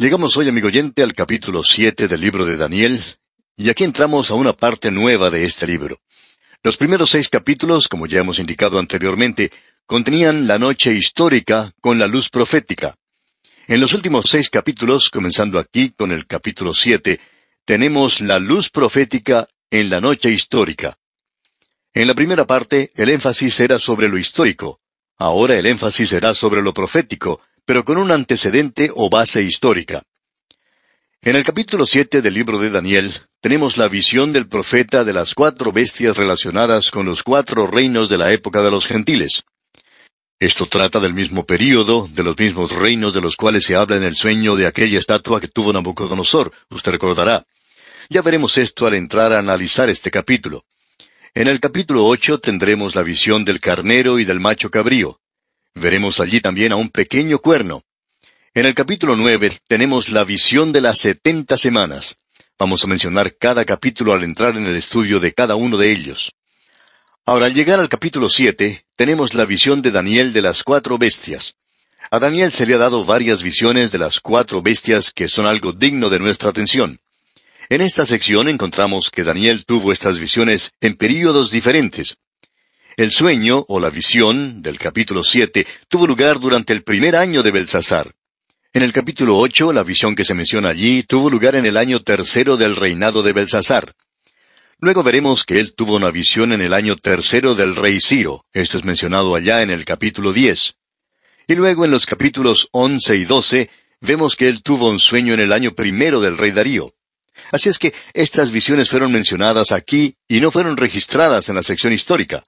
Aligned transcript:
Llegamos 0.00 0.36
hoy, 0.36 0.48
amigo 0.48 0.68
oyente, 0.68 1.02
al 1.02 1.12
capítulo 1.12 1.64
siete 1.64 2.06
del 2.06 2.20
libro 2.20 2.44
de 2.44 2.56
Daniel, 2.56 3.02
y 3.56 3.68
aquí 3.68 3.82
entramos 3.82 4.30
a 4.30 4.34
una 4.34 4.52
parte 4.52 4.92
nueva 4.92 5.28
de 5.28 5.44
este 5.44 5.66
libro. 5.66 5.98
Los 6.62 6.76
primeros 6.76 7.10
seis 7.10 7.28
capítulos, 7.28 7.88
como 7.88 8.06
ya 8.06 8.20
hemos 8.20 8.38
indicado 8.38 8.78
anteriormente, 8.78 9.50
contenían 9.86 10.46
la 10.46 10.56
noche 10.56 10.94
histórica 10.94 11.72
con 11.80 11.98
la 11.98 12.06
luz 12.06 12.30
profética. 12.30 12.94
En 13.66 13.80
los 13.80 13.92
últimos 13.92 14.30
seis 14.30 14.50
capítulos, 14.50 15.10
comenzando 15.10 15.58
aquí 15.58 15.90
con 15.90 16.12
el 16.12 16.28
capítulo 16.28 16.74
siete, 16.74 17.18
tenemos 17.64 18.20
la 18.20 18.38
luz 18.38 18.70
profética 18.70 19.48
en 19.68 19.90
la 19.90 20.00
noche 20.00 20.30
histórica. 20.30 20.96
En 21.92 22.06
la 22.06 22.14
primera 22.14 22.46
parte, 22.46 22.92
el 22.94 23.10
énfasis 23.10 23.58
era 23.58 23.80
sobre 23.80 24.08
lo 24.08 24.16
histórico. 24.16 24.78
Ahora 25.16 25.56
el 25.56 25.66
énfasis 25.66 26.10
será 26.10 26.34
sobre 26.34 26.62
lo 26.62 26.72
profético, 26.72 27.40
pero 27.68 27.84
con 27.84 27.98
un 27.98 28.10
antecedente 28.10 28.90
o 28.94 29.10
base 29.10 29.42
histórica. 29.42 30.02
En 31.20 31.36
el 31.36 31.44
capítulo 31.44 31.84
siete 31.84 32.22
del 32.22 32.32
libro 32.32 32.58
de 32.58 32.70
Daniel 32.70 33.12
tenemos 33.42 33.76
la 33.76 33.88
visión 33.88 34.32
del 34.32 34.48
profeta 34.48 35.04
de 35.04 35.12
las 35.12 35.34
cuatro 35.34 35.70
bestias 35.70 36.16
relacionadas 36.16 36.90
con 36.90 37.04
los 37.04 37.22
cuatro 37.22 37.66
reinos 37.66 38.08
de 38.08 38.16
la 38.16 38.32
época 38.32 38.62
de 38.62 38.70
los 38.70 38.86
gentiles. 38.86 39.42
Esto 40.40 40.64
trata 40.64 40.98
del 40.98 41.12
mismo 41.12 41.44
período, 41.44 42.08
de 42.10 42.22
los 42.22 42.38
mismos 42.38 42.72
reinos 42.72 43.12
de 43.12 43.20
los 43.20 43.36
cuales 43.36 43.64
se 43.64 43.76
habla 43.76 43.96
en 43.96 44.04
el 44.04 44.14
sueño 44.14 44.56
de 44.56 44.66
aquella 44.66 44.98
estatua 44.98 45.38
que 45.38 45.48
tuvo 45.48 45.70
Nabucodonosor, 45.70 46.50
usted 46.70 46.92
recordará. 46.92 47.44
Ya 48.08 48.22
veremos 48.22 48.56
esto 48.56 48.86
al 48.86 48.94
entrar 48.94 49.34
a 49.34 49.40
analizar 49.40 49.90
este 49.90 50.10
capítulo. 50.10 50.64
En 51.34 51.48
el 51.48 51.60
capítulo 51.60 52.06
ocho 52.06 52.38
tendremos 52.38 52.94
la 52.94 53.02
visión 53.02 53.44
del 53.44 53.60
carnero 53.60 54.18
y 54.18 54.24
del 54.24 54.40
macho 54.40 54.70
cabrío. 54.70 55.20
Veremos 55.80 56.18
allí 56.18 56.40
también 56.40 56.72
a 56.72 56.76
un 56.76 56.88
pequeño 56.88 57.38
cuerno. 57.38 57.84
En 58.52 58.66
el 58.66 58.74
capítulo 58.74 59.14
nueve 59.14 59.60
tenemos 59.68 60.08
la 60.08 60.24
visión 60.24 60.72
de 60.72 60.80
las 60.80 60.98
setenta 60.98 61.56
semanas. 61.56 62.16
Vamos 62.58 62.82
a 62.82 62.88
mencionar 62.88 63.36
cada 63.36 63.64
capítulo 63.64 64.12
al 64.12 64.24
entrar 64.24 64.56
en 64.56 64.66
el 64.66 64.74
estudio 64.74 65.20
de 65.20 65.32
cada 65.32 65.54
uno 65.54 65.76
de 65.76 65.92
ellos. 65.92 66.32
Ahora, 67.24 67.46
al 67.46 67.54
llegar 67.54 67.78
al 67.78 67.88
capítulo 67.88 68.28
siete, 68.28 68.86
tenemos 68.96 69.34
la 69.34 69.44
visión 69.44 69.80
de 69.80 69.92
Daniel 69.92 70.32
de 70.32 70.42
las 70.42 70.64
cuatro 70.64 70.98
bestias. 70.98 71.54
A 72.10 72.18
Daniel 72.18 72.50
se 72.50 72.66
le 72.66 72.74
ha 72.74 72.78
dado 72.78 73.04
varias 73.04 73.42
visiones 73.42 73.92
de 73.92 73.98
las 73.98 74.18
cuatro 74.18 74.60
bestias 74.62 75.12
que 75.12 75.28
son 75.28 75.46
algo 75.46 75.72
digno 75.72 76.10
de 76.10 76.18
nuestra 76.18 76.50
atención. 76.50 76.98
En 77.68 77.82
esta 77.82 78.04
sección 78.04 78.48
encontramos 78.48 79.10
que 79.10 79.22
Daniel 79.22 79.64
tuvo 79.64 79.92
estas 79.92 80.18
visiones 80.18 80.72
en 80.80 80.96
períodos 80.96 81.52
diferentes. 81.52 82.16
El 82.98 83.12
sueño 83.12 83.64
o 83.68 83.78
la 83.78 83.90
visión 83.90 84.60
del 84.60 84.76
capítulo 84.76 85.22
siete 85.22 85.64
tuvo 85.86 86.04
lugar 86.04 86.40
durante 86.40 86.72
el 86.72 86.82
primer 86.82 87.14
año 87.14 87.44
de 87.44 87.52
Belsasar. 87.52 88.12
En 88.72 88.82
el 88.82 88.92
capítulo 88.92 89.38
ocho, 89.38 89.72
la 89.72 89.84
visión 89.84 90.16
que 90.16 90.24
se 90.24 90.34
menciona 90.34 90.70
allí 90.70 91.04
tuvo 91.04 91.30
lugar 91.30 91.54
en 91.54 91.64
el 91.64 91.76
año 91.76 92.02
tercero 92.02 92.56
del 92.56 92.74
reinado 92.74 93.22
de 93.22 93.32
Belsasar. 93.32 93.92
Luego 94.80 95.04
veremos 95.04 95.44
que 95.44 95.60
él 95.60 95.76
tuvo 95.76 95.94
una 95.94 96.10
visión 96.10 96.52
en 96.52 96.60
el 96.60 96.74
año 96.74 96.96
tercero 96.96 97.54
del 97.54 97.76
rey 97.76 98.00
Ciro. 98.00 98.46
Esto 98.52 98.78
es 98.78 98.84
mencionado 98.84 99.36
allá 99.36 99.62
en 99.62 99.70
el 99.70 99.84
capítulo 99.84 100.32
diez. 100.32 100.74
Y 101.46 101.54
luego 101.54 101.84
en 101.84 101.92
los 101.92 102.04
capítulos 102.04 102.66
once 102.72 103.14
y 103.14 103.24
doce 103.24 103.70
vemos 104.00 104.34
que 104.34 104.48
él 104.48 104.64
tuvo 104.64 104.90
un 104.90 104.98
sueño 104.98 105.34
en 105.34 105.40
el 105.40 105.52
año 105.52 105.70
primero 105.70 106.20
del 106.20 106.36
rey 106.36 106.50
Darío. 106.50 106.92
Así 107.52 107.68
es 107.68 107.78
que 107.78 107.94
estas 108.12 108.50
visiones 108.50 108.90
fueron 108.90 109.12
mencionadas 109.12 109.70
aquí 109.70 110.16
y 110.26 110.40
no 110.40 110.50
fueron 110.50 110.76
registradas 110.76 111.48
en 111.48 111.54
la 111.54 111.62
sección 111.62 111.92
histórica. 111.92 112.44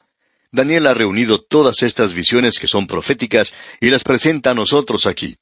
Daniel 0.53 0.87
ha 0.89 0.95
reunido 0.95 1.41
todas 1.41 1.83
estas 1.83 2.13
visiones 2.13 2.59
que 2.59 2.67
son 2.67 2.87
proféticas 2.87 3.55
y 3.81 3.91
las 3.91 4.03
presenta 4.03 4.51
a 4.51 4.55
nosotros 4.55 5.07
aquí. 5.07 5.37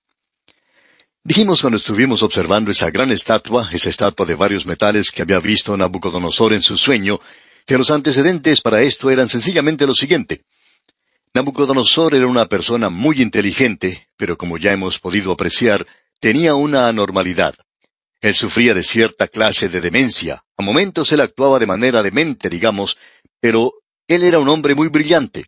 Dijimos 1.24 1.62
cuando 1.62 1.78
estuvimos 1.78 2.22
observando 2.22 2.70
esa 2.70 2.90
gran 2.90 3.10
estatua, 3.10 3.68
esa 3.72 3.90
estatua 3.90 4.26
de 4.26 4.34
varios 4.34 4.66
metales 4.66 5.10
que 5.10 5.22
había 5.22 5.40
visto 5.40 5.76
Nabucodonosor 5.76 6.52
en 6.52 6.62
su 6.62 6.76
sueño, 6.76 7.20
que 7.66 7.78
los 7.78 7.90
antecedentes 7.90 8.60
para 8.60 8.82
esto 8.82 9.10
eran 9.10 9.28
sencillamente 9.28 9.86
lo 9.86 9.94
siguiente. 9.94 10.44
Nabucodonosor 11.34 12.14
era 12.14 12.26
una 12.26 12.46
persona 12.46 12.88
muy 12.88 13.20
inteligente, 13.20 14.08
pero 14.16 14.38
como 14.38 14.56
ya 14.58 14.72
hemos 14.72 14.98
podido 14.98 15.32
apreciar, 15.32 15.86
tenía 16.20 16.54
una 16.54 16.88
anormalidad. 16.88 17.54
Él 18.20 18.34
sufría 18.34 18.74
de 18.74 18.82
cierta 18.82 19.28
clase 19.28 19.68
de 19.68 19.80
demencia. 19.80 20.44
A 20.56 20.62
momentos 20.62 21.12
él 21.12 21.20
actuaba 21.20 21.58
de 21.58 21.66
manera 21.66 22.02
demente, 22.02 22.48
digamos, 22.48 22.98
pero 23.40 23.74
él 24.08 24.24
era 24.24 24.38
un 24.38 24.48
hombre 24.48 24.74
muy 24.74 24.88
brillante. 24.88 25.44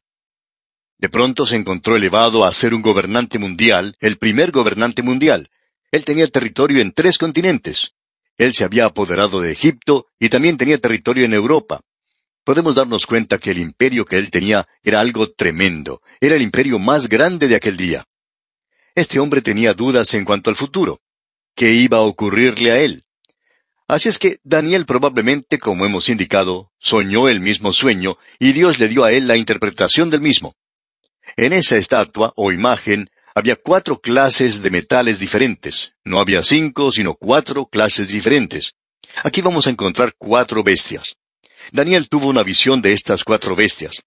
De 0.98 1.08
pronto 1.08 1.46
se 1.46 1.56
encontró 1.56 1.96
elevado 1.96 2.44
a 2.44 2.52
ser 2.52 2.74
un 2.74 2.82
gobernante 2.82 3.38
mundial, 3.38 3.96
el 4.00 4.18
primer 4.18 4.50
gobernante 4.50 5.02
mundial. 5.02 5.48
Él 5.90 6.04
tenía 6.04 6.28
territorio 6.28 6.82
en 6.82 6.92
tres 6.92 7.16
continentes. 7.16 7.94
Él 8.36 8.52
se 8.54 8.64
había 8.64 8.84
apoderado 8.84 9.40
de 9.40 9.50
Egipto 9.50 10.08
y 10.18 10.28
también 10.28 10.58
tenía 10.58 10.78
territorio 10.78 11.24
en 11.24 11.32
Europa. 11.32 11.80
Podemos 12.44 12.74
darnos 12.74 13.06
cuenta 13.06 13.38
que 13.38 13.50
el 13.50 13.58
imperio 13.58 14.04
que 14.04 14.18
él 14.18 14.30
tenía 14.30 14.68
era 14.82 15.00
algo 15.00 15.30
tremendo, 15.30 16.02
era 16.20 16.36
el 16.36 16.42
imperio 16.42 16.78
más 16.78 17.08
grande 17.08 17.48
de 17.48 17.56
aquel 17.56 17.78
día. 17.78 18.04
Este 18.94 19.18
hombre 19.20 19.40
tenía 19.40 19.72
dudas 19.72 20.12
en 20.12 20.26
cuanto 20.26 20.50
al 20.50 20.56
futuro. 20.56 21.00
¿Qué 21.54 21.72
iba 21.72 21.98
a 21.98 22.02
ocurrirle 22.02 22.72
a 22.72 22.78
él? 22.78 23.04
Así 23.90 24.08
es 24.08 24.20
que 24.20 24.36
Daniel 24.44 24.86
probablemente, 24.86 25.58
como 25.58 25.84
hemos 25.84 26.08
indicado, 26.08 26.70
soñó 26.78 27.28
el 27.28 27.40
mismo 27.40 27.72
sueño 27.72 28.18
y 28.38 28.52
Dios 28.52 28.78
le 28.78 28.86
dio 28.86 29.02
a 29.02 29.10
él 29.10 29.26
la 29.26 29.36
interpretación 29.36 30.10
del 30.10 30.20
mismo. 30.20 30.54
En 31.36 31.52
esa 31.52 31.76
estatua 31.76 32.32
o 32.36 32.52
imagen 32.52 33.10
había 33.34 33.56
cuatro 33.56 34.00
clases 34.00 34.62
de 34.62 34.70
metales 34.70 35.18
diferentes. 35.18 35.94
No 36.04 36.20
había 36.20 36.44
cinco, 36.44 36.92
sino 36.92 37.16
cuatro 37.16 37.66
clases 37.66 38.06
diferentes. 38.06 38.76
Aquí 39.24 39.40
vamos 39.40 39.66
a 39.66 39.70
encontrar 39.70 40.14
cuatro 40.16 40.62
bestias. 40.62 41.16
Daniel 41.72 42.08
tuvo 42.08 42.28
una 42.28 42.44
visión 42.44 42.82
de 42.82 42.92
estas 42.92 43.24
cuatro 43.24 43.56
bestias. 43.56 44.04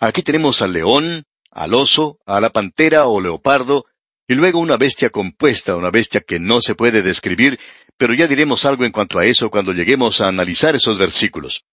Aquí 0.00 0.22
tenemos 0.22 0.62
al 0.62 0.72
león, 0.72 1.26
al 1.52 1.74
oso, 1.74 2.18
a 2.26 2.40
la 2.40 2.50
pantera 2.50 3.06
o 3.06 3.20
leopardo, 3.20 3.86
y 4.28 4.34
luego 4.34 4.60
una 4.60 4.76
bestia 4.76 5.10
compuesta, 5.10 5.76
una 5.76 5.90
bestia 5.90 6.20
que 6.20 6.38
no 6.38 6.60
se 6.60 6.74
puede 6.74 7.02
describir, 7.02 7.58
pero 7.96 8.14
ya 8.14 8.26
diremos 8.26 8.64
algo 8.64 8.84
en 8.84 8.92
cuanto 8.92 9.18
a 9.18 9.26
eso 9.26 9.50
cuando 9.50 9.72
lleguemos 9.72 10.20
a 10.20 10.28
analizar 10.28 10.74
esos 10.74 10.98
versículos. 10.98 11.64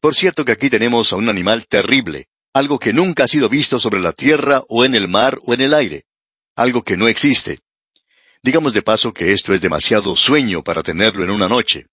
Por 0.00 0.14
cierto 0.14 0.44
que 0.44 0.52
aquí 0.52 0.70
tenemos 0.70 1.12
a 1.12 1.16
un 1.16 1.28
animal 1.28 1.66
terrible, 1.68 2.28
algo 2.54 2.78
que 2.78 2.92
nunca 2.92 3.24
ha 3.24 3.28
sido 3.28 3.48
visto 3.48 3.78
sobre 3.78 4.00
la 4.00 4.12
tierra 4.12 4.62
o 4.68 4.84
en 4.84 4.94
el 4.94 5.08
mar 5.08 5.38
o 5.42 5.54
en 5.54 5.60
el 5.60 5.74
aire, 5.74 6.04
algo 6.56 6.82
que 6.82 6.96
no 6.96 7.06
existe. 7.06 7.60
Digamos 8.42 8.72
de 8.72 8.82
paso 8.82 9.12
que 9.12 9.32
esto 9.32 9.52
es 9.52 9.60
demasiado 9.60 10.16
sueño 10.16 10.64
para 10.64 10.82
tenerlo 10.82 11.22
en 11.22 11.30
una 11.30 11.48
noche. 11.48 11.86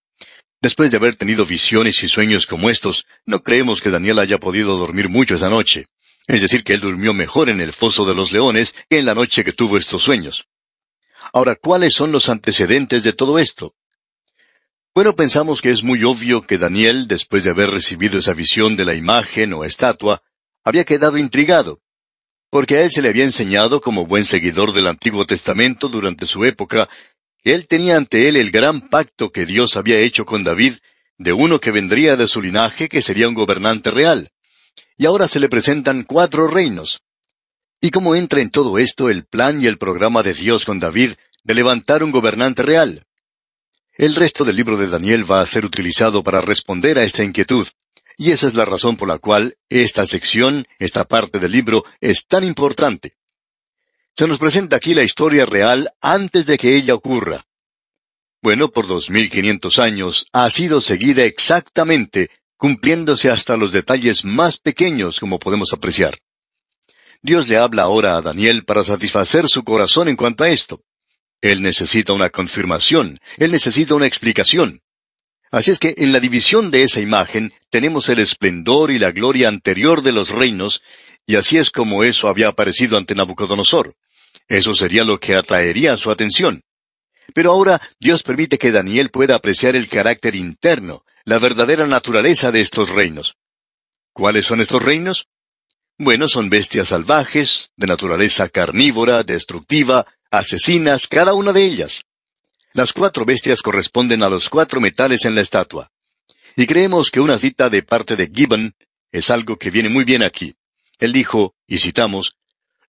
Después 0.62 0.90
de 0.90 0.98
haber 0.98 1.16
tenido 1.16 1.46
visiones 1.46 2.02
y 2.02 2.08
sueños 2.08 2.48
como 2.48 2.70
estos, 2.70 3.06
no 3.26 3.44
creemos 3.44 3.82
que 3.82 3.92
Daniel 3.92 4.20
haya 4.20 4.40
podido 4.40 4.78
dormir 4.78 5.10
mucho 5.10 5.36
esa 5.36 5.50
noche. 5.50 5.86
Es 6.28 6.42
decir, 6.42 6.66
que 6.66 6.74
él 6.74 6.82
durmió 6.82 7.14
mejor 7.14 7.50
en 7.50 7.62
el 7.62 7.72
foso 7.72 8.06
de 8.06 8.14
los 8.14 8.34
leones 8.34 8.76
que 8.90 9.00
en 9.00 9.06
la 9.06 9.14
noche 9.14 9.46
que 9.46 9.54
tuvo 9.54 9.78
estos 9.78 10.04
sueños. 10.04 10.48
Ahora, 11.32 11.56
¿cuáles 11.56 11.94
son 11.94 12.12
los 12.12 12.28
antecedentes 12.28 13.04
de 13.04 13.14
todo 13.14 13.40
esto? 13.40 13.76
Bueno, 14.94 15.16
pensamos 15.16 15.62
que 15.62 15.72
es 15.72 15.84
muy 15.84 16.04
obvio 16.04 16.42
que 16.46 16.58
Daniel, 16.58 17.08
después 17.08 17.44
de 17.44 17.52
haber 17.52 17.70
recibido 17.70 18.20
esa 18.20 18.34
visión 18.34 18.76
de 18.76 18.84
la 18.84 18.94
imagen 18.94 19.54
o 19.54 19.64
estatua, 19.64 20.22
había 20.66 20.84
quedado 20.84 21.18
intrigado, 21.18 21.80
porque 22.50 22.78
a 22.78 22.82
él 22.82 22.92
se 22.92 23.02
le 23.02 23.10
había 23.10 23.24
enseñado 23.24 23.80
como 23.80 24.06
buen 24.06 24.26
seguidor 24.26 24.74
del 24.74 24.88
Antiguo 24.88 25.26
Testamento 25.26 25.88
durante 25.88 26.26
su 26.26 26.44
época, 26.44 26.90
que 27.42 27.54
él 27.54 27.68
tenía 27.68 27.96
ante 27.96 28.28
él 28.28 28.36
el 28.36 28.52
gran 28.52 28.82
pacto 28.82 29.32
que 29.32 29.46
Dios 29.46 29.78
había 29.78 30.00
hecho 30.00 30.26
con 30.26 30.44
David, 30.44 30.74
de 31.18 31.32
uno 31.32 31.60
que 31.60 31.72
vendría 31.72 32.18
de 32.18 32.28
su 32.28 32.42
linaje 32.42 32.90
que 32.90 33.02
sería 33.02 33.30
un 33.30 33.34
gobernante 33.36 33.92
real 33.92 34.30
y 34.98 35.06
ahora 35.06 35.28
se 35.28 35.40
le 35.40 35.50
presentan 35.50 36.04
cuatro 36.04 36.48
reinos. 36.48 37.02
¿Y 37.80 37.92
cómo 37.92 38.16
entra 38.16 38.42
en 38.42 38.50
todo 38.50 38.80
esto 38.80 39.10
el 39.10 39.26
plan 39.26 39.62
y 39.62 39.68
el 39.68 39.78
programa 39.78 40.24
de 40.24 40.34
Dios 40.34 40.66
con 40.66 40.80
David 40.80 41.12
de 41.44 41.54
levantar 41.54 42.04
un 42.04 42.12
gobernante 42.12 42.64
real? 42.64 43.04
El 43.94 44.16
resto 44.16 44.44
del 44.44 44.56
libro 44.56 44.78
de 44.78 44.88
Daniel 44.88 45.30
va 45.30 45.42
a 45.42 45.46
ser 45.46 45.66
utilizado 45.66 46.24
para 46.24 46.42
responder 46.42 46.98
a 46.98 47.04
esta 47.04 47.24
inquietud, 47.24 47.68
y 48.18 48.32
esa 48.32 48.48
es 48.48 48.56
la 48.56 48.66
razón 48.66 48.98
por 48.98 49.08
la 49.08 49.20
cual 49.20 49.58
esta 49.70 50.06
sección, 50.06 50.68
esta 50.80 51.06
parte 51.06 51.40
del 51.40 51.52
libro, 51.52 51.86
es 52.02 52.26
tan 52.26 52.44
importante. 52.44 53.14
Se 54.16 54.28
nos 54.28 54.40
presenta 54.40 54.78
aquí 54.78 54.96
la 54.96 55.04
historia 55.04 55.46
real 55.46 55.92
antes 56.02 56.48
de 56.48 56.58
que 56.58 56.76
ella 56.76 56.96
ocurra. 56.96 57.46
Bueno, 58.42 58.72
por 58.72 58.88
dos 58.88 59.10
mil 59.12 59.30
quinientos 59.30 59.78
años 59.78 60.28
ha 60.32 60.50
sido 60.50 60.82
seguida 60.82 61.24
exactamente 61.24 62.32
cumpliéndose 62.58 63.30
hasta 63.30 63.56
los 63.58 63.72
detalles 63.72 64.26
más 64.26 64.58
pequeños 64.58 65.20
como 65.20 65.40
podemos 65.40 65.74
apreciar. 65.74 66.18
Dios 67.22 67.48
le 67.48 67.58
habla 67.58 67.84
ahora 67.84 68.18
a 68.18 68.22
Daniel 68.22 68.66
para 68.66 68.84
satisfacer 68.84 69.48
su 69.48 69.64
corazón 69.64 70.08
en 70.08 70.16
cuanto 70.16 70.44
a 70.44 70.50
esto. 70.50 70.82
Él 71.42 71.62
necesita 71.62 72.14
una 72.14 72.30
confirmación, 72.30 73.20
él 73.38 73.52
necesita 73.52 73.96
una 73.96 74.08
explicación. 74.08 74.82
Así 75.52 75.72
es 75.72 75.80
que 75.80 75.94
en 75.98 76.12
la 76.12 76.20
división 76.20 76.72
de 76.72 76.84
esa 76.84 77.00
imagen 77.00 77.54
tenemos 77.70 78.10
el 78.10 78.20
esplendor 78.20 78.92
y 78.92 79.00
la 79.00 79.12
gloria 79.12 79.48
anterior 79.48 80.02
de 80.02 80.12
los 80.12 80.32
reinos, 80.32 80.82
y 81.26 81.36
así 81.36 81.58
es 81.58 81.72
como 81.72 82.04
eso 82.04 82.28
había 82.28 82.50
aparecido 82.50 82.98
ante 82.98 83.16
Nabucodonosor. 83.16 83.96
Eso 84.48 84.74
sería 84.74 85.04
lo 85.04 85.20
que 85.20 85.36
atraería 85.36 85.98
su 85.98 86.12
atención. 86.12 86.64
Pero 87.34 87.52
ahora 87.52 87.82
Dios 88.00 88.24
permite 88.24 88.58
que 88.58 88.72
Daniel 88.72 89.10
pueda 89.10 89.36
apreciar 89.36 89.76
el 89.76 89.90
carácter 89.90 90.36
interno, 90.36 91.04
la 91.28 91.40
verdadera 91.40 91.86
naturaleza 91.86 92.54
de 92.54 92.62
estos 92.62 92.90
reinos. 92.90 93.36
¿Cuáles 94.14 94.46
son 94.46 94.62
estos 94.62 94.82
reinos? 94.82 95.28
Bueno, 95.98 96.30
son 96.30 96.50
bestias 96.50 96.88
salvajes, 96.88 97.70
de 97.76 97.86
naturaleza 97.86 98.48
carnívora, 98.48 99.24
destructiva, 99.24 100.06
asesinas, 100.32 101.06
cada 101.10 101.34
una 101.34 101.52
de 101.52 101.66
ellas. 101.66 102.04
Las 102.72 102.94
cuatro 102.94 103.26
bestias 103.26 103.62
corresponden 103.62 104.24
a 104.24 104.30
los 104.30 104.50
cuatro 104.50 104.80
metales 104.80 105.26
en 105.26 105.36
la 105.36 105.42
estatua. 105.42 105.92
Y 106.56 106.66
creemos 106.66 107.12
que 107.12 107.20
una 107.20 107.38
cita 107.38 107.70
de 107.70 107.84
parte 107.84 108.16
de 108.16 108.32
Gibbon 108.34 108.74
es 109.12 109.30
algo 109.30 109.58
que 109.58 109.70
viene 109.70 109.90
muy 109.90 110.06
bien 110.06 110.24
aquí. 110.24 110.56
Él 110.98 111.12
dijo, 111.12 111.56
y 111.68 111.80
citamos, 111.80 112.38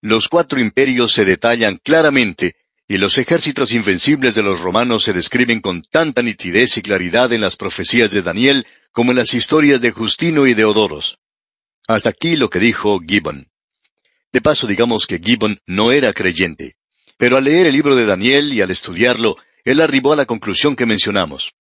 Los 0.01 0.29
cuatro 0.29 0.61
imperios 0.61 1.13
se 1.13 1.25
detallan 1.25 1.79
claramente, 1.79 2.55
y 2.89 2.97
los 2.97 3.19
ejércitos 3.19 3.73
invencibles 3.73 4.35
de 4.35 4.43
los 4.43 4.61
romanos 4.61 5.05
se 5.05 5.13
describen 5.13 5.61
con 5.61 5.83
tanta 5.83 6.23
nitidez 6.23 6.79
y 6.79 6.83
claridad 6.83 7.31
en 7.35 7.43
las 7.43 7.57
profecías 7.57 8.11
de 8.11 8.23
Daniel 8.23 8.67
como 8.93 9.13
en 9.13 9.19
las 9.19 9.35
historias 9.35 9.83
de 9.83 9.91
Justino 9.91 10.47
y 10.47 10.55
de 10.55 10.65
Odoros. 10.65 11.19
Hasta 11.87 12.09
aquí 12.09 12.37
lo 12.37 12.49
que 12.49 12.59
dijo 12.59 12.99
Gibbon. 13.07 13.51
De 14.33 14.41
paso 14.41 14.67
digamos 14.67 15.07
que 15.07 15.19
Gibbon 15.19 15.61
no 15.67 15.93
era 15.93 16.15
creyente, 16.15 16.77
pero 17.19 17.37
al 17.37 17.45
leer 17.45 17.67
el 17.67 17.75
libro 17.75 17.95
de 17.95 18.07
Daniel 18.07 18.55
y 18.55 18.63
al 18.63 18.71
estudiarlo, 18.71 19.37
él 19.65 19.83
arribó 19.83 20.15
a 20.15 20.17
la 20.17 20.25
conclusión 20.25 20.75
que 20.75 20.87
mencionamos. 20.87 21.53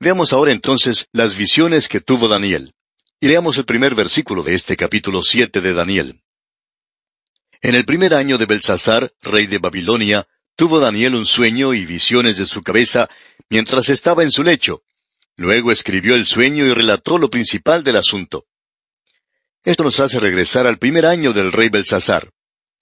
Veamos 0.00 0.32
ahora 0.32 0.50
entonces 0.50 1.06
las 1.12 1.36
visiones 1.36 1.88
que 1.88 2.00
tuvo 2.00 2.26
Daniel. 2.26 2.74
Y 3.20 3.28
leamos 3.28 3.56
el 3.58 3.64
primer 3.64 3.94
versículo 3.94 4.42
de 4.42 4.54
este 4.54 4.76
capítulo 4.76 5.22
siete 5.22 5.60
de 5.60 5.72
Daniel. 5.72 6.20
En 7.60 7.76
el 7.76 7.84
primer 7.84 8.12
año 8.12 8.38
de 8.38 8.46
Belsasar, 8.46 9.12
rey 9.22 9.46
de 9.46 9.58
Babilonia, 9.58 10.26
tuvo 10.56 10.78
Daniel 10.80 11.14
un 11.14 11.26
sueño 11.26 11.74
y 11.74 11.84
visiones 11.84 12.38
de 12.38 12.46
su 12.46 12.62
cabeza 12.62 13.08
mientras 13.48 13.88
estaba 13.88 14.22
en 14.22 14.30
su 14.30 14.42
lecho. 14.42 14.82
Luego 15.36 15.72
escribió 15.72 16.14
el 16.14 16.26
sueño 16.26 16.64
y 16.66 16.74
relató 16.74 17.18
lo 17.18 17.30
principal 17.30 17.82
del 17.84 17.96
asunto. 17.96 18.46
Esto 19.64 19.84
nos 19.84 20.00
hace 20.00 20.20
regresar 20.20 20.66
al 20.66 20.78
primer 20.78 21.06
año 21.06 21.32
del 21.32 21.52
rey 21.52 21.68
Belsasar. 21.68 22.30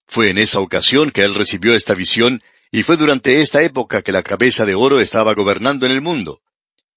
Fue 0.07 0.31
en 0.31 0.39
esa 0.39 0.61
ocasión 0.61 1.11
que 1.11 1.23
él 1.23 1.35
recibió 1.35 1.75
esta 1.75 1.95
visión 1.95 2.43
y 2.73 2.83
fue 2.83 2.97
durante 2.97 3.41
esta 3.41 3.63
época 3.63 4.03
que 4.03 4.13
la 4.13 4.23
cabeza 4.23 4.65
de 4.65 4.75
oro 4.75 5.01
estaba 5.01 5.35
gobernando 5.35 5.87
en 5.87 5.93
el 5.93 6.01
mundo. 6.01 6.41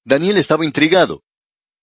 Daniel 0.06 0.38
estaba 0.38 0.66
intrigado. 0.66 1.24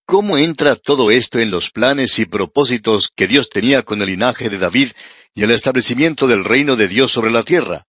¿Cómo 0.05 0.37
entra 0.37 0.75
todo 0.75 1.11
esto 1.11 1.39
en 1.39 1.51
los 1.51 1.71
planes 1.71 2.19
y 2.19 2.25
propósitos 2.25 3.09
que 3.15 3.27
Dios 3.27 3.49
tenía 3.49 3.83
con 3.83 4.01
el 4.01 4.07
linaje 4.07 4.49
de 4.49 4.57
David 4.57 4.91
y 5.33 5.43
el 5.43 5.51
establecimiento 5.51 6.27
del 6.27 6.43
reino 6.43 6.75
de 6.75 6.87
Dios 6.87 7.11
sobre 7.11 7.31
la 7.31 7.43
tierra? 7.43 7.85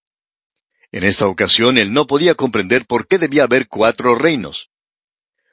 En 0.93 1.05
esta 1.05 1.27
ocasión 1.27 1.79
él 1.79 1.93
no 1.93 2.07
podía 2.07 2.35
comprender 2.35 2.87
por 2.87 3.09
qué 3.09 3.19
debía 3.19 3.45
haber 3.45 3.67
cuatro 3.67 4.15
reinos. 4.15 4.71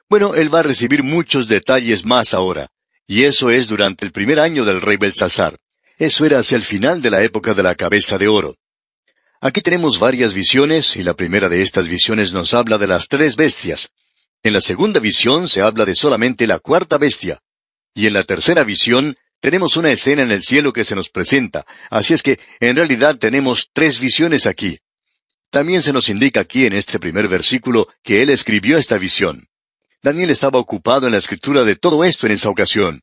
Bueno, 0.08 0.34
él 0.34 0.54
va 0.54 0.60
a 0.60 0.64
recibir 0.64 1.02
muchos 1.02 1.48
detalles 1.48 2.04
más 2.04 2.34
ahora, 2.34 2.68
y 3.06 3.24
eso 3.24 3.50
es 3.50 3.66
durante 3.66 4.04
el 4.04 4.12
primer 4.12 4.38
año 4.38 4.64
del 4.64 4.80
rey 4.80 4.96
Belsasar. 4.96 5.58
Eso 5.98 6.24
era 6.24 6.38
hacia 6.38 6.56
el 6.56 6.62
final 6.62 7.02
de 7.02 7.10
la 7.10 7.22
época 7.22 7.54
de 7.54 7.62
la 7.62 7.74
cabeza 7.74 8.18
de 8.18 8.28
oro. 8.28 8.56
Aquí 9.40 9.60
tenemos 9.62 9.98
varias 9.98 10.34
visiones, 10.34 10.94
y 10.94 11.02
la 11.02 11.14
primera 11.14 11.48
de 11.48 11.62
estas 11.62 11.88
visiones 11.88 12.32
nos 12.32 12.54
habla 12.54 12.78
de 12.78 12.86
las 12.86 13.08
tres 13.08 13.36
bestias, 13.36 13.90
en 14.42 14.54
la 14.54 14.60
segunda 14.62 15.00
visión 15.00 15.48
se 15.48 15.60
habla 15.60 15.84
de 15.84 15.94
solamente 15.94 16.46
la 16.46 16.58
cuarta 16.60 16.96
bestia. 16.96 17.40
Y 17.94 18.06
en 18.06 18.14
la 18.14 18.24
tercera 18.24 18.64
visión 18.64 19.16
tenemos 19.38 19.76
una 19.76 19.90
escena 19.90 20.22
en 20.22 20.30
el 20.30 20.42
cielo 20.42 20.72
que 20.72 20.84
se 20.84 20.94
nos 20.94 21.10
presenta. 21.10 21.66
Así 21.90 22.14
es 22.14 22.22
que, 22.22 22.38
en 22.60 22.76
realidad, 22.76 23.18
tenemos 23.18 23.68
tres 23.72 24.00
visiones 24.00 24.46
aquí. 24.46 24.78
También 25.50 25.82
se 25.82 25.92
nos 25.92 26.08
indica 26.08 26.40
aquí 26.40 26.64
en 26.64 26.74
este 26.74 27.00
primer 27.00 27.26
versículo 27.26 27.88
que 28.02 28.22
él 28.22 28.30
escribió 28.30 28.78
esta 28.78 28.98
visión. 28.98 29.48
Daniel 30.02 30.30
estaba 30.30 30.58
ocupado 30.58 31.06
en 31.06 31.12
la 31.12 31.18
escritura 31.18 31.64
de 31.64 31.76
todo 31.76 32.04
esto 32.04 32.26
en 32.26 32.32
esa 32.32 32.48
ocasión. 32.48 33.02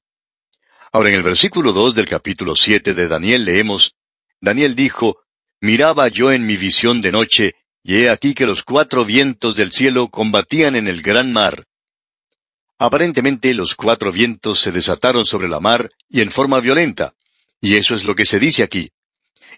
Ahora 0.93 1.09
en 1.09 1.15
el 1.15 1.23
versículo 1.23 1.73
dos 1.73 1.93
del 1.93 2.07
capítulo 2.07 2.55
siete 2.55 2.93
de 2.93 3.07
Daniel 3.09 3.43
leemos, 3.43 3.95
Daniel 4.39 4.75
dijo, 4.75 5.19
Miraba 5.59 6.07
yo 6.07 6.31
en 6.31 6.45
mi 6.45 6.55
visión 6.55 7.01
de 7.01 7.11
noche, 7.11 7.55
y 7.83 7.97
he 7.97 8.09
aquí 8.09 8.33
que 8.33 8.45
los 8.45 8.63
cuatro 8.63 9.03
vientos 9.03 9.55
del 9.55 9.71
cielo 9.71 10.09
combatían 10.09 10.75
en 10.75 10.87
el 10.87 11.01
gran 11.01 11.33
mar. 11.33 11.65
Aparentemente 12.79 13.53
los 13.53 13.75
cuatro 13.75 14.11
vientos 14.11 14.59
se 14.59 14.71
desataron 14.71 15.25
sobre 15.25 15.49
la 15.49 15.59
mar 15.59 15.89
y 16.07 16.21
en 16.21 16.31
forma 16.31 16.59
violenta, 16.59 17.13
y 17.59 17.75
eso 17.75 17.95
es 17.95 18.05
lo 18.05 18.15
que 18.15 18.25
se 18.25 18.39
dice 18.39 18.63
aquí. 18.63 18.87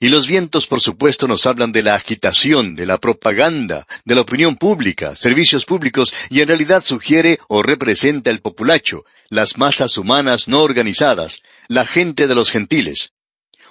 Y 0.02 0.08
los 0.08 0.28
vientos, 0.28 0.66
por 0.66 0.80
supuesto, 0.80 1.28
nos 1.28 1.46
hablan 1.46 1.74
de 1.74 1.84
la 1.84 1.96
agitación, 1.96 2.76
de 2.76 2.86
la 2.86 2.98
propaganda, 3.00 3.86
de 4.06 4.16
la 4.16 4.22
opinión 4.22 4.56
pública, 4.56 5.14
servicios 5.16 5.66
públicos, 5.66 6.14
y 6.30 6.40
en 6.40 6.48
realidad 6.48 6.84
sugiere 6.86 7.38
o 7.50 7.62
representa 7.62 8.30
el 8.30 8.40
populacho, 8.40 9.04
las 9.30 9.58
masas 9.58 9.98
humanas 9.98 10.48
no 10.48 10.62
organizadas, 10.62 11.42
la 11.68 11.86
gente 11.86 12.28
de 12.28 12.36
los 12.36 12.50
gentiles. 12.50 13.12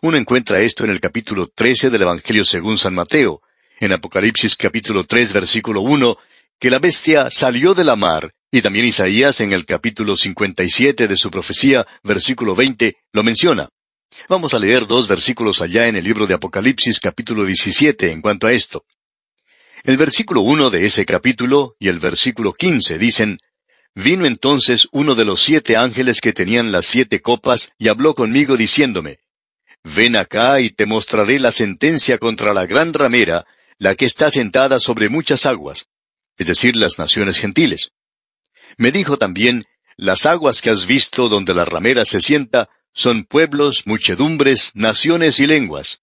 Uno 0.03 0.19
encuentra 0.19 0.61
esto 0.61 0.85
en 0.85 0.91
el 0.91 1.01
capítulo 1.01 1.49
13 1.49 1.89
del 1.89 2.03
Evangelio 2.03 2.45
según 2.45 2.77
San 2.77 2.95
Mateo, 2.95 3.41
en 3.81 3.93
Apocalipsis 3.93 4.55
capítulo 4.57 5.05
3 5.05 5.33
versículo 5.33 5.81
1, 5.81 6.19
que 6.61 6.71
la 6.71 6.79
bestia 6.79 7.31
salió 7.31 7.73
de 7.73 7.85
la 7.85 7.97
mar, 7.97 8.35
y 8.51 8.61
también 8.61 8.87
Isaías 8.87 9.41
en 9.41 9.53
el 9.53 9.65
capítulo 9.65 10.15
57 10.15 11.09
de 11.09 11.17
su 11.17 11.31
profecía, 11.31 11.87
versículo 12.03 12.55
20, 12.55 12.97
lo 13.13 13.23
menciona. 13.23 13.69
Vamos 14.27 14.53
a 14.53 14.59
leer 14.59 14.87
dos 14.87 15.07
versículos 15.07 15.63
allá 15.63 15.87
en 15.87 15.97
el 15.97 16.05
libro 16.05 16.27
de 16.27 16.35
Apocalipsis 16.35 16.99
capítulo 16.99 17.45
17 17.45 18.11
en 18.11 18.21
cuanto 18.21 18.47
a 18.47 18.53
esto. 18.53 18.85
El 19.85 19.97
versículo 19.97 20.41
1 20.41 20.71
de 20.71 20.85
ese 20.85 21.07
capítulo 21.07 21.77
y 21.79 21.89
el 21.89 21.99
versículo 22.01 22.53
15 22.53 22.99
dicen, 22.99 23.39
Vino 23.95 24.27
entonces 24.27 24.89
uno 24.93 25.15
de 25.15 25.25
los 25.25 25.41
siete 25.41 25.77
ángeles 25.77 26.21
que 26.21 26.33
tenían 26.33 26.73
las 26.73 26.87
siete 26.87 27.21
copas 27.21 27.73
y 27.79 27.89
habló 27.89 28.15
conmigo 28.15 28.57
diciéndome, 28.57 29.21
Ven 29.85 30.17
acá 30.17 30.61
y 30.61 30.71
te 30.71 30.85
mostraré 30.85 31.39
la 31.39 31.53
sentencia 31.53 32.19
contra 32.19 32.53
la 32.53 32.67
gran 32.67 32.93
ramera, 32.93 33.47
la 33.79 33.95
que 33.95 34.05
está 34.05 34.31
sentada 34.31 34.81
sobre 34.81 35.09
muchas 35.09 35.47
aguas, 35.47 35.87
es 36.37 36.49
decir, 36.49 36.77
las 36.77 36.99
naciones 36.99 37.39
gentiles. 37.39 37.93
Me 38.77 38.91
dijo 38.91 39.17
también, 39.17 39.65
las 39.97 40.27
aguas 40.27 40.61
que 40.61 40.71
has 40.71 40.87
visto 40.87 41.29
donde 41.29 41.55
la 41.55 41.65
ramera 41.65 42.05
se 42.05 42.21
sienta 42.21 42.69
son 42.99 43.23
pueblos, 43.23 43.87
muchedumbres, 43.87 44.73
naciones 44.75 45.39
y 45.39 45.47
lenguas. 45.47 46.01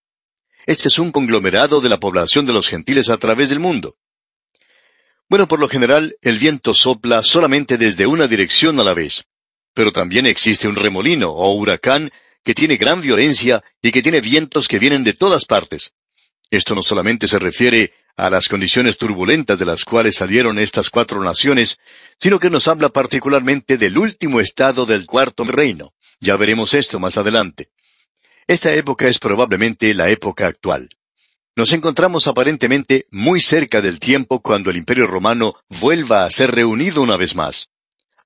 Este 0.65 0.87
es 0.87 0.97
un 0.97 1.11
conglomerado 1.11 1.81
de 1.81 1.89
la 1.89 1.99
población 1.99 2.45
de 2.45 2.53
los 2.53 2.69
gentiles 2.69 3.09
a 3.09 3.17
través 3.17 3.49
del 3.49 3.59
mundo. 3.59 3.97
Bueno, 5.27 5.45
por 5.45 5.59
lo 5.59 5.67
general, 5.67 6.15
el 6.21 6.39
viento 6.39 6.73
sopla 6.73 7.21
solamente 7.21 7.77
desde 7.77 8.07
una 8.07 8.27
dirección 8.27 8.79
a 8.79 8.85
la 8.85 8.93
vez, 8.93 9.25
pero 9.73 9.91
también 9.91 10.25
existe 10.25 10.69
un 10.69 10.77
remolino 10.77 11.31
o 11.31 11.53
huracán 11.55 12.11
que 12.45 12.53
tiene 12.53 12.77
gran 12.77 13.01
violencia 13.01 13.61
y 13.81 13.91
que 13.91 14.01
tiene 14.01 14.21
vientos 14.21 14.69
que 14.69 14.79
vienen 14.79 15.03
de 15.03 15.11
todas 15.11 15.43
partes. 15.43 15.95
Esto 16.49 16.75
no 16.75 16.81
solamente 16.81 17.27
se 17.27 17.39
refiere 17.39 17.91
a 18.15 18.29
las 18.29 18.47
condiciones 18.47 18.97
turbulentas 18.97 19.59
de 19.59 19.65
las 19.65 19.83
cuales 19.83 20.15
salieron 20.15 20.59
estas 20.59 20.89
cuatro 20.89 21.21
naciones, 21.21 21.77
sino 22.17 22.39
que 22.39 22.49
nos 22.49 22.69
habla 22.69 22.87
particularmente 22.87 23.77
del 23.77 23.97
último 23.97 24.39
estado 24.39 24.85
del 24.85 25.05
cuarto 25.05 25.43
reino. 25.43 25.91
Ya 26.19 26.37
veremos 26.37 26.73
esto 26.73 26.99
más 26.99 27.17
adelante. 27.17 27.69
Esta 28.47 28.73
época 28.73 29.07
es 29.07 29.19
probablemente 29.19 29.93
la 29.93 30.09
época 30.09 30.47
actual. 30.47 30.89
Nos 31.55 31.71
encontramos 31.71 32.27
aparentemente 32.27 33.05
muy 33.11 33.39
cerca 33.39 33.81
del 33.81 33.99
tiempo 33.99 34.41
cuando 34.41 34.69
el 34.69 34.77
Imperio 34.77 35.07
Romano 35.07 35.55
vuelva 35.69 36.25
a 36.25 36.29
ser 36.29 36.51
reunido 36.51 37.01
una 37.01 37.15
vez 37.15 37.33
más. 37.33 37.69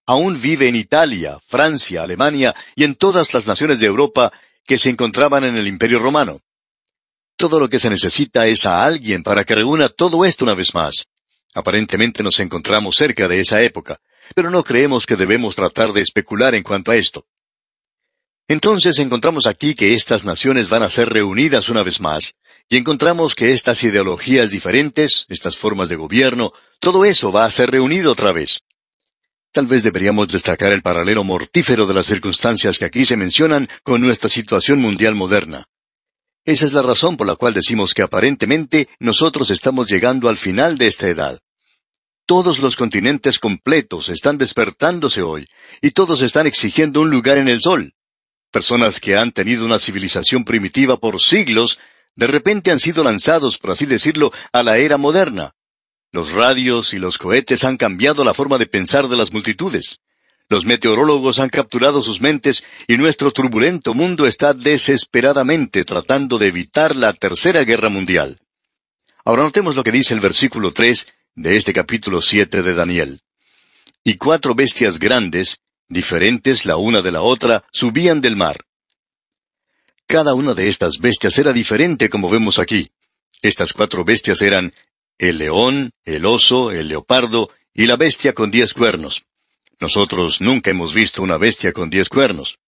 Aún 0.08 0.42
vive 0.42 0.68
en 0.68 0.76
Italia, 0.76 1.38
Francia, 1.46 2.02
Alemania 2.02 2.56
y 2.76 2.84
en 2.84 2.96
todas 2.96 3.34
las 3.34 3.48
naciones 3.48 3.80
de 3.80 3.86
Europa 3.86 4.34
que 4.66 4.80
se 4.80 4.90
encontraban 4.90 5.44
en 5.44 5.56
el 5.56 5.68
Imperio 5.68 6.00
Romano. 6.00 6.42
Todo 7.38 7.60
lo 7.60 7.70
que 7.70 7.80
se 7.80 7.90
necesita 7.90 8.48
es 8.48 8.66
a 8.66 8.84
alguien 8.84 9.24
para 9.24 9.44
que 9.44 9.56
reúna 9.56 9.88
todo 9.88 10.26
esto 10.26 10.44
una 10.44 10.56
vez 10.56 10.74
más. 10.74 11.06
Aparentemente 11.54 12.24
nos 12.24 12.40
encontramos 12.40 12.96
cerca 12.96 13.28
de 13.28 13.40
esa 13.40 13.62
época, 13.62 14.00
pero 14.36 14.50
no 14.50 14.64
creemos 14.64 15.06
que 15.06 15.16
debemos 15.16 15.56
tratar 15.56 15.94
de 15.94 16.02
especular 16.02 16.56
en 16.56 16.64
cuanto 16.64 16.92
a 16.92 16.96
esto. 16.96 17.28
Entonces 18.50 18.98
encontramos 18.98 19.46
aquí 19.46 19.76
que 19.76 19.94
estas 19.94 20.26
naciones 20.26 20.70
van 20.70 20.82
a 20.82 20.90
ser 20.90 21.10
reunidas 21.10 21.70
una 21.70 21.84
vez 21.84 22.02
más, 22.02 22.34
y 22.68 22.78
encontramos 22.78 23.36
que 23.36 23.52
estas 23.52 23.84
ideologías 23.84 24.50
diferentes, 24.50 25.28
estas 25.30 25.56
formas 25.56 25.88
de 25.88 25.98
gobierno, 25.98 26.52
todo 26.80 27.06
eso 27.06 27.32
va 27.32 27.46
a 27.46 27.52
ser 27.52 27.70
reunido 27.70 28.12
otra 28.12 28.32
vez. 28.32 28.62
Tal 29.52 29.68
vez 29.68 29.84
deberíamos 29.84 30.30
destacar 30.30 30.72
el 30.72 30.82
paralelo 30.82 31.24
mortífero 31.24 31.86
de 31.86 31.94
las 31.94 32.08
circunstancias 32.08 32.80
que 32.80 32.86
aquí 32.86 33.06
se 33.06 33.18
mencionan 33.18 33.70
con 33.84 34.02
nuestra 34.02 34.32
situación 34.32 34.80
mundial 34.80 35.14
moderna. 35.14 35.66
Esa 36.44 36.66
es 36.66 36.74
la 36.74 36.82
razón 36.82 37.18
por 37.18 37.28
la 37.28 37.36
cual 37.36 37.54
decimos 37.54 37.94
que 37.94 38.02
aparentemente 38.02 38.90
nosotros 38.98 39.52
estamos 39.52 39.88
llegando 39.88 40.28
al 40.28 40.38
final 40.38 40.76
de 40.76 40.88
esta 40.88 41.08
edad. 41.08 41.40
Todos 42.26 42.58
los 42.58 42.76
continentes 42.76 43.38
completos 43.38 44.10
están 44.10 44.40
despertándose 44.40 45.22
hoy, 45.22 45.48
y 45.84 45.92
todos 45.92 46.24
están 46.24 46.48
exigiendo 46.48 47.02
un 47.02 47.12
lugar 47.12 47.38
en 47.38 47.48
el 47.48 47.62
sol. 47.62 47.94
Personas 48.52 49.00
que 49.00 49.16
han 49.16 49.32
tenido 49.32 49.66
una 49.66 49.80
civilización 49.80 50.44
primitiva 50.44 50.98
por 50.98 51.22
siglos, 51.22 51.80
de 52.16 52.28
repente 52.28 52.72
han 52.72 52.80
sido 52.80 53.04
lanzados, 53.04 53.58
por 53.58 53.72
así 53.72 53.86
decirlo, 53.86 54.32
a 54.52 54.64
la 54.64 54.78
era 54.78 54.98
moderna. 54.98 55.54
Los 56.12 56.32
radios 56.32 56.94
y 56.94 56.98
los 56.98 57.20
cohetes 57.20 57.64
han 57.64 57.78
cambiado 57.78 58.24
la 58.24 58.34
forma 58.34 58.58
de 58.58 58.66
pensar 58.66 59.08
de 59.08 59.16
las 59.16 59.32
multitudes. 59.32 60.00
Los 60.50 60.66
meteorólogos 60.66 61.38
han 61.38 61.50
capturado 61.50 62.02
sus 62.02 62.22
mentes 62.22 62.64
y 62.88 62.98
nuestro 62.98 63.32
turbulento 63.32 63.94
mundo 63.94 64.26
está 64.26 64.54
desesperadamente 64.54 65.86
tratando 65.86 66.40
de 66.40 66.48
evitar 66.48 66.96
la 66.96 67.14
Tercera 67.14 67.64
Guerra 67.64 67.90
Mundial. 67.90 68.40
Ahora 69.24 69.44
notemos 69.44 69.76
lo 69.76 69.84
que 69.84 69.92
dice 69.92 70.16
el 70.16 70.20
versículo 70.20 70.74
tres 70.74 71.08
de 71.36 71.56
este 71.56 71.72
capítulo 71.72 72.20
siete 72.20 72.64
de 72.64 72.74
Daniel. 72.74 73.22
Y 74.04 74.16
cuatro 74.18 74.56
bestias 74.56 74.98
grandes, 74.98 75.60
diferentes 75.90 76.66
la 76.66 76.78
una 76.78 77.02
de 77.02 77.12
la 77.12 77.22
otra, 77.22 77.66
subían 77.72 78.22
del 78.22 78.36
mar. 78.36 78.64
Cada 80.08 80.34
una 80.34 80.54
de 80.54 80.70
estas 80.70 81.00
bestias 81.00 81.38
era 81.38 81.52
diferente 81.52 82.10
como 82.10 82.30
vemos 82.30 82.60
aquí. 82.60 82.90
Estas 83.42 83.74
cuatro 83.74 84.04
bestias 84.04 84.42
eran 84.42 84.74
el 85.18 85.38
león, 85.38 85.92
el 86.06 86.26
oso, 86.26 86.72
el 86.72 86.88
leopardo 86.88 87.52
y 87.74 87.86
la 87.86 87.96
bestia 87.96 88.34
con 88.34 88.52
diez 88.52 88.74
cuernos. 88.74 89.26
Nosotros 89.80 90.42
nunca 90.42 90.72
hemos 90.72 90.94
visto 90.94 91.22
una 91.22 91.38
bestia 91.38 91.74
con 91.74 91.90
diez 91.90 92.10
cuernos. 92.10 92.60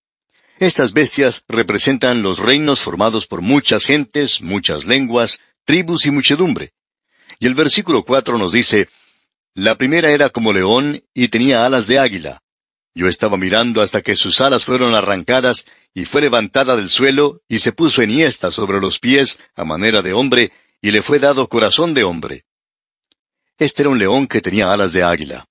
Estas 0.59 0.93
bestias 0.93 1.43
representan 1.47 2.21
los 2.21 2.39
reinos 2.39 2.79
formados 2.79 3.25
por 3.25 3.41
muchas 3.41 3.85
gentes, 3.85 4.41
muchas 4.41 4.85
lenguas, 4.85 5.39
tribus 5.65 6.05
y 6.05 6.11
muchedumbre. 6.11 6.73
Y 7.39 7.47
el 7.47 7.55
versículo 7.55 8.03
cuatro 8.03 8.37
nos 8.37 8.51
dice, 8.51 8.87
La 9.55 9.75
primera 9.75 10.11
era 10.11 10.29
como 10.29 10.53
león 10.53 11.03
y 11.13 11.29
tenía 11.29 11.65
alas 11.65 11.87
de 11.87 11.97
águila. 11.97 12.43
Yo 12.93 13.07
estaba 13.07 13.37
mirando 13.37 13.81
hasta 13.81 14.01
que 14.01 14.15
sus 14.15 14.41
alas 14.41 14.65
fueron 14.65 14.93
arrancadas 14.95 15.65
y 15.93 16.05
fue 16.05 16.21
levantada 16.21 16.75
del 16.75 16.89
suelo 16.89 17.41
y 17.47 17.59
se 17.59 17.71
puso 17.71 18.01
enhiesta 18.01 18.51
sobre 18.51 18.79
los 18.79 18.99
pies 18.99 19.39
a 19.55 19.63
manera 19.63 20.01
de 20.01 20.13
hombre 20.13 20.51
y 20.81 20.91
le 20.91 21.01
fue 21.01 21.19
dado 21.19 21.47
corazón 21.47 21.93
de 21.93 22.03
hombre. 22.03 22.45
Este 23.57 23.83
era 23.83 23.89
un 23.89 23.99
león 23.99 24.27
que 24.27 24.41
tenía 24.41 24.73
alas 24.73 24.91
de 24.91 25.03
águila. 25.03 25.45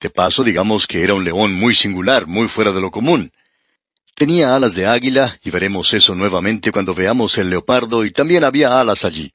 De 0.00 0.10
paso, 0.10 0.44
digamos 0.44 0.86
que 0.86 1.02
era 1.02 1.14
un 1.14 1.24
león 1.24 1.52
muy 1.54 1.74
singular, 1.74 2.26
muy 2.26 2.48
fuera 2.48 2.70
de 2.70 2.80
lo 2.80 2.90
común. 2.90 3.32
Tenía 4.14 4.54
alas 4.54 4.74
de 4.74 4.86
águila, 4.86 5.38
y 5.42 5.50
veremos 5.50 5.92
eso 5.92 6.14
nuevamente 6.14 6.70
cuando 6.70 6.94
veamos 6.94 7.36
el 7.38 7.50
leopardo, 7.50 8.04
y 8.04 8.10
también 8.10 8.44
había 8.44 8.78
alas 8.78 9.04
allí. 9.04 9.32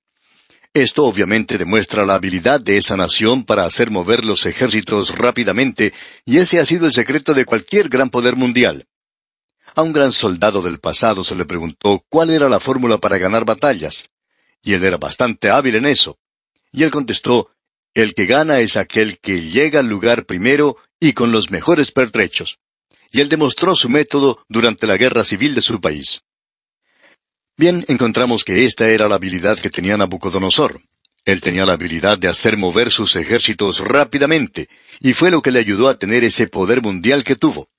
Esto 0.74 1.06
obviamente 1.06 1.58
demuestra 1.58 2.06
la 2.06 2.16
habilidad 2.16 2.62
de 2.62 2.78
esa 2.78 2.96
nación 2.96 3.44
para 3.44 3.66
hacer 3.66 3.92
mover 3.92 4.24
los 4.24 4.46
ejércitos 4.46 5.18
rápidamente, 5.18 5.94
y 6.26 6.38
ese 6.38 6.60
ha 6.60 6.66
sido 6.66 6.86
el 6.86 6.94
secreto 6.94 7.34
de 7.34 7.46
cualquier 7.46 7.90
gran 7.90 8.10
poder 8.10 8.36
mundial. 8.36 8.86
A 9.76 9.82
un 9.82 9.94
gran 9.94 10.12
soldado 10.12 10.62
del 10.62 10.80
pasado 10.80 11.24
se 11.24 11.36
le 11.36 11.46
preguntó 11.46 12.06
cuál 12.10 12.30
era 12.30 12.50
la 12.50 12.60
fórmula 12.60 12.98
para 12.98 13.18
ganar 13.18 13.46
batallas 13.46 14.10
y 14.62 14.74
él 14.74 14.84
era 14.84 14.98
bastante 14.98 15.50
hábil 15.50 15.76
en 15.76 15.86
eso. 15.86 16.20
Y 16.72 16.84
él 16.84 16.92
contestó, 16.92 17.50
El 17.94 18.14
que 18.14 18.26
gana 18.26 18.60
es 18.60 18.78
aquel 18.78 19.20
que 19.20 19.42
llega 19.42 19.80
al 19.80 19.88
lugar 19.88 20.26
primero 20.26 20.78
y 21.00 21.14
con 21.14 21.32
los 21.32 21.52
mejores 21.52 21.92
pertrechos. 21.92 22.60
Y 23.12 23.20
él 23.20 23.28
demostró 23.28 23.76
su 23.76 23.90
método 23.90 24.46
durante 24.48 24.88
la 24.88 24.96
guerra 24.96 25.24
civil 25.24 25.54
de 25.56 25.62
su 25.62 25.82
país. 25.82 26.24
Bien, 27.58 27.86
encontramos 27.88 28.44
que 28.44 28.66
esta 28.66 28.90
era 28.90 29.08
la 29.08 29.16
habilidad 29.16 29.60
que 29.60 29.70
tenía 29.70 29.98
Nabucodonosor. 29.98 30.82
Él 31.26 31.42
tenía 31.42 31.66
la 31.66 31.74
habilidad 31.74 32.18
de 32.18 32.28
hacer 32.28 32.58
mover 32.58 32.90
sus 32.90 33.16
ejércitos 33.16 33.80
rápidamente, 33.80 34.68
y 35.00 35.14
fue 35.14 35.30
lo 35.30 35.42
que 35.42 35.52
le 35.52 35.60
ayudó 35.60 35.88
a 35.88 36.00
tener 36.00 36.24
ese 36.24 36.48
poder 36.48 36.82
mundial 36.82 37.24
que 37.24 37.36
tuvo. 37.36 37.70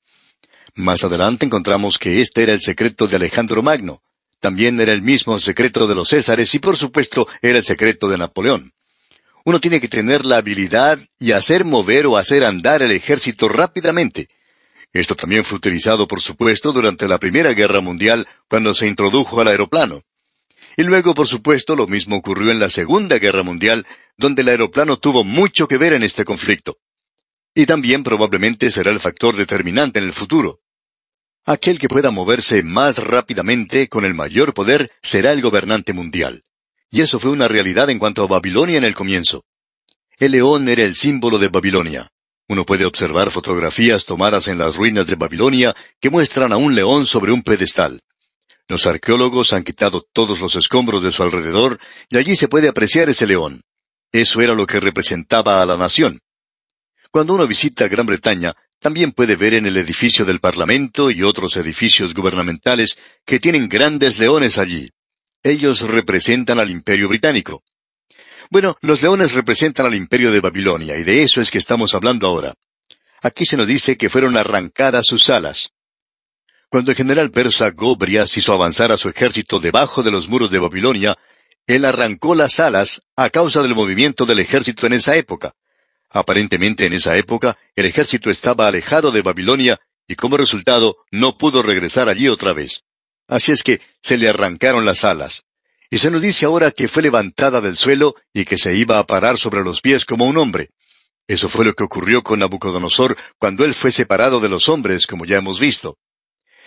Más 0.75 1.03
adelante 1.05 1.45
encontramos 1.45 1.99
que 1.99 2.21
este 2.21 2.45
era 2.45 2.53
el 2.53 2.61
secreto 2.61 3.07
de 3.07 3.17
Alejandro 3.17 3.63
Magno, 3.63 4.03
también 4.43 4.81
era 4.81 4.93
el 4.93 5.03
mismo 5.03 5.39
secreto 5.39 5.87
de 5.87 5.95
los 5.95 6.09
Césares 6.09 6.53
y 6.57 6.59
por 6.59 6.77
supuesto 6.77 7.29
era 7.43 7.59
el 7.59 7.65
secreto 7.65 8.09
de 8.09 8.19
Napoleón. 8.19 8.73
Uno 9.45 9.61
tiene 9.61 9.81
que 9.81 9.87
tener 9.87 10.27
la 10.27 10.39
habilidad 10.39 10.99
y 11.17 11.31
hacer 11.31 11.65
mover 11.65 12.07
o 12.07 12.17
hacer 12.17 12.45
andar 12.45 12.83
el 12.83 12.91
ejército 12.91 13.49
rápidamente. 13.49 14.27
Esto 14.93 15.15
también 15.15 15.45
fue 15.45 15.57
utilizado, 15.57 16.07
por 16.07 16.21
supuesto, 16.21 16.73
durante 16.73 17.09
la 17.09 17.19
Primera 17.19 17.53
Guerra 17.55 17.81
Mundial, 17.81 18.29
cuando 18.49 18.75
se 18.75 18.87
introdujo 18.87 19.41
al 19.41 19.49
aeroplano. 19.49 20.03
Y 20.77 20.83
luego, 20.83 21.15
por 21.15 21.29
supuesto, 21.29 21.77
lo 21.77 21.87
mismo 21.87 22.17
ocurrió 22.17 22.51
en 22.51 22.59
la 22.59 22.69
Segunda 22.69 23.19
Guerra 23.19 23.43
Mundial, 23.43 23.87
donde 24.17 24.43
el 24.43 24.49
aeroplano 24.49 24.99
tuvo 24.99 25.25
mucho 25.25 25.67
que 25.67 25.79
ver 25.79 25.95
en 25.95 26.03
este 26.03 26.25
conflicto. 26.25 26.79
Y 27.55 27.67
también 27.67 28.03
probablemente 28.03 28.71
será 28.71 28.91
el 28.91 29.01
factor 29.01 29.37
determinante 29.37 29.99
en 29.99 30.07
el 30.07 30.13
futuro. 30.13 30.61
Aquel 31.45 31.79
que 31.79 31.89
pueda 31.89 32.11
moverse 32.11 32.63
más 32.63 32.99
rápidamente, 32.99 33.89
con 33.89 34.05
el 34.05 34.15
mayor 34.15 34.55
poder, 34.55 34.93
será 35.03 35.33
el 35.33 35.41
gobernante 35.41 35.93
mundial. 35.93 36.43
Y 36.91 37.01
eso 37.01 37.19
fue 37.19 37.31
una 37.31 37.49
realidad 37.49 37.91
en 37.91 37.99
cuanto 37.99 38.23
a 38.23 38.27
Babilonia 38.27 38.79
en 38.79 38.85
el 38.85 38.95
comienzo. 38.95 39.45
El 40.19 40.33
león 40.33 40.69
era 40.69 40.83
el 40.83 40.95
símbolo 40.95 41.39
de 41.39 41.49
Babilonia. 41.49 42.13
Uno 42.53 42.67
puede 42.67 42.85
observar 42.85 43.31
fotografías 43.31 44.05
tomadas 44.05 44.47
en 44.47 44.59
las 44.59 44.77
ruinas 44.77 45.07
de 45.07 45.17
Babilonia 45.17 45.75
que 45.99 46.11
muestran 46.11 46.53
a 46.53 46.59
un 46.59 46.75
león 46.75 47.07
sobre 47.07 47.33
un 47.33 47.43
pedestal. 47.43 48.03
Los 48.69 48.87
arqueólogos 48.87 49.55
han 49.55 49.65
quitado 49.65 50.07
todos 50.13 50.39
los 50.39 50.55
escombros 50.57 51.03
de 51.03 51.13
su 51.13 51.23
alrededor 51.23 51.79
y 52.11 52.19
allí 52.19 52.37
se 52.37 52.49
puede 52.49 52.69
apreciar 52.69 53.09
ese 53.09 53.27
león. 53.27 53.63
Eso 54.13 54.43
era 54.43 54.53
lo 54.53 54.67
que 54.67 54.81
representaba 54.81 55.63
a 55.63 55.65
la 55.65 55.79
nación. 55.79 56.21
Cuando 57.11 57.33
uno 57.33 57.47
visita 57.47 57.89
Gran 57.89 58.05
Bretaña, 58.05 58.53
también 58.81 59.13
puede 59.13 59.37
ver 59.37 59.55
en 59.55 59.65
el 59.65 59.79
edificio 59.79 60.27
del 60.27 60.41
Parlamento 60.41 61.11
y 61.11 61.23
otros 61.23 61.57
edificios 61.57 62.13
gubernamentales 62.13 62.99
que 63.25 63.41
tienen 63.41 63.67
grandes 63.67 64.19
leones 64.19 64.59
allí. 64.59 64.91
Ellos 65.43 65.81
representan 65.81 66.61
al 66.61 66.69
imperio 66.69 67.09
británico. 67.09 67.63
Bueno, 68.53 68.77
los 68.83 69.01
leones 69.01 69.33
representan 69.33 69.87
al 69.87 69.95
imperio 69.95 70.31
de 70.31 70.41
Babilonia, 70.41 70.99
y 70.99 71.05
de 71.05 71.23
eso 71.23 71.41
es 71.41 71.51
que 71.51 71.57
estamos 71.57 71.95
hablando 71.95 72.27
ahora. 72.27 72.53
Aquí 73.23 73.47
se 73.47 73.57
nos 73.57 73.67
dice 73.67 73.97
que 73.97 74.11
fueron 74.11 74.37
arrancadas 74.37 75.07
sus 75.07 75.31
alas. 75.31 75.71
Cuando 76.69 76.91
el 76.91 76.99
general 76.99 77.31
persa 77.31 77.71
Gobrias 77.71 78.37
hizo 78.37 78.53
avanzar 78.53 78.93
a 78.93 78.99
su 78.99 79.09
ejército 79.09 79.59
debajo 79.59 80.03
de 80.03 80.11
los 80.11 80.29
muros 80.29 80.51
de 80.51 80.59
Babilonia, 80.59 81.17
él 81.67 81.87
arrancó 81.87 82.35
las 82.35 82.61
alas 82.61 83.01
a 83.17 83.31
causa 83.31 83.63
del 83.63 83.75
movimiento 83.75 84.27
del 84.27 84.41
ejército 84.41 84.87
en 84.87 84.93
esa 84.93 85.17
época. 85.17 85.55
Aparentemente 86.11 86.85
en 86.85 86.93
esa 86.93 87.17
época 87.17 87.57
el 87.75 87.87
ejército 87.87 88.29
estaba 88.29 88.67
alejado 88.67 89.13
de 89.13 89.23
Babilonia 89.23 89.81
y 90.07 90.15
como 90.15 90.37
resultado 90.37 90.99
no 91.11 91.39
pudo 91.39 91.63
regresar 91.63 92.11
allí 92.11 92.29
otra 92.29 92.53
vez. 92.53 92.83
Así 93.29 93.51
es 93.51 93.63
que 93.63 93.81
se 94.03 94.19
le 94.19 94.29
arrancaron 94.29 94.85
las 94.85 95.07
alas. 95.07 95.47
Y 95.93 95.99
se 95.99 96.11
nos 96.11 96.23
dice 96.23 96.47
ahora 96.47 96.71
que 96.71 96.89
fue 96.89 97.03
levantada 97.03 97.61
del 97.61 97.77
suelo 97.77 98.15
y 98.33 98.47
que 98.47 98.57
se 98.57 98.75
iba 98.75 98.99
a 98.99 99.05
parar 99.05 99.37
sobre 99.37 99.63
los 99.63 99.83
pies 99.83 100.07
como 100.07 100.25
un 100.25 100.39
hombre. 100.39 100.71
Eso 101.29 101.51
fue 101.51 101.67
lo 101.67 101.75
que 101.75 101.85
ocurrió 101.85 102.23
con 102.23 102.39
Nabucodonosor 102.39 103.15
cuando 103.39 103.63
él 103.67 103.75
fue 103.75 103.91
separado 103.91 104.41
de 104.41 104.49
los 104.49 104.71
hombres, 104.71 105.07
como 105.07 105.27
ya 105.27 105.37
hemos 105.37 105.61
visto. 105.61 105.99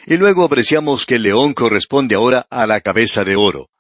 Y 0.05 0.17
luego 0.17 0.43
apreciamos 0.43 1.07
que 1.07 1.15
el 1.15 1.23
león 1.23 1.55
corresponde 1.55 2.13
ahora 2.13 2.45
a 2.51 2.67
la 2.67 2.81
cabeza 2.81 3.23
de 3.23 3.35
oro. 3.35 3.71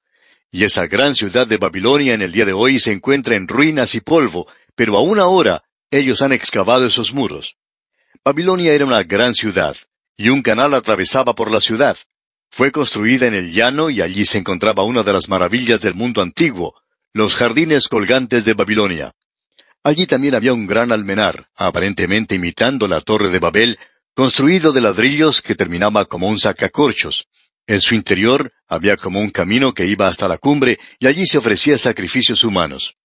Y 0.49 0.63
esa 0.63 0.87
gran 0.87 1.13
ciudad 1.13 1.45
de 1.45 1.57
Babilonia 1.57 2.15
en 2.15 2.23
el 2.23 2.31
día 2.31 2.45
de 2.45 2.53
hoy 2.53 2.79
se 2.79 2.91
encuentra 2.91 3.35
en 3.35 3.47
ruinas 3.47 3.93
y 3.93 4.01
polvo, 4.01 4.47
pero 4.73 4.97
aún 4.97 5.19
ahora 5.19 5.63
ellos 5.91 6.23
han 6.23 6.33
excavado 6.33 6.87
esos 6.87 7.13
muros. 7.13 7.55
Babilonia 8.23 8.73
era 8.73 8.85
una 8.85 9.03
gran 9.03 9.35
ciudad, 9.35 9.77
y 10.17 10.29
un 10.29 10.41
canal 10.41 10.73
atravesaba 10.73 11.35
por 11.35 11.51
la 11.51 11.61
ciudad. 11.61 11.97
Fue 12.57 12.71
construida 12.71 13.27
en 13.27 13.33
el 13.33 13.51
llano 13.51 13.89
y 13.89 14.01
allí 14.01 14.23
se 14.23 14.37
encontraba 14.37 14.85
una 14.85 15.03
de 15.03 15.11
las 15.11 15.27
maravillas 15.27 15.81
del 15.81 15.93
mundo 15.93 16.21
antiguo, 16.21 16.73
los 17.11 17.35
jardines 17.35 17.89
colgantes 17.89 18.45
de 18.45 18.53
Babilonia. 18.53 19.11
Allí 19.83 20.07
también 20.07 20.35
había 20.35 20.53
un 20.53 20.65
gran 20.65 20.93
almenar, 20.93 21.49
aparentemente 21.57 22.35
imitando 22.35 22.87
la 22.87 23.01
torre 23.01 23.27
de 23.27 23.39
Babel, 23.39 23.77
construido 24.13 24.71
de 24.71 24.79
ladrillos 24.79 25.41
que 25.41 25.55
terminaba 25.55 26.05
como 26.05 26.29
un 26.29 26.39
sacacorchos. 26.39 27.27
En 27.67 27.81
su 27.81 27.93
interior 27.93 28.49
había 28.69 28.95
como 28.95 29.19
un 29.19 29.31
camino 29.31 29.73
que 29.73 29.87
iba 29.87 30.07
hasta 30.07 30.29
la 30.29 30.37
cumbre 30.37 30.79
y 30.97 31.07
allí 31.07 31.25
se 31.25 31.37
ofrecía 31.37 31.77
sacrificios 31.77 32.45
humanos. 32.45 32.95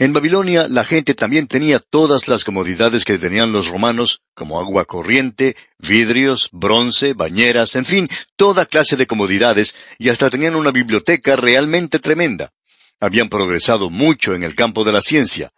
En 0.00 0.12
Babilonia 0.12 0.68
la 0.68 0.84
gente 0.84 1.14
también 1.14 1.48
tenía 1.48 1.80
todas 1.80 2.28
las 2.28 2.44
comodidades 2.44 3.04
que 3.04 3.18
tenían 3.18 3.50
los 3.50 3.66
romanos, 3.66 4.22
como 4.32 4.60
agua 4.60 4.84
corriente, 4.84 5.56
vidrios, 5.78 6.50
bronce, 6.52 7.14
bañeras, 7.14 7.74
en 7.74 7.84
fin, 7.84 8.08
toda 8.36 8.66
clase 8.66 8.96
de 8.96 9.08
comodidades, 9.08 9.74
y 9.98 10.08
hasta 10.08 10.30
tenían 10.30 10.54
una 10.54 10.70
biblioteca 10.70 11.34
realmente 11.34 11.98
tremenda. 11.98 12.52
Habían 13.00 13.28
progresado 13.28 13.90
mucho 13.90 14.36
en 14.36 14.44
el 14.44 14.54
campo 14.54 14.84
de 14.84 14.92
la 14.92 15.00
ciencia. 15.00 15.50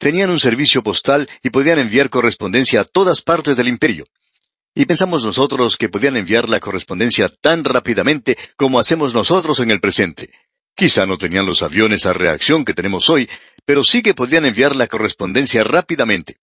Tenían 0.00 0.30
un 0.30 0.40
servicio 0.40 0.82
postal 0.82 1.28
y 1.44 1.50
podían 1.50 1.78
enviar 1.78 2.10
correspondencia 2.10 2.80
a 2.80 2.84
todas 2.84 3.22
partes 3.22 3.56
del 3.56 3.68
imperio. 3.68 4.06
Y 4.74 4.86
pensamos 4.86 5.24
nosotros 5.24 5.76
que 5.76 5.88
podían 5.88 6.16
enviar 6.16 6.48
la 6.48 6.58
correspondencia 6.58 7.28
tan 7.28 7.62
rápidamente 7.62 8.36
como 8.56 8.80
hacemos 8.80 9.14
nosotros 9.14 9.60
en 9.60 9.70
el 9.70 9.78
presente. 9.78 10.30
Quizá 10.76 11.06
no 11.06 11.16
tenían 11.16 11.46
los 11.46 11.62
aviones 11.62 12.04
a 12.04 12.12
reacción 12.12 12.64
que 12.64 12.74
tenemos 12.74 13.08
hoy, 13.08 13.30
pero 13.64 13.84
sí 13.84 14.02
que 14.02 14.14
podían 14.14 14.46
enviar 14.46 14.76
la 14.76 14.86
correspondencia 14.86 15.64
rápidamente. 15.64 16.38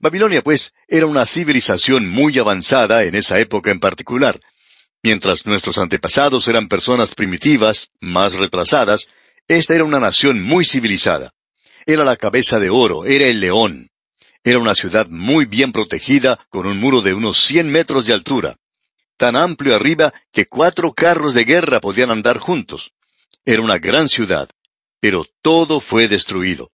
Babilonia, 0.00 0.42
pues, 0.42 0.72
era 0.88 1.06
una 1.06 1.24
civilización 1.24 2.08
muy 2.08 2.38
avanzada 2.38 3.04
en 3.04 3.14
esa 3.14 3.38
época 3.38 3.70
en 3.70 3.80
particular. 3.80 4.40
Mientras 5.02 5.46
nuestros 5.46 5.78
antepasados 5.78 6.48
eran 6.48 6.68
personas 6.68 7.14
primitivas, 7.14 7.90
más 8.00 8.34
retrasadas, 8.34 9.08
esta 9.46 9.74
era 9.74 9.84
una 9.84 10.00
nación 10.00 10.42
muy 10.42 10.64
civilizada. 10.64 11.32
era 11.86 12.04
la 12.04 12.16
cabeza 12.16 12.58
de 12.58 12.68
oro, 12.68 13.06
era 13.06 13.26
el 13.26 13.40
león. 13.40 13.90
Era 14.44 14.58
una 14.58 14.74
ciudad 14.74 15.08
muy 15.08 15.46
bien 15.46 15.72
protegida, 15.72 16.38
con 16.50 16.66
un 16.66 16.78
muro 16.78 17.00
de 17.00 17.14
unos 17.14 17.38
cien 17.38 17.70
metros 17.70 18.04
de 18.04 18.12
altura. 18.12 18.56
Tan 19.16 19.36
amplio 19.36 19.74
arriba 19.74 20.12
que 20.32 20.46
cuatro 20.46 20.92
carros 20.92 21.32
de 21.32 21.44
guerra 21.44 21.80
podían 21.80 22.10
andar 22.10 22.38
juntos. 22.38 22.92
Era 23.44 23.62
una 23.62 23.78
gran 23.78 24.08
ciudad, 24.08 24.50
pero 25.00 25.24
todo 25.42 25.80
fue 25.80 26.08
destruido. 26.08 26.70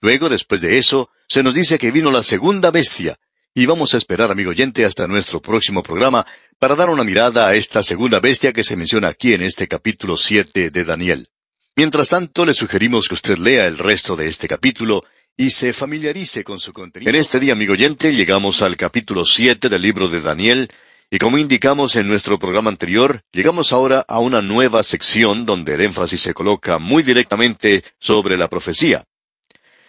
Luego, 0.00 0.28
después 0.28 0.60
de 0.60 0.78
eso, 0.78 1.10
se 1.28 1.42
nos 1.42 1.54
dice 1.54 1.78
que 1.78 1.90
vino 1.90 2.10
la 2.10 2.22
segunda 2.22 2.70
bestia, 2.70 3.18
y 3.54 3.66
vamos 3.66 3.94
a 3.94 3.98
esperar, 3.98 4.30
amigo 4.30 4.50
oyente, 4.50 4.84
hasta 4.84 5.06
nuestro 5.06 5.40
próximo 5.40 5.82
programa 5.82 6.26
para 6.58 6.74
dar 6.74 6.90
una 6.90 7.04
mirada 7.04 7.46
a 7.46 7.54
esta 7.54 7.82
segunda 7.82 8.18
bestia 8.18 8.52
que 8.52 8.64
se 8.64 8.76
menciona 8.76 9.08
aquí 9.08 9.32
en 9.32 9.42
este 9.42 9.68
capítulo 9.68 10.16
siete 10.16 10.70
de 10.70 10.84
Daniel. 10.84 11.28
Mientras 11.76 12.08
tanto, 12.08 12.44
le 12.46 12.54
sugerimos 12.54 13.08
que 13.08 13.14
usted 13.14 13.38
lea 13.38 13.66
el 13.66 13.78
resto 13.78 14.16
de 14.16 14.26
este 14.28 14.48
capítulo 14.48 15.04
y 15.36 15.50
se 15.50 15.72
familiarice 15.72 16.42
con 16.42 16.58
su 16.58 16.72
contenido. 16.72 17.10
En 17.10 17.16
este 17.16 17.38
día, 17.38 17.52
amigo 17.52 17.72
oyente, 17.72 18.12
llegamos 18.12 18.60
al 18.62 18.76
capítulo 18.76 19.24
siete 19.24 19.68
del 19.68 19.82
libro 19.82 20.08
de 20.08 20.20
Daniel, 20.20 20.68
y 21.10 21.18
como 21.18 21.38
indicamos 21.38 21.96
en 21.96 22.08
nuestro 22.08 22.38
programa 22.38 22.70
anterior, 22.70 23.22
llegamos 23.32 23.72
ahora 23.72 24.04
a 24.08 24.18
una 24.18 24.42
nueva 24.42 24.82
sección 24.82 25.46
donde 25.46 25.74
el 25.74 25.82
énfasis 25.82 26.20
se 26.20 26.34
coloca 26.34 26.78
muy 26.78 27.02
directamente 27.02 27.84
sobre 27.98 28.36
la 28.36 28.48
profecía. 28.48 29.04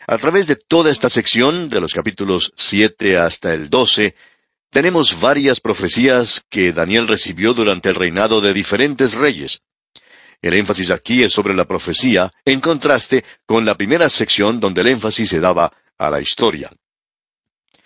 A 0.08 0.18
través 0.18 0.46
de 0.46 0.56
toda 0.56 0.92
esta 0.92 1.10
sección, 1.10 1.68
de 1.68 1.82
los 1.82 1.94
capítulos 1.94 2.54
siete 2.56 3.18
hasta 3.18 3.54
el 3.54 3.70
doce, 3.70 4.16
tenemos 4.70 5.20
varias 5.20 5.60
profecías 5.60 6.46
que 6.50 6.74
Daniel 6.74 7.08
recibió 7.08 7.54
durante 7.54 7.90
el 7.90 7.96
reinado 7.96 8.42
de 8.42 8.54
diferentes 8.54 9.16
reyes. 9.16 9.62
El 10.42 10.54
énfasis 10.54 10.92
aquí 10.92 11.24
es 11.24 11.34
sobre 11.34 11.56
la 11.56 11.66
profecía, 11.66 12.32
en 12.44 12.60
contraste 12.60 13.24
con 13.48 13.66
la 13.66 13.76
primera 13.76 14.10
sección 14.10 14.60
donde 14.60 14.82
el 14.82 14.90
énfasis 14.90 15.30
se 15.30 15.40
daba 15.40 15.72
a 15.98 16.10
la 16.10 16.22
historia. 16.22 16.72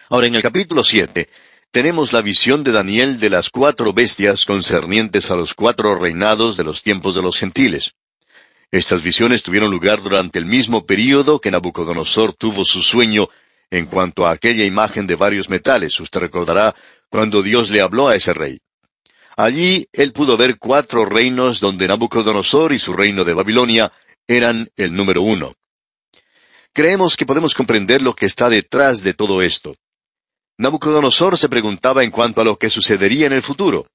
Ahora, 0.10 0.28
en 0.28 0.36
el 0.36 0.42
capítulo 0.42 0.84
siete, 0.84 1.30
tenemos 1.72 2.14
la 2.14 2.22
visión 2.22 2.64
de 2.64 2.72
Daniel 2.72 3.20
de 3.20 3.30
las 3.30 3.50
cuatro 3.50 3.94
bestias 3.94 4.46
concernientes 4.46 5.30
a 5.30 5.36
los 5.36 5.54
cuatro 5.54 5.96
reinados 5.96 6.58
de 6.58 6.64
los 6.64 6.82
tiempos 6.82 7.14
de 7.14 7.22
los 7.22 7.38
gentiles. 7.38 7.94
Estas 8.72 9.04
visiones 9.04 9.44
tuvieron 9.44 9.72
lugar 9.72 10.02
durante 10.02 10.40
el 10.40 10.46
mismo 10.46 10.86
período 10.86 11.40
que 11.40 11.52
Nabucodonosor 11.52 12.34
tuvo 12.34 12.64
su 12.64 12.82
sueño 12.82 13.30
en 13.70 13.86
cuanto 13.86 14.26
a 14.26 14.32
aquella 14.32 14.66
imagen 14.66 15.06
de 15.06 15.16
varios 15.16 15.50
metales. 15.50 16.00
Usted 16.00 16.20
recordará 16.20 16.76
cuando 17.10 17.44
Dios 17.44 17.70
le 17.70 17.82
habló 17.82 18.08
a 18.08 18.16
ese 18.16 18.34
rey. 18.34 18.60
Allí 19.38 19.88
él 19.94 20.12
pudo 20.12 20.38
ver 20.38 20.58
cuatro 20.58 21.06
reinos 21.06 21.60
donde 21.60 21.88
Nabucodonosor 21.88 22.74
y 22.74 22.80
su 22.80 22.94
reino 22.94 23.24
de 23.24 23.34
Babilonia 23.34 23.92
eran 24.28 24.70
el 24.76 24.96
número 24.96 25.22
uno. 25.22 25.54
Creemos 26.74 27.16
que 27.16 27.26
podemos 27.26 27.54
comprender 27.54 28.02
lo 28.02 28.16
que 28.16 28.26
está 28.26 28.50
detrás 28.50 29.02
de 29.04 29.14
todo 29.14 29.42
esto. 29.42 29.76
Nabucodonosor 30.60 31.38
se 31.38 31.48
preguntaba 31.48 32.04
en 32.04 32.12
cuanto 32.12 32.42
a 32.42 32.44
lo 32.44 32.58
que 32.58 32.70
sucedería 32.70 33.26
en 33.26 33.32
el 33.32 33.42
futuro. 33.42 33.88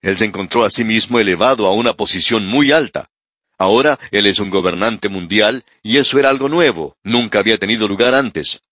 Él 0.00 0.16
se 0.16 0.24
encontró 0.24 0.64
a 0.64 0.70
sí 0.70 0.84
mismo 0.84 1.18
elevado 1.18 1.66
a 1.66 1.74
una 1.74 1.94
posición 1.94 2.46
muy 2.46 2.70
alta. 2.70 3.10
Ahora 3.58 3.98
él 4.12 4.26
es 4.26 4.38
un 4.38 4.50
gobernante 4.50 5.08
mundial 5.08 5.64
y 5.82 5.96
eso 5.96 6.20
era 6.20 6.30
algo 6.30 6.48
nuevo, 6.48 6.96
nunca 7.02 7.40
había 7.40 7.58
tenido 7.58 7.88
lugar 7.88 8.14
antes. 8.14 8.62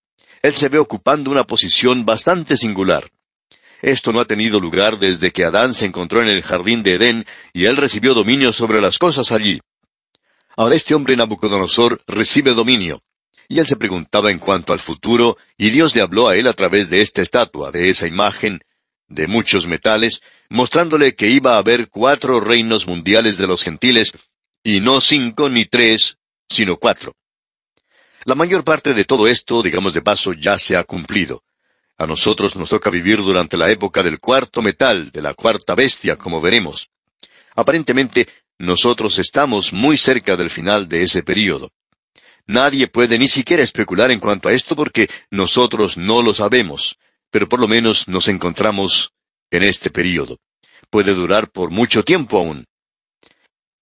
Él 0.42 0.54
se 0.54 0.68
ve 0.68 0.78
ocupando 0.78 1.32
una 1.32 1.42
posición 1.42 2.06
bastante 2.06 2.56
singular. 2.56 3.10
Esto 3.82 4.12
no 4.12 4.20
ha 4.20 4.24
tenido 4.24 4.60
lugar 4.60 5.00
desde 5.00 5.32
que 5.32 5.42
Adán 5.42 5.74
se 5.74 5.86
encontró 5.86 6.20
en 6.20 6.28
el 6.28 6.42
jardín 6.42 6.84
de 6.84 6.94
Edén 6.94 7.26
y 7.52 7.64
él 7.64 7.76
recibió 7.76 8.14
dominio 8.14 8.52
sobre 8.52 8.80
las 8.80 8.96
cosas 8.96 9.32
allí. 9.32 9.60
Ahora 10.56 10.76
este 10.76 10.94
hombre 10.94 11.16
Nabucodonosor 11.16 12.00
recibe 12.06 12.54
dominio. 12.54 13.02
Y 13.48 13.58
él 13.58 13.66
se 13.66 13.76
preguntaba 13.76 14.30
en 14.30 14.38
cuanto 14.38 14.74
al 14.74 14.78
futuro, 14.78 15.38
y 15.56 15.70
Dios 15.70 15.94
le 15.94 16.02
habló 16.02 16.28
a 16.28 16.36
él 16.36 16.46
a 16.46 16.52
través 16.52 16.90
de 16.90 17.00
esta 17.00 17.22
estatua, 17.22 17.72
de 17.72 17.88
esa 17.88 18.06
imagen, 18.06 18.60
de 19.08 19.26
muchos 19.26 19.66
metales, 19.66 20.20
mostrándole 20.50 21.14
que 21.14 21.28
iba 21.28 21.54
a 21.54 21.58
haber 21.58 21.88
cuatro 21.88 22.40
reinos 22.40 22.86
mundiales 22.86 23.38
de 23.38 23.46
los 23.46 23.62
gentiles, 23.62 24.12
y 24.62 24.80
no 24.80 25.00
cinco 25.00 25.48
ni 25.48 25.64
tres, 25.64 26.18
sino 26.48 26.76
cuatro. 26.76 27.16
La 28.24 28.34
mayor 28.34 28.64
parte 28.64 28.92
de 28.92 29.06
todo 29.06 29.26
esto, 29.26 29.62
digamos 29.62 29.94
de 29.94 30.02
paso, 30.02 30.34
ya 30.34 30.58
se 30.58 30.76
ha 30.76 30.84
cumplido. 30.84 31.42
A 31.96 32.06
nosotros 32.06 32.54
nos 32.54 32.68
toca 32.68 32.90
vivir 32.90 33.18
durante 33.18 33.56
la 33.56 33.70
época 33.70 34.02
del 34.02 34.20
cuarto 34.20 34.60
metal, 34.60 35.10
de 35.10 35.22
la 35.22 35.32
cuarta 35.32 35.74
bestia, 35.74 36.16
como 36.16 36.40
veremos. 36.40 36.90
Aparentemente, 37.56 38.28
nosotros 38.58 39.18
estamos 39.18 39.72
muy 39.72 39.96
cerca 39.96 40.36
del 40.36 40.50
final 40.50 40.88
de 40.88 41.04
ese 41.04 41.22
período. 41.22 41.72
Nadie 42.48 42.88
puede 42.88 43.18
ni 43.18 43.28
siquiera 43.28 43.62
especular 43.62 44.10
en 44.10 44.20
cuanto 44.20 44.48
a 44.48 44.54
esto 44.54 44.74
porque 44.74 45.10
nosotros 45.30 45.98
no 45.98 46.22
lo 46.22 46.32
sabemos, 46.32 46.98
pero 47.30 47.46
por 47.46 47.60
lo 47.60 47.68
menos 47.68 48.08
nos 48.08 48.26
encontramos 48.26 49.12
en 49.50 49.64
este 49.64 49.90
período. 49.90 50.38
Puede 50.88 51.12
durar 51.12 51.50
por 51.50 51.70
mucho 51.70 52.02
tiempo 52.02 52.38
aún. 52.38 52.64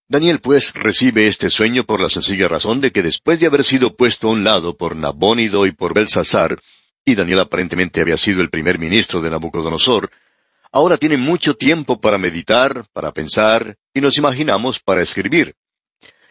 Daniel 0.08 0.40
pues 0.40 0.74
recibe 0.74 1.28
este 1.28 1.48
sueño 1.48 1.84
por 1.84 2.00
la 2.00 2.08
sencilla 2.08 2.48
razón 2.48 2.80
de 2.80 2.90
que 2.90 3.02
después 3.02 3.38
de 3.38 3.46
haber 3.46 3.62
sido 3.62 3.96
puesto 3.96 4.26
a 4.26 4.32
un 4.32 4.42
lado 4.42 4.76
por 4.76 4.96
Nabónido 4.96 5.64
y 5.66 5.70
por 5.70 5.94
Belsasar, 5.94 6.58
y 7.04 7.14
Daniel 7.14 7.40
aparentemente 7.40 8.00
había 8.00 8.16
sido 8.16 8.40
el 8.40 8.50
primer 8.50 8.80
ministro 8.80 9.20
de 9.20 9.30
Nabucodonosor, 9.30 10.10
ahora 10.72 10.96
tiene 10.96 11.16
mucho 11.16 11.54
tiempo 11.54 12.00
para 12.00 12.18
meditar, 12.18 12.84
para 12.92 13.12
pensar, 13.12 13.76
y 13.94 14.00
nos 14.00 14.18
imaginamos 14.18 14.80
para 14.80 15.02
escribir. 15.02 15.54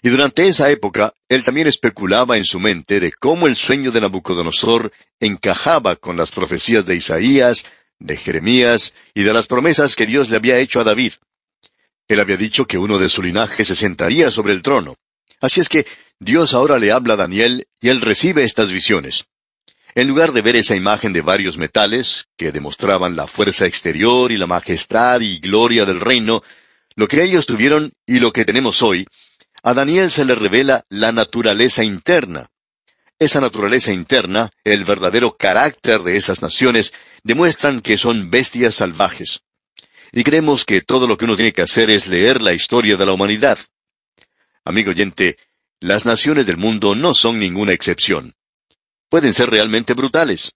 Y 0.05 0.09
durante 0.09 0.47
esa 0.47 0.69
época, 0.69 1.15
él 1.29 1.43
también 1.43 1.65
especulaba 1.65 2.37
en 2.37 2.45
su 2.45 2.59
mente 2.59 2.99
de 2.99 3.11
cómo 3.11 3.47
el 3.47 3.55
sueño 3.55 3.91
de 3.91 4.01
Nabucodonosor 4.01 4.91
encajaba 5.19 5.95
con 5.95 6.15
las 6.15 6.29
profecías 6.29 6.85
de 6.85 6.95
Isaías, 6.95 7.65
de 7.97 8.15
Jeremías 8.15 8.93
y 9.15 9.23
de 9.23 9.33
las 9.33 9.47
promesas 9.47 9.95
que 9.95 10.05
Dios 10.05 10.29
le 10.29 10.37
había 10.37 10.59
hecho 10.59 10.79
a 10.79 10.83
David. 10.83 11.13
Él 12.07 12.19
había 12.19 12.37
dicho 12.37 12.67
que 12.67 12.77
uno 12.77 12.99
de 12.99 13.09
su 13.09 13.23
linaje 13.23 13.65
se 13.65 13.73
sentaría 13.73 14.29
sobre 14.29 14.53
el 14.53 14.61
trono. 14.61 14.95
Así 15.41 15.59
es 15.59 15.69
que 15.69 15.87
Dios 16.19 16.53
ahora 16.53 16.77
le 16.77 16.91
habla 16.91 17.15
a 17.15 17.17
Daniel 17.17 17.65
y 17.81 17.89
él 17.89 17.99
recibe 18.01 18.43
estas 18.43 18.71
visiones. 18.71 19.25
En 19.95 20.07
lugar 20.07 20.33
de 20.33 20.43
ver 20.43 20.55
esa 20.55 20.75
imagen 20.75 21.13
de 21.13 21.21
varios 21.21 21.57
metales, 21.57 22.27
que 22.37 22.51
demostraban 22.51 23.15
la 23.15 23.25
fuerza 23.25 23.65
exterior 23.65 24.31
y 24.31 24.37
la 24.37 24.45
majestad 24.45 25.21
y 25.21 25.39
gloria 25.39 25.83
del 25.83 25.99
reino, 25.99 26.43
lo 26.95 27.07
que 27.07 27.23
ellos 27.23 27.47
tuvieron 27.47 27.91
y 28.05 28.19
lo 28.19 28.31
que 28.31 28.45
tenemos 28.45 28.83
hoy, 28.83 29.07
a 29.65 29.73
Daniel 29.73 30.09
se 30.11 30.23
le 30.23 30.35
revela 30.35 30.85
la 30.87 31.11
naturaleza 31.11 31.83
interna. 31.83 32.47
Esa 33.19 33.41
naturaleza 33.41 33.91
interna, 33.91 34.49
el 34.63 34.85
verdadero 34.85 35.35
carácter 35.35 36.03
de 36.03 36.15
esas 36.15 36.41
naciones, 36.41 36.93
demuestran 37.23 37.81
que 37.81 37.97
son 37.97 38.29
bestias 38.29 38.75
salvajes. 38.75 39.41
Y 40.13 40.23
creemos 40.23 40.63
que 40.63 40.79
todo 40.79 41.05
lo 41.05 41.17
que 41.17 41.25
uno 41.25 41.35
tiene 41.35 41.51
que 41.51 41.63
hacer 41.63 41.89
es 41.89 42.07
leer 42.07 42.41
la 42.41 42.53
historia 42.53 42.95
de 42.95 43.05
la 43.05 43.11
humanidad. 43.11 43.59
Amigo 44.63 44.91
oyente, 44.91 45.37
las 45.81 46.05
naciones 46.05 46.47
del 46.47 46.55
mundo 46.55 46.95
no 46.95 47.13
son 47.13 47.39
ninguna 47.39 47.73
excepción 47.73 48.33
pueden 49.15 49.33
ser 49.33 49.49
realmente 49.49 49.93
brutales. 49.93 50.51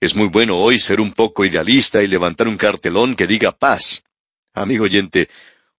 Es 0.00 0.14
muy 0.14 0.28
bueno 0.28 0.56
hoy 0.56 0.78
ser 0.78 1.00
un 1.00 1.12
poco 1.12 1.44
idealista 1.44 2.02
y 2.02 2.06
levantar 2.06 2.46
un 2.46 2.56
cartelón 2.56 3.16
que 3.16 3.26
diga 3.26 3.50
paz. 3.50 4.04
Amigo 4.54 4.84
oyente, 4.84 5.28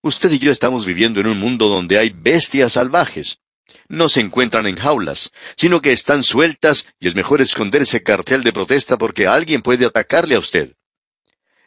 usted 0.02 0.32
y 0.32 0.40
yo 0.40 0.52
estamos 0.52 0.86
viviendo 0.86 1.20
en 1.20 1.28
un 1.28 1.40
mundo 1.40 1.68
donde 1.68 1.98
hay 1.98 2.10
bestias 2.10 2.74
salvajes. 2.74 3.40
No 3.88 4.10
se 4.10 4.20
encuentran 4.20 4.68
en 4.68 4.76
jaulas, 4.76 5.32
sino 5.56 5.82
que 5.82 5.92
están 5.92 6.24
sueltas 6.24 6.88
y 7.00 7.08
es 7.08 7.16
mejor 7.16 7.42
esconder 7.42 7.84
ese 7.84 8.04
cartel 8.04 8.44
de 8.44 8.54
protesta 8.54 8.98
porque 8.98 9.28
alguien 9.28 9.62
puede 9.62 9.86
atacarle 9.86 10.36
a 10.36 10.40
usted. 10.40 10.76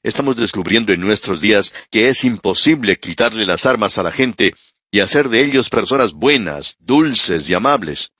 Estamos 0.02 0.36
descubriendo 0.36 0.92
en 0.92 1.00
nuestros 1.00 1.40
días 1.40 1.74
que 1.90 2.08
es 2.08 2.24
imposible 2.24 2.98
quitarle 2.98 3.46
las 3.46 3.64
armas 3.64 3.96
a 3.96 4.02
la 4.02 4.12
gente 4.12 4.54
y 4.90 5.00
hacer 5.00 5.28
de 5.28 5.42
ellos 5.42 5.70
personas 5.70 6.12
buenas, 6.12 6.76
dulces 6.78 7.48
y 7.48 7.54
amables. 7.54 8.10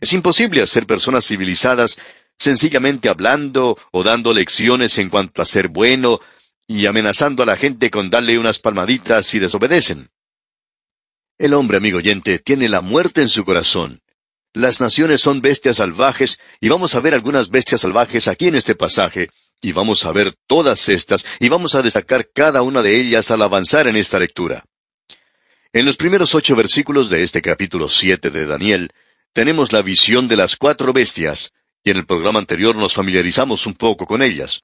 Es 0.00 0.12
imposible 0.12 0.62
hacer 0.62 0.86
personas 0.86 1.26
civilizadas 1.26 1.98
sencillamente 2.38 3.08
hablando 3.08 3.78
o 3.90 4.02
dando 4.02 4.32
lecciones 4.32 4.98
en 4.98 5.10
cuanto 5.10 5.42
a 5.42 5.44
ser 5.46 5.68
bueno 5.68 6.20
y 6.72 6.86
amenazando 6.86 7.42
a 7.42 7.46
la 7.46 7.56
gente 7.56 7.90
con 7.90 8.10
darle 8.10 8.38
unas 8.38 8.60
palmaditas 8.60 9.26
si 9.26 9.40
desobedecen. 9.40 10.08
El 11.36 11.54
hombre, 11.54 11.78
amigo 11.78 11.98
oyente, 11.98 12.38
tiene 12.38 12.68
la 12.68 12.80
muerte 12.80 13.22
en 13.22 13.28
su 13.28 13.44
corazón. 13.44 14.02
Las 14.52 14.80
naciones 14.80 15.20
son 15.20 15.40
bestias 15.40 15.78
salvajes 15.78 16.38
y 16.60 16.68
vamos 16.68 16.94
a 16.94 17.00
ver 17.00 17.12
algunas 17.12 17.50
bestias 17.50 17.80
salvajes 17.80 18.28
aquí 18.28 18.46
en 18.46 18.54
este 18.54 18.76
pasaje 18.76 19.30
y 19.60 19.72
vamos 19.72 20.04
a 20.04 20.12
ver 20.12 20.32
todas 20.46 20.88
estas 20.88 21.26
y 21.40 21.48
vamos 21.48 21.74
a 21.74 21.82
destacar 21.82 22.30
cada 22.32 22.62
una 22.62 22.82
de 22.82 23.00
ellas 23.00 23.32
al 23.32 23.42
avanzar 23.42 23.88
en 23.88 23.96
esta 23.96 24.20
lectura. 24.20 24.64
En 25.72 25.84
los 25.84 25.96
primeros 25.96 26.36
ocho 26.36 26.54
versículos 26.54 27.10
de 27.10 27.24
este 27.24 27.42
capítulo 27.42 27.88
siete 27.88 28.30
de 28.30 28.46
Daniel, 28.46 28.92
tenemos 29.32 29.72
la 29.72 29.82
visión 29.82 30.28
de 30.28 30.36
las 30.36 30.54
cuatro 30.54 30.92
bestias, 30.92 31.50
y 31.82 31.90
en 31.90 31.96
el 31.96 32.06
programa 32.06 32.38
anterior 32.38 32.76
nos 32.76 32.94
familiarizamos 32.94 33.66
un 33.66 33.74
poco 33.74 34.06
con 34.06 34.22
ellas. 34.22 34.62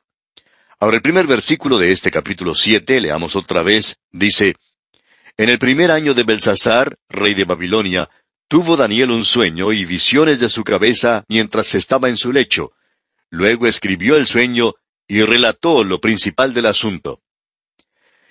Ahora 0.78 0.96
el 0.96 1.02
primer 1.02 1.26
versículo 1.26 1.78
de 1.78 1.90
este 1.90 2.10
capítulo 2.10 2.54
siete, 2.54 3.00
leamos 3.00 3.36
otra 3.36 3.62
vez, 3.62 3.96
dice, 4.10 4.54
En 5.36 5.48
el 5.48 5.58
primer 5.58 5.90
año 5.90 6.14
de 6.14 6.24
Belsasar, 6.24 6.98
rey 7.08 7.34
de 7.34 7.44
Babilonia, 7.44 8.08
Tuvo 8.48 8.76
Daniel 8.76 9.10
un 9.10 9.24
sueño 9.24 9.72
y 9.72 9.84
visiones 9.84 10.38
de 10.38 10.48
su 10.48 10.62
cabeza 10.62 11.24
mientras 11.28 11.74
estaba 11.74 12.08
en 12.08 12.16
su 12.16 12.32
lecho. 12.32 12.72
Luego 13.28 13.66
escribió 13.66 14.14
el 14.16 14.28
sueño 14.28 14.74
y 15.08 15.22
relató 15.22 15.82
lo 15.82 16.00
principal 16.00 16.54
del 16.54 16.66
asunto. 16.66 17.22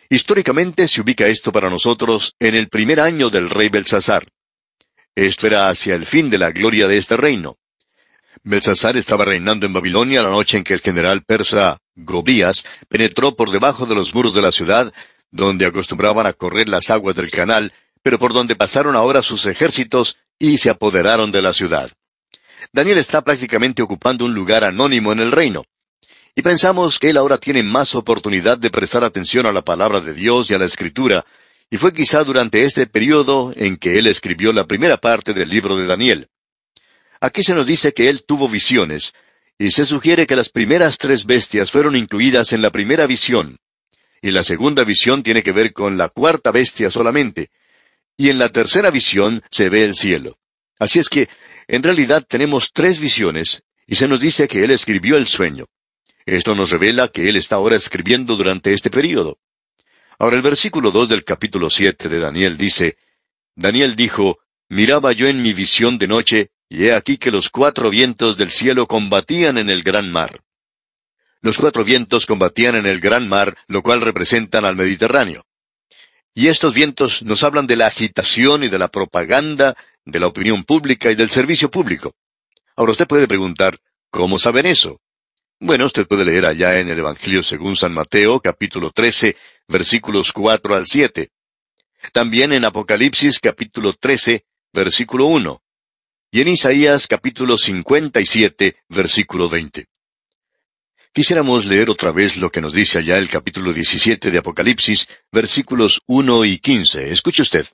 Históricamente 0.10 0.88
se 0.88 1.02
ubica 1.02 1.28
esto 1.28 1.52
para 1.52 1.70
nosotros 1.70 2.34
en 2.40 2.56
el 2.56 2.70
primer 2.70 3.02
año 3.02 3.30
del 3.30 3.50
rey 3.50 3.68
Belsasar. 3.68 4.26
Esto 5.16 5.48
era 5.48 5.68
hacia 5.68 5.96
el 5.96 6.06
fin 6.06 6.30
de 6.30 6.38
la 6.38 6.52
gloria 6.52 6.88
de 6.88 6.98
este 6.98 7.18
reino. 7.18 7.58
Belsasar 8.48 8.96
estaba 8.96 9.26
reinando 9.26 9.66
en 9.66 9.74
Babilonia 9.74 10.22
la 10.22 10.30
noche 10.30 10.58
en 10.58 10.64
que 10.64 10.76
el 10.76 10.82
general 10.82 11.24
persa 11.24 11.80
Gobías 11.96 12.64
penetró 12.88 13.36
por 13.36 13.50
debajo 13.50 13.88
de 13.88 13.96
los 13.96 14.14
muros 14.14 14.36
de 14.36 14.42
la 14.44 14.52
ciudad, 14.52 14.94
donde 15.32 15.66
acostumbraban 15.66 16.28
a 16.28 16.34
correr 16.34 16.70
las 16.70 16.92
aguas 16.92 17.16
del 17.16 17.32
canal, 17.32 17.74
pero 18.04 18.20
por 18.20 18.34
donde 18.34 18.56
pasaron 18.56 18.96
ahora 18.96 19.24
sus 19.24 19.48
ejércitos 19.48 20.18
y 20.38 20.60
se 20.60 20.70
apoderaron 20.70 21.32
de 21.32 21.42
la 21.42 21.54
ciudad. 21.54 21.92
Daniel 22.72 23.00
está 23.00 23.24
prácticamente 23.24 23.82
ocupando 23.82 24.26
un 24.26 24.36
lugar 24.36 24.64
anónimo 24.64 25.12
en 25.12 25.22
el 25.22 25.32
reino. 25.32 25.64
Y 26.36 26.44
pensamos 26.44 27.00
que 27.00 27.10
él 27.10 27.18
ahora 27.18 27.40
tiene 27.40 27.64
más 27.64 27.96
oportunidad 27.96 28.60
de 28.60 28.70
prestar 28.70 29.04
atención 29.04 29.48
a 29.48 29.54
la 29.54 29.64
palabra 29.64 30.02
de 30.02 30.14
Dios 30.14 30.52
y 30.52 30.54
a 30.54 30.60
la 30.60 30.66
escritura, 30.66 31.26
y 31.72 31.78
fue 31.78 31.96
quizá 31.96 32.24
durante 32.24 32.64
este 32.64 32.86
periodo 32.86 33.54
en 33.56 33.78
que 33.78 33.98
él 33.98 34.06
escribió 34.06 34.54
la 34.54 34.68
primera 34.68 34.98
parte 34.98 35.34
del 35.34 35.50
libro 35.50 35.76
de 35.76 35.88
Daniel. 35.88 36.30
Aquí 37.26 37.42
se 37.42 37.56
nos 37.56 37.66
dice 37.66 37.92
que 37.92 38.08
él 38.08 38.24
tuvo 38.24 38.48
visiones, 38.48 39.16
y 39.58 39.72
se 39.72 39.88
sugiere 39.88 40.28
que 40.28 40.36
las 40.36 40.50
primeras 40.50 41.00
tres 41.00 41.26
bestias 41.26 41.72
fueron 41.72 41.96
incluidas 41.96 42.54
en 42.54 42.62
la 42.62 42.70
primera 42.70 43.08
visión, 43.08 43.58
y 44.22 44.30
la 44.30 44.44
segunda 44.44 44.84
visión 44.84 45.24
tiene 45.24 45.42
que 45.42 45.52
ver 45.52 45.74
con 45.74 45.98
la 45.98 46.10
cuarta 46.10 46.52
bestia 46.52 46.92
solamente, 46.92 47.50
y 48.16 48.30
en 48.30 48.38
la 48.38 48.50
tercera 48.50 48.92
visión 48.92 49.42
se 49.50 49.70
ve 49.70 49.84
el 49.84 49.96
cielo. 49.96 50.38
Así 50.78 51.00
es 51.00 51.10
que, 51.10 51.28
en 51.68 51.82
realidad 51.82 52.24
tenemos 52.30 52.72
tres 52.72 53.00
visiones, 53.00 53.64
y 53.88 53.96
se 53.96 54.08
nos 54.08 54.22
dice 54.22 54.48
que 54.48 54.64
él 54.64 54.70
escribió 54.70 55.18
el 55.18 55.26
sueño. 55.26 55.66
Esto 56.28 56.54
nos 56.54 56.70
revela 56.70 57.08
que 57.08 57.28
él 57.28 57.38
está 57.38 57.56
ahora 57.56 57.76
escribiendo 57.76 58.36
durante 58.36 58.72
este 58.72 58.92
período. 58.92 59.40
Ahora 60.20 60.36
el 60.36 60.44
versículo 60.44 60.92
2 60.92 61.10
del 61.10 61.24
capítulo 61.24 61.72
7 61.72 62.08
de 62.08 62.20
Daniel 62.20 62.56
dice, 62.56 63.00
Daniel 63.56 63.96
dijo, 63.96 64.38
Miraba 64.70 65.12
yo 65.12 65.26
en 65.26 65.42
mi 65.42 65.54
visión 65.54 65.98
de 65.98 66.08
noche, 66.08 66.52
y 66.76 66.88
he 66.88 66.94
aquí 66.94 67.18
que 67.18 67.32
los 67.32 67.50
cuatro 67.50 67.90
vientos 67.90 68.36
del 68.36 68.52
cielo 68.52 68.86
combatían 68.86 69.58
en 69.58 69.70
el 69.70 69.82
gran 69.82 70.12
mar. 70.12 70.38
Los 71.40 71.58
cuatro 71.58 71.86
vientos 71.86 72.26
combatían 72.26 72.76
en 72.76 72.86
el 72.86 73.00
gran 73.00 73.30
mar, 73.30 73.58
lo 73.68 73.82
cual 73.82 74.02
representan 74.02 74.66
al 74.66 74.76
Mediterráneo. 74.76 75.46
Y 76.34 76.48
estos 76.48 76.74
vientos 76.74 77.24
nos 77.24 77.46
hablan 77.46 77.66
de 77.66 77.78
la 77.78 77.88
agitación 77.88 78.66
y 78.66 78.68
de 78.68 78.78
la 78.78 78.90
propaganda, 78.90 79.78
de 80.04 80.20
la 80.20 80.28
opinión 80.28 80.66
pública 80.66 81.10
y 81.10 81.16
del 81.16 81.30
servicio 81.30 81.72
público. 81.72 82.14
Ahora 82.76 82.92
usted 82.92 83.08
puede 83.08 83.26
preguntar, 83.26 83.80
¿cómo 84.10 84.38
saben 84.38 84.66
eso? 84.66 85.00
Bueno, 85.62 85.86
usted 85.86 86.06
puede 86.06 86.26
leer 86.26 86.46
allá 86.46 86.78
en 86.78 86.90
el 86.90 87.00
Evangelio 87.00 87.42
según 87.42 87.78
San 87.78 87.94
Mateo, 87.94 88.42
capítulo 88.42 88.92
13, 88.92 89.38
versículos 89.70 90.34
4 90.34 90.76
al 90.76 90.86
7. 90.86 91.30
También 92.12 92.52
en 92.52 92.66
Apocalipsis, 92.66 93.40
capítulo 93.40 93.94
13, 93.94 94.46
versículo 94.74 95.28
1. 95.28 95.62
Y 96.36 96.42
en 96.42 96.50
Isaías, 96.50 97.08
capítulo 97.08 97.58
57, 97.58 98.76
versículo 98.90 99.48
20. 99.48 99.88
Quisiéramos 101.14 101.66
leer 101.66 101.90
otra 101.90 102.12
vez 102.12 102.36
lo 102.36 102.52
que 102.52 102.60
nos 102.60 102.74
dice 102.74 102.98
allá 102.98 103.18
el 103.18 103.30
capítulo 103.30 103.72
17 103.72 104.32
de 104.32 104.38
Apocalipsis, 104.38 105.08
versículos 105.32 106.02
1 106.08 106.44
y 106.44 106.58
15. 106.60 107.10
Escuche 107.10 107.42
usted. 107.42 107.66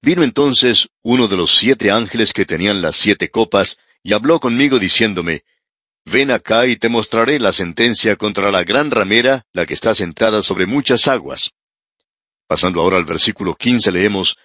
Vino 0.00 0.24
entonces 0.24 0.88
uno 1.02 1.28
de 1.28 1.36
los 1.36 1.56
siete 1.56 1.92
ángeles 1.92 2.32
que 2.32 2.46
tenían 2.46 2.82
las 2.82 2.96
siete 2.96 3.30
copas, 3.30 3.78
y 4.02 4.12
habló 4.12 4.40
conmigo 4.40 4.80
diciéndome, 4.80 5.44
Ven 6.04 6.32
acá 6.32 6.66
y 6.66 6.74
te 6.74 6.88
mostraré 6.88 7.38
la 7.38 7.52
sentencia 7.52 8.16
contra 8.16 8.50
la 8.50 8.64
gran 8.64 8.90
ramera, 8.90 9.46
la 9.52 9.66
que 9.66 9.74
está 9.74 9.94
sentada 9.94 10.42
sobre 10.42 10.66
muchas 10.66 11.06
aguas. 11.06 11.52
Pasando 12.48 12.80
ahora 12.80 12.96
al 12.96 13.04
versículo 13.04 13.54
15 13.54 13.92
leemos, 13.92 14.36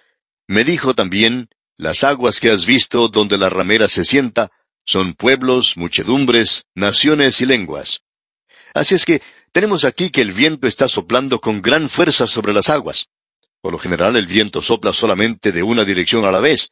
Me 0.46 0.62
dijo 0.62 0.94
también, 0.94 1.48
Las 1.78 2.02
aguas 2.02 2.40
que 2.40 2.50
has 2.50 2.66
visto 2.66 3.06
donde 3.06 3.38
la 3.38 3.48
ramera 3.48 3.86
se 3.86 4.04
sienta, 4.04 4.50
son 4.84 5.14
pueblos, 5.14 5.76
muchedumbres, 5.76 6.64
naciones 6.74 7.40
y 7.40 7.46
lenguas. 7.46 8.00
Así 8.74 8.96
es 8.96 9.04
que 9.04 9.22
tenemos 9.52 9.84
aquí 9.84 10.10
que 10.10 10.20
el 10.20 10.32
viento 10.32 10.66
está 10.66 10.88
soplando 10.88 11.40
con 11.40 11.62
gran 11.62 11.88
fuerza 11.88 12.26
sobre 12.26 12.52
las 12.52 12.68
aguas. 12.68 13.06
Por 13.60 13.72
lo 13.72 13.78
general 13.78 14.16
el 14.16 14.26
viento 14.26 14.60
sopla 14.60 14.92
solamente 14.92 15.52
de 15.52 15.62
una 15.62 15.84
dirección 15.84 16.26
a 16.26 16.32
la 16.32 16.40
vez, 16.40 16.68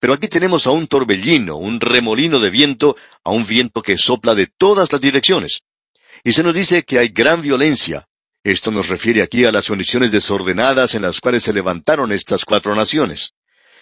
pero 0.00 0.12
aquí 0.12 0.26
tenemos 0.26 0.66
a 0.66 0.72
un 0.72 0.88
torbellino, 0.88 1.56
un 1.56 1.80
remolino 1.80 2.40
de 2.40 2.50
viento, 2.50 2.96
a 3.22 3.30
un 3.30 3.46
viento 3.46 3.80
que 3.80 3.96
sopla 3.96 4.34
de 4.34 4.48
todas 4.48 4.90
las 4.90 5.00
direcciones. 5.00 5.60
Y 6.24 6.32
se 6.32 6.42
nos 6.42 6.56
dice 6.56 6.82
que 6.82 6.98
hay 6.98 7.08
gran 7.10 7.42
violencia. 7.42 8.08
Esto 8.42 8.72
nos 8.72 8.88
refiere 8.88 9.22
aquí 9.22 9.44
a 9.44 9.52
las 9.52 9.68
condiciones 9.68 10.10
desordenadas 10.10 10.96
en 10.96 11.02
las 11.02 11.20
cuales 11.20 11.44
se 11.44 11.52
levantaron 11.52 12.10
estas 12.10 12.44
cuatro 12.44 12.74
naciones. 12.74 13.34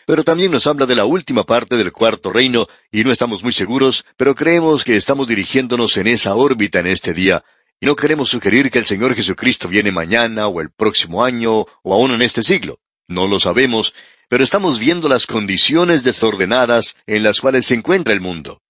Pero 0.07 0.25
también 0.25 0.53
nos 0.53 0.67
habla 0.67 0.87
de 0.87 0.95
la 0.95 1.05
última 1.05 1.45
parte 1.45 1.77
del 1.77 1.93
cuarto 1.93 2.33
reino, 2.33 2.69
y 2.93 3.03
no 3.05 3.13
estamos 3.13 3.43
muy 3.43 3.53
seguros, 3.53 4.07
pero 4.17 4.35
creemos 4.35 4.85
que 4.85 4.95
estamos 4.95 5.27
dirigiéndonos 5.27 5.97
en 5.97 6.07
esa 6.07 6.37
órbita 6.37 6.79
en 6.79 6.87
este 6.87 7.13
día, 7.13 7.45
y 7.81 7.87
no 7.87 7.97
queremos 7.97 8.31
sugerir 8.31 8.71
que 8.71 8.79
el 8.79 8.87
Señor 8.87 9.15
Jesucristo 9.15 9.69
viene 9.69 9.91
mañana 9.91 10.47
o 10.47 10.61
el 10.61 10.71
próximo 10.71 11.25
año 11.25 11.67
o 11.83 11.93
aún 11.93 12.13
en 12.13 12.23
este 12.23 12.43
siglo. 12.43 12.79
No 13.09 13.27
lo 13.27 13.41
sabemos, 13.41 13.95
pero 14.29 14.45
estamos 14.45 14.79
viendo 14.79 15.09
las 15.09 15.27
condiciones 15.27 16.05
desordenadas 16.05 16.97
en 17.07 17.23
las 17.25 17.41
cuales 17.41 17.67
se 17.67 17.75
encuentra 17.75 18.15
el 18.15 18.21
mundo. 18.21 18.63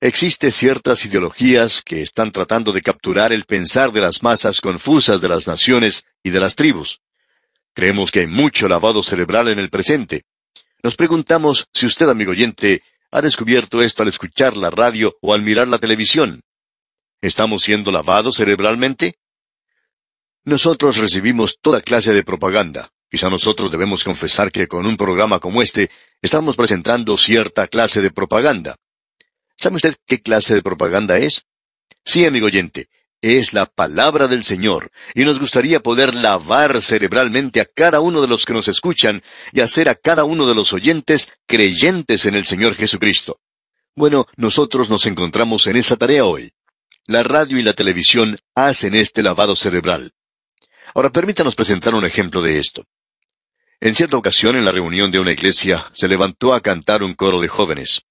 Existen 0.00 0.52
ciertas 0.52 1.04
ideologías 1.04 1.82
que 1.82 2.02
están 2.02 2.30
tratando 2.30 2.72
de 2.72 2.82
capturar 2.82 3.32
el 3.32 3.44
pensar 3.44 3.90
de 3.90 4.00
las 4.00 4.22
masas 4.22 4.60
confusas 4.60 5.20
de 5.20 5.28
las 5.28 5.48
naciones 5.48 6.04
y 6.22 6.30
de 6.30 6.40
las 6.40 6.54
tribus. 6.56 7.00
Creemos 7.78 8.10
que 8.10 8.18
hay 8.18 8.26
mucho 8.26 8.66
lavado 8.66 9.04
cerebral 9.04 9.46
en 9.46 9.60
el 9.60 9.70
presente. 9.70 10.24
Nos 10.82 10.96
preguntamos 10.96 11.68
si 11.72 11.86
usted, 11.86 12.08
amigo 12.08 12.32
oyente, 12.32 12.82
ha 13.12 13.22
descubierto 13.22 13.80
esto 13.80 14.02
al 14.02 14.08
escuchar 14.08 14.56
la 14.56 14.68
radio 14.68 15.16
o 15.22 15.32
al 15.32 15.42
mirar 15.42 15.68
la 15.68 15.78
televisión. 15.78 16.42
¿Estamos 17.20 17.62
siendo 17.62 17.92
lavados 17.92 18.38
cerebralmente? 18.38 19.20
Nosotros 20.42 20.96
recibimos 20.96 21.60
toda 21.60 21.80
clase 21.80 22.12
de 22.12 22.24
propaganda, 22.24 22.90
Quizá 23.08 23.30
nosotros 23.30 23.70
debemos 23.70 24.02
confesar 24.02 24.50
que 24.50 24.66
con 24.66 24.84
un 24.84 24.96
programa 24.96 25.38
como 25.38 25.62
este 25.62 25.88
estamos 26.20 26.56
presentando 26.56 27.16
cierta 27.16 27.68
clase 27.68 28.02
de 28.02 28.10
propaganda. 28.10 28.74
¿Sabe 29.56 29.76
usted 29.76 29.94
qué 30.04 30.20
clase 30.20 30.56
de 30.56 30.62
propaganda 30.62 31.16
es? 31.18 31.46
Sí, 32.04 32.24
amigo 32.24 32.46
oyente, 32.46 32.88
es 33.20 33.52
la 33.52 33.66
palabra 33.66 34.28
del 34.28 34.44
Señor, 34.44 34.90
y 35.14 35.24
nos 35.24 35.40
gustaría 35.40 35.80
poder 35.80 36.14
lavar 36.14 36.80
cerebralmente 36.80 37.60
a 37.60 37.64
cada 37.64 38.00
uno 38.00 38.20
de 38.20 38.28
los 38.28 38.44
que 38.44 38.52
nos 38.52 38.68
escuchan 38.68 39.22
y 39.52 39.60
hacer 39.60 39.88
a 39.88 39.94
cada 39.94 40.24
uno 40.24 40.46
de 40.46 40.54
los 40.54 40.72
oyentes 40.72 41.32
creyentes 41.46 42.26
en 42.26 42.34
el 42.34 42.46
Señor 42.46 42.74
Jesucristo. 42.74 43.40
Bueno, 43.96 44.26
nosotros 44.36 44.88
nos 44.90 45.06
encontramos 45.06 45.66
en 45.66 45.76
esa 45.76 45.96
tarea 45.96 46.24
hoy. 46.24 46.52
La 47.06 47.22
radio 47.22 47.58
y 47.58 47.62
la 47.62 47.72
televisión 47.72 48.38
hacen 48.54 48.94
este 48.94 49.22
lavado 49.22 49.56
cerebral. 49.56 50.12
Ahora 50.94 51.10
permítanos 51.10 51.54
presentar 51.54 51.94
un 51.94 52.04
ejemplo 52.04 52.40
de 52.42 52.58
esto. 52.58 52.84
En 53.80 53.94
cierta 53.94 54.16
ocasión, 54.16 54.56
en 54.56 54.64
la 54.64 54.72
reunión 54.72 55.10
de 55.10 55.18
una 55.18 55.32
iglesia, 55.32 55.86
se 55.92 56.08
levantó 56.08 56.54
a 56.54 56.60
cantar 56.60 57.02
un 57.02 57.14
coro 57.14 57.40
de 57.40 57.48
jóvenes. 57.48 58.02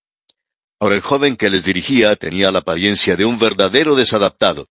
Ahora 0.80 0.96
el 0.96 1.02
joven 1.02 1.38
que 1.38 1.50
les 1.50 1.64
dirigía 1.64 2.16
tenía 2.16 2.52
la 2.52 2.60
apariencia 2.60 3.16
de 3.16 3.26
un 3.26 3.40
verdadero 3.40 3.96
desadaptado, 3.96 4.68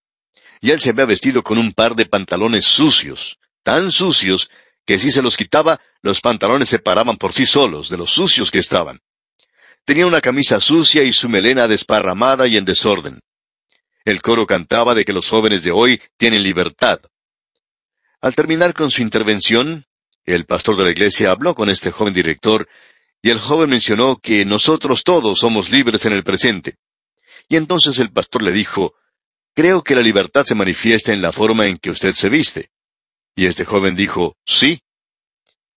y 0.60 0.70
él 0.70 0.80
se 0.80 0.90
había 0.90 1.04
vestido 1.04 1.42
con 1.42 1.58
un 1.58 1.72
par 1.72 1.94
de 1.94 2.06
pantalones 2.06 2.64
sucios, 2.64 3.38
tan 3.62 3.92
sucios 3.92 4.50
que 4.84 4.98
si 4.98 5.10
se 5.10 5.22
los 5.22 5.36
quitaba, 5.36 5.80
los 6.02 6.20
pantalones 6.20 6.68
se 6.68 6.78
paraban 6.78 7.16
por 7.16 7.32
sí 7.32 7.44
solos 7.44 7.88
de 7.88 7.96
los 7.96 8.10
sucios 8.10 8.50
que 8.50 8.58
estaban. 8.58 9.00
Tenía 9.84 10.06
una 10.06 10.20
camisa 10.20 10.60
sucia 10.60 11.02
y 11.02 11.12
su 11.12 11.28
melena 11.28 11.68
desparramada 11.68 12.46
y 12.46 12.56
en 12.56 12.64
desorden. 12.64 13.20
El 14.04 14.22
coro 14.22 14.46
cantaba 14.46 14.94
de 14.94 15.04
que 15.04 15.12
los 15.12 15.28
jóvenes 15.28 15.64
de 15.64 15.72
hoy 15.72 16.00
tienen 16.16 16.42
libertad. 16.42 17.00
Al 18.20 18.34
terminar 18.34 18.72
con 18.72 18.90
su 18.90 19.02
intervención, 19.02 19.86
el 20.24 20.44
pastor 20.46 20.76
de 20.76 20.84
la 20.84 20.90
iglesia 20.90 21.30
habló 21.30 21.54
con 21.54 21.68
este 21.68 21.90
joven 21.90 22.14
director 22.14 22.68
y 23.22 23.30
el 23.30 23.38
joven 23.40 23.70
mencionó 23.70 24.16
que 24.18 24.44
nosotros 24.44 25.02
todos 25.02 25.40
somos 25.40 25.70
libres 25.70 26.06
en 26.06 26.12
el 26.12 26.22
presente. 26.24 26.76
Y 27.48 27.56
entonces 27.56 27.98
el 27.98 28.12
pastor 28.12 28.42
le 28.42 28.52
dijo, 28.52 28.94
Creo 29.56 29.82
que 29.82 29.94
la 29.94 30.02
libertad 30.02 30.44
se 30.44 30.54
manifiesta 30.54 31.14
en 31.14 31.22
la 31.22 31.32
forma 31.32 31.64
en 31.66 31.78
que 31.78 31.88
usted 31.88 32.12
se 32.12 32.28
viste. 32.28 32.70
Y 33.34 33.46
este 33.46 33.64
joven 33.64 33.96
dijo, 33.96 34.36
Sí. 34.44 34.80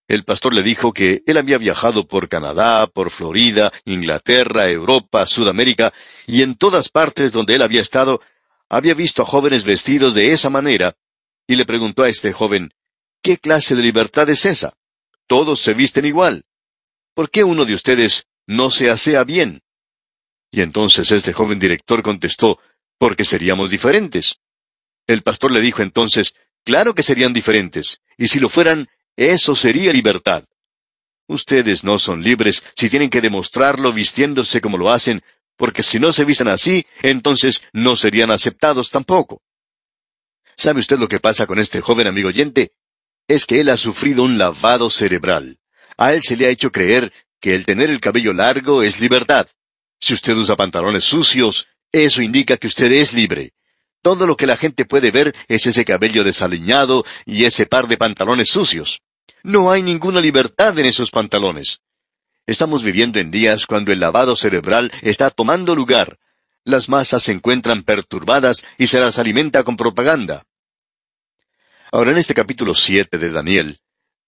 El 0.07 0.25
pastor 0.25 0.53
le 0.53 0.63
dijo 0.63 0.91
que 0.91 1.21
él 1.25 1.37
había 1.37 1.57
viajado 1.57 2.05
por 2.07 2.27
Canadá, 2.27 2.87
por 2.87 3.09
Florida, 3.09 3.71
Inglaterra, 3.85 4.69
Europa, 4.69 5.25
Sudamérica, 5.27 5.93
y 6.27 6.41
en 6.41 6.55
todas 6.55 6.89
partes 6.89 7.31
donde 7.31 7.55
él 7.55 7.61
había 7.61 7.81
estado, 7.81 8.19
había 8.69 8.95
visto 8.95 9.21
a 9.21 9.25
jóvenes 9.25 9.63
vestidos 9.63 10.13
de 10.13 10.33
esa 10.33 10.49
manera, 10.49 10.97
y 11.47 11.55
le 11.55 11.65
preguntó 11.65 12.03
a 12.03 12.09
este 12.09 12.33
joven, 12.33 12.73
¿Qué 13.21 13.37
clase 13.37 13.75
de 13.75 13.83
libertad 13.83 14.29
es 14.29 14.45
esa? 14.45 14.73
Todos 15.27 15.59
se 15.59 15.73
visten 15.73 16.05
igual. 16.05 16.43
¿por 17.13 17.29
qué 17.29 17.43
uno 17.43 17.65
de 17.65 17.73
ustedes 17.73 18.27
no 18.47 18.71
se 18.71 18.89
asea 18.89 19.25
bien? 19.25 19.61
Y 20.51 20.61
entonces 20.61 21.11
este 21.11 21.33
joven 21.33 21.59
director 21.59 22.01
contestó, 22.01 22.59
porque 22.99 23.25
seríamos 23.25 23.71
diferentes. 23.71 24.35
El 25.07 25.23
pastor 25.23 25.51
le 25.51 25.61
dijo 25.61 25.81
entonces, 25.81 26.35
claro 26.63 26.93
que 26.93 27.01
serían 27.01 27.33
diferentes, 27.33 28.01
y 28.17 28.27
si 28.27 28.39
lo 28.39 28.49
fueran, 28.49 28.87
eso 29.15 29.55
sería 29.55 29.91
libertad. 29.91 30.45
Ustedes 31.27 31.83
no 31.83 31.97
son 31.97 32.21
libres 32.21 32.63
si 32.75 32.89
tienen 32.89 33.09
que 33.09 33.21
demostrarlo 33.21 33.91
vistiéndose 33.91 34.61
como 34.61 34.77
lo 34.77 34.91
hacen, 34.91 35.23
porque 35.57 35.83
si 35.83 35.99
no 35.99 36.11
se 36.11 36.25
visten 36.25 36.47
así, 36.47 36.85
entonces 37.01 37.63
no 37.73 37.95
serían 37.95 38.31
aceptados 38.31 38.91
tampoco. 38.91 39.41
¿Sabe 40.57 40.79
usted 40.79 40.99
lo 40.99 41.07
que 41.07 41.19
pasa 41.19 41.47
con 41.47 41.57
este 41.57 41.81
joven 41.81 42.07
amigo 42.07 42.29
oyente? 42.29 42.73
Es 43.27 43.45
que 43.45 43.61
él 43.61 43.69
ha 43.69 43.77
sufrido 43.77 44.23
un 44.23 44.37
lavado 44.37 44.89
cerebral. 44.89 45.57
A 45.97 46.13
él 46.13 46.21
se 46.21 46.35
le 46.35 46.47
ha 46.47 46.49
hecho 46.49 46.71
creer 46.71 47.13
que 47.39 47.55
el 47.55 47.65
tener 47.65 47.89
el 47.89 48.01
cabello 48.01 48.33
largo 48.33 48.83
es 48.83 48.99
libertad. 48.99 49.47
Si 49.99 50.13
usted 50.13 50.33
usa 50.33 50.55
pantalones 50.55 51.03
sucios, 51.03 51.67
eso 51.91 52.21
indica 52.21 52.57
que 52.57 52.67
usted 52.67 52.91
es 52.91 53.13
libre. 53.13 53.53
Todo 54.01 54.27
lo 54.27 54.37
que 54.37 54.47
la 54.47 54.57
gente 54.57 54.85
puede 54.85 55.11
ver 55.11 55.35
es 55.47 55.67
ese 55.67 55.83
cabello 55.83 56.23
desaliñado 56.23 57.03
y 57.25 57.45
ese 57.45 57.65
par 57.65 57.87
de 57.87 57.97
pantalones 57.97 58.49
sucios. 58.49 59.01
No 59.43 59.71
hay 59.71 59.83
ninguna 59.83 60.21
libertad 60.21 60.77
en 60.79 60.85
esos 60.85 61.11
pantalones. 61.11 61.81
Estamos 62.45 62.83
viviendo 62.83 63.19
en 63.19 63.31
días 63.31 63.65
cuando 63.65 63.91
el 63.91 63.99
lavado 63.99 64.35
cerebral 64.35 64.91
está 65.01 65.29
tomando 65.29 65.75
lugar. 65.75 66.17
Las 66.63 66.89
masas 66.89 67.23
se 67.23 67.31
encuentran 67.31 67.83
perturbadas 67.83 68.65
y 68.77 68.87
se 68.87 68.99
las 68.99 69.19
alimenta 69.19 69.63
con 69.63 69.75
propaganda. 69.77 70.45
Ahora 71.91 72.11
en 72.11 72.17
este 72.17 72.33
capítulo 72.33 72.75
siete 72.75 73.17
de 73.17 73.31
Daniel, 73.31 73.79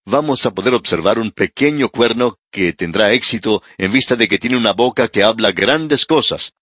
vamos 0.04 0.44
a 0.46 0.52
poder 0.52 0.74
observar 0.74 1.18
un 1.18 1.30
pequeño 1.30 1.88
cuerno 1.88 2.38
que 2.50 2.72
tendrá 2.72 3.12
éxito 3.12 3.62
en 3.78 3.92
vista 3.92 4.16
de 4.16 4.28
que 4.28 4.38
tiene 4.38 4.56
una 4.56 4.72
boca 4.72 5.08
que 5.08 5.22
habla 5.22 5.52
grandes 5.52 6.04
cosas. 6.06 6.54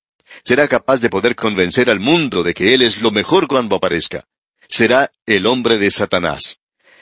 Será 0.45 0.69
capaz 0.69 1.01
de 1.01 1.09
poder 1.09 1.35
convencer 1.35 1.91
al 1.91 2.01
mundo 2.01 2.43
de 2.43 2.55
que 2.55 2.75
Él 2.75 2.83
es 2.83 3.03
lo 3.03 3.11
mejor 3.11 3.47
cuando 3.47 3.77
aparezca. 3.77 4.25
Será 4.69 5.11
el 5.27 5.47
hombre 5.47 5.79
de 5.79 5.91
Satanás. 5.91 6.61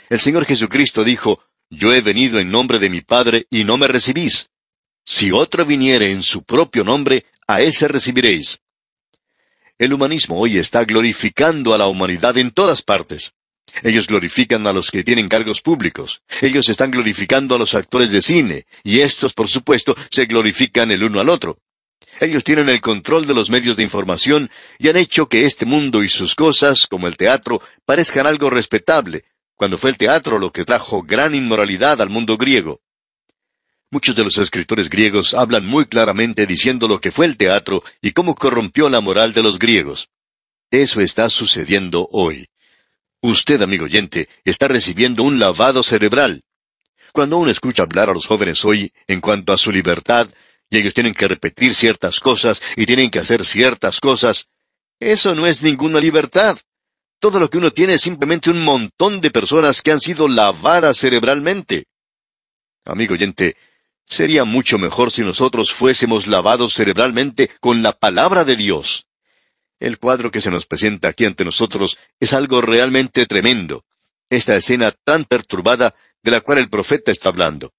El 0.08 0.20
Señor 0.20 0.46
Jesucristo 0.46 1.04
dijo, 1.04 1.44
Yo 1.70 1.92
he 1.92 2.00
venido 2.00 2.38
en 2.38 2.50
nombre 2.50 2.78
de 2.78 2.88
mi 2.88 3.02
Padre 3.02 3.46
y 3.50 3.64
no 3.64 3.76
me 3.76 3.88
recibís. 3.88 4.50
Si 5.04 5.30
otro 5.30 5.64
viniere 5.64 6.10
en 6.10 6.22
su 6.22 6.42
propio 6.42 6.84
nombre, 6.84 7.26
a 7.46 7.60
ese 7.60 7.88
recibiréis. 7.88 8.60
El 9.78 9.92
humanismo 9.92 10.40
hoy 10.40 10.58
está 10.58 10.84
glorificando 10.84 11.72
a 11.72 11.78
la 11.78 11.86
humanidad 11.86 12.36
en 12.36 12.50
todas 12.50 12.82
partes. 12.82 13.32
Ellos 13.82 14.06
glorifican 14.06 14.66
a 14.66 14.72
los 14.72 14.90
que 14.90 15.04
tienen 15.04 15.28
cargos 15.28 15.60
públicos. 15.60 16.22
Ellos 16.40 16.68
están 16.68 16.90
glorificando 16.90 17.54
a 17.54 17.58
los 17.58 17.74
actores 17.74 18.10
de 18.10 18.22
cine, 18.22 18.66
y 18.82 19.00
estos, 19.00 19.34
por 19.34 19.48
supuesto, 19.48 19.94
se 20.10 20.24
glorifican 20.24 20.90
el 20.90 21.04
uno 21.04 21.20
al 21.20 21.28
otro. 21.28 21.58
Ellos 22.20 22.42
tienen 22.42 22.68
el 22.68 22.81
control 22.81 23.26
de 23.26 23.35
los 23.35 23.48
medios 23.48 23.76
de 23.76 23.85
información 23.85 24.50
y 24.78 24.88
han 24.88 24.96
hecho 24.96 25.28
que 25.28 25.44
este 25.44 25.66
mundo 25.66 26.02
y 26.02 26.09
sus 26.09 26.35
cosas, 26.35 26.87
como 26.87 27.07
el 27.07 27.16
teatro, 27.16 27.62
parezcan 27.85 28.26
algo 28.26 28.50
respetable, 28.50 29.24
cuando 29.54 29.78
fue 29.78 29.90
el 29.90 29.98
teatro 29.98 30.38
lo 30.38 30.52
que 30.52 30.64
trajo 30.64 31.02
gran 31.02 31.35
inmoralidad 31.35 32.00
al 32.00 32.11
mundo 32.11 32.37
griego. 32.37 32.81
Muchos 33.90 34.16
de 34.16 34.24
los 34.24 34.37
escritores 34.37 34.90
griegos 34.90 35.33
hablan 35.33 35.64
muy 35.64 35.87
claramente 35.87 36.46
diciendo 36.46 36.88
lo 36.88 37.00
que 37.00 37.11
fue 37.11 37.24
el 37.24 37.37
teatro 37.37 37.83
y 38.02 38.12
cómo 38.12 38.35
corrompió 38.35 38.90
la 38.90 39.00
moral 39.00 39.33
de 39.33 39.42
los 39.42 39.59
griegos. 39.59 40.11
Eso 40.70 41.00
está 41.00 41.31
sucediendo 41.31 42.07
hoy. 42.11 42.48
Usted, 43.22 43.62
amigo 43.62 43.87
oyente, 43.87 44.28
está 44.44 44.68
recibiendo 44.68 45.22
un 45.22 45.38
lavado 45.38 45.83
cerebral. 45.83 46.42
Cuando 47.12 47.38
uno 47.38 47.50
escucha 47.50 47.85
hablar 47.85 48.11
a 48.11 48.12
los 48.12 48.26
jóvenes 48.26 48.64
hoy 48.64 48.92
en 49.07 49.20
cuanto 49.20 49.52
a 49.52 49.59
su 49.59 49.72
libertad, 49.72 50.28
y 50.70 50.78
ellos 50.78 50.94
tienen 50.94 51.14
que 51.14 51.28
repetir 51.28 51.74
ciertas 51.74 52.20
cosas 52.20 52.62
y 52.76 52.87
tienen 52.87 53.11
que 53.11 53.18
hacer 53.18 53.44
ciertas 53.44 54.00
cosas, 54.00 54.48
eso 55.00 55.35
no 55.35 55.46
es 55.46 55.62
ninguna 55.62 56.00
libertad. 56.00 56.59
Todo 57.20 57.40
lo 57.40 57.50
que 57.50 57.59
uno 57.59 57.70
tiene 57.70 57.94
es 57.94 58.02
simplemente 58.02 58.50
un 58.50 58.62
montón 58.62 59.20
de 59.20 59.31
personas 59.31 59.83
que 59.83 59.92
han 59.92 60.00
sido 60.00 60.28
lavadas 60.28 60.98
cerebralmente. 60.98 61.87
Amigo 62.85 63.14
oyente, 63.14 63.57
sería 64.07 64.44
mucho 64.44 64.78
mejor 64.78 65.11
si 65.11 65.22
nosotros 65.22 65.72
fuésemos 65.72 66.26
lavados 66.26 66.74
cerebralmente 66.74 67.50
con 67.61 67.83
la 67.83 67.92
palabra 67.92 68.44
de 68.44 68.57
Dios. 68.57 69.07
El 69.81 69.98
cuadro 69.98 70.31
que 70.31 70.40
se 70.40 70.50
nos 70.50 70.66
presenta 70.66 71.09
aquí 71.09 71.24
ante 71.24 71.44
nosotros 71.44 71.98
es 72.18 72.33
algo 72.33 72.61
realmente 72.61 73.26
tremendo. 73.26 73.85
Esta 74.31 74.57
escena 74.57 74.92
tan 74.92 75.24
perturbada 75.24 75.94
de 76.22 76.31
la 76.31 76.40
cual 76.40 76.59
el 76.59 76.68
profeta 76.68 77.11
está 77.12 77.28
hablando. 77.28 77.72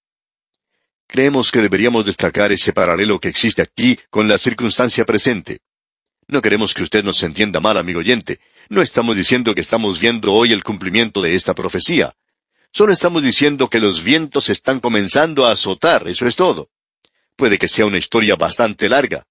Creemos 1.12 1.52
que 1.52 1.60
deberíamos 1.60 2.06
destacar 2.06 2.52
ese 2.52 2.72
paralelo 2.72 3.20
que 3.20 3.30
existe 3.30 3.64
aquí 3.64 3.98
con 4.12 4.28
la 4.28 4.38
circunstancia 4.38 5.06
presente. 5.06 5.62
No 6.28 6.40
queremos 6.40 6.76
que 6.76 6.84
usted 6.84 7.04
nos 7.04 7.24
entienda 7.24 7.60
mal, 7.60 7.78
amigo 7.80 8.00
oyente. 8.00 8.40
No 8.70 8.84
estamos 8.84 9.16
diciendo 9.16 9.56
que 9.56 9.62
estamos 9.62 10.00
viendo 10.00 10.32
hoy 10.32 10.52
el 10.52 10.64
cumplimiento 10.64 11.20
de 11.24 11.34
esta 11.34 11.56
profecía. 11.56 12.14
Solo 12.72 12.94
estamos 12.94 13.24
diciendo 13.24 13.72
que 13.72 13.80
los 13.80 14.04
vientos 14.04 14.52
están 14.52 14.80
comenzando 14.80 15.48
a 15.48 15.54
azotar, 15.54 16.08
eso 16.08 16.28
es 16.28 16.36
todo. 16.36 16.70
Puede 17.36 17.58
que 17.58 17.68
sea 17.68 17.88
una 17.88 17.98
historia 17.98 18.36
bastante 18.36 18.88
larga. 18.88 19.26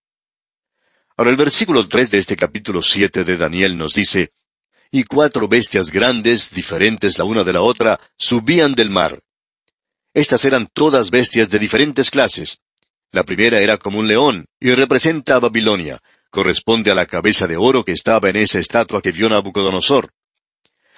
Ahora 1.17 1.31
el 1.31 1.37
versículo 1.37 1.87
tres 1.87 2.11
de 2.11 2.19
este 2.19 2.35
capítulo 2.35 2.83
siete 2.83 3.23
de 3.23 3.37
Daniel 3.37 3.79
nos 3.79 3.95
dice, 3.95 4.33
Y 4.91 5.05
cuatro 5.05 5.47
bestias 5.47 5.93
grandes, 5.93 6.51
diferentes 6.51 7.19
la 7.19 7.25
una 7.25 7.45
de 7.45 7.53
la 7.53 7.61
otra, 7.61 8.01
subían 8.17 8.75
del 8.75 8.91
mar. 8.91 9.23
Estas 10.14 10.44
eran 10.44 10.68
todas 10.73 11.11
bestias 11.11 11.51
de 11.51 11.59
diferentes 11.59 12.11
clases. 12.11 12.59
La 13.12 13.25
primera 13.25 13.61
era 13.61 13.79
como 13.79 13.99
un 13.99 14.09
león, 14.09 14.47
y 14.61 14.75
representa 14.75 15.37
a 15.37 15.38
Babilonia, 15.38 16.01
corresponde 16.31 16.90
a 16.90 16.94
la 16.94 17.07
cabeza 17.07 17.47
de 17.47 17.57
oro 17.57 17.85
que 17.85 17.92
estaba 17.92 18.29
en 18.29 18.37
esa 18.37 18.59
estatua 18.59 19.01
que 19.01 19.12
vio 19.12 19.29
Nabucodonosor. 19.29 20.12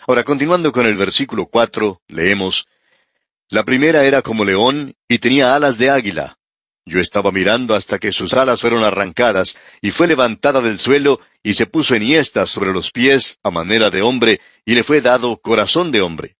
Ahora, 0.07 0.25
continuando 0.25 0.73
con 0.73 0.87
el 0.87 0.96
versículo 0.96 1.46
cuatro, 1.46 2.03
leemos, 2.09 2.66
La 3.49 3.64
primera 3.64 4.05
era 4.05 4.23
como 4.23 4.44
león 4.44 4.94
y 5.09 5.18
tenía 5.18 5.55
alas 5.55 5.77
de 5.77 5.90
águila. 5.90 6.38
Yo 6.87 6.99
estaba 6.99 7.31
mirando 7.31 7.75
hasta 7.75 7.99
que 7.99 8.12
sus 8.12 8.33
alas 8.33 8.61
fueron 8.61 8.83
arrancadas, 8.85 9.59
y 9.81 9.90
fue 9.90 10.07
levantada 10.07 10.61
del 10.61 10.79
suelo, 10.79 11.20
y 11.42 11.53
se 11.53 11.66
puso 11.66 11.94
enhiesta 11.94 12.46
sobre 12.46 12.73
los 12.73 12.90
pies 12.90 13.38
a 13.42 13.51
manera 13.51 13.90
de 13.90 14.03
hombre, 14.03 14.40
y 14.64 14.75
le 14.75 14.83
fue 14.83 15.01
dado 15.01 15.37
corazón 15.37 15.92
de 15.92 16.01
hombre. 16.01 16.37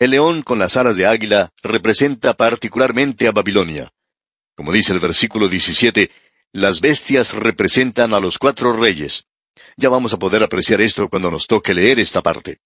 El 0.00 0.12
león 0.12 0.40
con 0.40 0.58
las 0.58 0.78
alas 0.78 0.96
de 0.96 1.06
águila 1.06 1.52
representa 1.62 2.32
particularmente 2.32 3.28
a 3.28 3.32
Babilonia. 3.32 3.92
Como 4.56 4.72
dice 4.72 4.94
el 4.94 4.98
versículo 4.98 5.46
17, 5.46 6.10
las 6.52 6.80
bestias 6.80 7.34
representan 7.34 8.14
a 8.14 8.18
los 8.18 8.38
cuatro 8.38 8.72
reyes. 8.72 9.26
Ya 9.76 9.90
vamos 9.90 10.14
a 10.14 10.18
poder 10.18 10.42
apreciar 10.42 10.80
esto 10.80 11.10
cuando 11.10 11.30
nos 11.30 11.46
toque 11.46 11.74
leer 11.74 12.00
esta 12.00 12.22
parte. 12.22 12.60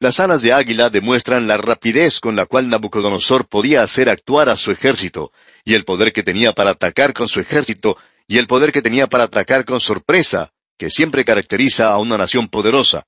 Las 0.00 0.20
alas 0.20 0.42
de 0.42 0.52
águila 0.52 0.90
demuestran 0.90 1.46
la 1.46 1.56
rapidez 1.56 2.20
con 2.20 2.36
la 2.36 2.44
cual 2.44 2.68
Nabucodonosor 2.68 3.48
podía 3.48 3.82
hacer 3.82 4.10
actuar 4.10 4.50
a 4.50 4.56
su 4.58 4.70
ejército, 4.70 5.32
y 5.64 5.72
el 5.72 5.86
poder 5.86 6.12
que 6.12 6.22
tenía 6.22 6.52
para 6.52 6.72
atacar 6.72 7.14
con 7.14 7.26
su 7.26 7.40
ejército, 7.40 7.96
y 8.28 8.36
el 8.36 8.46
poder 8.46 8.70
que 8.70 8.82
tenía 8.82 9.06
para 9.06 9.24
atacar 9.24 9.64
con 9.64 9.80
sorpresa, 9.80 10.52
que 10.76 10.90
siempre 10.90 11.24
caracteriza 11.24 11.90
a 11.90 11.96
una 11.96 12.18
nación 12.18 12.48
poderosa. 12.48 13.06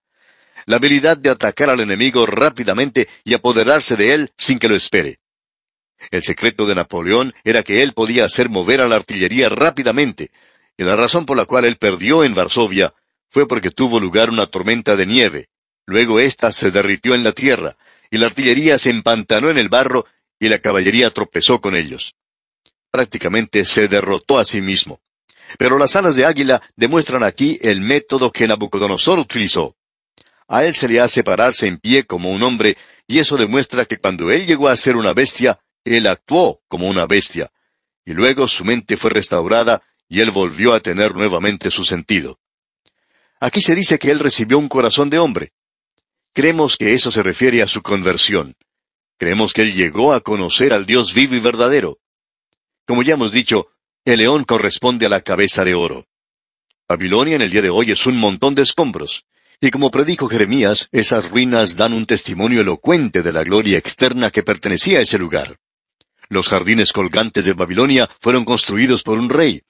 La 0.66 0.76
habilidad 0.76 1.16
de 1.16 1.30
atacar 1.30 1.70
al 1.70 1.80
enemigo 1.80 2.26
rápidamente 2.26 3.08
y 3.24 3.34
apoderarse 3.34 3.94
de 3.96 4.12
él 4.12 4.32
sin 4.36 4.58
que 4.58 4.68
lo 4.68 4.74
espere. 4.74 5.20
El 6.10 6.24
secreto 6.24 6.66
de 6.66 6.74
Napoleón 6.74 7.32
era 7.44 7.62
que 7.62 7.82
él 7.82 7.92
podía 7.92 8.24
hacer 8.24 8.48
mover 8.48 8.80
a 8.80 8.88
la 8.88 8.96
artillería 8.96 9.48
rápidamente, 9.48 10.30
y 10.76 10.82
la 10.82 10.96
razón 10.96 11.24
por 11.24 11.36
la 11.36 11.46
cual 11.46 11.64
él 11.64 11.76
perdió 11.76 12.24
en 12.24 12.34
Varsovia 12.34 12.92
fue 13.28 13.46
porque 13.46 13.70
tuvo 13.70 14.00
lugar 14.00 14.28
una 14.28 14.46
tormenta 14.46 14.96
de 14.96 15.06
nieve. 15.06 15.48
Luego 15.86 16.18
ésta 16.18 16.50
se 16.50 16.72
derritió 16.72 17.14
en 17.14 17.22
la 17.22 17.32
tierra, 17.32 17.76
y 18.10 18.18
la 18.18 18.26
artillería 18.26 18.76
se 18.76 18.90
empantanó 18.90 19.50
en 19.50 19.58
el 19.58 19.68
barro, 19.68 20.04
y 20.38 20.48
la 20.48 20.58
caballería 20.58 21.10
tropezó 21.10 21.60
con 21.60 21.76
ellos. 21.76 22.14
Prácticamente 22.90 23.64
se 23.64 23.86
derrotó 23.86 24.38
a 24.38 24.44
sí 24.44 24.60
mismo. 24.60 25.00
Pero 25.58 25.78
las 25.78 25.94
alas 25.94 26.16
de 26.16 26.26
águila 26.26 26.60
demuestran 26.74 27.22
aquí 27.22 27.58
el 27.62 27.80
método 27.80 28.32
que 28.32 28.48
Nabucodonosor 28.48 29.20
utilizó. 29.20 29.75
A 30.48 30.64
él 30.64 30.74
se 30.74 30.88
le 30.88 31.00
hace 31.00 31.24
pararse 31.24 31.66
en 31.66 31.78
pie 31.78 32.04
como 32.04 32.30
un 32.30 32.42
hombre, 32.42 32.76
y 33.06 33.18
eso 33.18 33.36
demuestra 33.36 33.84
que 33.84 33.98
cuando 33.98 34.30
él 34.30 34.46
llegó 34.46 34.68
a 34.68 34.76
ser 34.76 34.96
una 34.96 35.12
bestia, 35.12 35.60
él 35.84 36.06
actuó 36.06 36.60
como 36.68 36.88
una 36.88 37.06
bestia, 37.06 37.50
y 38.04 38.12
luego 38.12 38.46
su 38.46 38.64
mente 38.64 38.96
fue 38.96 39.10
restaurada 39.10 39.82
y 40.08 40.20
él 40.20 40.30
volvió 40.30 40.72
a 40.72 40.80
tener 40.80 41.14
nuevamente 41.14 41.70
su 41.70 41.84
sentido. 41.84 42.38
Aquí 43.40 43.60
se 43.60 43.74
dice 43.74 43.98
que 43.98 44.10
él 44.10 44.20
recibió 44.20 44.58
un 44.58 44.68
corazón 44.68 45.10
de 45.10 45.18
hombre. 45.18 45.52
Creemos 46.32 46.76
que 46.76 46.94
eso 46.94 47.10
se 47.10 47.22
refiere 47.22 47.62
a 47.62 47.66
su 47.66 47.82
conversión. 47.82 48.54
Creemos 49.18 49.52
que 49.52 49.62
él 49.62 49.72
llegó 49.74 50.12
a 50.12 50.20
conocer 50.20 50.72
al 50.72 50.86
Dios 50.86 51.12
vivo 51.14 51.34
y 51.34 51.40
verdadero. 51.40 51.98
Como 52.86 53.02
ya 53.02 53.14
hemos 53.14 53.32
dicho, 53.32 53.68
el 54.04 54.20
león 54.20 54.44
corresponde 54.44 55.06
a 55.06 55.08
la 55.08 55.22
cabeza 55.22 55.64
de 55.64 55.74
oro. 55.74 56.06
Babilonia 56.88 57.36
en 57.36 57.42
el 57.42 57.50
día 57.50 57.62
de 57.62 57.70
hoy 57.70 57.90
es 57.90 58.06
un 58.06 58.16
montón 58.18 58.54
de 58.54 58.62
escombros. 58.62 59.24
Y 59.60 59.70
como 59.70 59.90
predijo 59.90 60.28
Jeremías, 60.28 60.88
esas 60.92 61.30
ruinas 61.30 61.76
dan 61.76 61.94
un 61.94 62.04
testimonio 62.04 62.60
elocuente 62.60 63.22
de 63.22 63.32
la 63.32 63.42
gloria 63.42 63.78
externa 63.78 64.30
que 64.30 64.42
pertenecía 64.42 64.98
a 64.98 65.02
ese 65.02 65.18
lugar. 65.18 65.56
Los 66.28 66.48
jardines 66.48 66.92
colgantes 66.92 67.44
de 67.44 67.54
Babilonia 67.54 68.08
fueron 68.20 68.44
construidos 68.44 69.02
por 69.02 69.18
un 69.18 69.30
rey. 69.30 69.62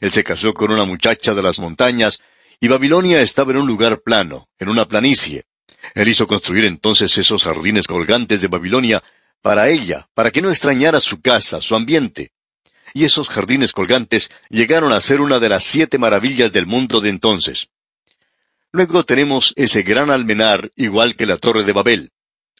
Él 0.00 0.12
se 0.12 0.24
casó 0.24 0.52
con 0.52 0.70
una 0.70 0.84
muchacha 0.84 1.34
de 1.34 1.42
las 1.42 1.58
montañas, 1.58 2.20
y 2.60 2.68
Babilonia 2.68 3.22
estaba 3.22 3.52
en 3.52 3.58
un 3.58 3.66
lugar 3.66 4.02
plano, 4.02 4.48
en 4.58 4.68
una 4.68 4.86
planicie. 4.86 5.44
Él 5.94 6.08
hizo 6.08 6.26
construir 6.26 6.66
entonces 6.66 7.16
esos 7.16 7.44
jardines 7.44 7.86
colgantes 7.86 8.42
de 8.42 8.48
Babilonia 8.48 9.02
para 9.40 9.70
ella, 9.70 10.08
para 10.12 10.30
que 10.30 10.42
no 10.42 10.50
extrañara 10.50 11.00
su 11.00 11.22
casa, 11.22 11.62
su 11.62 11.74
ambiente. 11.74 12.32
Y 12.92 13.04
esos 13.04 13.28
jardines 13.28 13.72
colgantes 13.72 14.30
llegaron 14.50 14.92
a 14.92 15.00
ser 15.00 15.22
una 15.22 15.38
de 15.38 15.48
las 15.48 15.64
siete 15.64 15.96
maravillas 15.96 16.52
del 16.52 16.66
mundo 16.66 17.00
de 17.00 17.08
entonces. 17.08 17.70
Luego 18.72 19.04
tenemos 19.04 19.52
ese 19.56 19.82
gran 19.82 20.10
almenar, 20.10 20.70
igual 20.76 21.16
que 21.16 21.26
la 21.26 21.38
torre 21.38 21.64
de 21.64 21.72
Babel. 21.72 22.10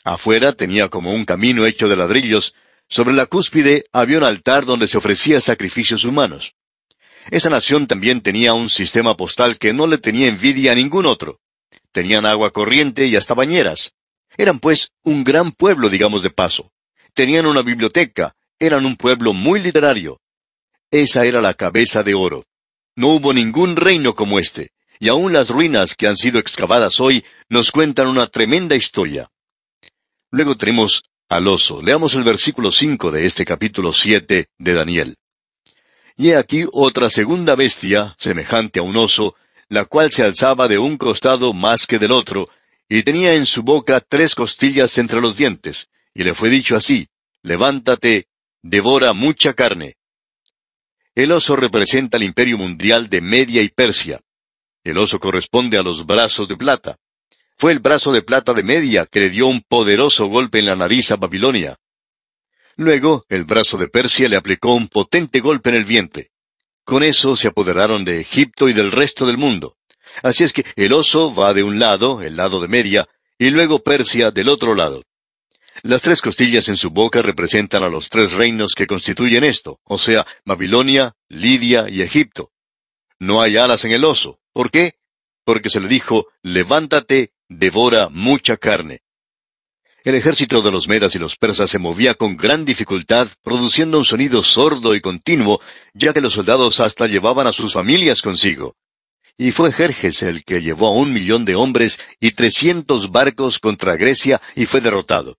Afuera 0.05 0.53
tenía 0.53 0.89
como 0.89 1.13
un 1.13 1.25
camino 1.25 1.67
hecho 1.67 1.89
de 1.89 1.95
ladrillos, 1.95 2.55
sobre 2.89 3.15
la 3.15 3.27
cúspide 3.27 3.85
había 3.93 4.19
un 4.19 4.25
altar 4.25 4.65
donde 4.65 4.89
se 4.89 4.99
ofrecía 4.99 5.41
sacrificios 5.41 6.05
humanos. 6.05 6.55
Esa 7.31 7.49
nación 7.49 7.87
también 7.87 8.23
tenía 8.23 8.55
un 8.55 8.69
sistema 8.69 9.17
postal 9.17 9.59
que 9.59 9.73
no 9.73 9.87
le 9.87 9.99
tenía 9.99 10.27
envidia 10.27 10.73
a 10.73 10.75
ningún 10.75 11.07
otro. 11.07 11.39
Tenían 11.93 12.27
agua 12.27 12.51
corriente 12.51 13.07
y 13.07 13.15
hasta 13.15 13.35
bañeras. 13.35 13.95
Eran 14.37 14.59
pues 14.59 14.91
un 15.05 15.23
gran 15.23 15.53
pueblo, 15.53 15.89
digamos 15.89 16.25
de 16.25 16.31
paso. 16.31 16.73
Tenían 17.15 17.47
una 17.47 17.63
biblioteca, 17.63 18.35
eran 18.59 18.85
un 18.85 18.97
pueblo 18.97 19.33
muy 19.33 19.61
literario. 19.61 20.21
Esa 20.91 21.25
era 21.25 21.41
la 21.41 21.55
cabeza 21.55 22.03
de 22.03 22.15
oro. 22.15 22.45
No 22.97 23.09
hubo 23.09 23.33
ningún 23.33 23.77
reino 23.77 24.15
como 24.17 24.41
este, 24.41 24.73
y 25.01 25.09
aún 25.09 25.33
las 25.33 25.49
ruinas 25.49 25.95
que 25.95 26.07
han 26.07 26.15
sido 26.15 26.39
excavadas 26.39 27.01
hoy 27.01 27.25
nos 27.49 27.73
cuentan 27.73 28.07
una 28.07 28.27
tremenda 28.27 28.77
historia. 28.77 29.31
Luego 30.31 30.57
tenemos 30.57 31.03
al 31.29 31.49
oso. 31.49 31.83
Leamos 31.83 32.15
el 32.15 32.23
versículo 32.23 32.71
cinco 32.71 33.11
de 33.11 33.25
este 33.25 33.47
capítulo 33.47 33.95
siete 33.95 34.49
de 34.59 34.75
Daniel. 34.75 35.17
Y 36.17 36.31
he 36.31 36.37
aquí 36.37 36.67
otra 36.71 37.09
segunda 37.09 37.55
bestia, 37.55 38.15
semejante 38.19 38.79
a 38.79 38.83
un 38.83 38.97
oso, 38.99 39.37
la 39.71 39.87
cual 39.87 40.13
se 40.13 40.23
alzaba 40.23 40.69
de 40.69 40.77
un 40.77 40.99
costado 40.99 41.55
más 41.55 41.87
que 41.87 41.99
del 41.99 42.13
otro, 42.13 42.47
y 42.87 43.03
tenía 43.03 43.33
en 43.33 43.47
su 43.47 43.63
boca 43.63 44.01
tres 44.07 44.35
costillas 44.35 44.99
entre 44.99 45.21
los 45.21 45.37
dientes, 45.39 45.89
y 46.13 46.25
le 46.25 46.35
fue 46.35 46.51
dicho 46.51 46.77
así, 46.77 47.09
levántate, 47.43 48.27
devora 48.61 49.15
mucha 49.15 49.55
carne. 49.55 49.97
El 51.15 51.33
oso 51.33 51.57
representa 51.57 52.19
el 52.19 52.25
imperio 52.25 52.59
mundial 52.59 53.09
de 53.09 53.21
Media 53.23 53.63
y 53.63 53.69
Persia. 53.71 54.21
El 54.83 54.99
oso 54.99 55.21
corresponde 55.21 55.77
a 55.77 55.83
los 55.83 56.07
brazos 56.07 56.49
de 56.49 56.57
plata. 56.57 56.97
Fue 57.59 57.73
el 57.73 57.81
brazo 57.81 58.13
de 58.13 58.23
plata 58.23 58.55
de 58.55 58.63
Media 58.63 59.07
que 59.07 59.21
le 59.21 59.31
dio 59.31 59.47
un 59.47 59.61
poderoso 59.61 60.27
golpe 60.27 60.61
en 60.61 60.67
la 60.67 60.77
nariz 60.77 61.11
a 61.11 61.17
Babilonia. 61.17 61.77
Luego, 62.77 63.27
el 63.29 63.45
brazo 63.45 63.77
de 63.77 63.89
Persia 63.89 64.29
le 64.29 64.37
aplicó 64.37 64.73
un 64.73 64.89
potente 64.89 65.41
golpe 65.41 65.69
en 65.69 65.77
el 65.77 65.85
vientre. 65.85 66.31
Con 66.85 67.03
eso 67.03 67.37
se 67.37 67.49
apoderaron 67.49 68.05
de 68.05 68.21
Egipto 68.23 68.69
y 68.69 68.73
del 68.73 68.91
resto 68.91 69.27
del 69.27 69.37
mundo. 69.37 69.77
Así 70.23 70.45
es 70.45 70.55
que 70.55 70.65
el 70.77 70.95
oso 70.95 71.35
va 71.35 71.53
de 71.53 71.63
un 71.63 71.79
lado, 71.79 72.23
el 72.23 72.37
lado 72.37 72.61
de 72.61 72.69
Media, 72.69 73.07
y 73.39 73.51
luego 73.51 73.83
Persia 73.83 74.31
del 74.31 74.49
otro 74.49 74.75
lado. 74.75 75.03
Las 75.83 76.03
tres 76.03 76.21
costillas 76.21 76.69
en 76.69 76.77
su 76.77 76.91
boca 76.91 77.23
representan 77.23 77.85
a 77.85 77.89
los 77.89 78.09
tres 78.09 78.33
reinos 78.33 78.73
que 78.75 78.87
constituyen 78.87 79.45
esto, 79.45 79.79
o 79.85 79.99
sea, 79.99 80.27
Babilonia, 80.45 81.15
Lidia 81.29 81.89
y 81.89 82.03
Egipto. 82.03 82.51
No 83.19 83.41
hay 83.41 83.57
alas 83.57 83.85
en 83.85 83.93
el 83.93 84.05
oso. 84.05 84.40
¿Por 84.53 84.71
qué? 84.71 84.95
Porque 85.45 85.71
se 85.71 85.81
le 85.81 85.89
dijo, 85.89 86.27
levántate, 86.43 87.33
devora 87.49 88.09
mucha 88.09 88.57
carne. 88.57 89.03
El 90.03 90.15
ejército 90.15 90.63
de 90.63 90.71
los 90.71 90.89
medas 90.89 91.15
y 91.15 91.19
los 91.19 91.37
persas 91.37 91.71
se 91.71 91.79
movía 91.79 92.15
con 92.15 92.37
gran 92.37 92.65
dificultad, 92.65 93.29
produciendo 93.43 93.99
un 93.99 94.05
sonido 94.05 94.43
sordo 94.43 94.95
y 94.95 95.01
continuo, 95.03 95.61
ya 95.93 96.15
que 96.15 96.23
los 96.23 96.33
soldados 96.33 96.81
hasta 96.81 97.07
llevaban 97.07 97.47
a 97.47 97.53
sus 97.53 97.75
familias 97.75 98.23
consigo. 98.23 98.77
Y 99.37 99.53
fue 99.53 99.73
Jerjes 99.73 100.23
el 100.23 100.45
que 100.45 100.63
llevó 100.63 100.89
a 100.89 100.93
un 100.93 101.13
millón 101.13 101.45
de 101.45 101.55
hombres 101.55 102.01
y 102.19 102.33
trescientos 102.33 103.11
barcos 103.11 103.59
contra 103.59 103.97
Grecia 103.97 104.41
y 104.55 104.67
fue 104.67 104.81
derrotado. 104.81 105.37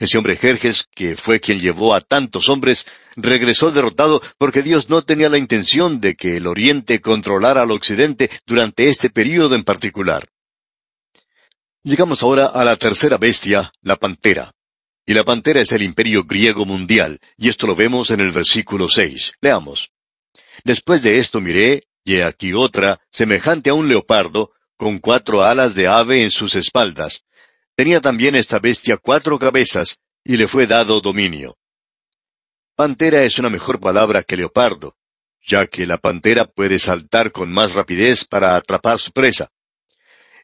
Ese 0.00 0.16
hombre 0.16 0.36
Jerjes, 0.36 0.86
que 0.94 1.14
fue 1.14 1.40
quien 1.40 1.60
llevó 1.60 1.94
a 1.94 2.00
tantos 2.00 2.48
hombres, 2.48 2.86
regresó 3.16 3.70
derrotado 3.70 4.22
porque 4.38 4.62
Dios 4.62 4.88
no 4.88 5.02
tenía 5.02 5.28
la 5.28 5.36
intención 5.36 6.00
de 6.00 6.14
que 6.14 6.38
el 6.38 6.46
Oriente 6.46 7.02
controlara 7.02 7.60
al 7.60 7.70
Occidente 7.70 8.30
durante 8.46 8.88
este 8.88 9.10
período 9.10 9.54
en 9.54 9.62
particular. 9.62 10.26
Llegamos 11.82 12.22
ahora 12.22 12.46
a 12.46 12.64
la 12.64 12.76
tercera 12.76 13.18
bestia, 13.18 13.70
la 13.82 13.96
pantera. 13.96 14.52
Y 15.04 15.12
la 15.12 15.24
pantera 15.24 15.60
es 15.60 15.70
el 15.72 15.82
imperio 15.82 16.24
griego 16.24 16.64
mundial, 16.64 17.18
y 17.36 17.50
esto 17.50 17.66
lo 17.66 17.76
vemos 17.76 18.10
en 18.10 18.20
el 18.20 18.30
versículo 18.30 18.88
seis. 18.88 19.34
Leamos. 19.42 19.90
Después 20.64 21.02
de 21.02 21.18
esto 21.18 21.42
miré, 21.42 21.82
y 22.04 22.16
he 22.16 22.24
aquí 22.24 22.54
otra, 22.54 23.00
semejante 23.10 23.68
a 23.68 23.74
un 23.74 23.88
leopardo, 23.88 24.52
con 24.78 24.98
cuatro 24.98 25.42
alas 25.42 25.74
de 25.74 25.88
ave 25.88 26.22
en 26.22 26.30
sus 26.30 26.54
espaldas. 26.54 27.24
Tenía 27.80 28.02
también 28.02 28.36
esta 28.36 28.58
bestia 28.58 28.98
cuatro 28.98 29.38
cabezas, 29.38 29.96
y 30.22 30.36
le 30.36 30.46
fue 30.46 30.66
dado 30.66 31.00
dominio. 31.00 31.56
Pantera 32.76 33.22
es 33.22 33.38
una 33.38 33.48
mejor 33.48 33.80
palabra 33.80 34.22
que 34.22 34.36
leopardo, 34.36 34.98
ya 35.40 35.66
que 35.66 35.86
la 35.86 35.96
pantera 35.96 36.44
puede 36.44 36.78
saltar 36.78 37.32
con 37.32 37.50
más 37.50 37.72
rapidez 37.72 38.26
para 38.26 38.54
atrapar 38.54 38.98
su 38.98 39.12
presa. 39.12 39.48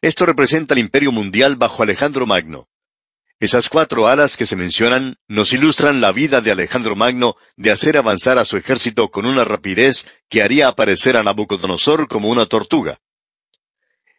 Esto 0.01 0.25
representa 0.25 0.73
el 0.73 0.79
imperio 0.79 1.11
mundial 1.11 1.57
bajo 1.57 1.83
Alejandro 1.83 2.25
Magno. 2.25 2.69
Esas 3.39 3.69
cuatro 3.69 4.07
alas 4.07 4.35
que 4.35 4.47
se 4.47 4.55
mencionan 4.55 5.17
nos 5.27 5.53
ilustran 5.53 6.01
la 6.01 6.11
vida 6.11 6.41
de 6.41 6.49
Alejandro 6.49 6.95
Magno 6.95 7.35
de 7.55 7.69
hacer 7.69 7.97
avanzar 7.97 8.39
a 8.39 8.45
su 8.45 8.57
ejército 8.57 9.11
con 9.11 9.27
una 9.27 9.45
rapidez 9.45 10.07
que 10.27 10.41
haría 10.41 10.69
aparecer 10.69 11.15
a 11.15 11.21
Nabucodonosor 11.21 12.07
como 12.07 12.29
una 12.29 12.47
tortuga. 12.47 12.97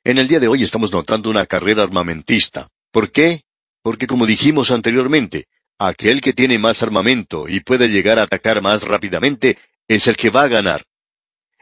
En 0.05 0.19
el 0.19 0.29
día 0.29 0.39
de 0.39 0.47
hoy 0.47 0.63
estamos 0.63 0.93
notando 0.93 1.31
una 1.31 1.47
carrera 1.47 1.83
armamentista. 1.83 2.71
¿Por 2.91 3.13
qué? 3.13 3.43
Porque 3.83 4.07
como 4.07 4.27
dijimos 4.27 4.71
anteriormente, 4.71 5.47
aquel 5.79 6.21
que 6.21 6.33
tiene 6.33 6.59
más 6.59 6.83
armamento 6.83 7.49
y 7.49 7.61
puede 7.61 7.89
llegar 7.89 8.19
a 8.19 8.23
atacar 8.23 8.63
más 8.63 8.83
rápidamente 8.83 9.59
es 9.87 10.07
el 10.07 10.17
que 10.17 10.31
va 10.31 10.43
a 10.43 10.49
ganar. 10.49 10.85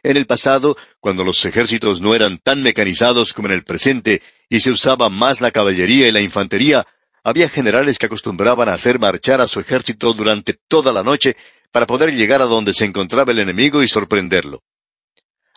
En 0.03 0.17
el 0.17 0.27
pasado, 0.27 0.77
cuando 1.01 1.25
los 1.25 1.45
ejércitos 1.45 2.01
no 2.01 2.15
eran 2.15 2.39
tan 2.39 2.63
mecanizados 2.63 3.33
como 3.33 3.49
en 3.49 3.55
el 3.55 3.65
presente 3.65 4.23
y 4.49 4.61
se 4.61 4.71
usaba 4.71 5.09
más 5.09 5.41
la 5.41 5.51
caballería 5.51 6.07
y 6.07 6.13
la 6.13 6.21
infantería, 6.21 6.87
había 7.25 7.49
generales 7.49 7.99
que 7.99 8.07
acostumbraban 8.07 8.69
a 8.69 8.75
hacer 8.75 9.01
marchar 9.01 9.41
a 9.41 9.49
su 9.49 9.59
ejército 9.59 10.13
durante 10.13 10.55
toda 10.69 10.93
la 10.93 11.03
noche 11.03 11.37
para 11.73 11.87
poder 11.87 12.15
llegar 12.15 12.41
a 12.41 12.45
donde 12.45 12.73
se 12.73 12.85
encontraba 12.85 13.33
el 13.33 13.41
enemigo 13.41 13.83
y 13.83 13.89
sorprenderlo. 13.89 14.63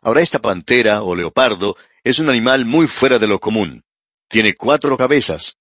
Ahora 0.02 0.22
esta 0.22 0.40
pantera 0.40 1.04
o 1.04 1.16
leopardo 1.16 1.78
es 2.04 2.18
un 2.18 2.30
animal 2.30 2.66
muy 2.66 2.88
fuera 2.88 3.20
de 3.20 3.28
lo 3.28 3.40
común. 3.40 3.84
Tiene 4.28 4.56
cuatro 4.56 4.98
cabezas. 4.98 5.59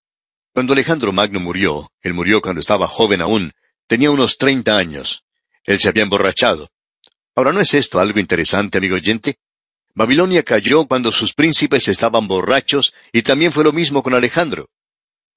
Cuando 0.53 0.73
Alejandro 0.73 1.13
Magno 1.13 1.41
murió, 1.41 1.93
él 2.03 2.15
murió 2.15 2.41
cuando 2.41 2.61
estaba 2.61 2.89
joven 2.89 3.21
aún, 3.21 3.53
tenía 3.87 4.11
unos 4.11 4.37
treinta 4.39 4.77
años. 4.77 5.25
Él 5.65 5.79
se 5.79 5.89
había 5.89 6.03
emborrachado. 6.03 6.71
Ahora, 7.35 7.53
¿no 7.53 7.61
es 7.61 7.75
esto 7.75 8.01
algo 8.01 8.19
interesante, 8.19 8.79
amigo 8.79 8.97
oyente? 8.97 9.39
Babilonia 9.95 10.43
cayó 10.43 10.87
cuando 10.87 11.13
sus 11.13 11.35
príncipes 11.35 11.89
estaban 11.89 12.29
borrachos 12.29 12.95
y 13.13 13.23
también 13.23 13.53
fue 13.53 13.65
lo 13.65 13.73
mismo 13.73 14.03
con 14.03 14.15
Alejandro. 14.15 14.71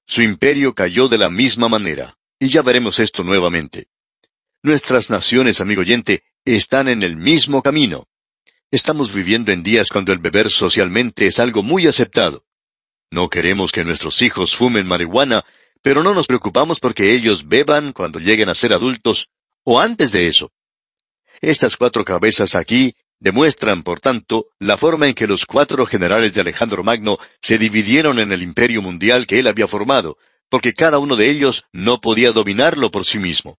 Su 0.06 0.22
imperio 0.22 0.74
cayó 0.74 1.08
de 1.08 1.18
la 1.18 1.30
misma 1.30 1.68
manera. 1.68 2.16
Y 2.38 2.48
ya 2.48 2.62
veremos 2.62 2.98
esto 2.98 3.22
nuevamente. 3.22 3.86
Nuestras 4.62 5.10
naciones, 5.10 5.60
amigo 5.60 5.82
oyente, 5.82 6.24
están 6.44 6.88
en 6.88 7.02
el 7.02 7.16
mismo 7.16 7.62
camino. 7.62 8.08
Estamos 8.70 9.14
viviendo 9.14 9.52
en 9.52 9.62
días 9.62 9.90
cuando 9.90 10.12
el 10.12 10.18
beber 10.18 10.50
socialmente 10.50 11.26
es 11.26 11.38
algo 11.38 11.62
muy 11.62 11.86
aceptado. 11.86 12.44
No 13.12 13.28
queremos 13.28 13.72
que 13.72 13.84
nuestros 13.84 14.22
hijos 14.22 14.56
fumen 14.56 14.86
marihuana, 14.86 15.44
pero 15.82 16.02
no 16.02 16.14
nos 16.14 16.26
preocupamos 16.26 16.80
porque 16.80 17.12
ellos 17.12 17.46
beban 17.46 17.92
cuando 17.92 18.18
lleguen 18.18 18.48
a 18.48 18.54
ser 18.54 18.72
adultos 18.72 19.28
o 19.64 19.82
antes 19.82 20.12
de 20.12 20.28
eso. 20.28 20.50
Estas 21.42 21.76
cuatro 21.76 22.06
cabezas 22.06 22.54
aquí 22.54 22.96
demuestran, 23.20 23.82
por 23.82 24.00
tanto, 24.00 24.46
la 24.58 24.78
forma 24.78 25.08
en 25.08 25.12
que 25.12 25.26
los 25.26 25.44
cuatro 25.44 25.84
generales 25.84 26.32
de 26.32 26.40
Alejandro 26.40 26.82
Magno 26.82 27.18
se 27.42 27.58
dividieron 27.58 28.18
en 28.18 28.32
el 28.32 28.42
imperio 28.42 28.80
mundial 28.80 29.26
que 29.26 29.40
él 29.40 29.46
había 29.46 29.66
formado, 29.66 30.16
porque 30.48 30.72
cada 30.72 30.98
uno 30.98 31.14
de 31.14 31.28
ellos 31.28 31.66
no 31.70 32.00
podía 32.00 32.32
dominarlo 32.32 32.90
por 32.90 33.04
sí 33.04 33.18
mismo. 33.18 33.58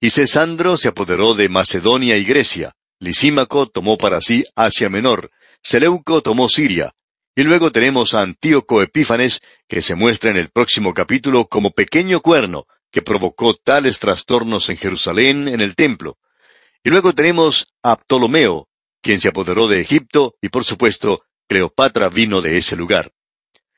Y 0.00 0.10
Cesandro 0.10 0.76
se 0.76 0.88
apoderó 0.88 1.34
de 1.34 1.48
Macedonia 1.48 2.16
y 2.16 2.24
Grecia, 2.24 2.74
Lisímaco 2.98 3.66
tomó 3.66 3.96
para 3.96 4.20
sí 4.20 4.44
Asia 4.56 4.88
Menor, 4.88 5.30
Seleuco 5.62 6.20
tomó 6.20 6.48
Siria, 6.48 6.94
y 7.34 7.42
luego 7.42 7.70
tenemos 7.70 8.14
a 8.14 8.22
Antíoco 8.22 8.82
Epífanes, 8.82 9.40
que 9.68 9.82
se 9.82 9.94
muestra 9.94 10.30
en 10.30 10.36
el 10.36 10.50
próximo 10.50 10.92
capítulo 10.94 11.46
como 11.46 11.70
pequeño 11.70 12.20
cuerno, 12.20 12.66
que 12.90 13.02
provocó 13.02 13.54
tales 13.54 13.98
trastornos 14.00 14.68
en 14.68 14.76
Jerusalén 14.76 15.48
en 15.48 15.60
el 15.60 15.76
templo, 15.76 16.18
y 16.82 16.90
luego 16.90 17.14
tenemos 17.14 17.72
a 17.82 17.96
Ptolomeo, 17.96 18.68
quien 19.02 19.20
se 19.20 19.28
apoderó 19.28 19.68
de 19.68 19.80
Egipto, 19.80 20.36
y 20.40 20.48
por 20.48 20.64
supuesto, 20.64 21.24
Cleopatra 21.48 22.08
vino 22.08 22.40
de 22.40 22.56
ese 22.58 22.76
lugar. 22.76 23.12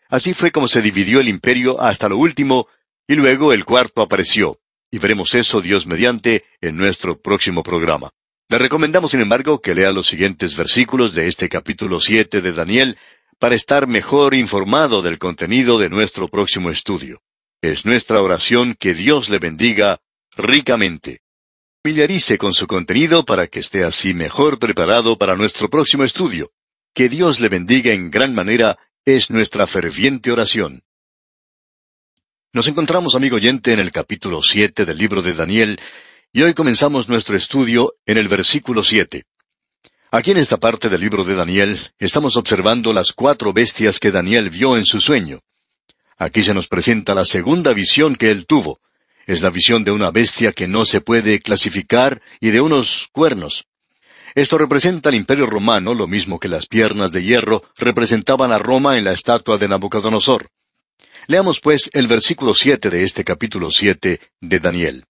Así 0.09 0.35
fue 0.35 0.51
como 0.51 0.69
se 0.69 0.83
dividió 0.83 1.21
el 1.21 1.29
imperio 1.29 1.81
hasta 1.81 2.09
lo 2.09 2.19
último, 2.19 2.69
y 3.07 3.15
luego 3.15 3.53
el 3.53 3.65
cuarto 3.65 4.03
apareció. 4.03 4.59
y 4.95 4.99
veremos 4.99 5.35
eso, 5.35 5.63
Dios 5.63 5.87
mediante, 5.87 6.45
en 6.61 6.77
nuestro 6.77 7.19
próximo 7.19 7.63
programa. 7.63 8.11
Le 8.51 8.59
recomendamos, 8.59 9.13
sin 9.13 9.23
embargo, 9.23 9.63
que 9.63 9.75
lea 9.75 9.91
los 9.91 10.07
siguientes 10.07 10.55
versículos 10.55 11.15
de 11.15 11.29
este 11.29 11.49
capítulo 11.49 11.99
7 11.99 12.43
de 12.43 12.53
Daniel 12.53 12.99
para 13.43 13.57
estar 13.57 13.89
mejor 13.89 14.37
informado 14.37 15.03
del 15.03 15.19
contenido 15.19 15.77
de 15.77 15.91
nuestro 15.91 16.29
próximo 16.29 16.71
estudio. 16.71 17.23
Es 17.61 17.85
nuestra 17.85 18.23
oración 18.23 18.77
que 18.79 18.95
Dios 18.95 19.31
le 19.31 19.41
bendiga 19.41 19.99
ricamente. 20.37 21.23
Familiarice 21.83 22.39
con 22.39 22.55
su 22.55 22.69
contenido 22.69 23.25
para 23.25 23.49
que 23.49 23.59
esté 23.59 23.83
así 23.83 24.15
mejor 24.15 24.61
preparado 24.61 25.19
para 25.19 25.35
nuestro 25.35 25.69
próximo 25.69 26.05
estudio. 26.05 26.53
Que 26.95 27.09
Dios 27.09 27.41
le 27.41 27.49
bendiga 27.49 27.93
en 27.93 28.13
gran 28.13 28.33
manera 28.33 28.79
es 29.05 29.29
nuestra 29.29 29.67
ferviente 29.67 30.31
oración. 30.31 30.85
Nos 32.53 32.69
encontramos, 32.69 33.17
amigo 33.17 33.35
oyente, 33.35 33.73
en 33.73 33.81
el 33.81 33.91
capítulo 33.91 34.41
siete 34.41 34.85
del 34.85 34.99
libro 34.99 35.21
de 35.21 35.33
Daniel, 35.33 35.81
y 36.33 36.43
hoy 36.43 36.55
comenzamos 36.55 37.09
nuestro 37.09 37.37
estudio 37.37 37.97
en 38.07 38.19
el 38.19 38.29
versículo 38.29 38.85
siete. 38.85 39.25
Aquí 40.15 40.33
en 40.33 40.37
esta 40.37 40.59
parte 40.59 40.91
del 40.91 41.01
libro 41.01 41.25
de 41.25 41.35
Daniel 41.35 41.81
estamos 41.99 42.37
observando 42.37 42.93
las 42.93 43.13
cuatro 43.13 43.55
bestias 43.55 43.99
que 43.99 44.11
Daniel 44.11 44.51
vio 44.51 44.77
en 44.77 44.85
su 44.85 45.01
sueño. 45.01 45.41
Aquí 46.19 46.43
se 46.43 46.53
nos 46.53 46.69
presenta 46.69 47.15
la 47.15 47.25
segunda 47.25 47.73
visión 47.73 48.17
que 48.17 48.31
él 48.31 48.45
tuvo. 48.45 48.79
Es 49.27 49.41
la 49.41 49.49
visión 49.49 49.85
de 49.85 49.91
una 49.91 50.11
bestia 50.11 50.53
que 50.53 50.69
no 50.69 50.85
se 50.85 51.01
puede 51.01 51.41
clasificar 51.41 52.21
y 52.41 52.51
de 52.51 52.61
unos 52.61 53.09
cuernos. 53.11 53.65
Esto 54.35 54.59
representa 54.59 55.09
al 55.09 55.15
imperio 55.15 55.47
romano, 55.47 55.95
lo 55.95 56.07
mismo 56.07 56.39
que 56.39 56.49
las 56.49 56.67
piernas 56.67 57.11
de 57.11 57.25
hierro 57.25 57.65
representaban 57.79 58.53
a 58.53 58.59
Roma 58.59 58.99
en 58.99 59.05
la 59.05 59.13
estatua 59.13 59.57
de 59.57 59.69
Nabucodonosor. 59.69 60.49
Leamos 61.27 61.59
pues 61.61 61.89
el 61.95 62.07
versículo 62.07 62.53
siete 62.53 62.91
de 62.91 63.03
este 63.03 63.25
capítulo 63.25 63.71
siete 63.71 64.21
de 64.43 64.61
Daniel. 64.61 65.07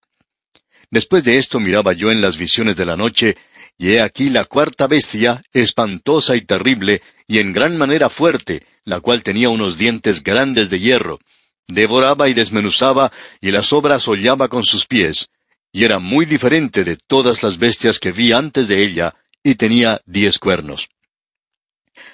Después 0.92 1.24
de 1.24 1.38
esto 1.38 1.58
miraba 1.58 1.94
yo 1.94 2.12
en 2.12 2.20
las 2.20 2.36
visiones 2.36 2.76
de 2.76 2.84
la 2.84 2.98
noche, 2.98 3.36
y 3.78 3.92
he 3.92 4.00
aquí 4.00 4.30
la 4.30 4.44
cuarta 4.44 4.86
bestia, 4.86 5.42
espantosa 5.52 6.36
y 6.36 6.42
terrible, 6.42 7.02
y 7.26 7.38
en 7.38 7.52
gran 7.52 7.76
manera 7.76 8.08
fuerte, 8.08 8.64
la 8.84 9.00
cual 9.00 9.22
tenía 9.22 9.48
unos 9.48 9.78
dientes 9.78 10.22
grandes 10.22 10.70
de 10.70 10.80
hierro. 10.80 11.18
Devoraba 11.66 12.28
y 12.28 12.34
desmenuzaba, 12.34 13.12
y 13.40 13.50
las 13.50 13.72
obras 13.72 14.06
hollaba 14.06 14.48
con 14.48 14.64
sus 14.64 14.86
pies, 14.86 15.28
y 15.72 15.84
era 15.84 15.98
muy 15.98 16.26
diferente 16.26 16.84
de 16.84 16.96
todas 16.96 17.42
las 17.42 17.58
bestias 17.58 17.98
que 17.98 18.12
vi 18.12 18.32
antes 18.32 18.68
de 18.68 18.84
ella, 18.84 19.14
y 19.42 19.54
tenía 19.54 20.00
diez 20.06 20.38
cuernos. 20.38 20.88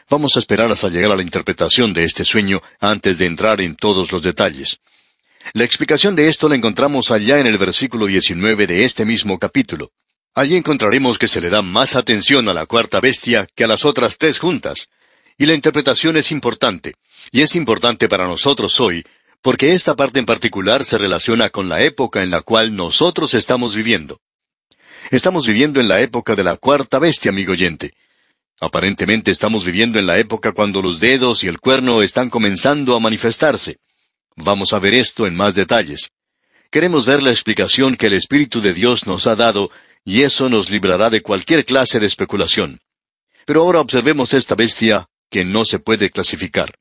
Vamos 0.08 0.36
a 0.36 0.38
esperar 0.38 0.70
hasta 0.70 0.88
llegar 0.88 1.12
a 1.12 1.16
la 1.16 1.22
interpretación 1.22 1.92
de 1.92 2.04
este 2.04 2.24
sueño 2.24 2.62
antes 2.80 3.18
de 3.18 3.26
entrar 3.26 3.60
en 3.60 3.76
todos 3.76 4.10
los 4.10 4.22
detalles. 4.22 4.80
La 5.52 5.64
explicación 5.64 6.14
de 6.14 6.28
esto 6.28 6.48
la 6.48 6.56
encontramos 6.56 7.10
allá 7.10 7.38
en 7.38 7.46
el 7.46 7.58
versículo 7.58 8.06
19 8.06 8.66
de 8.66 8.84
este 8.84 9.04
mismo 9.04 9.38
capítulo. 9.38 9.92
Allí 10.38 10.54
encontraremos 10.54 11.18
que 11.18 11.26
se 11.26 11.40
le 11.40 11.50
da 11.50 11.62
más 11.62 11.96
atención 11.96 12.48
a 12.48 12.52
la 12.52 12.64
cuarta 12.64 13.00
bestia 13.00 13.48
que 13.56 13.64
a 13.64 13.66
las 13.66 13.84
otras 13.84 14.18
tres 14.18 14.38
juntas. 14.38 14.88
Y 15.36 15.46
la 15.46 15.52
interpretación 15.52 16.16
es 16.16 16.30
importante, 16.30 16.94
y 17.32 17.40
es 17.40 17.56
importante 17.56 18.08
para 18.08 18.28
nosotros 18.28 18.78
hoy, 18.78 19.04
porque 19.42 19.72
esta 19.72 19.96
parte 19.96 20.20
en 20.20 20.26
particular 20.26 20.84
se 20.84 20.96
relaciona 20.96 21.50
con 21.50 21.68
la 21.68 21.82
época 21.82 22.22
en 22.22 22.30
la 22.30 22.42
cual 22.42 22.76
nosotros 22.76 23.34
estamos 23.34 23.74
viviendo. 23.74 24.20
Estamos 25.10 25.44
viviendo 25.44 25.80
en 25.80 25.88
la 25.88 26.00
época 26.00 26.36
de 26.36 26.44
la 26.44 26.56
cuarta 26.56 27.00
bestia, 27.00 27.32
amigo 27.32 27.50
oyente. 27.50 27.94
Aparentemente 28.60 29.32
estamos 29.32 29.64
viviendo 29.64 29.98
en 29.98 30.06
la 30.06 30.18
época 30.18 30.52
cuando 30.52 30.80
los 30.80 31.00
dedos 31.00 31.42
y 31.42 31.48
el 31.48 31.58
cuerno 31.58 32.00
están 32.00 32.30
comenzando 32.30 32.94
a 32.94 33.00
manifestarse. 33.00 33.78
Vamos 34.36 34.72
a 34.72 34.78
ver 34.78 34.94
esto 34.94 35.26
en 35.26 35.34
más 35.34 35.56
detalles. 35.56 36.12
Queremos 36.70 37.06
ver 37.06 37.22
la 37.22 37.30
explicación 37.30 37.96
que 37.96 38.06
el 38.06 38.12
Espíritu 38.12 38.60
de 38.60 38.74
Dios 38.74 39.06
nos 39.06 39.26
ha 39.26 39.34
dado, 39.34 39.70
y 40.08 40.22
eso 40.22 40.48
nos 40.48 40.70
librará 40.70 41.10
de 41.10 41.20
cualquier 41.20 41.66
clase 41.66 42.00
de 42.00 42.06
especulación. 42.06 42.80
Pero 43.44 43.60
ahora 43.60 43.82
observemos 43.82 44.32
esta 44.32 44.54
bestia 44.54 45.06
que 45.28 45.44
no 45.44 45.66
se 45.66 45.80
puede 45.80 46.08
clasificar. 46.08 46.78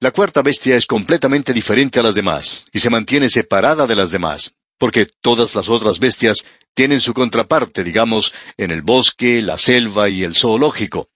La 0.00 0.12
cuarta 0.12 0.40
bestia 0.40 0.76
es 0.76 0.86
completamente 0.86 1.52
diferente 1.52 2.00
a 2.00 2.02
las 2.02 2.14
demás, 2.14 2.68
y 2.72 2.78
se 2.78 2.88
mantiene 2.88 3.28
separada 3.28 3.86
de 3.86 3.94
las 3.94 4.12
demás, 4.12 4.54
porque 4.78 5.06
todas 5.20 5.54
las 5.54 5.68
otras 5.68 5.98
bestias 5.98 6.46
tienen 6.72 7.02
su 7.02 7.12
contraparte, 7.12 7.84
digamos, 7.84 8.32
en 8.56 8.70
el 8.70 8.80
bosque, 8.80 9.42
la 9.42 9.58
selva 9.58 10.08
y 10.08 10.22
el 10.22 10.34
zoológico. 10.34 11.10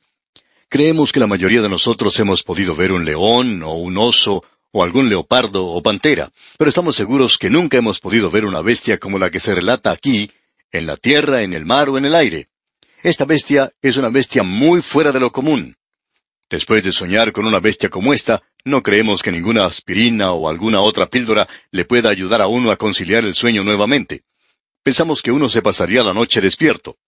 Creemos 0.69 1.13
que 1.13 1.21
la 1.21 1.27
mayoría 1.27 1.63
de 1.63 1.71
nosotros 1.71 2.19
hemos 2.21 2.43
podido 2.43 2.77
ver 2.77 2.93
un 2.93 3.07
león 3.07 3.63
o 3.63 3.73
un 3.73 3.97
oso 3.97 4.45
o 4.71 4.85
algún 4.85 5.09
leopardo 5.09 5.65
o 5.67 5.83
pantera, 5.83 6.31
pero 6.59 6.69
estamos 6.69 6.95
seguros 6.95 7.39
que 7.39 7.49
nunca 7.49 7.79
hemos 7.79 8.01
podido 8.01 8.31
ver 8.31 8.45
una 8.45 8.61
bestia 8.61 8.99
como 8.99 9.19
la 9.19 9.31
que 9.31 9.41
se 9.41 9.55
relata 9.55 9.93
aquí, 9.93 10.31
en 10.73 10.87
la 10.87 10.97
tierra, 10.97 11.43
en 11.43 11.53
el 11.53 11.65
mar 11.65 11.89
o 11.89 11.99
en 11.99 12.05
el 12.05 12.15
aire. 12.15 12.49
Esta 13.03 13.25
bestia 13.25 13.71
es 13.81 13.97
una 13.97 14.09
bestia 14.09 14.43
muy 14.43 14.83
fuera 14.83 15.13
de 15.13 15.21
lo 15.21 15.33
común. 15.33 15.77
Después 16.49 16.83
de 16.85 16.93
soñar 16.93 17.33
con 17.33 17.47
una 17.47 17.61
bestia 17.61 17.89
como 17.89 18.13
esta, 18.13 18.43
no 18.65 18.83
creemos 18.83 19.23
que 19.23 19.33
ninguna 19.33 19.65
aspirina 19.65 20.33
o 20.33 20.49
alguna 20.49 20.81
otra 20.81 21.09
píldora 21.09 21.49
le 21.71 21.85
pueda 21.85 22.11
ayudar 22.11 22.43
a 22.43 22.47
uno 22.47 22.71
a 22.71 22.77
conciliar 22.77 23.25
el 23.25 23.35
sueño 23.35 23.65
nuevamente. 23.65 24.25
Pensamos 24.83 25.23
que 25.23 25.33
uno 25.33 25.49
se 25.49 25.63
pasaría 25.63 26.03
la 26.03 26.13
noche 26.13 26.41
despierto. 26.41 26.99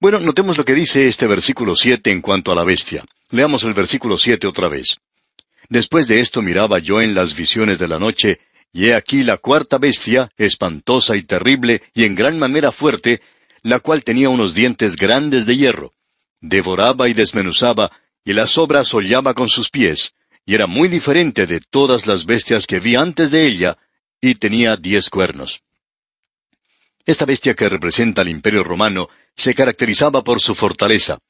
Bueno, 0.00 0.20
notemos 0.20 0.58
lo 0.58 0.64
que 0.64 0.74
dice 0.74 1.08
este 1.08 1.26
versículo 1.26 1.74
siete 1.74 2.10
en 2.10 2.20
cuanto 2.20 2.52
a 2.52 2.54
la 2.54 2.64
bestia. 2.64 3.04
Leamos 3.30 3.64
el 3.64 3.74
versículo 3.74 4.18
siete 4.18 4.46
otra 4.46 4.68
vez. 4.68 4.98
Después 5.68 6.06
de 6.08 6.20
esto 6.20 6.42
miraba 6.42 6.78
yo 6.78 7.00
en 7.00 7.14
las 7.14 7.34
visiones 7.34 7.78
de 7.78 7.88
la 7.88 7.98
noche, 7.98 8.40
y 8.74 8.88
he 8.88 8.94
aquí 8.94 9.22
la 9.22 9.38
cuarta 9.38 9.78
bestia, 9.78 10.28
espantosa 10.36 11.14
y 11.14 11.22
terrible, 11.22 11.80
y 11.94 12.04
en 12.04 12.16
gran 12.16 12.40
manera 12.40 12.72
fuerte, 12.72 13.22
la 13.62 13.78
cual 13.78 14.02
tenía 14.02 14.28
unos 14.28 14.52
dientes 14.52 14.96
grandes 14.96 15.46
de 15.46 15.56
hierro. 15.56 15.92
Devoraba 16.40 17.08
y 17.08 17.14
desmenuzaba, 17.14 17.92
y 18.24 18.32
las 18.32 18.58
obras 18.58 18.92
hollaba 18.92 19.32
con 19.32 19.48
sus 19.48 19.70
pies, 19.70 20.16
y 20.44 20.56
era 20.56 20.66
muy 20.66 20.88
diferente 20.88 21.46
de 21.46 21.60
todas 21.60 22.08
las 22.08 22.26
bestias 22.26 22.66
que 22.66 22.80
vi 22.80 22.96
antes 22.96 23.30
de 23.30 23.46
ella, 23.46 23.78
y 24.20 24.34
tenía 24.34 24.76
diez 24.76 25.08
cuernos. 25.08 25.62
Esta 27.06 27.26
bestia 27.26 27.54
que 27.54 27.68
representa 27.68 28.22
al 28.22 28.28
imperio 28.28 28.64
romano 28.64 29.08
se 29.36 29.54
caracterizaba 29.54 30.24
por 30.24 30.40
su 30.40 30.56
fortaleza. 30.56 31.20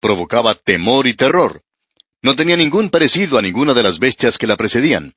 Provocaba 0.00 0.56
temor 0.56 1.06
y 1.06 1.14
terror. 1.14 1.62
No 2.20 2.34
tenía 2.34 2.56
ningún 2.56 2.90
parecido 2.90 3.38
a 3.38 3.42
ninguna 3.42 3.74
de 3.74 3.84
las 3.84 4.00
bestias 4.00 4.38
que 4.38 4.48
la 4.48 4.56
precedían. 4.56 5.14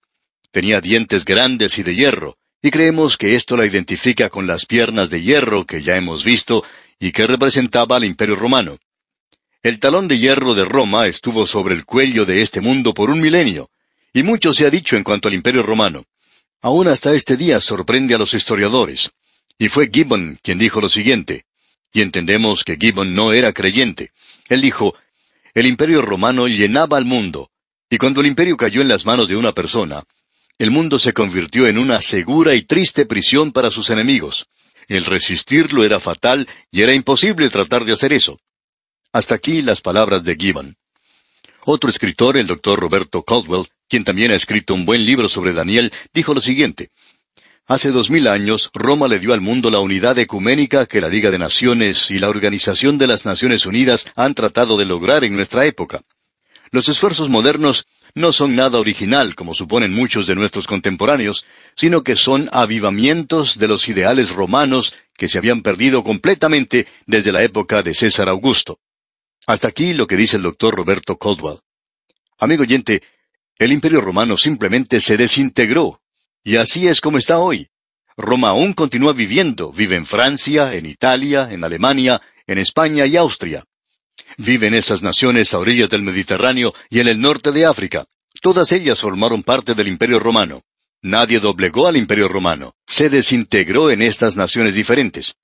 Tenía 0.53 0.81
dientes 0.81 1.25
grandes 1.25 1.79
y 1.79 1.83
de 1.83 1.95
hierro, 1.95 2.37
y 2.61 2.69
creemos 2.69 3.17
que 3.17 3.33
esto 3.33 3.57
la 3.57 3.65
identifica 3.65 4.29
con 4.29 4.45
las 4.45 4.67
piernas 4.67 5.09
de 5.09 5.23
hierro 5.23 5.65
que 5.65 5.81
ya 5.81 5.97
hemos 5.97 6.23
visto 6.23 6.63
y 6.99 7.11
que 7.11 7.25
representaba 7.25 7.95
al 7.95 8.03
imperio 8.03 8.35
romano. 8.35 8.77
El 9.63 9.79
talón 9.79 10.07
de 10.07 10.19
hierro 10.19 10.53
de 10.53 10.63
Roma 10.63 11.07
estuvo 11.07 11.47
sobre 11.47 11.73
el 11.73 11.85
cuello 11.85 12.23
de 12.23 12.43
este 12.43 12.61
mundo 12.61 12.93
por 12.93 13.09
un 13.09 13.19
milenio, 13.19 13.71
y 14.13 14.21
mucho 14.21 14.53
se 14.53 14.67
ha 14.67 14.69
dicho 14.69 14.95
en 14.95 15.03
cuanto 15.03 15.27
al 15.27 15.33
imperio 15.33 15.63
romano. 15.63 16.05
Aún 16.61 16.87
hasta 16.87 17.15
este 17.15 17.35
día 17.35 17.59
sorprende 17.59 18.13
a 18.13 18.19
los 18.19 18.35
historiadores. 18.35 19.09
Y 19.57 19.69
fue 19.69 19.89
Gibbon 19.91 20.37
quien 20.43 20.59
dijo 20.59 20.79
lo 20.79 20.89
siguiente, 20.89 21.45
y 21.91 22.01
entendemos 22.01 22.63
que 22.63 22.77
Gibbon 22.77 23.15
no 23.15 23.33
era 23.33 23.53
creyente. 23.53 24.11
Él 24.49 24.61
dijo, 24.61 24.93
el 25.55 25.65
imperio 25.65 26.03
romano 26.03 26.47
llenaba 26.47 26.97
al 26.97 27.05
mundo, 27.05 27.49
y 27.89 27.97
cuando 27.97 28.21
el 28.21 28.27
imperio 28.27 28.55
cayó 28.55 28.81
en 28.81 28.87
las 28.87 29.03
manos 29.03 29.27
de 29.27 29.35
una 29.35 29.51
persona, 29.51 30.03
el 30.59 30.71
mundo 30.71 30.99
se 30.99 31.13
convirtió 31.13 31.67
en 31.67 31.77
una 31.77 31.99
segura 32.01 32.53
y 32.53 32.61
triste 32.61 33.05
prisión 33.05 33.51
para 33.51 33.71
sus 33.71 33.89
enemigos. 33.89 34.47
El 34.87 35.05
resistirlo 35.05 35.83
era 35.83 35.99
fatal 35.99 36.47
y 36.71 36.81
era 36.81 36.93
imposible 36.93 37.49
tratar 37.49 37.85
de 37.85 37.93
hacer 37.93 38.13
eso. 38.13 38.39
Hasta 39.11 39.35
aquí 39.35 39.61
las 39.61 39.81
palabras 39.81 40.23
de 40.23 40.35
Gibbon. 40.35 40.75
Otro 41.65 41.89
escritor, 41.89 42.37
el 42.37 42.47
doctor 42.47 42.79
Roberto 42.79 43.23
Caldwell, 43.23 43.67
quien 43.87 44.03
también 44.03 44.31
ha 44.31 44.35
escrito 44.35 44.73
un 44.73 44.85
buen 44.85 45.05
libro 45.05 45.29
sobre 45.29 45.53
Daniel, 45.53 45.91
dijo 46.13 46.33
lo 46.33 46.41
siguiente. 46.41 46.89
Hace 47.65 47.91
dos 47.91 48.09
mil 48.09 48.27
años, 48.27 48.69
Roma 48.73 49.07
le 49.07 49.19
dio 49.19 49.33
al 49.33 49.39
mundo 49.39 49.69
la 49.69 49.79
unidad 49.79 50.19
ecuménica 50.19 50.85
que 50.85 50.99
la 50.99 51.07
Liga 51.07 51.31
de 51.31 51.39
Naciones 51.39 52.11
y 52.11 52.19
la 52.19 52.27
Organización 52.29 52.97
de 52.97 53.07
las 53.07 53.25
Naciones 53.25 53.65
Unidas 53.65 54.11
han 54.15 54.35
tratado 54.35 54.77
de 54.77 54.85
lograr 54.85 55.23
en 55.23 55.35
nuestra 55.35 55.65
época. 55.65 56.01
Los 56.71 56.89
esfuerzos 56.89 57.29
modernos 57.29 57.85
no 58.15 58.31
son 58.31 58.55
nada 58.55 58.79
original, 58.79 59.35
como 59.35 59.53
suponen 59.53 59.91
muchos 59.91 60.27
de 60.27 60.35
nuestros 60.35 60.67
contemporáneos, 60.67 61.45
sino 61.75 62.03
que 62.03 62.15
son 62.15 62.49
avivamientos 62.51 63.57
de 63.57 63.67
los 63.67 63.87
ideales 63.89 64.31
romanos 64.31 64.93
que 65.17 65.27
se 65.27 65.39
habían 65.39 65.61
perdido 65.61 66.03
completamente 66.03 66.87
desde 67.07 67.31
la 67.31 67.41
época 67.41 67.81
de 67.81 67.93
César 67.93 68.29
Augusto. 68.29 68.79
Hasta 69.47 69.67
aquí 69.67 69.93
lo 69.93 70.07
que 70.07 70.15
dice 70.15 70.37
el 70.37 70.43
doctor 70.43 70.75
Roberto 70.75 71.17
Caldwell. 71.17 71.59
Amigo 72.37 72.63
oyente, 72.63 73.01
el 73.57 73.71
imperio 73.71 74.01
romano 74.01 74.37
simplemente 74.37 74.99
se 74.99 75.17
desintegró, 75.17 76.01
y 76.43 76.57
así 76.57 76.87
es 76.87 77.01
como 77.01 77.17
está 77.17 77.39
hoy. 77.39 77.69
Roma 78.15 78.49
aún 78.49 78.73
continúa 78.73 79.13
viviendo, 79.13 79.71
vive 79.71 79.95
en 79.95 80.05
Francia, 80.05 80.75
en 80.75 80.85
Italia, 80.85 81.49
en 81.51 81.63
Alemania, 81.63 82.21
en 82.45 82.59
España 82.59 83.05
y 83.07 83.17
Austria. 83.17 83.63
Vive 84.37 84.67
en 84.67 84.73
esas 84.73 85.01
naciones 85.01 85.53
a 85.53 85.59
orillas 85.59 85.89
del 85.89 86.01
Mediterráneo 86.01 86.73
y 86.89 86.99
en 86.99 87.07
el 87.07 87.19
norte 87.19 87.51
de 87.51 87.65
África. 87.65 88.05
Todas 88.41 88.71
ellas 88.71 88.99
formaron 88.99 89.43
parte 89.43 89.75
del 89.75 89.87
imperio 89.87 90.19
romano. 90.19 90.61
Nadie 91.01 91.39
doblegó 91.39 91.87
al 91.87 91.97
imperio 91.97 92.29
romano, 92.29 92.75
se 92.87 93.09
desintegró 93.09 93.91
en 93.91 94.01
estas 94.01 94.35
naciones 94.35 94.75
diferentes. 94.75 95.35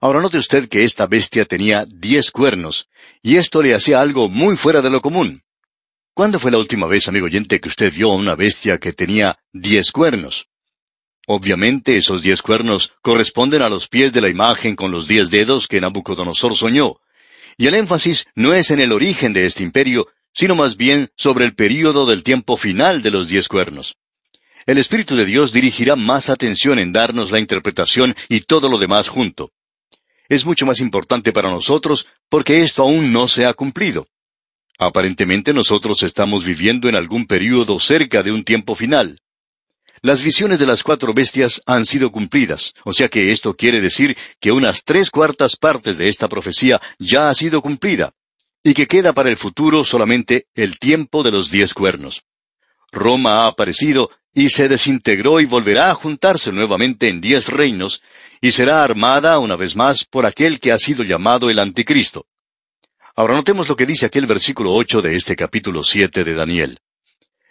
Ahora 0.00 0.22
note 0.22 0.38
usted 0.38 0.68
que 0.70 0.84
esta 0.84 1.06
bestia 1.06 1.44
tenía 1.44 1.84
diez 1.86 2.30
cuernos, 2.30 2.88
y 3.22 3.36
esto 3.36 3.62
le 3.62 3.74
hacía 3.74 4.00
algo 4.00 4.30
muy 4.30 4.56
fuera 4.56 4.80
de 4.80 4.88
lo 4.88 5.02
común. 5.02 5.42
¿Cuándo 6.14 6.40
fue 6.40 6.50
la 6.50 6.58
última 6.58 6.86
vez, 6.86 7.08
amigo 7.08 7.26
oyente, 7.26 7.60
que 7.60 7.68
usted 7.68 7.92
vio 7.92 8.10
a 8.10 8.16
una 8.16 8.34
bestia 8.34 8.78
que 8.78 8.94
tenía 8.94 9.38
diez 9.52 9.92
cuernos? 9.92 10.48
Obviamente 11.26 11.98
esos 11.98 12.22
diez 12.22 12.40
cuernos 12.40 12.92
corresponden 13.02 13.60
a 13.62 13.68
los 13.68 13.88
pies 13.88 14.12
de 14.12 14.22
la 14.22 14.30
imagen 14.30 14.74
con 14.74 14.90
los 14.90 15.06
diez 15.06 15.28
dedos 15.28 15.68
que 15.68 15.80
Nabucodonosor 15.80 16.56
soñó. 16.56 16.96
Y 17.60 17.66
el 17.66 17.74
énfasis 17.74 18.24
no 18.34 18.54
es 18.54 18.70
en 18.70 18.80
el 18.80 18.90
origen 18.90 19.34
de 19.34 19.44
este 19.44 19.62
imperio, 19.62 20.08
sino 20.32 20.54
más 20.54 20.78
bien 20.78 21.10
sobre 21.14 21.44
el 21.44 21.54
período 21.54 22.06
del 22.06 22.24
tiempo 22.24 22.56
final 22.56 23.02
de 23.02 23.10
los 23.10 23.28
diez 23.28 23.48
cuernos. 23.48 23.98
El 24.64 24.78
Espíritu 24.78 25.14
de 25.14 25.26
Dios 25.26 25.52
dirigirá 25.52 25.94
más 25.94 26.30
atención 26.30 26.78
en 26.78 26.90
darnos 26.90 27.30
la 27.30 27.38
interpretación 27.38 28.14
y 28.30 28.40
todo 28.40 28.70
lo 28.70 28.78
demás 28.78 29.08
junto. 29.08 29.52
Es 30.30 30.46
mucho 30.46 30.64
más 30.64 30.80
importante 30.80 31.32
para 31.32 31.50
nosotros 31.50 32.06
porque 32.30 32.62
esto 32.62 32.82
aún 32.82 33.12
no 33.12 33.28
se 33.28 33.44
ha 33.44 33.52
cumplido. 33.52 34.06
Aparentemente 34.78 35.52
nosotros 35.52 36.02
estamos 36.02 36.46
viviendo 36.46 36.88
en 36.88 36.96
algún 36.96 37.26
período 37.26 37.78
cerca 37.78 38.22
de 38.22 38.32
un 38.32 38.42
tiempo 38.42 38.74
final. 38.74 39.18
Las 40.02 40.22
visiones 40.22 40.58
de 40.58 40.64
las 40.64 40.82
cuatro 40.82 41.12
bestias 41.12 41.60
han 41.66 41.84
sido 41.84 42.10
cumplidas, 42.10 42.72
o 42.84 42.94
sea 42.94 43.08
que 43.08 43.30
esto 43.32 43.54
quiere 43.54 43.82
decir 43.82 44.16
que 44.40 44.50
unas 44.50 44.82
tres 44.84 45.10
cuartas 45.10 45.56
partes 45.56 45.98
de 45.98 46.08
esta 46.08 46.26
profecía 46.26 46.80
ya 46.98 47.28
ha 47.28 47.34
sido 47.34 47.60
cumplida, 47.60 48.14
y 48.64 48.72
que 48.72 48.86
queda 48.86 49.12
para 49.12 49.28
el 49.28 49.36
futuro 49.36 49.84
solamente 49.84 50.46
el 50.54 50.78
tiempo 50.78 51.22
de 51.22 51.32
los 51.32 51.50
diez 51.50 51.74
cuernos. 51.74 52.22
Roma 52.90 53.44
ha 53.44 53.48
aparecido 53.48 54.10
y 54.32 54.48
se 54.48 54.68
desintegró 54.68 55.38
y 55.38 55.44
volverá 55.44 55.90
a 55.90 55.94
juntarse 55.94 56.50
nuevamente 56.50 57.08
en 57.08 57.20
diez 57.20 57.48
reinos, 57.48 58.00
y 58.40 58.52
será 58.52 58.82
armada 58.82 59.38
una 59.38 59.56
vez 59.56 59.76
más 59.76 60.06
por 60.06 60.24
aquel 60.24 60.60
que 60.60 60.72
ha 60.72 60.78
sido 60.78 61.04
llamado 61.04 61.50
el 61.50 61.58
Anticristo. 61.58 62.24
Ahora 63.16 63.34
notemos 63.34 63.68
lo 63.68 63.76
que 63.76 63.84
dice 63.84 64.06
aquel 64.06 64.24
versículo 64.24 64.72
ocho 64.72 65.02
de 65.02 65.14
este 65.14 65.36
capítulo 65.36 65.84
siete 65.84 66.24
de 66.24 66.32
Daniel. 66.32 66.78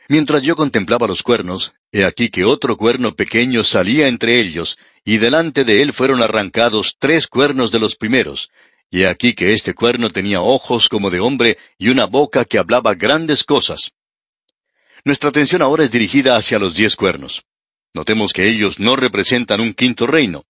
Mientras 0.09 0.41
yo 0.41 0.55
contemplaba 0.55 1.05
los 1.05 1.21
cuernos, 1.21 1.75
he 1.91 2.03
aquí 2.03 2.29
que 2.29 2.43
otro 2.43 2.77
cuerno 2.77 3.15
pequeño 3.15 3.63
salía 3.63 4.07
entre 4.07 4.39
ellos, 4.39 4.79
y 5.05 5.17
delante 5.17 5.63
de 5.63 5.83
él 5.83 5.93
fueron 5.93 6.23
arrancados 6.23 6.95
tres 6.97 7.27
cuernos 7.27 7.71
de 7.71 7.77
los 7.77 7.95
primeros, 7.95 8.49
y 8.89 9.03
he 9.03 9.07
aquí 9.07 9.35
que 9.35 9.53
este 9.53 9.75
cuerno 9.75 10.09
tenía 10.09 10.41
ojos 10.41 10.89
como 10.89 11.11
de 11.11 11.19
hombre 11.19 11.59
y 11.77 11.89
una 11.89 12.05
boca 12.05 12.43
que 12.43 12.57
hablaba 12.57 12.95
grandes 12.95 13.43
cosas. 13.43 13.91
Nuestra 15.05 15.29
atención 15.29 15.61
ahora 15.61 15.83
es 15.83 15.91
dirigida 15.91 16.35
hacia 16.35 16.57
los 16.57 16.73
diez 16.75 16.95
cuernos. 16.95 17.43
Notemos 17.93 18.33
que 18.33 18.47
ellos 18.47 18.79
no 18.79 18.95
representan 18.95 19.61
un 19.61 19.73
quinto 19.73 20.07
reino. 20.07 20.43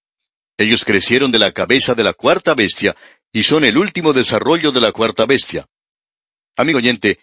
Ellos 0.57 0.85
crecieron 0.85 1.33
de 1.33 1.39
la 1.39 1.51
cabeza 1.51 1.95
de 1.95 2.05
la 2.05 2.13
cuarta 2.13 2.53
bestia 2.53 2.95
y 3.33 3.43
son 3.43 3.65
el 3.65 3.77
último 3.77 4.13
desarrollo 4.13 4.71
de 4.71 4.79
la 4.79 4.93
cuarta 4.93 5.25
bestia. 5.25 5.67
Amigo 6.55 6.77
oyente, 6.77 7.19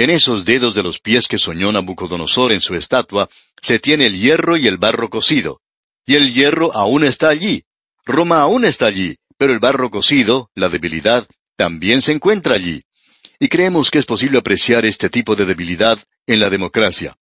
en 0.00 0.08
esos 0.08 0.46
dedos 0.46 0.74
de 0.74 0.82
los 0.82 0.98
pies 0.98 1.28
que 1.28 1.36
soñó 1.36 1.70
Nabucodonosor 1.70 2.52
en 2.52 2.62
su 2.62 2.74
estatua, 2.74 3.28
se 3.60 3.78
tiene 3.78 4.06
el 4.06 4.18
hierro 4.18 4.56
y 4.56 4.66
el 4.66 4.78
barro 4.78 5.10
cocido. 5.10 5.60
Y 6.06 6.14
el 6.14 6.32
hierro 6.32 6.74
aún 6.74 7.04
está 7.04 7.28
allí. 7.28 7.64
Roma 8.06 8.40
aún 8.40 8.64
está 8.64 8.86
allí, 8.86 9.18
pero 9.36 9.52
el 9.52 9.58
barro 9.58 9.90
cocido, 9.90 10.50
la 10.54 10.70
debilidad, 10.70 11.28
también 11.54 12.00
se 12.00 12.12
encuentra 12.12 12.54
allí. 12.54 12.82
Y 13.38 13.48
creemos 13.48 13.90
que 13.90 13.98
es 13.98 14.06
posible 14.06 14.38
apreciar 14.38 14.86
este 14.86 15.10
tipo 15.10 15.36
de 15.36 15.44
debilidad 15.44 15.98
en 16.26 16.40
la 16.40 16.48
democracia. 16.48 17.14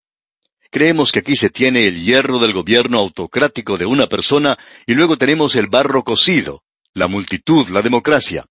Creemos 0.71 1.11
que 1.11 1.19
aquí 1.19 1.35
se 1.35 1.51
tiene 1.51 1.85
el 1.89 2.01
hierro 2.01 2.39
del 2.39 2.53
gobierno 2.53 3.01
autocrático 3.01 3.77
de 3.77 3.87
una 3.87 4.07
persona 4.07 4.57
y 4.87 4.95
luego 4.95 5.17
tenemos 5.19 5.57
el 5.57 5.67
barro 5.67 6.05
cocido, 6.05 6.63
la 6.95 7.09
multitud, 7.09 7.69
la 7.71 7.83
democracia. 7.83 8.47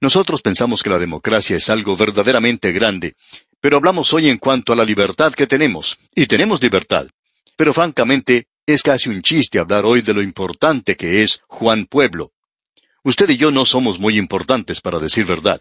Nosotros 0.00 0.42
pensamos 0.42 0.82
que 0.82 0.90
la 0.90 0.98
democracia 0.98 1.56
es 1.56 1.70
algo 1.70 1.96
verdaderamente 1.96 2.72
grande, 2.72 3.14
pero 3.60 3.76
hablamos 3.76 4.12
hoy 4.12 4.28
en 4.28 4.38
cuanto 4.38 4.72
a 4.72 4.76
la 4.76 4.84
libertad 4.84 5.32
que 5.32 5.46
tenemos, 5.46 5.98
y 6.14 6.26
tenemos 6.26 6.62
libertad. 6.62 7.06
Pero 7.56 7.72
francamente, 7.72 8.48
es 8.66 8.82
casi 8.82 9.08
un 9.08 9.22
chiste 9.22 9.58
hablar 9.58 9.84
hoy 9.84 10.02
de 10.02 10.14
lo 10.14 10.22
importante 10.22 10.96
que 10.96 11.22
es 11.22 11.40
Juan 11.46 11.86
Pueblo. 11.86 12.32
Usted 13.02 13.28
y 13.30 13.36
yo 13.36 13.50
no 13.50 13.64
somos 13.64 13.98
muy 13.98 14.16
importantes, 14.16 14.80
para 14.80 14.98
decir 14.98 15.26
verdad. 15.26 15.60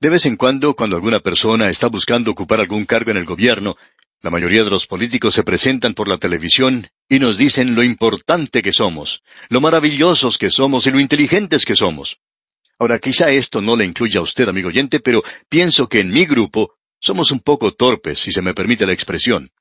De 0.00 0.08
vez 0.08 0.26
en 0.26 0.36
cuando, 0.36 0.74
cuando 0.74 0.96
alguna 0.96 1.20
persona 1.20 1.68
está 1.68 1.86
buscando 1.86 2.32
ocupar 2.32 2.58
algún 2.58 2.84
cargo 2.84 3.12
en 3.12 3.18
el 3.18 3.24
gobierno, 3.24 3.76
la 4.20 4.30
mayoría 4.30 4.64
de 4.64 4.70
los 4.70 4.86
políticos 4.86 5.34
se 5.34 5.44
presentan 5.44 5.94
por 5.94 6.08
la 6.08 6.18
televisión 6.18 6.88
y 7.08 7.18
nos 7.18 7.36
dicen 7.36 7.74
lo 7.74 7.82
importante 7.82 8.62
que 8.62 8.72
somos, 8.72 9.22
lo 9.48 9.60
maravillosos 9.60 10.38
que 10.38 10.50
somos 10.50 10.86
y 10.86 10.90
lo 10.90 11.00
inteligentes 11.00 11.64
que 11.64 11.76
somos. 11.76 12.18
Ahora, 12.82 12.98
quizá 12.98 13.30
esto 13.30 13.62
no 13.62 13.76
le 13.76 13.84
incluya 13.84 14.18
a 14.18 14.24
usted, 14.24 14.48
amigo 14.48 14.66
oyente, 14.66 14.98
pero 14.98 15.22
pienso 15.48 15.88
que 15.88 16.00
en 16.00 16.10
mi 16.10 16.24
grupo 16.24 16.74
somos 17.00 17.30
un 17.30 17.38
poco 17.38 17.70
torpes, 17.70 18.18
si 18.18 18.32
se 18.32 18.42
me 18.42 18.54
permite 18.54 18.86
la 18.86 18.92
expresión. 18.92 19.52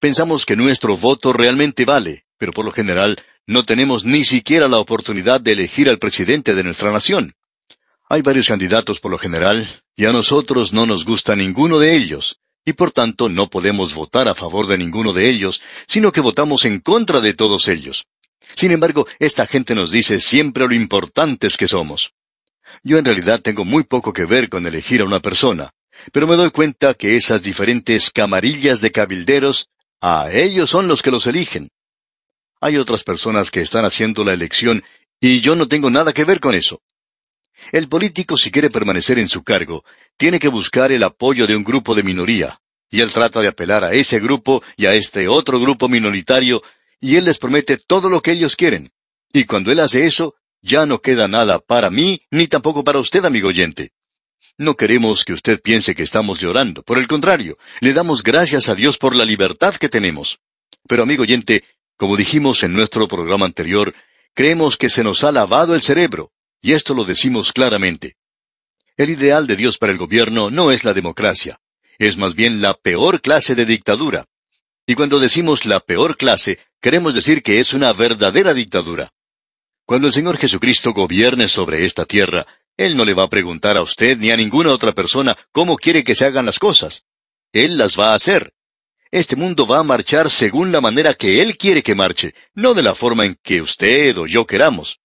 Pensamos 0.00 0.44
que 0.44 0.56
nuestro 0.56 0.96
voto 0.96 1.32
realmente 1.32 1.84
vale, 1.84 2.24
pero 2.36 2.50
por 2.52 2.64
lo 2.64 2.72
general 2.72 3.16
no 3.46 3.64
tenemos 3.64 4.04
ni 4.04 4.24
siquiera 4.24 4.66
la 4.66 4.78
oportunidad 4.78 5.40
de 5.40 5.52
elegir 5.52 5.88
al 5.88 6.00
presidente 6.00 6.52
de 6.56 6.64
nuestra 6.64 6.90
nación. 6.90 7.32
Hay 8.08 8.22
varios 8.22 8.48
candidatos 8.48 8.98
por 8.98 9.12
lo 9.12 9.18
general, 9.18 9.64
y 9.94 10.06
a 10.06 10.12
nosotros 10.12 10.72
no 10.72 10.84
nos 10.84 11.04
gusta 11.04 11.36
ninguno 11.36 11.78
de 11.78 11.94
ellos, 11.94 12.40
y 12.64 12.72
por 12.72 12.90
tanto 12.90 13.28
no 13.28 13.48
podemos 13.48 13.94
votar 13.94 14.26
a 14.26 14.34
favor 14.34 14.66
de 14.66 14.78
ninguno 14.78 15.12
de 15.12 15.30
ellos, 15.30 15.62
sino 15.86 16.10
que 16.10 16.20
votamos 16.20 16.64
en 16.64 16.80
contra 16.80 17.20
de 17.20 17.34
todos 17.34 17.68
ellos. 17.68 18.08
Sin 18.56 18.72
embargo, 18.72 19.06
esta 19.20 19.46
gente 19.46 19.76
nos 19.76 19.92
dice 19.92 20.18
siempre 20.18 20.66
lo 20.66 20.74
importantes 20.74 21.56
que 21.56 21.68
somos. 21.68 22.14
Yo 22.82 22.98
en 22.98 23.04
realidad 23.04 23.40
tengo 23.40 23.64
muy 23.64 23.84
poco 23.84 24.12
que 24.12 24.24
ver 24.24 24.48
con 24.48 24.66
elegir 24.66 25.00
a 25.00 25.04
una 25.04 25.20
persona, 25.20 25.70
pero 26.12 26.26
me 26.26 26.36
doy 26.36 26.50
cuenta 26.50 26.94
que 26.94 27.16
esas 27.16 27.42
diferentes 27.42 28.10
camarillas 28.10 28.80
de 28.80 28.92
cabilderos, 28.92 29.68
a 30.00 30.30
ellos 30.32 30.70
son 30.70 30.88
los 30.88 31.02
que 31.02 31.10
los 31.10 31.26
eligen. 31.26 31.68
Hay 32.60 32.76
otras 32.76 33.04
personas 33.04 33.50
que 33.50 33.60
están 33.60 33.84
haciendo 33.84 34.24
la 34.24 34.32
elección 34.32 34.82
y 35.20 35.40
yo 35.40 35.54
no 35.54 35.66
tengo 35.66 35.90
nada 35.90 36.12
que 36.12 36.24
ver 36.24 36.40
con 36.40 36.54
eso. 36.54 36.80
El 37.72 37.88
político, 37.88 38.36
si 38.36 38.50
quiere 38.50 38.70
permanecer 38.70 39.18
en 39.18 39.28
su 39.28 39.42
cargo, 39.42 39.84
tiene 40.16 40.38
que 40.38 40.48
buscar 40.48 40.92
el 40.92 41.02
apoyo 41.02 41.46
de 41.46 41.56
un 41.56 41.64
grupo 41.64 41.94
de 41.94 42.04
minoría, 42.04 42.60
y 42.88 43.00
él 43.00 43.10
trata 43.10 43.40
de 43.40 43.48
apelar 43.48 43.84
a 43.84 43.92
ese 43.92 44.20
grupo 44.20 44.62
y 44.76 44.86
a 44.86 44.94
este 44.94 45.26
otro 45.26 45.58
grupo 45.58 45.88
minoritario, 45.88 46.62
y 47.00 47.16
él 47.16 47.24
les 47.24 47.38
promete 47.38 47.76
todo 47.76 48.08
lo 48.08 48.22
que 48.22 48.32
ellos 48.32 48.54
quieren. 48.54 48.92
Y 49.32 49.44
cuando 49.44 49.72
él 49.72 49.80
hace 49.80 50.04
eso, 50.04 50.36
ya 50.68 50.86
no 50.86 51.00
queda 51.00 51.26
nada 51.26 51.58
para 51.58 51.90
mí, 51.90 52.20
ni 52.30 52.46
tampoco 52.46 52.84
para 52.84 53.00
usted, 53.00 53.24
amigo 53.24 53.48
oyente. 53.48 53.92
No 54.58 54.76
queremos 54.76 55.24
que 55.24 55.32
usted 55.32 55.60
piense 55.60 55.94
que 55.94 56.02
estamos 56.02 56.40
llorando. 56.40 56.82
Por 56.82 56.98
el 56.98 57.08
contrario, 57.08 57.58
le 57.80 57.94
damos 57.94 58.22
gracias 58.22 58.68
a 58.68 58.74
Dios 58.74 58.98
por 58.98 59.16
la 59.16 59.24
libertad 59.24 59.74
que 59.74 59.88
tenemos. 59.88 60.40
Pero, 60.86 61.02
amigo 61.04 61.22
oyente, 61.22 61.64
como 61.96 62.16
dijimos 62.16 62.62
en 62.62 62.74
nuestro 62.74 63.08
programa 63.08 63.46
anterior, 63.46 63.94
creemos 64.34 64.76
que 64.76 64.88
se 64.88 65.02
nos 65.02 65.24
ha 65.24 65.32
lavado 65.32 65.74
el 65.74 65.80
cerebro, 65.80 66.32
y 66.60 66.72
esto 66.72 66.94
lo 66.94 67.04
decimos 67.04 67.52
claramente. 67.52 68.16
El 68.96 69.10
ideal 69.10 69.46
de 69.46 69.56
Dios 69.56 69.78
para 69.78 69.92
el 69.92 69.98
gobierno 69.98 70.50
no 70.50 70.70
es 70.70 70.84
la 70.84 70.92
democracia, 70.92 71.60
es 71.98 72.16
más 72.16 72.34
bien 72.34 72.60
la 72.60 72.74
peor 72.74 73.20
clase 73.20 73.54
de 73.54 73.64
dictadura. 73.64 74.26
Y 74.86 74.94
cuando 74.94 75.20
decimos 75.20 75.66
la 75.66 75.80
peor 75.80 76.16
clase, 76.16 76.58
queremos 76.80 77.14
decir 77.14 77.42
que 77.42 77.60
es 77.60 77.74
una 77.74 77.92
verdadera 77.92 78.54
dictadura. 78.54 79.10
Cuando 79.88 80.06
el 80.06 80.12
Señor 80.12 80.36
Jesucristo 80.36 80.92
gobierne 80.92 81.48
sobre 81.48 81.86
esta 81.86 82.04
tierra, 82.04 82.46
Él 82.76 82.94
no 82.94 83.06
le 83.06 83.14
va 83.14 83.22
a 83.22 83.30
preguntar 83.30 83.78
a 83.78 83.80
usted 83.80 84.18
ni 84.18 84.30
a 84.30 84.36
ninguna 84.36 84.70
otra 84.70 84.92
persona 84.92 85.34
cómo 85.50 85.78
quiere 85.78 86.02
que 86.02 86.14
se 86.14 86.26
hagan 86.26 86.44
las 86.44 86.58
cosas. 86.58 87.06
Él 87.54 87.78
las 87.78 87.98
va 87.98 88.12
a 88.12 88.14
hacer. 88.14 88.52
Este 89.10 89.34
mundo 89.34 89.66
va 89.66 89.78
a 89.78 89.82
marchar 89.82 90.28
según 90.28 90.72
la 90.72 90.82
manera 90.82 91.14
que 91.14 91.40
Él 91.40 91.56
quiere 91.56 91.82
que 91.82 91.94
marche, 91.94 92.34
no 92.52 92.74
de 92.74 92.82
la 92.82 92.94
forma 92.94 93.24
en 93.24 93.38
que 93.42 93.62
usted 93.62 94.18
o 94.18 94.26
yo 94.26 94.46
queramos. 94.46 95.00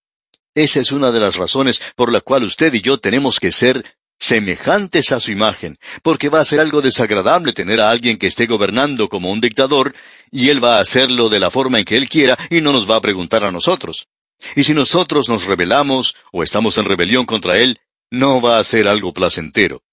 Esa 0.54 0.82
es 0.82 0.92
una 0.92 1.12
de 1.12 1.22
las 1.22 1.38
razones 1.38 1.82
por 1.96 2.12
la 2.12 2.20
cual 2.20 2.44
usted 2.44 2.74
y 2.74 2.82
yo 2.82 2.98
tenemos 2.98 3.40
que 3.40 3.54
ser 3.54 3.86
semejantes 4.20 5.14
a 5.14 5.22
su 5.22 5.32
imagen, 5.32 5.78
porque 6.02 6.28
va 6.28 6.42
a 6.42 6.46
ser 6.46 6.60
algo 6.60 6.82
desagradable 6.82 7.54
tener 7.54 7.80
a 7.80 7.90
alguien 7.90 8.18
que 8.18 8.28
esté 8.28 8.48
gobernando 8.48 9.08
como 9.08 9.32
un 9.32 9.40
dictador, 9.40 9.96
y 10.30 10.50
él 10.50 10.62
va 10.62 10.76
a 10.76 10.82
hacerlo 10.82 11.30
de 11.30 11.40
la 11.40 11.52
forma 11.52 11.80
en 11.80 11.86
que 11.86 11.96
él 11.96 12.10
quiera 12.10 12.38
y 12.50 12.60
no 12.60 12.74
nos 12.74 12.90
va 12.90 12.98
a 12.98 13.02
preguntar 13.02 13.46
a 13.46 13.52
nosotros. 13.54 14.10
Y 14.56 14.64
si 14.64 14.74
nosotros 14.74 15.30
nos 15.30 15.46
rebelamos 15.46 16.16
o 16.32 16.44
estamos 16.44 16.78
en 16.78 16.86
rebelión 16.86 17.26
contra 17.26 17.58
Él, 17.58 17.80
no 18.10 18.42
va 18.42 18.60
a 18.60 18.64
ser 18.64 18.88
algo 18.88 19.14
placentero. 19.14 19.84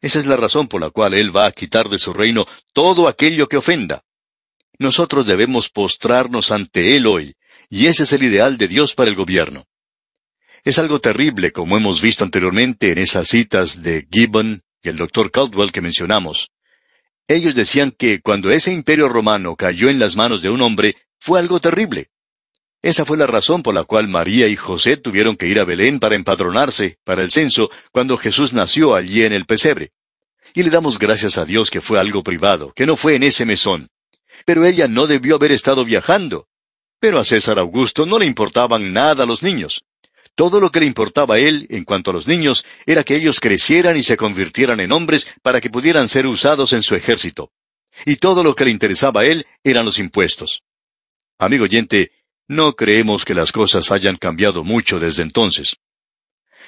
Esa 0.00 0.18
es 0.18 0.26
la 0.26 0.36
razón 0.36 0.68
por 0.68 0.80
la 0.80 0.90
cual 0.90 1.14
Él 1.14 1.34
va 1.34 1.46
a 1.46 1.52
quitar 1.52 1.88
de 1.88 1.98
su 1.98 2.12
reino 2.12 2.46
todo 2.72 3.08
aquello 3.08 3.48
que 3.48 3.56
ofenda. 3.56 4.04
Nosotros 4.78 5.26
debemos 5.26 5.68
postrarnos 5.68 6.50
ante 6.50 6.96
Él 6.96 7.06
hoy, 7.06 7.34
y 7.68 7.86
ese 7.86 8.02
es 8.02 8.12
el 8.12 8.24
ideal 8.24 8.58
de 8.58 8.68
Dios 8.68 8.94
para 8.94 9.10
el 9.10 9.16
gobierno. 9.16 9.66
Es 10.64 10.78
algo 10.78 11.00
terrible, 11.00 11.52
como 11.52 11.76
hemos 11.76 12.00
visto 12.00 12.24
anteriormente 12.24 12.92
en 12.92 12.98
esas 12.98 13.28
citas 13.28 13.82
de 13.82 14.06
Gibbon 14.10 14.62
y 14.82 14.88
el 14.88 14.96
doctor 14.96 15.30
Caldwell 15.30 15.72
que 15.72 15.80
mencionamos. 15.80 16.52
Ellos 17.26 17.54
decían 17.54 17.90
que 17.90 18.20
cuando 18.20 18.50
ese 18.50 18.72
imperio 18.72 19.08
romano 19.08 19.56
cayó 19.56 19.88
en 19.88 19.98
las 19.98 20.16
manos 20.16 20.42
de 20.42 20.50
un 20.50 20.60
hombre, 20.62 20.96
fue 21.18 21.38
algo 21.38 21.60
terrible. 21.60 22.11
Esa 22.82 23.04
fue 23.04 23.16
la 23.16 23.28
razón 23.28 23.62
por 23.62 23.74
la 23.74 23.84
cual 23.84 24.08
María 24.08 24.48
y 24.48 24.56
José 24.56 24.96
tuvieron 24.96 25.36
que 25.36 25.46
ir 25.46 25.60
a 25.60 25.64
Belén 25.64 26.00
para 26.00 26.16
empadronarse, 26.16 26.98
para 27.04 27.22
el 27.22 27.30
censo, 27.30 27.70
cuando 27.92 28.18
Jesús 28.18 28.52
nació 28.52 28.96
allí 28.96 29.24
en 29.24 29.32
el 29.32 29.46
pesebre. 29.46 29.92
Y 30.52 30.64
le 30.64 30.70
damos 30.70 30.98
gracias 30.98 31.38
a 31.38 31.44
Dios 31.44 31.70
que 31.70 31.80
fue 31.80 32.00
algo 32.00 32.24
privado, 32.24 32.72
que 32.74 32.84
no 32.84 32.96
fue 32.96 33.14
en 33.14 33.22
ese 33.22 33.46
mesón. 33.46 33.88
Pero 34.44 34.66
ella 34.66 34.88
no 34.88 35.06
debió 35.06 35.36
haber 35.36 35.52
estado 35.52 35.84
viajando. 35.84 36.48
Pero 36.98 37.20
a 37.20 37.24
César 37.24 37.60
Augusto 37.60 38.04
no 38.04 38.18
le 38.18 38.26
importaban 38.26 38.92
nada 38.92 39.26
los 39.26 39.44
niños. 39.44 39.84
Todo 40.34 40.60
lo 40.60 40.70
que 40.70 40.80
le 40.80 40.86
importaba 40.86 41.36
a 41.36 41.38
él, 41.38 41.66
en 41.70 41.84
cuanto 41.84 42.10
a 42.10 42.14
los 42.14 42.26
niños, 42.26 42.64
era 42.86 43.04
que 43.04 43.14
ellos 43.14 43.38
crecieran 43.38 43.96
y 43.96 44.02
se 44.02 44.16
convirtieran 44.16 44.80
en 44.80 44.90
hombres 44.90 45.28
para 45.42 45.60
que 45.60 45.70
pudieran 45.70 46.08
ser 46.08 46.26
usados 46.26 46.72
en 46.72 46.82
su 46.82 46.96
ejército. 46.96 47.52
Y 48.06 48.16
todo 48.16 48.42
lo 48.42 48.54
que 48.54 48.64
le 48.64 48.70
interesaba 48.72 49.20
a 49.20 49.24
él 49.24 49.46
eran 49.62 49.84
los 49.84 49.98
impuestos. 49.98 50.62
Amigo 51.38 51.64
oyente, 51.64 52.12
no 52.52 52.74
creemos 52.74 53.24
que 53.24 53.34
las 53.34 53.50
cosas 53.50 53.90
hayan 53.90 54.16
cambiado 54.16 54.62
mucho 54.62 55.00
desde 55.00 55.22
entonces. 55.22 55.76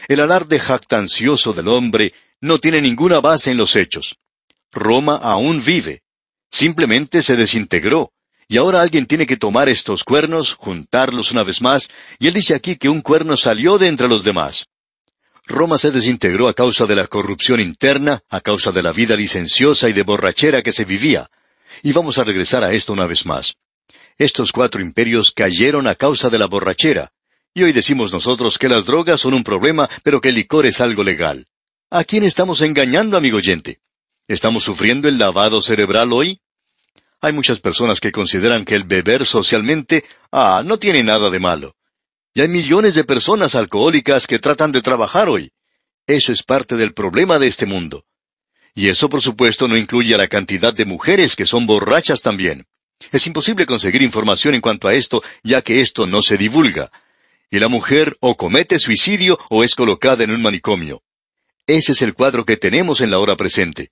El 0.09 0.21
alarde 0.21 0.59
jactancioso 0.59 1.53
del 1.53 1.69
hombre 1.69 2.13
no 2.41 2.59
tiene 2.59 2.81
ninguna 2.81 3.21
base 3.21 3.51
en 3.51 3.57
los 3.57 3.77
hechos. 3.77 4.17
Roma 4.73 5.17
aún 5.17 5.63
vive. 5.65 6.03
Simplemente 6.51 7.23
se 7.23 7.37
desintegró, 7.37 8.13
y 8.49 8.57
ahora 8.57 8.81
alguien 8.81 9.07
tiene 9.07 9.27
que 9.27 9.37
tomar 9.37 9.69
estos 9.69 10.05
cuernos, 10.05 10.55
juntarlos 10.55 11.33
una 11.33 11.43
vez 11.43 11.63
más, 11.63 11.89
y 12.19 12.29
él 12.29 12.35
dice 12.35 12.55
aquí 12.55 12.77
que 12.77 12.89
un 12.89 13.01
cuerno 13.01 13.37
salió 13.37 13.79
de 13.79 13.89
entre 13.89 14.09
los 14.09 14.25
demás. 14.25 14.67
Roma 15.47 15.79
se 15.79 15.91
desintegró 15.91 16.49
a 16.49 16.55
causa 16.55 16.87
de 16.87 16.97
la 16.97 17.07
corrupción 17.07 17.61
interna, 17.61 18.21
a 18.31 18.41
causa 18.41 18.73
de 18.73 18.83
la 18.83 18.93
vida 18.93 19.17
licenciosa 19.17 19.89
y 19.89 19.93
de 19.93 20.03
borrachera 20.03 20.63
que 20.63 20.73
se 20.73 20.85
vivía. 20.85 21.29
Y 21.83 21.93
vamos 21.93 22.19
a 22.19 22.25
regresar 22.25 22.65
a 22.65 22.73
esto 22.73 22.93
una 22.93 23.07
vez 23.07 23.27
más. 23.27 23.55
Estos 24.17 24.53
cuatro 24.53 24.81
imperios 24.81 25.33
cayeron 25.33 25.89
a 25.89 25.97
causa 25.97 26.31
de 26.31 26.39
la 26.39 26.47
borrachera. 26.47 27.11
Y 27.53 27.65
hoy 27.65 27.73
decimos 27.73 28.13
nosotros 28.13 28.59
que 28.59 28.69
las 28.69 28.87
drogas 28.87 29.21
son 29.21 29.35
un 29.35 29.43
problema, 29.43 29.89
pero 30.03 30.21
que 30.21 30.29
el 30.29 30.37
licor 30.37 30.67
es 30.67 30.81
algo 30.81 31.03
legal. 31.03 31.47
¿A 31.91 32.05
quién 32.05 32.25
estamos 32.25 32.61
engañando, 32.63 33.17
amigo 33.17 33.39
oyente? 33.39 33.81
¿Estamos 34.29 34.65
sufriendo 34.65 35.09
el 35.09 35.19
lavado 35.19 35.61
cerebral 35.63 36.13
hoy? 36.13 36.41
Hay 37.21 37.33
muchas 37.33 37.61
personas 37.61 38.01
que 38.01 38.13
consideran 38.13 38.65
que 38.65 38.75
el 38.75 38.85
beber 38.85 39.27
socialmente, 39.27 40.05
ah, 40.31 40.63
no 40.65 40.79
tiene 40.79 41.03
nada 41.03 41.31
de 41.31 41.39
malo. 41.39 41.75
Y 42.35 42.41
hay 42.41 42.49
millones 42.49 42.95
de 42.95 43.05
personas 43.05 43.55
alcohólicas 43.55 44.27
que 44.27 44.39
tratan 44.39 44.73
de 44.73 44.83
trabajar 44.83 45.29
hoy. 45.29 45.53
Eso 46.07 46.33
es 46.33 46.43
parte 46.43 46.77
del 46.77 46.95
problema 46.95 47.39
de 47.39 47.47
este 47.47 47.67
mundo. 47.67 48.05
Y 48.75 48.89
eso, 48.89 49.09
por 49.09 49.23
supuesto, 49.23 49.69
no 49.69 49.77
incluye 49.77 50.15
a 50.15 50.19
la 50.19 50.29
cantidad 50.29 50.75
de 50.75 50.85
mujeres 50.85 51.37
que 51.37 51.47
son 51.47 51.67
borrachas 51.67 52.23
también. 52.23 52.67
Es 53.13 53.27
imposible 53.27 53.67
conseguir 53.67 54.03
información 54.03 54.55
en 54.55 54.61
cuanto 54.61 54.89
a 54.89 54.95
esto, 54.95 55.23
ya 55.43 55.63
que 55.63 55.81
esto 55.81 56.07
no 56.07 56.23
se 56.23 56.37
divulga. 56.37 56.91
Y 57.51 57.59
la 57.59 57.69
mujer 57.69 58.17
o 58.21 58.37
comete 58.37 58.79
suicidio 58.79 59.39
o 59.51 59.63
es 59.63 59.75
colocada 59.75 60.25
en 60.25 60.31
un 60.31 60.43
manicomio. 60.43 61.03
Ese 61.67 61.93
es 61.93 62.03
el 62.03 62.15
cuadro 62.15 62.45
que 62.45 62.57
tenemos 62.57 63.01
en 63.01 63.11
la 63.11 63.19
hora 63.19 63.37
presente. 63.37 63.91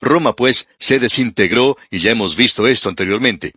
Roma, 0.00 0.34
pues, 0.34 0.68
se 0.78 0.98
desintegró 0.98 1.76
y 1.90 1.98
ya 1.98 2.12
hemos 2.12 2.36
visto 2.36 2.66
esto 2.66 2.88
anteriormente. 2.88 3.52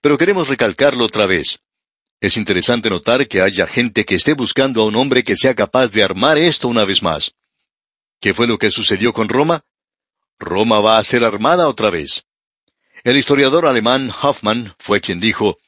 Pero 0.00 0.18
queremos 0.18 0.48
recalcarlo 0.48 1.04
otra 1.04 1.26
vez. 1.26 1.60
Es 2.20 2.36
interesante 2.36 2.90
notar 2.90 3.28
que 3.28 3.40
haya 3.40 3.66
gente 3.66 4.04
que 4.04 4.14
esté 4.14 4.34
buscando 4.34 4.82
a 4.82 4.86
un 4.86 4.96
hombre 4.96 5.22
que 5.22 5.36
sea 5.36 5.54
capaz 5.54 5.88
de 5.88 6.02
armar 6.02 6.38
esto 6.38 6.68
una 6.68 6.84
vez 6.84 7.02
más. 7.02 7.34
¿Qué 8.20 8.34
fue 8.34 8.46
lo 8.46 8.58
que 8.58 8.70
sucedió 8.70 9.12
con 9.12 9.28
Roma? 9.28 9.64
Roma 10.38 10.80
va 10.80 10.98
a 10.98 11.02
ser 11.02 11.24
armada 11.24 11.68
otra 11.68 11.90
vez. 11.90 12.24
El 13.06 13.16
historiador 13.16 13.66
alemán 13.66 14.10
Hoffmann 14.20 14.74
fue 14.80 15.00
quien 15.00 15.20
dijo, 15.20 15.58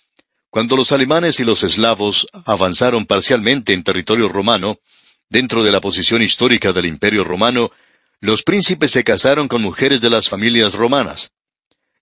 Cuando 0.51 0.77
los 0.77 0.91
alemanes 0.91 1.39
y 1.39 1.45
los 1.45 1.63
eslavos 1.63 2.27
avanzaron 2.45 3.07
parcialmente 3.07 3.73
en 3.73 3.85
territorio 3.85 4.29
romano, 4.29 4.81
dentro 5.29 5.63
de 5.63 5.71
la 5.71 5.81
posición 5.81 6.21
histórica 6.21 6.73
del 6.73 6.87
imperio 6.87 7.23
romano, 7.23 7.71
los 8.21 8.43
príncipes 8.43 8.91
se 8.91 9.05
casaron 9.05 9.47
con 9.47 9.63
mujeres 9.63 10.01
de 10.01 10.11
las 10.11 10.29
familias 10.29 10.75
romanas. 10.75 11.31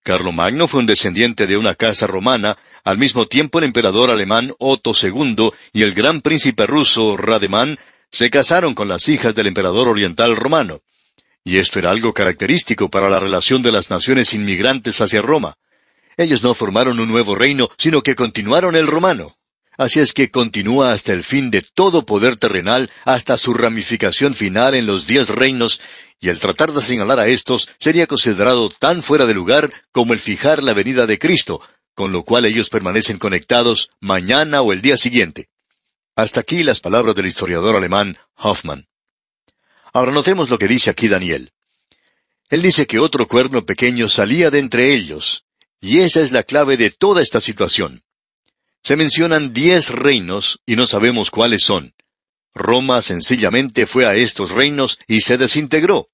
Carlomagno 0.03 0.67
fue 0.69 0.81
un 0.81 0.87
descendiente 0.87 1.47
de 1.47 1.59
una 1.59 1.75
casa 1.75 2.07
romana, 2.07 2.57
al 2.83 2.97
mismo 2.97 3.27
tiempo 3.27 3.59
el 3.59 3.67
emperador 3.67 4.11
alemán 4.11 4.55
Otto 4.59 4.93
II 4.99 5.51
y 5.75 5.83
el 5.83 5.93
gran 5.93 6.23
príncipe 6.23 6.67
ruso 6.67 7.19
Rademan 7.19 7.79
se 8.11 8.31
casaron 8.31 8.75
con 8.75 8.89
las 8.89 9.07
hijas 9.11 9.35
del 9.35 9.49
emperador 9.49 9.87
oriental 9.87 10.35
romano. 10.35 10.81
Y 11.47 11.59
esto 11.59 11.79
era 11.79 11.93
algo 11.93 12.13
característico 12.13 12.91
para 12.91 13.09
la 13.09 13.21
relación 13.21 13.63
de 13.63 13.71
las 13.71 13.89
naciones 13.89 14.35
inmigrantes 14.35 15.01
hacia 15.01 15.23
Roma. 15.23 15.55
Ellos 16.17 16.43
no 16.43 16.55
formaron 16.55 16.99
un 16.99 17.07
nuevo 17.07 17.37
reino, 17.37 17.69
sino 17.79 18.03
que 18.03 18.17
continuaron 18.17 18.75
el 18.75 18.89
romano. 18.89 19.39
Así 19.79 20.01
es 20.01 20.13
que 20.13 20.33
continúa 20.33 20.91
hasta 20.91 21.13
el 21.13 21.23
fin 21.23 21.53
de 21.53 21.63
todo 21.63 22.05
poder 22.05 22.37
terrenal, 22.37 22.91
hasta 23.05 23.39
su 23.39 23.55
ramificación 23.55 24.35
final 24.35 24.75
en 24.75 24.87
los 24.87 25.07
diez 25.07 25.29
reinos, 25.29 25.81
y 26.19 26.31
el 26.31 26.41
tratar 26.41 26.73
de 26.73 26.83
señalar 26.83 27.21
a 27.21 27.29
estos 27.29 27.69
sería 27.79 28.09
considerado 28.09 28.69
tan 28.69 29.01
fuera 29.01 29.25
de 29.25 29.35
lugar 29.35 29.73
como 29.93 30.15
el 30.15 30.19
fijar 30.19 30.65
la 30.65 30.75
venida 30.75 31.07
de 31.07 31.21
Cristo, 31.21 31.61
con 31.95 32.11
lo 32.11 32.25
cual 32.25 32.45
ellos 32.45 32.71
permanecen 32.71 33.21
conectados 33.21 33.91
mañana 34.01 34.63
o 34.63 34.73
el 34.73 34.83
día 34.83 34.97
siguiente. 34.97 35.49
Hasta 36.17 36.41
aquí 36.41 36.65
las 36.65 36.81
palabras 36.81 37.15
del 37.15 37.27
historiador 37.27 37.77
alemán 37.77 38.19
Hoffman. 38.35 38.89
Ahora 39.97 40.13
notemos 40.13 40.51
lo 40.51 40.59
que 40.59 40.69
dice 40.69 40.91
aquí 40.91 41.09
Daniel. 41.09 41.53
Él 42.51 42.61
dice 42.61 42.87
que 42.87 42.99
otro 42.99 43.27
cuerno 43.27 43.65
pequeño 43.65 44.11
salía 44.11 44.51
de 44.51 44.59
entre 44.59 44.93
ellos, 44.93 45.47
y 45.81 46.01
esa 46.01 46.21
es 46.21 46.33
la 46.33 46.43
clave 46.43 46.77
de 46.77 46.91
toda 46.91 47.23
esta 47.23 47.41
situación. 47.41 48.03
Se 48.83 48.95
mencionan 48.95 49.55
diez 49.55 49.89
reinos 49.89 50.61
y 50.67 50.77
no 50.77 50.87
sabemos 50.87 51.31
cuáles 51.31 51.63
son. 51.63 51.95
Roma 52.55 53.01
sencillamente 53.01 53.87
fue 53.87 54.05
a 54.05 54.15
estos 54.17 54.51
reinos 54.51 54.99
y 55.09 55.23
se 55.23 55.39
desintegró. 55.39 56.11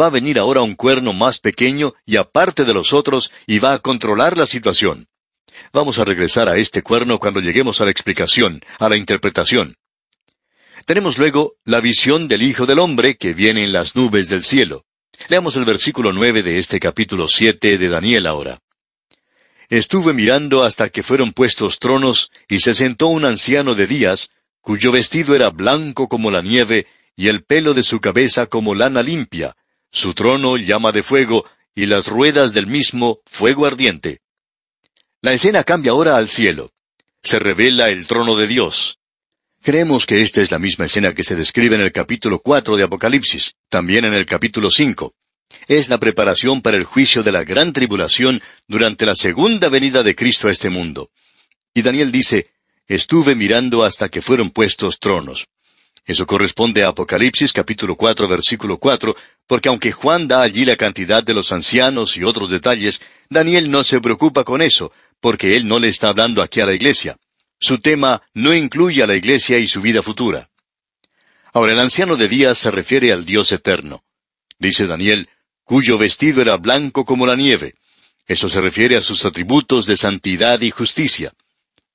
Va 0.00 0.06
a 0.06 0.10
venir 0.10 0.38
ahora 0.38 0.60
un 0.62 0.76
cuerno 0.76 1.12
más 1.12 1.40
pequeño 1.40 1.94
y 2.06 2.18
aparte 2.18 2.64
de 2.64 2.72
los 2.72 2.92
otros 2.92 3.32
y 3.48 3.58
va 3.58 3.72
a 3.72 3.80
controlar 3.80 4.38
la 4.38 4.46
situación. 4.46 5.08
Vamos 5.72 5.98
a 5.98 6.04
regresar 6.04 6.48
a 6.48 6.56
este 6.56 6.82
cuerno 6.84 7.18
cuando 7.18 7.40
lleguemos 7.40 7.80
a 7.80 7.84
la 7.84 7.90
explicación, 7.90 8.60
a 8.78 8.88
la 8.88 8.96
interpretación. 8.96 9.76
Tenemos 10.84 11.18
luego 11.18 11.54
la 11.64 11.80
visión 11.80 12.28
del 12.28 12.42
Hijo 12.42 12.66
del 12.66 12.78
Hombre 12.78 13.16
que 13.16 13.34
viene 13.34 13.62
en 13.62 13.72
las 13.72 13.94
nubes 13.94 14.28
del 14.28 14.42
cielo. 14.42 14.84
Leamos 15.28 15.56
el 15.56 15.64
versículo 15.64 16.12
nueve 16.12 16.42
de 16.42 16.58
este 16.58 16.80
capítulo 16.80 17.28
siete 17.28 17.78
de 17.78 17.88
Daniel 17.88 18.26
ahora. 18.26 18.60
Estuve 19.68 20.12
mirando 20.12 20.64
hasta 20.64 20.90
que 20.90 21.02
fueron 21.02 21.32
puestos 21.32 21.78
tronos, 21.78 22.30
y 22.48 22.58
se 22.58 22.74
sentó 22.74 23.06
un 23.06 23.24
anciano 23.24 23.74
de 23.74 23.86
días, 23.86 24.30
cuyo 24.60 24.92
vestido 24.92 25.34
era 25.34 25.50
blanco 25.50 26.08
como 26.08 26.30
la 26.30 26.42
nieve, 26.42 26.86
y 27.16 27.28
el 27.28 27.44
pelo 27.44 27.74
de 27.74 27.82
su 27.82 28.00
cabeza 28.00 28.46
como 28.46 28.74
lana 28.74 29.02
limpia, 29.02 29.56
su 29.90 30.14
trono 30.14 30.56
llama 30.56 30.92
de 30.92 31.02
fuego, 31.02 31.44
y 31.74 31.86
las 31.86 32.08
ruedas 32.08 32.52
del 32.52 32.66
mismo 32.66 33.20
fuego 33.24 33.66
ardiente. 33.66 34.20
La 35.20 35.32
escena 35.32 35.64
cambia 35.64 35.92
ahora 35.92 36.16
al 36.16 36.28
cielo. 36.28 36.72
Se 37.22 37.38
revela 37.38 37.88
el 37.88 38.06
trono 38.06 38.36
de 38.36 38.46
Dios. 38.46 38.98
Creemos 39.62 40.06
que 40.06 40.20
esta 40.20 40.42
es 40.42 40.50
la 40.50 40.58
misma 40.58 40.86
escena 40.86 41.14
que 41.14 41.22
se 41.22 41.36
describe 41.36 41.76
en 41.76 41.82
el 41.82 41.92
capítulo 41.92 42.40
cuatro 42.40 42.76
de 42.76 42.82
Apocalipsis, 42.82 43.54
también 43.68 44.04
en 44.04 44.14
el 44.14 44.26
capítulo 44.26 44.70
cinco 44.70 45.14
es 45.68 45.88
la 45.88 45.98
preparación 45.98 46.62
para 46.62 46.76
el 46.76 46.84
juicio 46.84 47.22
de 47.22 47.32
la 47.32 47.44
gran 47.44 47.72
tribulación 47.72 48.40
durante 48.66 49.06
la 49.06 49.14
segunda 49.14 49.68
venida 49.68 50.02
de 50.02 50.14
Cristo 50.14 50.48
a 50.48 50.50
este 50.50 50.70
mundo. 50.70 51.10
Y 51.74 51.82
Daniel 51.82 52.12
dice, 52.12 52.50
estuve 52.86 53.34
mirando 53.34 53.84
hasta 53.84 54.08
que 54.08 54.22
fueron 54.22 54.50
puestos 54.50 54.98
tronos. 54.98 55.46
Eso 56.04 56.26
corresponde 56.26 56.82
a 56.82 56.88
Apocalipsis 56.88 57.52
capítulo 57.52 57.96
4 57.96 58.26
versículo 58.26 58.78
4, 58.78 59.14
porque 59.46 59.68
aunque 59.68 59.92
Juan 59.92 60.26
da 60.26 60.42
allí 60.42 60.64
la 60.64 60.76
cantidad 60.76 61.22
de 61.22 61.34
los 61.34 61.52
ancianos 61.52 62.16
y 62.16 62.24
otros 62.24 62.50
detalles, 62.50 63.00
Daniel 63.30 63.70
no 63.70 63.84
se 63.84 64.00
preocupa 64.00 64.42
con 64.42 64.62
eso, 64.62 64.92
porque 65.20 65.56
él 65.56 65.68
no 65.68 65.78
le 65.78 65.88
está 65.88 66.08
hablando 66.08 66.42
aquí 66.42 66.60
a 66.60 66.66
la 66.66 66.74
iglesia. 66.74 67.16
Su 67.62 67.78
tema 67.78 68.20
no 68.34 68.52
incluye 68.52 69.04
a 69.04 69.06
la 69.06 69.14
iglesia 69.14 69.56
y 69.58 69.68
su 69.68 69.80
vida 69.80 70.02
futura. 70.02 70.50
Ahora 71.52 71.70
el 71.70 71.78
anciano 71.78 72.16
de 72.16 72.26
días 72.26 72.58
se 72.58 72.72
refiere 72.72 73.12
al 73.12 73.24
Dios 73.24 73.52
eterno. 73.52 74.02
Dice 74.58 74.88
Daniel, 74.88 75.28
cuyo 75.62 75.96
vestido 75.96 76.42
era 76.42 76.56
blanco 76.56 77.04
como 77.04 77.24
la 77.24 77.36
nieve. 77.36 77.76
Eso 78.26 78.48
se 78.48 78.60
refiere 78.60 78.96
a 78.96 79.00
sus 79.00 79.24
atributos 79.24 79.86
de 79.86 79.96
santidad 79.96 80.60
y 80.60 80.72
justicia. 80.72 81.34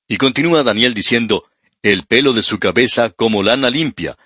Y 0.08 0.16
continúa 0.16 0.62
Daniel 0.62 0.94
diciendo, 0.94 1.44
el 1.82 2.04
pelo 2.04 2.32
de 2.32 2.42
su 2.42 2.58
cabeza 2.58 3.10
como 3.10 3.42
lana 3.42 3.68
limpia. 3.68 4.16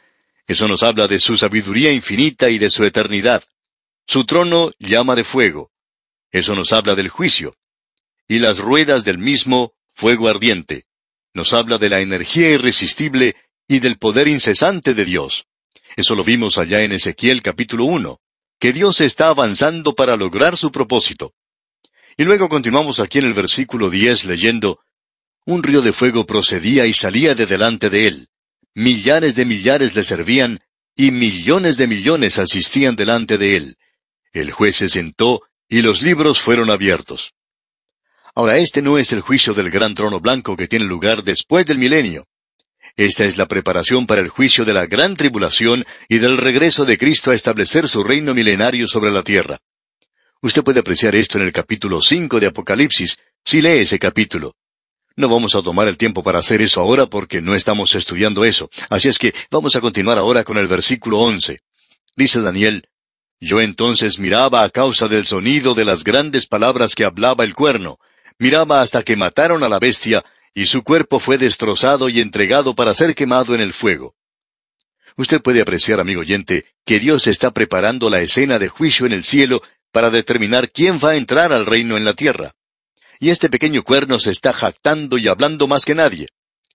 Eso 0.47 0.69
nos 0.69 0.85
habla 0.85 1.09
de 1.09 1.19
su 1.19 1.37
sabiduría 1.37 1.91
infinita 1.91 2.51
y 2.51 2.59
de 2.59 2.71
su 2.71 2.85
eternidad. 2.85 3.43
Su 4.07 4.27
trono 4.27 4.71
llama 4.79 5.17
de 5.17 5.25
fuego. 5.25 5.73
Eso 6.31 6.55
nos 6.55 6.73
habla 6.73 6.95
del 6.95 7.09
juicio. 7.09 7.57
Y 8.29 8.39
las 8.39 8.61
ruedas 8.61 9.05
del 9.05 9.19
mismo 9.19 9.75
fuego 9.93 10.29
ardiente. 10.29 10.87
Nos 11.35 11.55
habla 11.55 11.79
de 11.79 11.89
la 11.89 12.01
energía 12.01 12.51
irresistible 12.51 13.37
y 13.67 13.79
del 13.79 13.97
poder 13.97 14.29
incesante 14.29 14.93
de 14.93 15.05
Dios. 15.05 15.47
Eso 15.97 16.15
lo 16.15 16.25
vimos 16.25 16.59
allá 16.59 16.83
en 16.83 16.93
Ezequiel 16.93 17.43
capítulo 17.43 17.85
1. 17.85 18.21
que 18.59 18.73
Dios 18.73 19.01
está 19.01 19.27
avanzando 19.27 19.93
para 19.95 20.17
lograr 20.17 20.57
su 20.57 20.71
propósito. 20.71 21.35
Y 22.17 22.23
luego 22.23 22.49
continuamos 22.49 23.01
aquí 23.01 23.19
en 23.19 23.27
el 23.27 23.35
versículo 23.35 23.91
10 23.91 24.27
leyendo, 24.27 24.79
Un 25.47 25.65
río 25.65 25.83
de 25.83 25.93
fuego 25.93 26.27
procedía 26.27 26.87
y 26.87 26.93
salía 26.93 27.35
de 27.35 27.47
delante 27.47 27.91
de 27.91 28.07
él. 28.07 28.29
Millares 28.75 29.35
de 29.35 29.47
millares 29.47 29.97
le 29.97 30.05
servían, 30.05 30.61
y 30.95 31.11
millones 31.11 31.77
de 31.77 31.89
millones 31.89 32.39
asistían 32.39 32.95
delante 32.95 33.37
de 33.37 33.57
él. 33.57 33.77
El 34.33 34.53
juez 34.53 34.77
se 34.77 34.89
sentó, 34.89 35.41
y 35.69 35.83
los 35.83 36.03
libros 36.03 36.39
fueron 36.39 36.71
abiertos. 36.71 37.35
Ahora, 38.35 38.57
este 38.57 38.81
no 38.81 38.97
es 38.97 39.13
el 39.13 39.21
juicio 39.21 39.53
del 39.53 39.69
gran 39.71 39.95
trono 39.95 40.19
blanco 40.19 40.57
que 40.57 40.67
tiene 40.67 40.87
lugar 40.87 41.23
después 41.23 41.67
del 41.67 41.77
milenio. 41.77 42.25
Esta 42.97 43.25
es 43.25 43.37
la 43.37 43.47
preparación 43.47 44.07
para 44.07 44.23
el 44.23 44.29
juicio 44.29 44.65
de 44.65 44.73
la 44.73 44.87
gran 44.87 45.17
tribulación 45.17 45.85
y 46.09 46.19
del 46.19 46.39
regreso 46.39 46.85
de 46.85 46.97
Cristo 46.97 47.31
a 47.31 47.35
establecer 47.35 47.89
su 47.89 48.03
reino 48.03 48.35
milenario 48.35 48.87
sobre 48.87 49.11
la 49.11 49.23
tierra. 49.23 49.59
Usted 50.41 50.65
puede 50.65 50.81
apreciar 50.81 51.15
esto 51.15 51.39
en 51.39 51.45
el 51.45 51.53
capítulo 51.53 52.01
5 52.01 52.41
de 52.41 52.47
Apocalipsis, 52.47 53.17
si 53.45 53.61
lee 53.61 53.81
ese 53.81 53.99
capítulo. 53.99 54.57
No 55.15 55.29
vamos 55.29 55.55
a 55.55 55.63
tomar 55.63 55.87
el 55.87 55.99
tiempo 55.99 56.23
para 56.23 56.39
hacer 56.39 56.63
eso 56.63 56.81
ahora 56.81 57.07
porque 57.07 57.43
no 57.43 57.55
estamos 57.55 57.95
estudiando 57.95 58.45
eso. 58.47 58.71
Así 58.89 59.09
es 59.09 59.19
que 59.19 59.35
vamos 59.51 59.77
a 59.77 59.81
continuar 59.81 60.17
ahora 60.17 60.43
con 60.43 60.57
el 60.57 60.69
versículo 60.69 61.21
11. 61.21 61.59
Dice 62.17 62.41
Daniel, 62.41 62.89
Yo 63.41 63.61
entonces 63.61 64.19
miraba 64.19 64.63
a 64.63 64.71
causa 64.71 65.07
del 65.07 65.27
sonido 65.27 65.75
de 65.75 65.85
las 65.85 66.03
grandes 66.03 66.47
palabras 66.47 66.95
que 66.95 67.05
hablaba 67.05 67.45
el 67.45 67.55
cuerno, 67.55 67.99
miraba 68.39 68.83
hasta 68.83 69.03
que 69.03 69.17
mataron 69.17 69.63
a 69.65 69.69
la 69.69 69.79
bestia, 69.79 70.25
y 70.55 70.67
su 70.67 70.83
cuerpo 70.83 71.19
fue 71.19 71.39
destrozado 71.39 72.09
y 72.09 72.21
entregado 72.21 72.75
para 72.75 72.95
ser 72.95 73.15
quemado 73.15 73.55
en 73.55 73.61
el 73.61 73.73
fuego. 73.73 74.15
Usted 75.17 75.41
puede 75.41 75.61
apreciar, 75.61 76.01
amigo 76.01 76.21
oyente, 76.21 76.67
que 76.85 77.01
Dios 77.01 77.27
está 77.27 77.51
preparando 77.53 78.11
la 78.11 78.21
escena 78.21 78.59
de 78.59 78.69
juicio 78.69 79.07
en 79.07 79.13
el 79.13 79.25
cielo 79.25 79.63
para 79.91 80.11
determinar 80.11 80.71
quién 80.71 80.99
va 80.99 81.11
a 81.11 81.17
entrar 81.17 81.53
al 81.53 81.67
reino 81.67 81.97
en 81.97 82.05
la 82.05 82.15
tierra 82.15 82.55
y 83.23 83.31
este 83.31 83.49
pequeño 83.49 83.85
cuerno 83.85 84.19
se 84.19 84.33
está 84.33 84.53
jactando 84.53 85.17
y 85.17 85.29
hablando 85.29 85.69
más 85.69 85.85
que 85.85 85.95
nadie. 85.95 86.27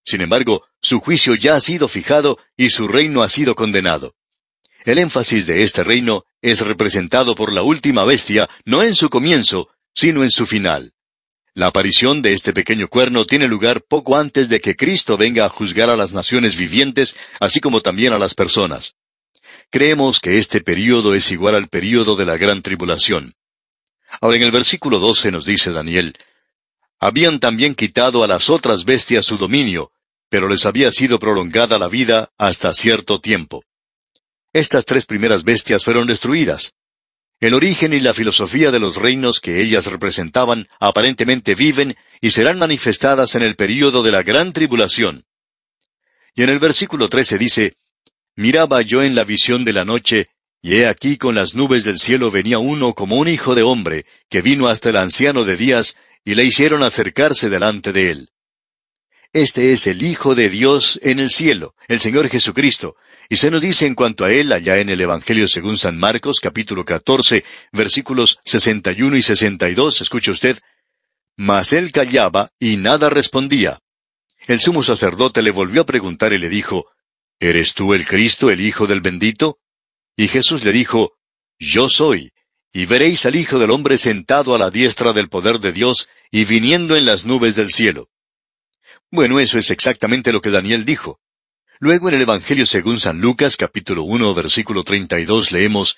Sin 0.02 0.22
embargo, 0.22 0.66
su 0.82 1.02
juicio 1.02 1.36
ya 1.36 1.56
ha 1.56 1.60
sido 1.60 1.90
fijado 1.90 2.40
y 2.56 2.70
su 2.70 2.88
reino 2.88 3.22
ha 3.22 3.28
sido 3.28 3.54
condenado. 3.54 4.16
El 4.86 4.98
énfasis 4.98 5.46
de 5.46 5.64
este 5.64 5.84
reino 5.84 6.24
es 6.42 6.62
representado 6.62 7.36
por 7.36 7.52
la 7.52 7.64
última 7.64 8.06
bestia, 8.06 8.50
no 8.64 8.82
en 8.82 8.96
su 8.96 9.10
comienzo, 9.10 9.68
sino 9.94 10.24
en 10.24 10.32
su 10.32 10.46
final. 10.46 10.94
La 11.58 11.66
aparición 11.66 12.22
de 12.22 12.34
este 12.34 12.54
pequeño 12.54 12.88
cuerno 12.88 13.26
tiene 13.26 13.48
lugar 13.48 13.82
poco 13.82 14.16
antes 14.16 14.48
de 14.48 14.60
que 14.60 14.76
Cristo 14.76 15.18
venga 15.18 15.44
a 15.44 15.50
juzgar 15.50 15.90
a 15.90 15.96
las 15.96 16.14
naciones 16.14 16.56
vivientes, 16.56 17.16
así 17.40 17.62
como 17.62 17.82
también 17.82 18.14
a 18.14 18.20
las 18.20 18.36
personas. 18.36 18.94
Creemos 19.72 20.20
que 20.20 20.38
este 20.38 20.62
período 20.62 21.16
es 21.16 21.32
igual 21.32 21.56
al 21.56 21.68
período 21.68 22.16
de 22.16 22.28
la 22.28 22.38
gran 22.38 22.62
tribulación. 22.62 23.34
Ahora 24.22 24.38
en 24.38 24.44
el 24.44 24.52
versículo 24.52 25.00
12 25.00 25.32
nos 25.32 25.46
dice 25.46 25.72
Daniel, 25.72 26.14
habían 27.00 27.40
también 27.40 27.74
quitado 27.74 28.24
a 28.24 28.28
las 28.28 28.52
otras 28.52 28.86
bestias 28.86 29.26
su 29.26 29.40
dominio, 29.40 29.92
pero 30.30 30.48
les 30.48 30.64
había 30.68 30.92
sido 30.92 31.18
prolongada 31.18 31.80
la 31.80 31.88
vida 31.88 32.30
hasta 32.38 32.72
cierto 32.72 33.20
tiempo. 33.20 33.64
Estas 34.54 34.86
tres 34.86 35.08
primeras 35.08 35.44
bestias 35.44 35.84
fueron 35.84 36.06
destruidas. 36.06 36.76
El 37.40 37.54
origen 37.54 37.94
y 37.94 38.00
la 38.00 38.16
filosofía 38.16 38.72
de 38.72 38.80
los 38.80 38.96
reinos 38.96 39.40
que 39.40 39.62
ellas 39.62 39.86
representaban 39.86 40.68
aparentemente 40.80 41.54
viven 41.54 41.96
y 42.20 42.32
serán 42.32 42.58
manifestadas 42.58 43.36
en 43.36 43.44
el 43.44 43.56
período 43.56 44.02
de 44.02 44.12
la 44.12 44.24
gran 44.24 44.54
tribulación. 44.54 45.26
Y 46.34 46.44
en 46.44 46.50
el 46.50 46.58
versículo 46.58 47.10
13 47.10 47.38
dice, 47.38 47.74
Miraba 48.36 48.82
yo 48.82 49.04
en 49.04 49.14
la 49.14 49.24
visión 49.24 49.66
de 49.66 49.74
la 49.74 49.86
noche, 49.86 50.30
y 50.64 50.76
he 50.76 50.88
aquí 50.88 51.18
con 51.18 51.36
las 51.36 51.54
nubes 51.54 51.84
del 51.84 51.98
cielo 51.98 52.32
venía 52.32 52.58
uno 52.58 52.96
como 52.96 53.18
un 53.18 53.28
hijo 53.28 53.54
de 53.54 53.62
hombre, 53.62 54.06
que 54.30 54.42
vino 54.42 54.68
hasta 54.68 54.90
el 54.90 54.98
anciano 54.98 55.44
de 55.44 55.58
días, 55.58 55.96
y 56.26 56.34
le 56.34 56.44
hicieron 56.44 56.82
acercarse 56.82 57.50
delante 57.50 57.94
de 57.94 58.12
él. 58.12 58.30
Este 59.34 59.72
es 59.72 59.88
el 59.88 60.04
Hijo 60.04 60.36
de 60.36 60.50
Dios 60.50 61.00
en 61.04 61.20
el 61.20 61.30
cielo, 61.30 61.76
el 61.88 62.00
Señor 62.00 62.30
Jesucristo, 62.30 62.96
y 63.30 63.36
se 63.36 63.52
nos 63.52 63.62
dice 63.62 63.86
en 63.86 63.96
cuanto 63.96 64.26
a 64.26 64.32
él 64.32 64.52
allá 64.52 64.78
en 64.78 64.90
el 64.90 65.02
Evangelio 65.02 65.48
según 65.48 65.78
San 65.78 65.98
Marcos 65.98 66.40
capítulo 66.40 66.86
14 66.86 67.44
versículos 67.72 68.40
61 68.46 69.18
y 69.18 69.22
62, 69.22 70.02
escuche 70.02 70.32
usted, 70.32 70.58
mas 71.36 71.74
él 71.74 71.92
callaba 71.92 72.50
y 72.60 72.78
nada 72.78 73.10
respondía. 73.10 73.80
El 74.48 74.60
sumo 74.60 74.82
sacerdote 74.82 75.42
le 75.42 75.52
volvió 75.52 75.82
a 75.82 75.86
preguntar 75.86 76.34
y 76.34 76.38
le 76.38 76.50
dijo, 76.50 76.86
¿Eres 77.40 77.74
tú 77.74 77.94
el 77.94 78.08
Cristo, 78.08 78.50
el 78.50 78.62
Hijo 78.62 78.88
del 78.88 79.02
bendito? 79.02 79.60
Y 80.16 80.28
Jesús 80.28 80.64
le 80.64 80.72
dijo, 80.72 81.18
Yo 81.60 81.90
soy, 81.90 82.32
y 82.74 82.86
veréis 82.86 83.26
al 83.26 83.36
Hijo 83.36 83.60
del 83.60 83.72
hombre 83.72 83.98
sentado 83.98 84.56
a 84.56 84.58
la 84.58 84.70
diestra 84.70 85.14
del 85.14 85.30
poder 85.30 85.60
de 85.60 85.72
Dios 85.72 86.08
y 86.32 86.46
viniendo 86.46 86.96
en 86.96 87.06
las 87.06 87.26
nubes 87.26 87.56
del 87.56 87.72
cielo. 87.72 88.10
Bueno, 89.12 89.40
eso 89.40 89.58
es 89.58 89.70
exactamente 89.70 90.32
lo 90.32 90.42
que 90.42 90.50
Daniel 90.50 90.86
dijo. 90.86 91.20
Luego 91.80 92.10
en 92.10 92.16
el 92.16 92.22
Evangelio 92.24 92.66
según 92.66 93.00
San 93.00 93.22
Lucas 93.22 93.56
capítulo 93.56 94.02
1 94.02 94.34
versículo 94.34 94.84
32 94.84 95.52
leemos, 95.52 95.98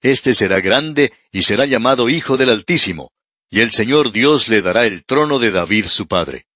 Este 0.00 0.34
será 0.34 0.60
grande 0.60 1.12
y 1.32 1.42
será 1.42 1.66
llamado 1.66 2.08
Hijo 2.08 2.36
del 2.36 2.50
Altísimo, 2.50 3.12
y 3.50 3.58
el 3.58 3.72
Señor 3.72 4.12
Dios 4.12 4.46
le 4.48 4.62
dará 4.62 4.86
el 4.86 5.04
trono 5.04 5.40
de 5.40 5.50
David 5.50 5.86
su 5.86 6.06
padre. 6.06 6.46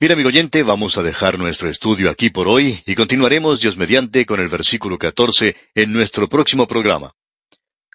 Bien, 0.00 0.12
amigo 0.12 0.28
oyente, 0.28 0.64
vamos 0.64 0.98
a 0.98 1.02
dejar 1.04 1.38
nuestro 1.38 1.68
estudio 1.68 2.10
aquí 2.10 2.30
por 2.30 2.48
hoy 2.48 2.82
y 2.84 2.96
continuaremos 2.96 3.60
Dios 3.60 3.76
mediante 3.76 4.26
con 4.26 4.40
el 4.40 4.48
versículo 4.48 4.98
14 4.98 5.54
en 5.76 5.92
nuestro 5.92 6.28
próximo 6.28 6.66
programa. 6.66 7.12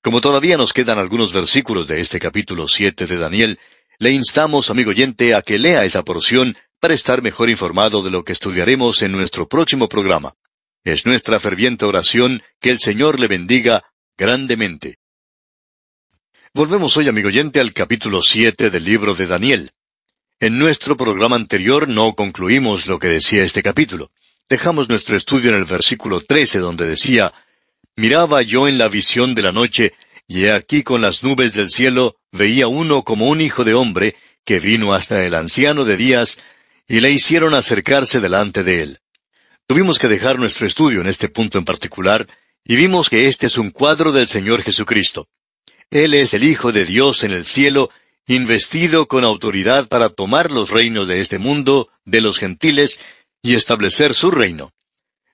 Como 0.01 0.21
todavía 0.21 0.55
nos 0.55 0.71
quedan 0.71 0.97
algunos 0.97 1.33
versículos 1.33 1.87
de 1.87 1.99
este 1.99 2.21
capítulo 2.21 2.69
7 2.69 3.05
de 3.05 3.17
Daniel, 3.17 3.59
le 3.97 4.11
instamos, 4.11 4.69
amigo 4.69 4.91
oyente, 4.91 5.33
a 5.33 5.41
que 5.41 5.57
lea 5.57 5.83
esa 5.83 6.03
porción 6.03 6.55
para 6.79 6.93
estar 6.93 7.21
mejor 7.21 7.49
informado 7.49 8.01
de 8.01 8.11
lo 8.11 8.23
que 8.23 8.33
estudiaremos 8.33 9.01
en 9.01 9.11
nuestro 9.11 9.47
próximo 9.47 9.89
programa. 9.89 10.35
Es 10.83 11.05
nuestra 11.05 11.39
ferviente 11.39 11.85
oración 11.85 12.43
que 12.59 12.69
el 12.69 12.79
Señor 12.79 13.19
le 13.19 13.27
bendiga 13.27 13.83
grandemente. 14.17 14.99
Volvemos 16.53 16.95
hoy, 16.95 17.09
amigo 17.09 17.27
oyente, 17.27 17.59
al 17.59 17.73
capítulo 17.73 18.21
7 18.21 18.69
del 18.69 18.85
libro 18.85 19.15
de 19.15 19.27
Daniel. 19.27 19.71
En 20.39 20.59
nuestro 20.59 20.95
programa 20.95 21.35
anterior 21.35 21.87
no 21.87 22.13
concluimos 22.13 22.87
lo 22.87 22.99
que 22.99 23.07
decía 23.07 23.43
este 23.43 23.63
capítulo. 23.63 24.11
Dejamos 24.47 24.89
nuestro 24.89 25.17
estudio 25.17 25.49
en 25.49 25.57
el 25.57 25.65
versículo 25.65 26.21
13, 26.21 26.59
donde 26.59 26.85
decía, 26.85 27.33
Miraba 27.95 28.41
yo 28.41 28.67
en 28.67 28.77
la 28.77 28.89
visión 28.89 29.33
de 29.33 29.41
la 29.41 29.51
noche, 29.51 29.93
y 30.27 30.45
he 30.45 30.51
aquí 30.51 30.83
con 30.83 31.01
las 31.01 31.23
nubes 31.23 31.53
del 31.53 31.69
cielo 31.69 32.17
veía 32.31 32.67
uno 32.67 33.03
como 33.03 33.27
un 33.27 33.41
hijo 33.41 33.63
de 33.63 33.73
hombre, 33.73 34.15
que 34.43 34.59
vino 34.59 34.93
hasta 34.93 35.25
el 35.25 35.33
anciano 35.35 35.83
de 35.83 35.97
días, 35.97 36.39
y 36.87 36.99
le 36.99 37.11
hicieron 37.11 37.53
acercarse 37.53 38.19
delante 38.19 38.63
de 38.63 38.83
él. 38.83 38.99
Tuvimos 39.67 39.99
que 39.99 40.07
dejar 40.07 40.37
nuestro 40.37 40.67
estudio 40.67 41.01
en 41.01 41.07
este 41.07 41.29
punto 41.29 41.57
en 41.57 41.65
particular, 41.65 42.27
y 42.63 42.75
vimos 42.75 43.09
que 43.09 43.27
este 43.27 43.47
es 43.47 43.57
un 43.57 43.71
cuadro 43.71 44.11
del 44.11 44.27
Señor 44.27 44.61
Jesucristo. 44.61 45.27
Él 45.89 46.13
es 46.13 46.33
el 46.33 46.43
Hijo 46.43 46.71
de 46.71 46.85
Dios 46.85 47.23
en 47.23 47.31
el 47.31 47.45
cielo, 47.45 47.89
investido 48.27 49.07
con 49.07 49.23
autoridad 49.23 49.87
para 49.87 50.09
tomar 50.09 50.51
los 50.51 50.71
reinos 50.71 51.07
de 51.07 51.21
este 51.21 51.37
mundo, 51.37 51.89
de 52.05 52.21
los 52.21 52.39
gentiles, 52.39 52.99
y 53.41 53.53
establecer 53.53 54.13
su 54.13 54.31
reino. 54.31 54.71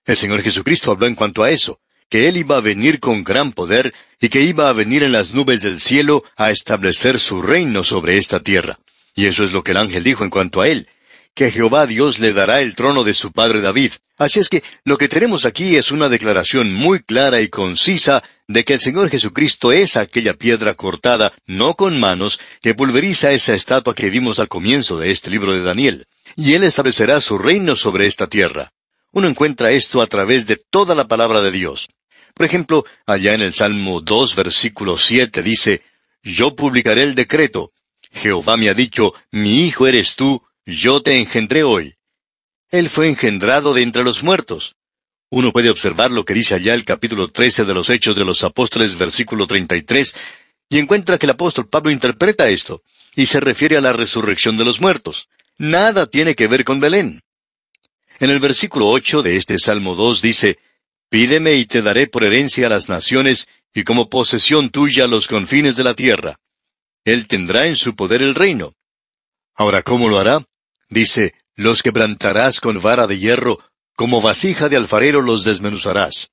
El 0.06 0.18
Señor 0.18 0.42
Jesucristo 0.42 0.92
habló 0.92 1.08
en 1.08 1.16
cuanto 1.16 1.44
a 1.44 1.52
eso 1.52 1.80
que 2.12 2.28
Él 2.28 2.36
iba 2.36 2.58
a 2.58 2.62
venir 2.62 3.00
con 3.00 3.24
gran 3.24 3.54
poder 3.54 3.94
y 4.20 4.28
que 4.28 4.42
iba 4.42 4.68
a 4.68 4.74
venir 4.74 5.02
en 5.02 5.14
las 5.14 5.32
nubes 5.32 5.62
del 5.62 5.80
cielo 5.80 6.26
a 6.36 6.52
establecer 6.52 7.20
su 7.20 7.42
reino 7.42 7.84
sobre 7.84 8.18
esta 8.18 8.42
tierra. 8.42 8.80
Y 9.16 9.28
eso 9.28 9.46
es 9.46 9.54
lo 9.54 9.64
que 9.64 9.72
el 9.72 9.78
ángel 9.78 10.04
dijo 10.04 10.26
en 10.26 10.30
cuanto 10.30 10.60
a 10.60 10.68
Él, 10.68 10.90
que 11.34 11.52
Jehová 11.52 11.88
Dios 11.88 12.20
le 12.20 12.34
dará 12.34 12.60
el 12.60 12.76
trono 12.76 13.04
de 13.04 13.14
su 13.14 13.32
padre 13.32 13.62
David. 13.62 13.94
Así 14.18 14.40
es 14.40 14.50
que 14.50 14.64
lo 14.84 14.98
que 14.98 15.08
tenemos 15.08 15.46
aquí 15.46 15.78
es 15.78 15.92
una 15.92 16.10
declaración 16.10 16.74
muy 16.74 17.02
clara 17.02 17.42
y 17.42 17.50
concisa 17.50 18.22
de 18.48 18.66
que 18.66 18.74
el 18.74 18.80
Señor 18.80 19.10
Jesucristo 19.10 19.72
es 19.72 19.98
aquella 19.98 20.34
piedra 20.34 20.76
cortada, 20.76 21.34
no 21.46 21.76
con 21.76 22.00
manos, 22.00 22.40
que 22.62 22.76
pulveriza 22.76 23.32
esa 23.32 23.54
estatua 23.54 23.96
que 23.96 24.10
vimos 24.10 24.40
al 24.40 24.50
comienzo 24.50 25.00
de 25.00 25.12
este 25.12 25.30
libro 25.30 25.54
de 25.54 25.64
Daniel. 25.64 26.06
Y 26.36 26.54
Él 26.54 26.64
establecerá 26.64 27.22
su 27.22 27.38
reino 27.38 27.76
sobre 27.76 28.06
esta 28.06 28.28
tierra. 28.28 28.74
Uno 29.12 29.28
encuentra 29.28 29.72
esto 29.72 30.02
a 30.02 30.08
través 30.08 30.48
de 30.48 30.58
toda 30.58 30.96
la 30.96 31.08
palabra 31.08 31.42
de 31.42 31.52
Dios. 31.52 31.90
Por 32.34 32.46
ejemplo, 32.46 32.86
allá 33.06 33.34
en 33.34 33.42
el 33.42 33.54
Salmo 33.54 34.02
2, 34.02 34.36
versículo 34.36 34.98
7 34.98 35.42
dice, 35.42 35.82
Yo 36.24 36.56
publicaré 36.56 37.04
el 37.04 37.16
decreto. 37.16 37.72
Jehová 38.14 38.58
me 38.58 38.70
ha 38.70 38.74
dicho, 38.74 39.14
Mi 39.32 39.66
hijo 39.66 39.88
eres 39.88 40.16
tú, 40.16 40.42
yo 40.66 41.02
te 41.02 41.18
engendré 41.18 41.64
hoy. 41.64 41.96
Él 42.70 42.90
fue 42.90 43.10
engendrado 43.10 43.74
de 43.74 43.82
entre 43.82 44.04
los 44.04 44.24
muertos. 44.24 44.76
Uno 45.30 45.52
puede 45.52 45.70
observar 45.70 46.12
lo 46.12 46.26
que 46.26 46.34
dice 46.34 46.56
allá 46.56 46.74
el 46.74 46.86
capítulo 46.86 47.30
13 47.30 47.66
de 47.66 47.74
los 47.74 47.90
Hechos 47.90 48.16
de 48.16 48.26
los 48.26 48.44
Apóstoles, 48.44 48.98
versículo 48.98 49.48
33, 49.48 50.16
y 50.70 50.78
encuentra 50.78 51.18
que 51.18 51.26
el 51.26 51.32
apóstol 51.32 51.68
Pablo 51.68 51.92
interpreta 51.92 52.50
esto, 52.50 52.84
y 53.16 53.26
se 53.26 53.40
refiere 53.40 53.78
a 53.78 53.82
la 53.82 53.94
resurrección 53.94 54.58
de 54.58 54.66
los 54.66 54.82
muertos. 54.82 55.30
Nada 55.58 56.06
tiene 56.06 56.36
que 56.36 56.48
ver 56.48 56.64
con 56.64 56.80
Belén. 56.80 57.22
En 58.20 58.30
el 58.30 58.40
versículo 58.40 58.90
8 58.90 59.22
de 59.22 59.36
este 59.36 59.58
Salmo 59.58 59.96
2 59.96 60.22
dice, 60.22 60.60
Pídeme 61.10 61.56
y 61.56 61.66
te 61.66 61.82
daré 61.82 62.08
por 62.08 62.24
herencia 62.24 62.68
a 62.68 62.70
las 62.70 62.88
naciones 62.88 63.48
y 63.74 63.84
como 63.84 64.10
posesión 64.10 64.70
tuya 64.70 65.08
los 65.08 65.28
confines 65.28 65.76
de 65.76 65.84
la 65.84 65.94
tierra. 65.94 66.40
Él 67.04 67.28
tendrá 67.28 67.68
en 67.68 67.76
su 67.76 67.96
poder 67.96 68.22
el 68.22 68.36
reino. 68.36 68.74
Ahora, 69.56 69.82
¿cómo 69.82 70.08
lo 70.08 70.20
hará? 70.20 70.42
Dice, 70.92 71.34
los 71.56 71.84
quebrantarás 71.84 72.60
con 72.60 72.82
vara 72.82 73.08
de 73.08 73.18
hierro, 73.18 73.60
como 73.96 74.22
vasija 74.22 74.68
de 74.68 74.76
alfarero 74.76 75.22
los 75.22 75.46
desmenuzarás. 75.46 76.32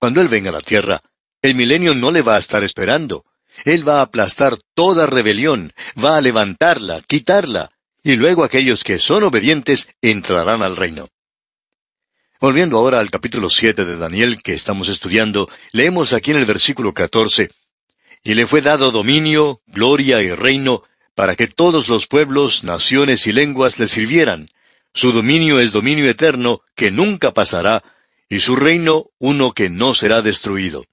Cuando 0.00 0.20
Él 0.20 0.26
venga 0.26 0.50
a 0.50 0.52
la 0.52 0.60
tierra, 0.60 1.00
el 1.40 1.54
milenio 1.54 1.94
no 1.94 2.10
le 2.10 2.20
va 2.20 2.34
a 2.34 2.40
estar 2.40 2.64
esperando. 2.64 3.24
Él 3.64 3.88
va 3.88 4.00
a 4.00 4.02
aplastar 4.02 4.58
toda 4.74 5.06
rebelión, 5.06 5.72
va 6.02 6.16
a 6.16 6.20
levantarla, 6.20 7.02
quitarla, 7.02 7.70
y 8.02 8.16
luego 8.16 8.42
aquellos 8.42 8.82
que 8.82 8.98
son 8.98 9.22
obedientes 9.22 9.88
entrarán 10.02 10.64
al 10.64 10.74
reino. 10.74 11.08
Volviendo 12.40 12.76
ahora 12.78 12.98
al 12.98 13.12
capítulo 13.12 13.48
siete 13.48 13.84
de 13.84 13.96
Daniel 13.96 14.42
que 14.42 14.54
estamos 14.54 14.88
estudiando, 14.88 15.48
leemos 15.70 16.12
aquí 16.12 16.32
en 16.32 16.38
el 16.38 16.46
versículo 16.46 16.92
catorce, 16.92 17.50
Y 18.24 18.34
le 18.34 18.46
fue 18.46 18.60
dado 18.60 18.90
dominio, 18.90 19.60
gloria 19.66 20.20
y 20.20 20.34
reino, 20.34 20.82
para 21.14 21.36
que 21.36 21.46
todos 21.46 21.88
los 21.88 22.06
pueblos, 22.06 22.64
naciones 22.64 23.26
y 23.26 23.32
lenguas 23.32 23.78
le 23.78 23.86
sirvieran. 23.86 24.48
Su 24.92 25.12
dominio 25.12 25.60
es 25.60 25.72
dominio 25.72 26.08
eterno, 26.08 26.62
que 26.74 26.90
nunca 26.90 27.32
pasará, 27.32 27.82
y 28.28 28.40
su 28.40 28.56
reino 28.56 29.06
uno 29.18 29.52
que 29.52 29.70
no 29.70 29.94
será 29.94 30.22
destruido. 30.22 30.84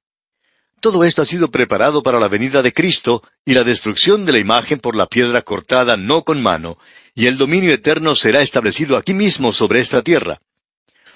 Todo 0.79 1.03
esto 1.03 1.21
ha 1.21 1.25
sido 1.25 1.51
preparado 1.51 2.01
para 2.01 2.19
la 2.19 2.27
venida 2.27 2.63
de 2.63 2.73
Cristo 2.73 3.21
y 3.45 3.53
la 3.53 3.63
destrucción 3.63 4.25
de 4.25 4.31
la 4.31 4.39
imagen 4.39 4.79
por 4.79 4.95
la 4.95 5.05
piedra 5.05 5.43
cortada 5.43 5.95
no 5.95 6.23
con 6.23 6.41
mano, 6.41 6.77
y 7.13 7.27
el 7.27 7.37
dominio 7.37 7.71
eterno 7.71 8.15
será 8.15 8.41
establecido 8.41 8.97
aquí 8.97 9.13
mismo 9.13 9.53
sobre 9.53 9.79
esta 9.79 10.01
tierra. 10.01 10.41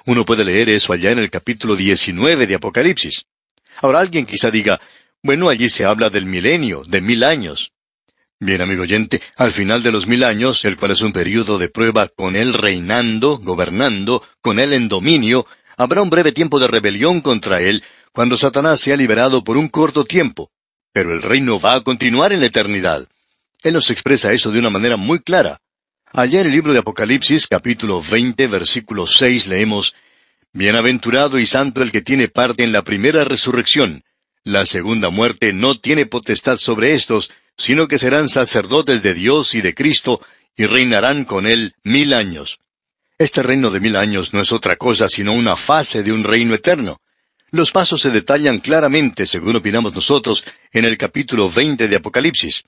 Uno 0.05 0.23
puede 0.23 0.45
leer 0.45 0.69
eso 0.69 0.93
allá 0.93 1.11
en 1.11 1.19
el 1.19 1.31
capítulo 1.31 1.75
19 1.75 2.45
de 2.45 2.55
Apocalipsis. 2.55 3.25
Ahora 3.81 3.99
alguien 3.99 4.27
quizá 4.27 4.51
diga, 4.51 4.79
bueno, 5.23 5.49
allí 5.49 5.67
se 5.67 5.85
habla 5.85 6.11
del 6.11 6.27
milenio, 6.27 6.83
de 6.85 7.01
mil 7.01 7.23
años. 7.23 7.71
Bien, 8.39 8.61
amigo 8.61 8.83
oyente, 8.83 9.21
al 9.37 9.53
final 9.53 9.81
de 9.81 9.93
los 9.93 10.07
mil 10.07 10.21
años, 10.25 10.65
el 10.65 10.75
cual 10.75 10.91
es 10.91 11.01
un 11.01 11.13
periodo 11.13 11.57
de 11.57 11.69
prueba 11.69 12.09
con 12.09 12.35
él 12.35 12.53
reinando, 12.53 13.37
gobernando, 13.37 14.23
con 14.41 14.59
él 14.59 14.73
en 14.73 14.89
dominio, 14.89 15.47
habrá 15.77 16.01
un 16.01 16.09
breve 16.09 16.33
tiempo 16.33 16.59
de 16.59 16.67
rebelión 16.67 17.21
contra 17.21 17.61
él, 17.61 17.81
cuando 18.11 18.35
Satanás 18.35 18.81
sea 18.81 18.97
liberado 18.97 19.41
por 19.41 19.55
un 19.55 19.69
corto 19.69 20.03
tiempo, 20.03 20.51
pero 20.91 21.13
el 21.13 21.21
reino 21.21 21.61
va 21.61 21.75
a 21.75 21.81
continuar 21.81 22.33
en 22.33 22.41
la 22.41 22.47
eternidad. 22.47 23.07
Él 23.63 23.73
nos 23.73 23.89
expresa 23.89 24.33
eso 24.33 24.51
de 24.51 24.59
una 24.59 24.69
manera 24.69 24.97
muy 24.97 25.19
clara. 25.19 25.61
Allá 26.11 26.41
en 26.41 26.47
el 26.47 26.51
libro 26.51 26.73
de 26.73 26.79
Apocalipsis, 26.79 27.47
capítulo 27.47 28.01
20, 28.01 28.47
versículo 28.47 29.07
6, 29.07 29.47
leemos, 29.47 29.95
Bienaventurado 30.51 31.39
y 31.39 31.45
santo 31.45 31.81
el 31.81 31.91
que 31.91 32.01
tiene 32.01 32.27
parte 32.27 32.63
en 32.63 32.73
la 32.73 32.83
primera 32.83 33.23
resurrección. 33.23 34.03
La 34.43 34.65
segunda 34.65 35.09
muerte 35.09 35.53
no 35.53 35.79
tiene 35.79 36.05
potestad 36.05 36.57
sobre 36.57 36.93
estos, 36.93 37.31
sino 37.57 37.87
que 37.87 37.97
serán 37.97 38.29
sacerdotes 38.29 39.01
de 39.03 39.13
Dios 39.13 39.55
y 39.55 39.61
de 39.61 39.73
Cristo, 39.73 40.21
y 40.55 40.65
reinarán 40.65 41.25
con 41.25 41.47
él 41.47 41.73
mil 41.83 42.13
años. 42.13 42.59
Este 43.17 43.43
reino 43.43 43.71
de 43.71 43.79
mil 43.79 43.95
años 43.95 44.33
no 44.33 44.41
es 44.41 44.51
otra 44.51 44.75
cosa 44.75 45.07
sino 45.07 45.33
una 45.33 45.55
fase 45.55 46.03
de 46.03 46.11
un 46.11 46.23
reino 46.23 46.53
eterno. 46.53 46.99
Los 47.51 47.71
pasos 47.71 48.01
se 48.01 48.09
detallan 48.09 48.59
claramente, 48.59 49.27
según 49.27 49.55
opinamos 49.55 49.93
nosotros, 49.93 50.43
en 50.73 50.83
el 50.83 50.97
capítulo 50.97 51.49
20 51.49 51.87
de 51.87 51.95
Apocalipsis. 51.95 52.63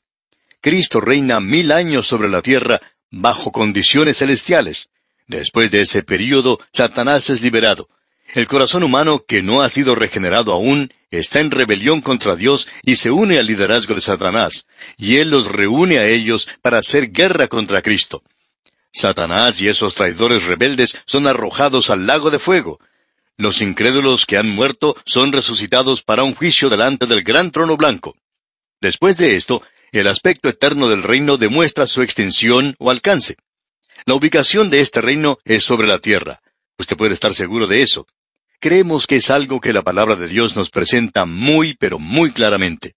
Cristo 0.61 1.01
reina 1.01 1.39
mil 1.39 1.71
años 1.71 2.07
sobre 2.07 2.29
la 2.29 2.41
tierra 2.41 2.79
bajo 3.11 3.51
condiciones 3.51 4.17
celestiales. 4.17 4.89
Después 5.27 5.71
de 5.71 5.81
ese 5.81 6.03
período, 6.03 6.59
Satanás 6.71 7.29
es 7.29 7.41
liberado. 7.41 7.89
El 8.33 8.47
corazón 8.47 8.83
humano, 8.83 9.25
que 9.27 9.41
no 9.41 9.61
ha 9.61 9.69
sido 9.69 9.95
regenerado 9.95 10.53
aún, 10.53 10.93
está 11.11 11.39
en 11.39 11.51
rebelión 11.51 12.01
contra 12.01 12.35
Dios 12.35 12.67
y 12.83 12.95
se 12.95 13.11
une 13.11 13.39
al 13.39 13.47
liderazgo 13.47 13.95
de 13.95 14.01
Satanás, 14.01 14.67
y 14.97 15.17
Él 15.17 15.29
los 15.29 15.47
reúne 15.47 15.99
a 15.99 16.07
ellos 16.07 16.47
para 16.61 16.79
hacer 16.79 17.11
guerra 17.11 17.47
contra 17.47 17.81
Cristo. 17.81 18.23
Satanás 18.91 19.61
y 19.61 19.67
esos 19.67 19.95
traidores 19.95 20.45
rebeldes 20.45 20.97
son 21.05 21.27
arrojados 21.27 21.89
al 21.89 22.07
lago 22.07 22.31
de 22.31 22.39
fuego, 22.39 22.79
los 23.39 23.61
incrédulos 23.61 24.25
que 24.25 24.37
han 24.37 24.49
muerto 24.49 24.95
son 25.05 25.31
resucitados 25.31 26.01
para 26.01 26.23
un 26.23 26.33
juicio 26.33 26.69
delante 26.69 27.05
del 27.05 27.21
gran 27.21 27.51
trono 27.51 27.77
blanco. 27.77 28.17
Después 28.81 29.17
de 29.17 29.35
esto, 29.35 29.61
el 29.91 30.07
aspecto 30.07 30.49
eterno 30.49 30.89
del 30.89 31.03
reino 31.03 31.37
demuestra 31.37 31.85
su 31.85 32.01
extensión 32.01 32.75
o 32.79 32.89
alcance. 32.89 33.37
La 34.07 34.15
ubicación 34.15 34.71
de 34.71 34.79
este 34.79 35.01
reino 35.01 35.37
es 35.45 35.63
sobre 35.63 35.85
la 35.85 35.99
tierra. 35.99 36.41
Usted 36.79 36.97
puede 36.97 37.13
estar 37.13 37.35
seguro 37.35 37.67
de 37.67 37.83
eso. 37.83 38.07
Creemos 38.59 39.05
que 39.05 39.17
es 39.17 39.29
algo 39.29 39.61
que 39.61 39.71
la 39.71 39.83
palabra 39.83 40.15
de 40.15 40.27
Dios 40.27 40.55
nos 40.55 40.71
presenta 40.71 41.25
muy, 41.25 41.75
pero 41.75 41.99
muy 41.99 42.31
claramente. 42.31 42.93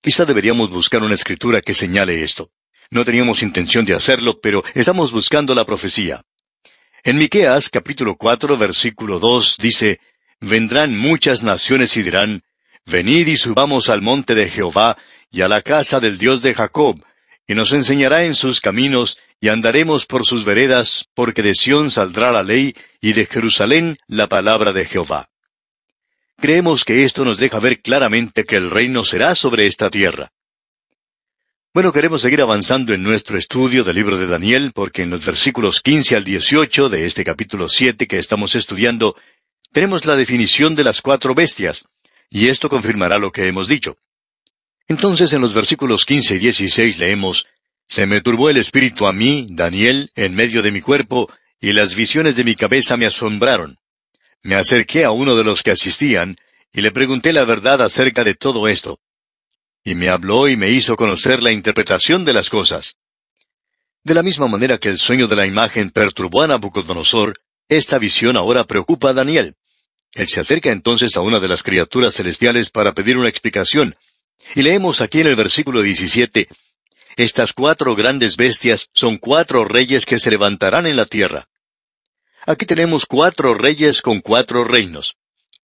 Quizá 0.00 0.24
deberíamos 0.24 0.70
buscar 0.70 1.04
una 1.04 1.14
escritura 1.14 1.60
que 1.60 1.72
señale 1.72 2.24
esto. 2.24 2.50
No 2.90 3.04
teníamos 3.04 3.42
intención 3.42 3.84
de 3.84 3.94
hacerlo, 3.94 4.40
pero 4.40 4.64
estamos 4.74 5.12
buscando 5.12 5.54
la 5.54 5.64
profecía. 5.64 6.22
En 7.04 7.18
Miqueas 7.18 7.70
capítulo 7.70 8.16
cuatro 8.16 8.56
versículo 8.56 9.20
dos 9.20 9.56
dice, 9.58 10.00
Vendrán 10.40 10.98
muchas 10.98 11.44
naciones 11.44 11.96
y 11.96 12.02
dirán, 12.02 12.42
Venid 12.84 13.28
y 13.28 13.36
subamos 13.36 13.88
al 13.88 14.02
monte 14.02 14.34
de 14.34 14.48
Jehová 14.48 14.96
y 15.30 15.42
a 15.42 15.48
la 15.48 15.62
casa 15.62 16.00
del 16.00 16.18
Dios 16.18 16.42
de 16.42 16.54
Jacob, 16.54 17.00
y 17.46 17.54
nos 17.54 17.72
enseñará 17.72 18.24
en 18.24 18.34
sus 18.34 18.60
caminos, 18.60 19.18
y 19.40 19.48
andaremos 19.48 20.06
por 20.06 20.24
sus 20.24 20.44
veredas, 20.44 21.06
porque 21.14 21.42
de 21.42 21.54
Sión 21.54 21.90
saldrá 21.90 22.32
la 22.32 22.42
ley, 22.42 22.74
y 23.00 23.12
de 23.12 23.26
Jerusalén 23.26 23.96
la 24.06 24.28
palabra 24.28 24.72
de 24.72 24.84
Jehová. 24.84 25.28
Creemos 26.38 26.84
que 26.84 27.04
esto 27.04 27.24
nos 27.24 27.38
deja 27.38 27.58
ver 27.60 27.80
claramente 27.80 28.44
que 28.44 28.56
el 28.56 28.70
reino 28.70 29.04
será 29.04 29.34
sobre 29.34 29.66
esta 29.66 29.90
tierra. 29.90 30.32
Bueno, 31.74 31.92
queremos 31.92 32.20
seguir 32.20 32.42
avanzando 32.42 32.92
en 32.92 33.02
nuestro 33.02 33.38
estudio 33.38 33.82
del 33.82 33.96
libro 33.96 34.18
de 34.18 34.26
Daniel 34.26 34.72
porque 34.74 35.02
en 35.02 35.10
los 35.10 35.24
versículos 35.24 35.80
15 35.80 36.16
al 36.16 36.24
18 36.24 36.90
de 36.90 37.06
este 37.06 37.24
capítulo 37.24 37.68
7 37.68 38.06
que 38.06 38.18
estamos 38.18 38.54
estudiando 38.54 39.16
tenemos 39.72 40.04
la 40.04 40.16
definición 40.16 40.74
de 40.74 40.84
las 40.84 41.00
cuatro 41.00 41.34
bestias, 41.34 41.86
y 42.28 42.48
esto 42.48 42.68
confirmará 42.68 43.18
lo 43.18 43.32
que 43.32 43.46
hemos 43.48 43.68
dicho. 43.68 43.96
Entonces 44.88 45.32
en 45.32 45.40
los 45.40 45.54
versículos 45.54 46.04
15 46.04 46.36
y 46.36 46.38
16 46.38 46.98
leemos, 46.98 47.46
Se 47.86 48.06
me 48.06 48.20
turbó 48.20 48.50
el 48.50 48.56
espíritu 48.56 49.06
a 49.06 49.12
mí, 49.12 49.46
Daniel, 49.50 50.10
en 50.14 50.34
medio 50.34 50.62
de 50.62 50.70
mi 50.70 50.80
cuerpo, 50.80 51.30
y 51.60 51.72
las 51.72 51.94
visiones 51.94 52.36
de 52.36 52.44
mi 52.44 52.54
cabeza 52.54 52.96
me 52.96 53.06
asombraron. 53.06 53.78
Me 54.42 54.54
acerqué 54.54 55.04
a 55.04 55.10
uno 55.10 55.36
de 55.36 55.44
los 55.44 55.62
que 55.62 55.70
asistían, 55.70 56.36
y 56.72 56.80
le 56.80 56.90
pregunté 56.90 57.32
la 57.32 57.44
verdad 57.44 57.82
acerca 57.82 58.24
de 58.24 58.34
todo 58.34 58.66
esto 58.68 58.98
y 59.84 59.94
me 59.94 60.08
habló 60.08 60.48
y 60.48 60.56
me 60.56 60.70
hizo 60.70 60.96
conocer 60.96 61.42
la 61.42 61.52
interpretación 61.52 62.24
de 62.24 62.32
las 62.32 62.50
cosas. 62.50 62.96
De 64.04 64.14
la 64.14 64.22
misma 64.22 64.46
manera 64.48 64.78
que 64.78 64.88
el 64.88 64.98
sueño 64.98 65.26
de 65.26 65.36
la 65.36 65.46
imagen 65.46 65.90
perturbó 65.90 66.42
a 66.42 66.46
Nabucodonosor, 66.46 67.38
esta 67.68 67.98
visión 67.98 68.36
ahora 68.36 68.64
preocupa 68.64 69.10
a 69.10 69.14
Daniel. 69.14 69.56
Él 70.12 70.28
se 70.28 70.40
acerca 70.40 70.70
entonces 70.70 71.16
a 71.16 71.20
una 71.20 71.40
de 71.40 71.48
las 71.48 71.62
criaturas 71.62 72.14
celestiales 72.14 72.70
para 72.70 72.92
pedir 72.92 73.16
una 73.16 73.28
explicación. 73.28 73.96
Y 74.54 74.62
leemos 74.62 75.00
aquí 75.00 75.20
en 75.20 75.28
el 75.28 75.36
versículo 75.36 75.82
17, 75.82 76.48
Estas 77.16 77.52
cuatro 77.52 77.94
grandes 77.94 78.36
bestias 78.36 78.88
son 78.92 79.18
cuatro 79.18 79.64
reyes 79.64 80.06
que 80.06 80.18
se 80.18 80.30
levantarán 80.30 80.86
en 80.86 80.96
la 80.96 81.06
tierra. 81.06 81.48
Aquí 82.46 82.66
tenemos 82.66 83.06
cuatro 83.06 83.54
reyes 83.54 84.02
con 84.02 84.20
cuatro 84.20 84.64
reinos. 84.64 85.16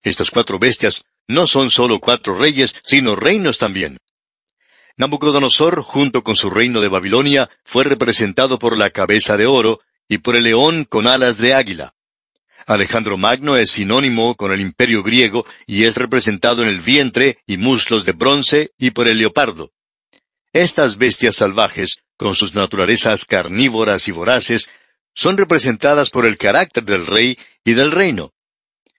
Estas 0.03 0.31
cuatro 0.31 0.59
bestias 0.59 1.05
no 1.27 1.47
son 1.47 1.71
solo 1.71 2.01
cuatro 2.01 2.37
reyes, 2.39 2.75
sino 2.85 3.17
reinos 3.17 3.59
también. 3.59 3.99
Nabucodonosor, 4.97 5.83
junto 5.83 6.25
con 6.25 6.35
su 6.35 6.51
reino 6.51 6.81
de 6.81 6.89
Babilonia, 6.89 7.51
fue 7.65 7.85
representado 7.85 8.59
por 8.59 8.77
la 8.77 8.91
cabeza 8.91 9.37
de 9.37 9.47
oro 9.47 9.81
y 10.09 10.19
por 10.19 10.35
el 10.37 10.45
león 10.45 10.85
con 10.85 11.07
alas 11.07 11.39
de 11.39 11.55
águila. 11.55 11.95
Alejandro 12.69 13.17
Magno 13.17 13.57
es 13.57 13.71
sinónimo 13.71 14.35
con 14.35 14.53
el 14.53 14.61
imperio 14.61 15.03
griego 15.03 15.47
y 15.67 15.85
es 15.85 15.97
representado 15.97 16.63
en 16.63 16.69
el 16.69 16.81
vientre 16.81 17.39
y 17.47 17.57
muslos 17.57 18.05
de 18.05 18.13
bronce 18.13 18.73
y 18.77 18.91
por 18.91 19.09
el 19.09 19.17
leopardo. 19.17 19.73
Estas 20.53 20.99
bestias 20.99 21.37
salvajes, 21.37 21.97
con 22.19 22.35
sus 22.35 22.55
naturalezas 22.55 23.25
carnívoras 23.25 24.07
y 24.09 24.13
voraces, 24.13 24.71
son 25.15 25.39
representadas 25.39 26.11
por 26.11 26.27
el 26.27 26.37
carácter 26.37 26.85
del 26.85 27.07
rey 27.07 27.39
y 27.65 27.73
del 27.73 27.91
reino. 27.91 28.35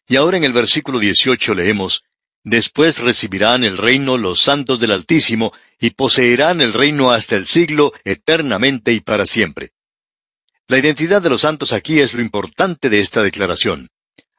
Y 0.08 0.16
ahora 0.16 0.38
en 0.38 0.46
el 0.46 0.54
versículo 0.54 0.98
18 0.98 1.54
leemos, 1.54 2.04
Después 2.44 2.98
recibirán 2.98 3.64
el 3.64 3.78
reino 3.78 4.18
los 4.18 4.42
santos 4.42 4.80
del 4.80 4.94
Altísimo, 4.94 5.54
y 5.80 5.92
poseerán 5.92 6.62
el 6.62 6.74
reino 6.74 7.12
hasta 7.12 7.36
el 7.36 7.46
siglo, 7.46 7.94
eternamente 8.04 8.94
y 8.94 9.02
para 9.02 9.28
siempre. 9.28 9.74
La 10.70 10.78
identidad 10.78 11.20
de 11.20 11.30
los 11.30 11.42
santos 11.42 11.74
aquí 11.74 12.00
es 12.00 12.14
lo 12.14 12.22
importante 12.22 12.90
de 12.90 13.00
esta 13.00 13.24
declaración. 13.24 13.90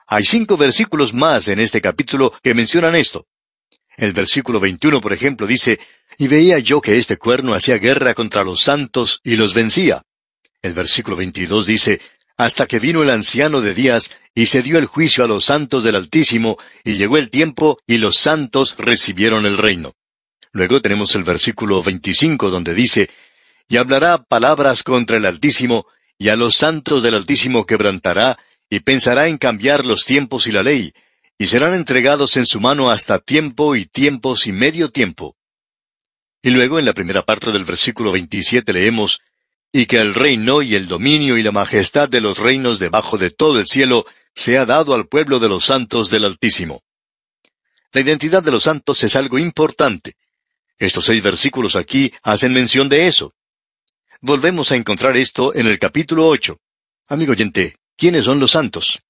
Hay 0.06 0.24
cinco 0.24 0.56
versículos 0.56 1.12
más 1.12 1.48
en 1.48 1.58
este 1.58 1.80
capítulo 1.80 2.32
que 2.40 2.54
mencionan 2.54 2.94
esto. 2.94 3.26
El 3.96 4.12
versículo 4.12 4.60
21, 4.60 5.00
por 5.00 5.12
ejemplo, 5.12 5.44
dice, 5.44 5.80
Y 6.18 6.28
veía 6.28 6.60
yo 6.60 6.80
que 6.80 6.98
este 6.98 7.16
cuerno 7.16 7.52
hacía 7.52 7.78
guerra 7.78 8.14
contra 8.14 8.44
los 8.44 8.62
santos 8.62 9.20
y 9.24 9.34
los 9.34 9.54
vencía. 9.54 10.04
El 10.62 10.72
versículo 10.72 11.16
22 11.16 11.66
dice, 11.66 12.00
hasta 12.36 12.66
que 12.66 12.78
vino 12.78 13.02
el 13.02 13.10
anciano 13.10 13.60
de 13.60 13.74
días 13.74 14.12
y 14.32 14.46
se 14.46 14.62
dio 14.62 14.78
el 14.78 14.86
juicio 14.86 15.24
a 15.24 15.26
los 15.26 15.46
santos 15.46 15.82
del 15.82 15.96
Altísimo, 15.96 16.58
y 16.84 16.92
llegó 16.92 17.18
el 17.18 17.28
tiempo 17.28 17.80
y 17.88 17.98
los 17.98 18.16
santos 18.16 18.76
recibieron 18.78 19.46
el 19.46 19.58
reino. 19.58 19.94
Luego 20.52 20.80
tenemos 20.80 21.12
el 21.16 21.24
versículo 21.24 21.82
25 21.82 22.50
donde 22.50 22.72
dice, 22.72 23.10
y 23.68 23.78
hablará 23.78 24.22
palabras 24.22 24.84
contra 24.84 25.16
el 25.16 25.26
Altísimo, 25.26 25.86
y 26.20 26.28
a 26.28 26.36
los 26.36 26.54
santos 26.54 27.02
del 27.02 27.14
Altísimo 27.14 27.64
quebrantará, 27.64 28.38
y 28.68 28.80
pensará 28.80 29.26
en 29.26 29.38
cambiar 29.38 29.86
los 29.86 30.04
tiempos 30.04 30.46
y 30.46 30.52
la 30.52 30.62
ley, 30.62 30.92
y 31.38 31.46
serán 31.46 31.72
entregados 31.72 32.36
en 32.36 32.44
su 32.44 32.60
mano 32.60 32.90
hasta 32.90 33.18
tiempo 33.18 33.74
y 33.74 33.86
tiempos 33.86 34.46
y 34.46 34.52
medio 34.52 34.90
tiempo. 34.90 35.34
Y 36.42 36.50
luego 36.50 36.78
en 36.78 36.84
la 36.84 36.92
primera 36.92 37.22
parte 37.22 37.52
del 37.52 37.64
versículo 37.64 38.12
27 38.12 38.70
leemos, 38.70 39.22
y 39.72 39.86
que 39.86 39.98
el 39.98 40.14
reino 40.14 40.60
y 40.60 40.74
el 40.74 40.88
dominio 40.88 41.38
y 41.38 41.42
la 41.42 41.52
majestad 41.52 42.06
de 42.10 42.20
los 42.20 42.36
reinos 42.36 42.78
debajo 42.78 43.16
de 43.16 43.30
todo 43.30 43.58
el 43.58 43.66
cielo 43.66 44.04
sea 44.34 44.66
dado 44.66 44.92
al 44.92 45.08
pueblo 45.08 45.38
de 45.38 45.48
los 45.48 45.64
santos 45.64 46.10
del 46.10 46.26
Altísimo. 46.26 46.82
La 47.92 48.02
identidad 48.02 48.42
de 48.42 48.50
los 48.50 48.64
santos 48.64 49.02
es 49.04 49.16
algo 49.16 49.38
importante. 49.38 50.16
Estos 50.78 51.06
seis 51.06 51.22
versículos 51.22 51.76
aquí 51.76 52.12
hacen 52.22 52.52
mención 52.52 52.90
de 52.90 53.06
eso. 53.06 53.32
Volvemos 54.22 54.70
a 54.70 54.76
encontrar 54.76 55.16
esto 55.16 55.54
en 55.54 55.66
el 55.66 55.78
capítulo 55.78 56.26
ocho. 56.26 56.58
Amigo 57.08 57.32
oyente, 57.32 57.76
¿quiénes 57.96 58.26
son 58.26 58.38
los 58.38 58.50
santos? 58.50 59.02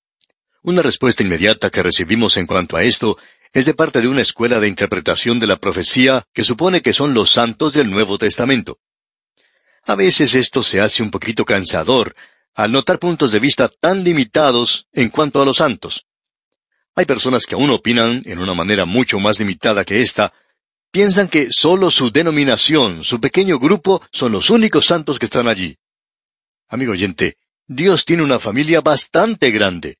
Una 0.62 0.82
respuesta 0.82 1.24
inmediata 1.24 1.68
que 1.68 1.82
recibimos 1.82 2.36
en 2.36 2.46
cuanto 2.46 2.76
a 2.76 2.84
esto 2.84 3.18
es 3.52 3.64
de 3.64 3.74
parte 3.74 4.00
de 4.00 4.06
una 4.06 4.22
escuela 4.22 4.60
de 4.60 4.68
interpretación 4.68 5.40
de 5.40 5.48
la 5.48 5.56
profecía 5.56 6.22
que 6.32 6.44
supone 6.44 6.80
que 6.80 6.92
son 6.92 7.12
los 7.12 7.32
santos 7.32 7.72
del 7.72 7.90
Nuevo 7.90 8.18
Testamento. 8.18 8.78
A 9.82 9.96
veces 9.96 10.36
esto 10.36 10.62
se 10.62 10.80
hace 10.80 11.02
un 11.02 11.10
poquito 11.10 11.44
cansador 11.44 12.14
al 12.54 12.70
notar 12.70 13.00
puntos 13.00 13.32
de 13.32 13.40
vista 13.40 13.66
tan 13.68 14.04
limitados 14.04 14.86
en 14.92 15.08
cuanto 15.08 15.42
a 15.42 15.44
los 15.44 15.56
santos. 15.56 16.06
Hay 16.94 17.04
personas 17.04 17.46
que 17.46 17.56
aún 17.56 17.70
opinan 17.70 18.22
en 18.26 18.38
una 18.38 18.54
manera 18.54 18.84
mucho 18.84 19.18
más 19.18 19.40
limitada 19.40 19.84
que 19.84 20.02
esta, 20.02 20.32
piensan 20.90 21.28
que 21.28 21.52
solo 21.52 21.90
su 21.90 22.10
denominación, 22.10 23.04
su 23.04 23.20
pequeño 23.20 23.58
grupo, 23.58 24.02
son 24.12 24.32
los 24.32 24.50
únicos 24.50 24.86
santos 24.86 25.18
que 25.18 25.26
están 25.26 25.48
allí. 25.48 25.76
Amigo 26.68 26.92
oyente, 26.92 27.36
Dios 27.66 28.04
tiene 28.04 28.22
una 28.22 28.38
familia 28.38 28.80
bastante 28.80 29.50
grande. 29.50 29.98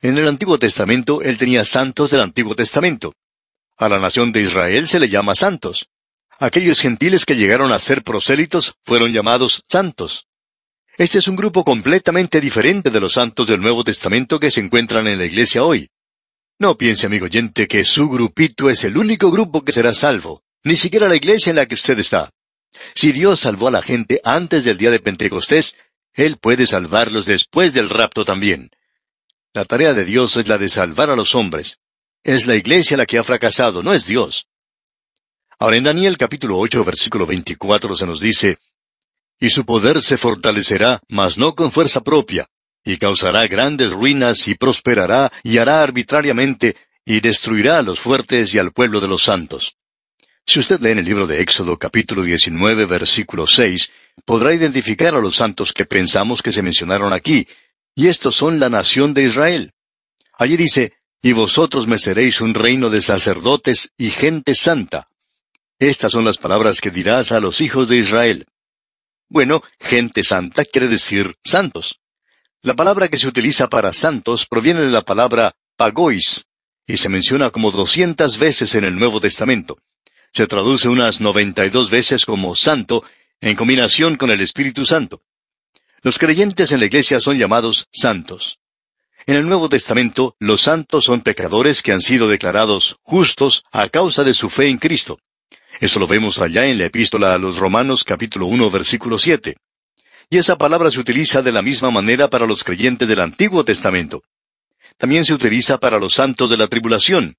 En 0.00 0.18
el 0.18 0.28
Antiguo 0.28 0.58
Testamento 0.58 1.22
Él 1.22 1.36
tenía 1.36 1.64
santos 1.64 2.10
del 2.10 2.20
Antiguo 2.20 2.54
Testamento. 2.54 3.14
A 3.76 3.88
la 3.88 3.98
nación 3.98 4.32
de 4.32 4.40
Israel 4.40 4.88
se 4.88 5.00
le 5.00 5.08
llama 5.08 5.34
santos. 5.34 5.88
Aquellos 6.38 6.80
gentiles 6.80 7.24
que 7.24 7.36
llegaron 7.36 7.72
a 7.72 7.78
ser 7.78 8.02
prosélitos 8.02 8.74
fueron 8.84 9.12
llamados 9.12 9.62
santos. 9.68 10.26
Este 10.98 11.18
es 11.18 11.28
un 11.28 11.36
grupo 11.36 11.64
completamente 11.64 12.40
diferente 12.40 12.90
de 12.90 13.00
los 13.00 13.14
santos 13.14 13.46
del 13.46 13.60
Nuevo 13.60 13.82
Testamento 13.82 14.38
que 14.38 14.50
se 14.50 14.60
encuentran 14.60 15.06
en 15.06 15.18
la 15.18 15.24
iglesia 15.24 15.62
hoy. 15.62 15.88
No 16.62 16.78
piense, 16.78 17.06
amigo 17.06 17.24
oyente, 17.24 17.66
que 17.66 17.84
su 17.84 18.08
grupito 18.08 18.70
es 18.70 18.84
el 18.84 18.96
único 18.96 19.32
grupo 19.32 19.64
que 19.64 19.72
será 19.72 19.92
salvo, 19.92 20.44
ni 20.62 20.76
siquiera 20.76 21.08
la 21.08 21.16
iglesia 21.16 21.50
en 21.50 21.56
la 21.56 21.66
que 21.66 21.74
usted 21.74 21.98
está. 21.98 22.30
Si 22.94 23.10
Dios 23.10 23.40
salvó 23.40 23.66
a 23.66 23.72
la 23.72 23.82
gente 23.82 24.20
antes 24.22 24.62
del 24.62 24.78
día 24.78 24.92
de 24.92 25.00
Pentecostés, 25.00 25.74
Él 26.14 26.36
puede 26.36 26.64
salvarlos 26.66 27.26
después 27.26 27.74
del 27.74 27.90
rapto 27.90 28.24
también. 28.24 28.70
La 29.52 29.64
tarea 29.64 29.92
de 29.92 30.04
Dios 30.04 30.36
es 30.36 30.46
la 30.46 30.56
de 30.56 30.68
salvar 30.68 31.10
a 31.10 31.16
los 31.16 31.34
hombres. 31.34 31.80
Es 32.22 32.46
la 32.46 32.54
iglesia 32.54 32.96
la 32.96 33.06
que 33.06 33.18
ha 33.18 33.24
fracasado, 33.24 33.82
no 33.82 33.92
es 33.92 34.06
Dios. 34.06 34.46
Ahora 35.58 35.78
en 35.78 35.82
Daniel 35.82 36.16
capítulo 36.16 36.60
8 36.60 36.84
versículo 36.84 37.26
24 37.26 37.96
se 37.96 38.06
nos 38.06 38.20
dice, 38.20 38.58
Y 39.40 39.50
su 39.50 39.66
poder 39.66 40.00
se 40.00 40.16
fortalecerá, 40.16 41.00
mas 41.08 41.38
no 41.38 41.56
con 41.56 41.72
fuerza 41.72 42.02
propia, 42.02 42.46
y 42.84 42.96
causará 42.96 43.46
grandes 43.46 43.92
ruinas 43.92 44.48
y 44.48 44.54
prosperará 44.54 45.32
y 45.42 45.58
hará 45.58 45.82
arbitrariamente 45.82 46.76
y 47.04 47.20
destruirá 47.20 47.78
a 47.78 47.82
los 47.82 48.00
fuertes 48.00 48.54
y 48.54 48.58
al 48.58 48.72
pueblo 48.72 49.00
de 49.00 49.08
los 49.08 49.22
santos. 49.22 49.76
Si 50.46 50.58
usted 50.58 50.80
lee 50.80 50.90
en 50.90 50.98
el 50.98 51.04
libro 51.04 51.26
de 51.26 51.40
Éxodo 51.40 51.78
capítulo 51.78 52.22
19 52.22 52.86
versículo 52.86 53.46
6, 53.46 53.90
podrá 54.24 54.52
identificar 54.52 55.14
a 55.14 55.20
los 55.20 55.36
santos 55.36 55.72
que 55.72 55.86
pensamos 55.86 56.42
que 56.42 56.52
se 56.52 56.62
mencionaron 56.62 57.12
aquí, 57.12 57.46
y 57.94 58.08
estos 58.08 58.34
son 58.34 58.58
la 58.58 58.68
nación 58.68 59.14
de 59.14 59.24
Israel. 59.24 59.72
Allí 60.38 60.56
dice, 60.56 60.94
y 61.22 61.32
vosotros 61.32 61.86
me 61.86 61.98
seréis 61.98 62.40
un 62.40 62.54
reino 62.54 62.90
de 62.90 63.00
sacerdotes 63.00 63.92
y 63.96 64.10
gente 64.10 64.54
santa. 64.54 65.06
Estas 65.78 66.12
son 66.12 66.24
las 66.24 66.38
palabras 66.38 66.80
que 66.80 66.90
dirás 66.90 67.30
a 67.32 67.40
los 67.40 67.60
hijos 67.60 67.88
de 67.88 67.96
Israel. 67.96 68.46
Bueno, 69.28 69.62
gente 69.78 70.24
santa 70.24 70.64
quiere 70.64 70.88
decir 70.88 71.36
santos. 71.44 72.01
La 72.64 72.76
palabra 72.76 73.08
que 73.08 73.18
se 73.18 73.26
utiliza 73.26 73.68
para 73.68 73.92
santos 73.92 74.46
proviene 74.46 74.82
de 74.82 74.92
la 74.92 75.02
palabra 75.02 75.56
pagois, 75.76 76.44
y 76.86 76.96
se 76.96 77.08
menciona 77.08 77.50
como 77.50 77.72
doscientas 77.72 78.38
veces 78.38 78.76
en 78.76 78.84
el 78.84 78.96
Nuevo 78.96 79.20
Testamento. 79.20 79.78
Se 80.32 80.46
traduce 80.46 80.88
unas 80.88 81.20
noventa 81.20 81.66
y 81.66 81.70
dos 81.70 81.90
veces 81.90 82.24
como 82.24 82.54
santo, 82.54 83.02
en 83.40 83.56
combinación 83.56 84.16
con 84.16 84.30
el 84.30 84.40
Espíritu 84.40 84.84
Santo. 84.84 85.20
Los 86.02 86.20
creyentes 86.20 86.70
en 86.70 86.78
la 86.78 86.86
iglesia 86.86 87.20
son 87.20 87.36
llamados 87.36 87.88
santos. 87.90 88.60
En 89.26 89.34
el 89.34 89.48
Nuevo 89.48 89.68
Testamento, 89.68 90.36
los 90.38 90.60
santos 90.60 91.06
son 91.06 91.22
pecadores 91.22 91.82
que 91.82 91.90
han 91.90 92.00
sido 92.00 92.28
declarados 92.28 92.98
justos 93.02 93.64
a 93.72 93.88
causa 93.88 94.22
de 94.22 94.34
su 94.34 94.48
fe 94.48 94.68
en 94.68 94.78
Cristo. 94.78 95.18
Eso 95.80 95.98
lo 95.98 96.06
vemos 96.06 96.38
allá 96.38 96.64
en 96.66 96.78
la 96.78 96.86
epístola 96.86 97.34
a 97.34 97.38
los 97.38 97.58
Romanos 97.58 98.04
capítulo 98.04 98.46
1 98.46 98.70
versículo 98.70 99.18
7. 99.18 99.56
Y 100.32 100.38
esa 100.38 100.56
palabra 100.56 100.90
se 100.90 100.98
utiliza 100.98 101.42
de 101.42 101.52
la 101.52 101.60
misma 101.60 101.90
manera 101.90 102.30
para 102.30 102.46
los 102.46 102.64
creyentes 102.64 103.06
del 103.06 103.20
Antiguo 103.20 103.66
Testamento. 103.66 104.22
También 104.96 105.26
se 105.26 105.34
utiliza 105.34 105.76
para 105.76 105.98
los 105.98 106.14
santos 106.14 106.48
de 106.48 106.56
la 106.56 106.68
tribulación. 106.68 107.36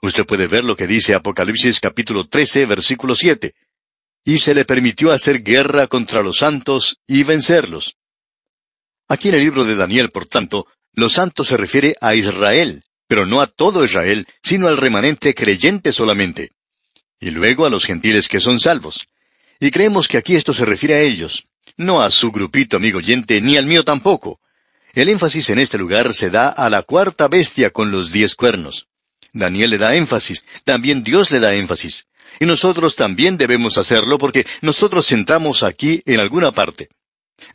Usted 0.00 0.24
puede 0.24 0.46
ver 0.46 0.64
lo 0.64 0.74
que 0.74 0.86
dice 0.86 1.14
Apocalipsis 1.14 1.80
capítulo 1.80 2.26
13 2.26 2.64
versículo 2.64 3.14
7. 3.14 3.54
Y 4.24 4.38
se 4.38 4.54
le 4.54 4.64
permitió 4.64 5.12
hacer 5.12 5.42
guerra 5.42 5.86
contra 5.86 6.22
los 6.22 6.38
santos 6.38 6.96
y 7.06 7.24
vencerlos. 7.24 7.98
Aquí 9.06 9.28
en 9.28 9.34
el 9.34 9.40
libro 9.42 9.66
de 9.66 9.76
Daniel, 9.76 10.08
por 10.08 10.24
tanto, 10.24 10.66
los 10.94 11.12
santos 11.12 11.48
se 11.48 11.58
refiere 11.58 11.94
a 12.00 12.14
Israel, 12.14 12.84
pero 13.06 13.26
no 13.26 13.42
a 13.42 13.48
todo 13.48 13.84
Israel, 13.84 14.26
sino 14.42 14.68
al 14.68 14.78
remanente 14.78 15.34
creyente 15.34 15.92
solamente 15.92 16.52
y 17.20 17.32
luego 17.32 17.66
a 17.66 17.70
los 17.70 17.84
gentiles 17.84 18.28
que 18.28 18.40
son 18.40 18.60
salvos. 18.60 19.08
Y 19.60 19.70
creemos 19.70 20.08
que 20.08 20.16
aquí 20.16 20.34
esto 20.36 20.54
se 20.54 20.64
refiere 20.64 20.94
a 20.94 21.00
ellos, 21.00 21.48
no 21.76 22.02
a 22.02 22.10
su 22.10 22.30
grupito 22.30 22.76
amigo 22.76 22.98
oyente, 22.98 23.40
ni 23.40 23.56
al 23.56 23.66
mío 23.66 23.84
tampoco. 23.84 24.40
El 24.92 25.08
énfasis 25.08 25.50
en 25.50 25.58
este 25.58 25.78
lugar 25.78 26.12
se 26.14 26.30
da 26.30 26.48
a 26.48 26.70
la 26.70 26.82
cuarta 26.82 27.28
bestia 27.28 27.70
con 27.70 27.90
los 27.90 28.12
diez 28.12 28.34
cuernos. 28.34 28.86
Daniel 29.32 29.70
le 29.70 29.78
da 29.78 29.96
énfasis, 29.96 30.44
también 30.64 31.02
Dios 31.02 31.30
le 31.32 31.40
da 31.40 31.54
énfasis. 31.54 32.06
Y 32.38 32.46
nosotros 32.46 32.94
también 32.94 33.36
debemos 33.36 33.78
hacerlo 33.78 34.18
porque 34.18 34.46
nosotros 34.60 35.10
entramos 35.12 35.62
aquí 35.62 36.00
en 36.06 36.20
alguna 36.20 36.52
parte. 36.52 36.88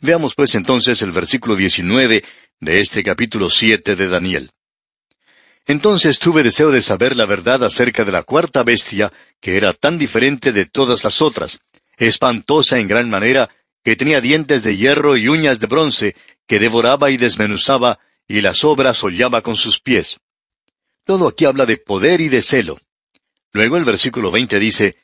Veamos 0.00 0.34
pues 0.34 0.54
entonces 0.54 1.00
el 1.02 1.12
versículo 1.12 1.56
19 1.56 2.22
de 2.60 2.80
este 2.80 3.02
capítulo 3.02 3.48
7 3.48 3.96
de 3.96 4.08
Daniel. 4.08 4.50
Entonces 5.66 6.18
tuve 6.18 6.42
deseo 6.42 6.70
de 6.70 6.82
saber 6.82 7.16
la 7.16 7.26
verdad 7.26 7.64
acerca 7.64 8.04
de 8.04 8.12
la 8.12 8.22
cuarta 8.22 8.62
bestia, 8.62 9.12
que 9.40 9.56
era 9.56 9.72
tan 9.72 9.98
diferente 9.98 10.52
de 10.52 10.66
todas 10.66 11.04
las 11.04 11.22
otras, 11.22 11.60
espantosa 11.96 12.78
en 12.78 12.88
gran 12.88 13.08
manera, 13.08 13.48
que 13.82 13.96
tenía 13.96 14.20
dientes 14.20 14.62
de 14.62 14.76
hierro 14.76 15.16
y 15.16 15.28
uñas 15.28 15.58
de 15.58 15.66
bronce, 15.66 16.16
que 16.46 16.58
devoraba 16.58 17.10
y 17.10 17.16
desmenuzaba, 17.16 17.98
y 18.28 18.40
las 18.40 18.64
obras 18.64 19.02
hollaba 19.02 19.42
con 19.42 19.56
sus 19.56 19.80
pies. 19.80 20.18
Todo 21.04 21.28
aquí 21.28 21.44
habla 21.44 21.66
de 21.66 21.78
poder 21.78 22.20
y 22.20 22.28
de 22.28 22.42
celo. 22.42 22.78
Luego 23.52 23.76
el 23.76 23.84
versículo 23.84 24.30
20 24.30 24.58
dice, 24.58 24.96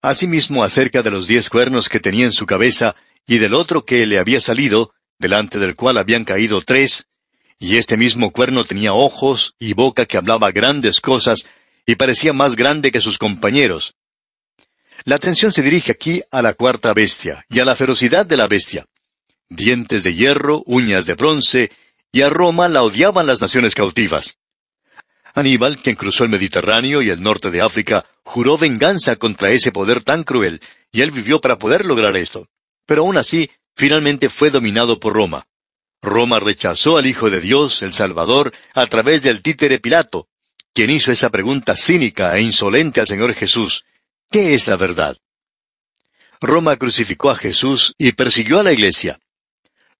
Asimismo 0.00 0.64
acerca 0.64 1.02
de 1.02 1.10
los 1.10 1.28
diez 1.28 1.48
cuernos 1.48 1.88
que 1.88 2.00
tenía 2.00 2.24
en 2.24 2.32
su 2.32 2.46
cabeza, 2.46 2.96
y 3.26 3.38
del 3.38 3.54
otro 3.54 3.84
que 3.84 4.06
le 4.06 4.18
había 4.18 4.40
salido, 4.40 4.92
delante 5.18 5.58
del 5.58 5.76
cual 5.76 5.98
habían 5.98 6.24
caído 6.24 6.62
tres, 6.62 7.06
y 7.58 7.76
este 7.76 7.96
mismo 7.96 8.32
cuerno 8.32 8.64
tenía 8.64 8.92
ojos 8.92 9.54
y 9.60 9.74
boca 9.74 10.06
que 10.06 10.16
hablaba 10.16 10.50
grandes 10.50 11.00
cosas, 11.00 11.48
y 11.86 11.94
parecía 11.94 12.32
más 12.32 12.56
grande 12.56 12.90
que 12.90 13.00
sus 13.00 13.18
compañeros. 13.18 13.94
La 15.04 15.16
atención 15.16 15.52
se 15.52 15.62
dirige 15.62 15.92
aquí 15.92 16.22
a 16.30 16.42
la 16.42 16.54
cuarta 16.54 16.92
bestia, 16.94 17.44
y 17.48 17.60
a 17.60 17.64
la 17.64 17.74
ferocidad 17.74 18.24
de 18.24 18.36
la 18.36 18.46
bestia. 18.46 18.86
Dientes 19.48 20.04
de 20.04 20.14
hierro, 20.14 20.62
uñas 20.66 21.06
de 21.06 21.14
bronce, 21.14 21.70
y 22.12 22.22
a 22.22 22.30
Roma 22.30 22.68
la 22.68 22.82
odiaban 22.82 23.26
las 23.26 23.40
naciones 23.40 23.74
cautivas. 23.74 24.36
Aníbal, 25.34 25.78
quien 25.82 25.96
cruzó 25.96 26.24
el 26.24 26.30
Mediterráneo 26.30 27.02
y 27.02 27.10
el 27.10 27.22
norte 27.22 27.50
de 27.50 27.62
África, 27.62 28.04
juró 28.22 28.58
venganza 28.58 29.16
contra 29.16 29.50
ese 29.50 29.72
poder 29.72 30.02
tan 30.02 30.24
cruel, 30.24 30.60
y 30.92 31.00
él 31.00 31.10
vivió 31.10 31.40
para 31.40 31.58
poder 31.58 31.84
lograr 31.84 32.16
esto. 32.16 32.48
Pero 32.86 33.02
aún 33.02 33.16
así, 33.16 33.50
finalmente 33.74 34.28
fue 34.28 34.50
dominado 34.50 35.00
por 35.00 35.14
Roma. 35.14 35.46
Roma 36.02 36.38
rechazó 36.38 36.96
al 36.96 37.06
Hijo 37.06 37.30
de 37.30 37.40
Dios, 37.40 37.82
el 37.82 37.92
Salvador, 37.92 38.52
a 38.74 38.86
través 38.86 39.22
del 39.22 39.40
títere 39.40 39.78
Pilato, 39.78 40.28
quien 40.74 40.90
hizo 40.90 41.10
esa 41.10 41.30
pregunta 41.30 41.76
cínica 41.76 42.36
e 42.36 42.42
insolente 42.42 43.00
al 43.00 43.06
Señor 43.06 43.34
Jesús. 43.34 43.84
¿Qué 44.32 44.54
es 44.54 44.66
la 44.66 44.76
verdad? 44.76 45.18
Roma 46.40 46.76
crucificó 46.76 47.28
a 47.28 47.36
Jesús 47.36 47.94
y 47.98 48.12
persiguió 48.12 48.60
a 48.60 48.62
la 48.62 48.72
iglesia. 48.72 49.18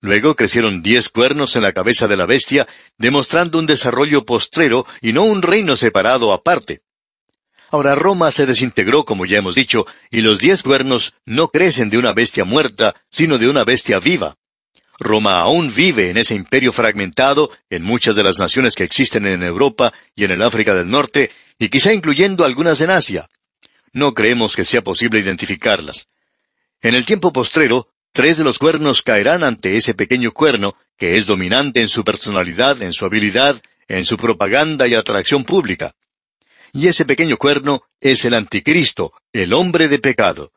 Luego 0.00 0.34
crecieron 0.34 0.82
diez 0.82 1.10
cuernos 1.10 1.54
en 1.54 1.62
la 1.62 1.74
cabeza 1.74 2.08
de 2.08 2.16
la 2.16 2.24
bestia, 2.24 2.66
demostrando 2.96 3.58
un 3.58 3.66
desarrollo 3.66 4.24
postrero 4.24 4.86
y 5.02 5.12
no 5.12 5.24
un 5.24 5.42
reino 5.42 5.76
separado 5.76 6.32
aparte. 6.32 6.80
Ahora 7.70 7.94
Roma 7.94 8.30
se 8.30 8.46
desintegró, 8.46 9.04
como 9.04 9.26
ya 9.26 9.36
hemos 9.36 9.54
dicho, 9.54 9.86
y 10.10 10.22
los 10.22 10.38
diez 10.38 10.62
cuernos 10.62 11.12
no 11.26 11.48
crecen 11.48 11.90
de 11.90 11.98
una 11.98 12.14
bestia 12.14 12.46
muerta, 12.46 12.94
sino 13.10 13.36
de 13.36 13.50
una 13.50 13.64
bestia 13.64 13.98
viva. 13.98 14.36
Roma 14.98 15.40
aún 15.40 15.74
vive 15.74 16.08
en 16.08 16.16
ese 16.16 16.34
imperio 16.34 16.72
fragmentado 16.72 17.50
en 17.68 17.82
muchas 17.82 18.16
de 18.16 18.22
las 18.22 18.38
naciones 18.38 18.76
que 18.76 18.84
existen 18.84 19.26
en 19.26 19.42
Europa 19.42 19.92
y 20.14 20.24
en 20.24 20.30
el 20.30 20.40
África 20.40 20.72
del 20.72 20.88
Norte, 20.88 21.30
y 21.58 21.68
quizá 21.68 21.92
incluyendo 21.92 22.46
algunas 22.46 22.80
en 22.80 22.90
Asia. 22.90 23.28
No 23.92 24.14
creemos 24.14 24.56
que 24.56 24.64
sea 24.64 24.82
posible 24.82 25.20
identificarlas. 25.20 26.08
En 26.80 26.94
el 26.94 27.04
tiempo 27.04 27.32
postrero, 27.32 27.88
tres 28.12 28.38
de 28.38 28.44
los 28.44 28.58
cuernos 28.58 29.02
caerán 29.02 29.44
ante 29.44 29.76
ese 29.76 29.94
pequeño 29.94 30.32
cuerno, 30.32 30.76
que 30.96 31.16
es 31.16 31.26
dominante 31.26 31.80
en 31.80 31.88
su 31.88 32.04
personalidad, 32.04 32.82
en 32.82 32.92
su 32.92 33.04
habilidad, 33.04 33.60
en 33.88 34.04
su 34.04 34.16
propaganda 34.16 34.86
y 34.88 34.94
atracción 34.94 35.44
pública. 35.44 35.94
Y 36.72 36.88
ese 36.88 37.04
pequeño 37.04 37.36
cuerno 37.36 37.82
es 38.00 38.24
el 38.24 38.34
anticristo, 38.34 39.12
el 39.32 39.52
hombre 39.52 39.88
de 39.88 39.98
pecado. 39.98 40.52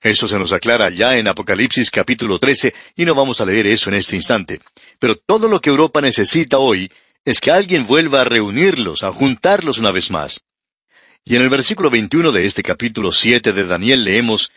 Eso 0.00 0.28
se 0.28 0.38
nos 0.38 0.52
aclara 0.52 0.90
ya 0.90 1.16
en 1.16 1.26
Apocalipsis 1.26 1.90
capítulo 1.90 2.38
13 2.38 2.74
y 2.96 3.06
no 3.06 3.14
vamos 3.14 3.40
a 3.40 3.46
leer 3.46 3.66
eso 3.66 3.88
en 3.88 3.96
este 3.96 4.16
instante. 4.16 4.60
Pero 4.98 5.16
todo 5.16 5.48
lo 5.48 5.60
que 5.60 5.70
Europa 5.70 6.02
necesita 6.02 6.58
hoy 6.58 6.92
es 7.24 7.40
que 7.40 7.50
alguien 7.50 7.86
vuelva 7.86 8.20
a 8.20 8.24
reunirlos, 8.24 9.02
a 9.02 9.10
juntarlos 9.10 9.78
una 9.78 9.90
vez 9.90 10.10
más. 10.10 10.40
Y 11.26 11.36
en 11.36 11.42
el 11.42 11.48
versículo 11.48 11.88
21 11.88 12.32
de 12.32 12.44
este 12.44 12.62
capítulo 12.62 13.10
7 13.10 13.54
de 13.54 13.64
Daniel 13.64 14.04
leemos, 14.04 14.52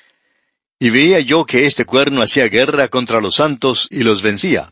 Y 0.79 0.89
veía 0.89 1.21
yo 1.21 1.45
que 1.45 1.65
este 1.65 1.85
cuerno 1.85 2.21
hacía 2.21 2.49
guerra 2.49 2.89
contra 2.89 3.21
los 3.21 3.35
santos 3.35 3.87
y 3.89 4.03
los 4.03 4.21
vencía. 4.21 4.71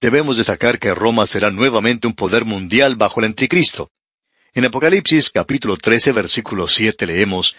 Debemos 0.00 0.36
destacar 0.36 0.78
que 0.78 0.94
Roma 0.94 1.26
será 1.26 1.50
nuevamente 1.50 2.06
un 2.06 2.14
poder 2.14 2.44
mundial 2.44 2.94
bajo 2.94 3.20
el 3.20 3.26
anticristo. 3.26 3.90
En 4.54 4.64
Apocalipsis 4.64 5.30
capítulo 5.30 5.76
13 5.76 6.12
versículo 6.12 6.68
7 6.68 7.06
leemos, 7.06 7.56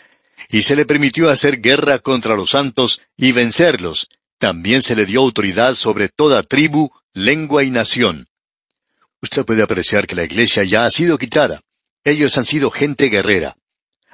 Y 0.50 0.62
se 0.62 0.78
le 0.78 0.86
permitió 0.86 1.30
hacer 1.30 1.60
guerra 1.60 2.00
contra 2.00 2.36
los 2.36 2.52
santos 2.52 3.02
y 3.18 3.34
vencerlos. 3.34 4.08
También 4.38 4.82
se 4.82 4.96
le 4.96 5.06
dio 5.06 5.20
autoridad 5.20 5.74
sobre 5.74 6.08
toda 6.08 6.44
tribu, 6.44 6.92
lengua 7.14 7.64
y 7.64 7.72
nación. 7.72 8.26
Usted 9.22 9.46
puede 9.46 9.64
apreciar 9.64 10.08
que 10.08 10.16
la 10.16 10.24
iglesia 10.24 10.64
ya 10.64 10.86
ha 10.86 10.90
sido 10.90 11.18
quitada. 11.18 11.62
Ellos 12.04 12.38
han 12.38 12.46
sido 12.46 12.70
gente 12.70 13.10
guerrera. 13.10 13.58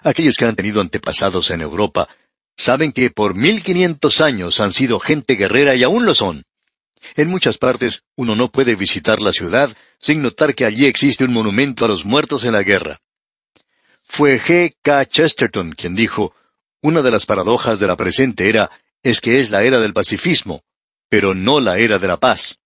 Aquellos 0.01 0.37
que 0.37 0.45
han 0.45 0.55
tenido 0.55 0.81
antepasados 0.81 1.49
en 1.51 1.61
Europa 1.61 2.07
saben 2.55 2.91
que 2.91 3.09
por 3.09 3.35
mil 3.35 3.63
quinientos 3.63 4.21
años 4.21 4.59
han 4.59 4.71
sido 4.71 4.99
gente 4.99 5.35
guerrera 5.35 5.75
y 5.75 5.83
aún 5.83 6.05
lo 6.05 6.13
son. 6.13 6.43
En 7.15 7.29
muchas 7.29 7.57
partes 7.57 8.03
uno 8.15 8.35
no 8.35 8.51
puede 8.51 8.75
visitar 8.75 9.21
la 9.21 9.33
ciudad 9.33 9.75
sin 9.99 10.21
notar 10.21 10.53
que 10.55 10.65
allí 10.65 10.85
existe 10.85 11.23
un 11.23 11.33
monumento 11.33 11.85
a 11.85 11.87
los 11.87 12.05
muertos 12.05 12.43
en 12.43 12.53
la 12.53 12.63
guerra. 12.63 12.99
Fue 14.03 14.39
G. 14.39 14.75
K. 14.81 15.05
Chesterton 15.05 15.71
quien 15.71 15.95
dijo, 15.95 16.33
una 16.81 17.01
de 17.01 17.11
las 17.11 17.25
paradojas 17.25 17.79
de 17.79 17.87
la 17.87 17.97
presente 17.97 18.49
era 18.49 18.69
es 19.03 19.21
que 19.21 19.39
es 19.39 19.49
la 19.49 19.63
era 19.63 19.79
del 19.79 19.93
pacifismo, 19.93 20.63
pero 21.09 21.33
no 21.33 21.59
la 21.59 21.77
era 21.77 21.99
de 21.99 22.07
la 22.07 22.17
paz. 22.17 22.57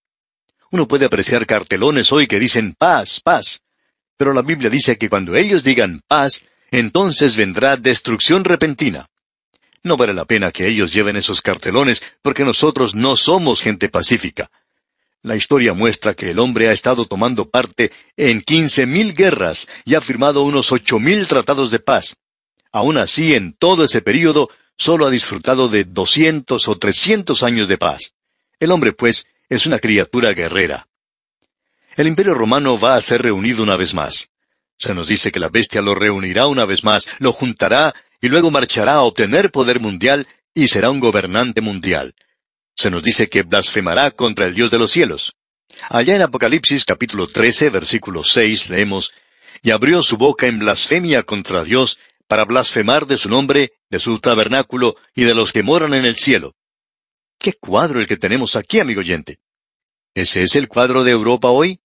Uno 0.71 0.87
puede 0.87 1.05
apreciar 1.05 1.45
cartelones 1.45 2.11
hoy 2.11 2.27
que 2.27 2.39
dicen 2.39 2.73
paz, 2.75 3.21
paz, 3.21 3.63
pero 4.17 4.33
la 4.33 4.41
Biblia 4.41 4.69
dice 4.69 4.97
que 4.97 5.09
cuando 5.09 5.35
ellos 5.35 5.63
digan 5.63 6.01
paz, 6.07 6.43
entonces 6.71 7.35
vendrá 7.35 7.77
destrucción 7.77 8.43
repentina. 8.43 9.07
No 9.83 9.97
vale 9.97 10.13
la 10.13 10.25
pena 10.25 10.51
que 10.51 10.67
ellos 10.67 10.93
lleven 10.93 11.17
esos 11.17 11.41
cartelones, 11.41 12.01
porque 12.21 12.45
nosotros 12.45 12.95
no 12.95 13.15
somos 13.17 13.61
gente 13.61 13.89
pacífica. 13.89 14.49
La 15.21 15.35
historia 15.35 15.73
muestra 15.73 16.13
que 16.15 16.31
el 16.31 16.39
hombre 16.39 16.67
ha 16.69 16.71
estado 16.71 17.05
tomando 17.05 17.49
parte 17.49 17.91
en 18.17 18.41
quince 18.41 18.85
mil 18.85 19.13
guerras 19.13 19.67
y 19.85 19.95
ha 19.95 20.01
firmado 20.01 20.43
unos 20.43 20.71
ocho 20.71 20.99
mil 20.99 21.27
tratados 21.27 21.71
de 21.71 21.79
paz. 21.79 22.15
Aún 22.71 22.97
así, 22.97 23.35
en 23.35 23.53
todo 23.53 23.83
ese 23.83 24.01
período, 24.01 24.49
solo 24.77 25.05
ha 25.05 25.11
disfrutado 25.11 25.69
de 25.69 25.83
doscientos 25.83 26.67
o 26.67 26.77
trescientos 26.77 27.43
años 27.43 27.67
de 27.67 27.77
paz. 27.77 28.15
El 28.59 28.71
hombre, 28.71 28.93
pues, 28.93 29.27
es 29.47 29.65
una 29.65 29.79
criatura 29.79 30.33
guerrera. 30.33 30.87
El 31.95 32.07
imperio 32.07 32.33
romano 32.33 32.79
va 32.79 32.95
a 32.95 33.01
ser 33.01 33.21
reunido 33.21 33.61
una 33.63 33.75
vez 33.75 33.93
más. 33.93 34.29
Se 34.77 34.93
nos 34.93 35.07
dice 35.07 35.31
que 35.31 35.39
la 35.39 35.49
bestia 35.49 35.81
lo 35.81 35.93
reunirá 35.93 36.47
una 36.47 36.65
vez 36.65 36.83
más, 36.83 37.07
lo 37.19 37.31
juntará 37.31 37.93
y 38.19 38.29
luego 38.29 38.49
marchará 38.49 38.93
a 38.93 39.01
obtener 39.01 39.51
poder 39.51 39.79
mundial 39.79 40.27
y 40.53 40.67
será 40.67 40.89
un 40.89 40.99
gobernante 40.99 41.61
mundial. 41.61 42.15
Se 42.75 42.89
nos 42.89 43.03
dice 43.03 43.29
que 43.29 43.43
blasfemará 43.43 44.11
contra 44.11 44.47
el 44.47 44.55
Dios 44.55 44.71
de 44.71 44.79
los 44.79 44.91
cielos. 44.91 45.35
Allá 45.89 46.15
en 46.15 46.23
Apocalipsis 46.23 46.85
capítulo 46.85 47.27
13, 47.27 47.69
versículo 47.69 48.23
6 48.23 48.69
leemos, 48.69 49.11
Y 49.61 49.71
abrió 49.71 50.01
su 50.01 50.17
boca 50.17 50.47
en 50.47 50.59
blasfemia 50.59 51.23
contra 51.23 51.63
Dios, 51.63 51.99
para 52.27 52.45
blasfemar 52.45 53.05
de 53.05 53.17
su 53.17 53.29
nombre, 53.29 53.73
de 53.89 53.99
su 53.99 54.19
tabernáculo 54.19 54.95
y 55.13 55.23
de 55.23 55.35
los 55.35 55.51
que 55.51 55.61
moran 55.61 55.93
en 55.93 56.05
el 56.05 56.15
cielo. 56.15 56.55
¿Qué 57.37 57.53
cuadro 57.53 57.99
el 57.99 58.07
que 58.07 58.17
tenemos 58.17 58.55
aquí, 58.55 58.79
amigo 58.79 59.01
oyente? 59.01 59.39
¿Ese 60.15 60.41
es 60.43 60.55
el 60.55 60.67
cuadro 60.67 61.03
de 61.03 61.11
Europa 61.11 61.49
hoy? 61.49 61.79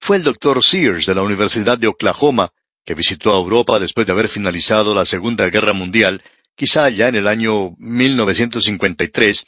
Fue 0.00 0.16
el 0.16 0.22
doctor 0.22 0.64
Sears 0.64 1.06
de 1.06 1.14
la 1.14 1.22
Universidad 1.22 1.78
de 1.78 1.88
Oklahoma 1.88 2.50
que 2.88 2.94
visitó 2.94 3.34
a 3.34 3.38
Europa 3.38 3.78
después 3.78 4.06
de 4.06 4.14
haber 4.14 4.28
finalizado 4.28 4.94
la 4.94 5.04
Segunda 5.04 5.50
Guerra 5.50 5.74
Mundial, 5.74 6.22
quizá 6.54 6.88
ya 6.88 7.08
en 7.08 7.16
el 7.16 7.28
año 7.28 7.74
1953, 7.76 9.44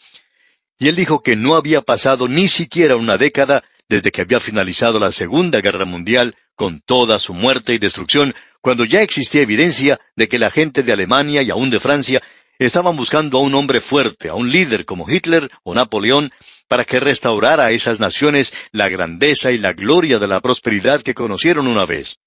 y 0.78 0.88
él 0.88 0.96
dijo 0.96 1.22
que 1.22 1.36
no 1.36 1.54
había 1.54 1.80
pasado 1.80 2.28
ni 2.28 2.48
siquiera 2.48 2.96
una 2.96 3.16
década 3.16 3.64
desde 3.88 4.10
que 4.10 4.20
había 4.20 4.40
finalizado 4.40 5.00
la 5.00 5.10
Segunda 5.10 5.62
Guerra 5.62 5.86
Mundial 5.86 6.36
con 6.54 6.80
toda 6.80 7.18
su 7.18 7.32
muerte 7.32 7.72
y 7.72 7.78
destrucción, 7.78 8.34
cuando 8.60 8.84
ya 8.84 9.00
existía 9.00 9.40
evidencia 9.40 9.98
de 10.16 10.28
que 10.28 10.38
la 10.38 10.50
gente 10.50 10.82
de 10.82 10.92
Alemania 10.92 11.40
y 11.40 11.50
aún 11.50 11.70
de 11.70 11.80
Francia 11.80 12.22
estaban 12.64 12.96
buscando 12.96 13.38
a 13.38 13.40
un 13.40 13.54
hombre 13.54 13.80
fuerte, 13.80 14.28
a 14.28 14.34
un 14.34 14.50
líder 14.50 14.84
como 14.84 15.08
Hitler 15.08 15.50
o 15.62 15.74
Napoleón, 15.74 16.30
para 16.68 16.84
que 16.84 17.00
restaurara 17.00 17.64
a 17.64 17.70
esas 17.70 17.98
naciones 17.98 18.52
la 18.70 18.88
grandeza 18.88 19.50
y 19.50 19.58
la 19.58 19.72
gloria 19.72 20.18
de 20.18 20.28
la 20.28 20.40
prosperidad 20.40 21.02
que 21.02 21.14
conocieron 21.14 21.66
una 21.66 21.86
vez. 21.86 22.18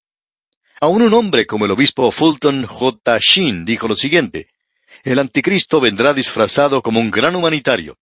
Aún 0.81 1.01
un 1.01 1.13
hombre 1.13 1.45
como 1.45 1.65
el 1.65 1.71
obispo 1.71 2.11
Fulton 2.11 2.65
J. 2.65 3.17
Sheen 3.21 3.63
dijo 3.63 3.88
lo 3.88 3.95
siguiente, 3.95 4.47
El 5.03 5.19
anticristo 5.19 5.79
vendrá 5.79 6.13
disfrazado 6.13 6.81
como 6.81 6.99
un 6.99 7.09
gran 7.09 7.36
humanitario. 7.36 7.97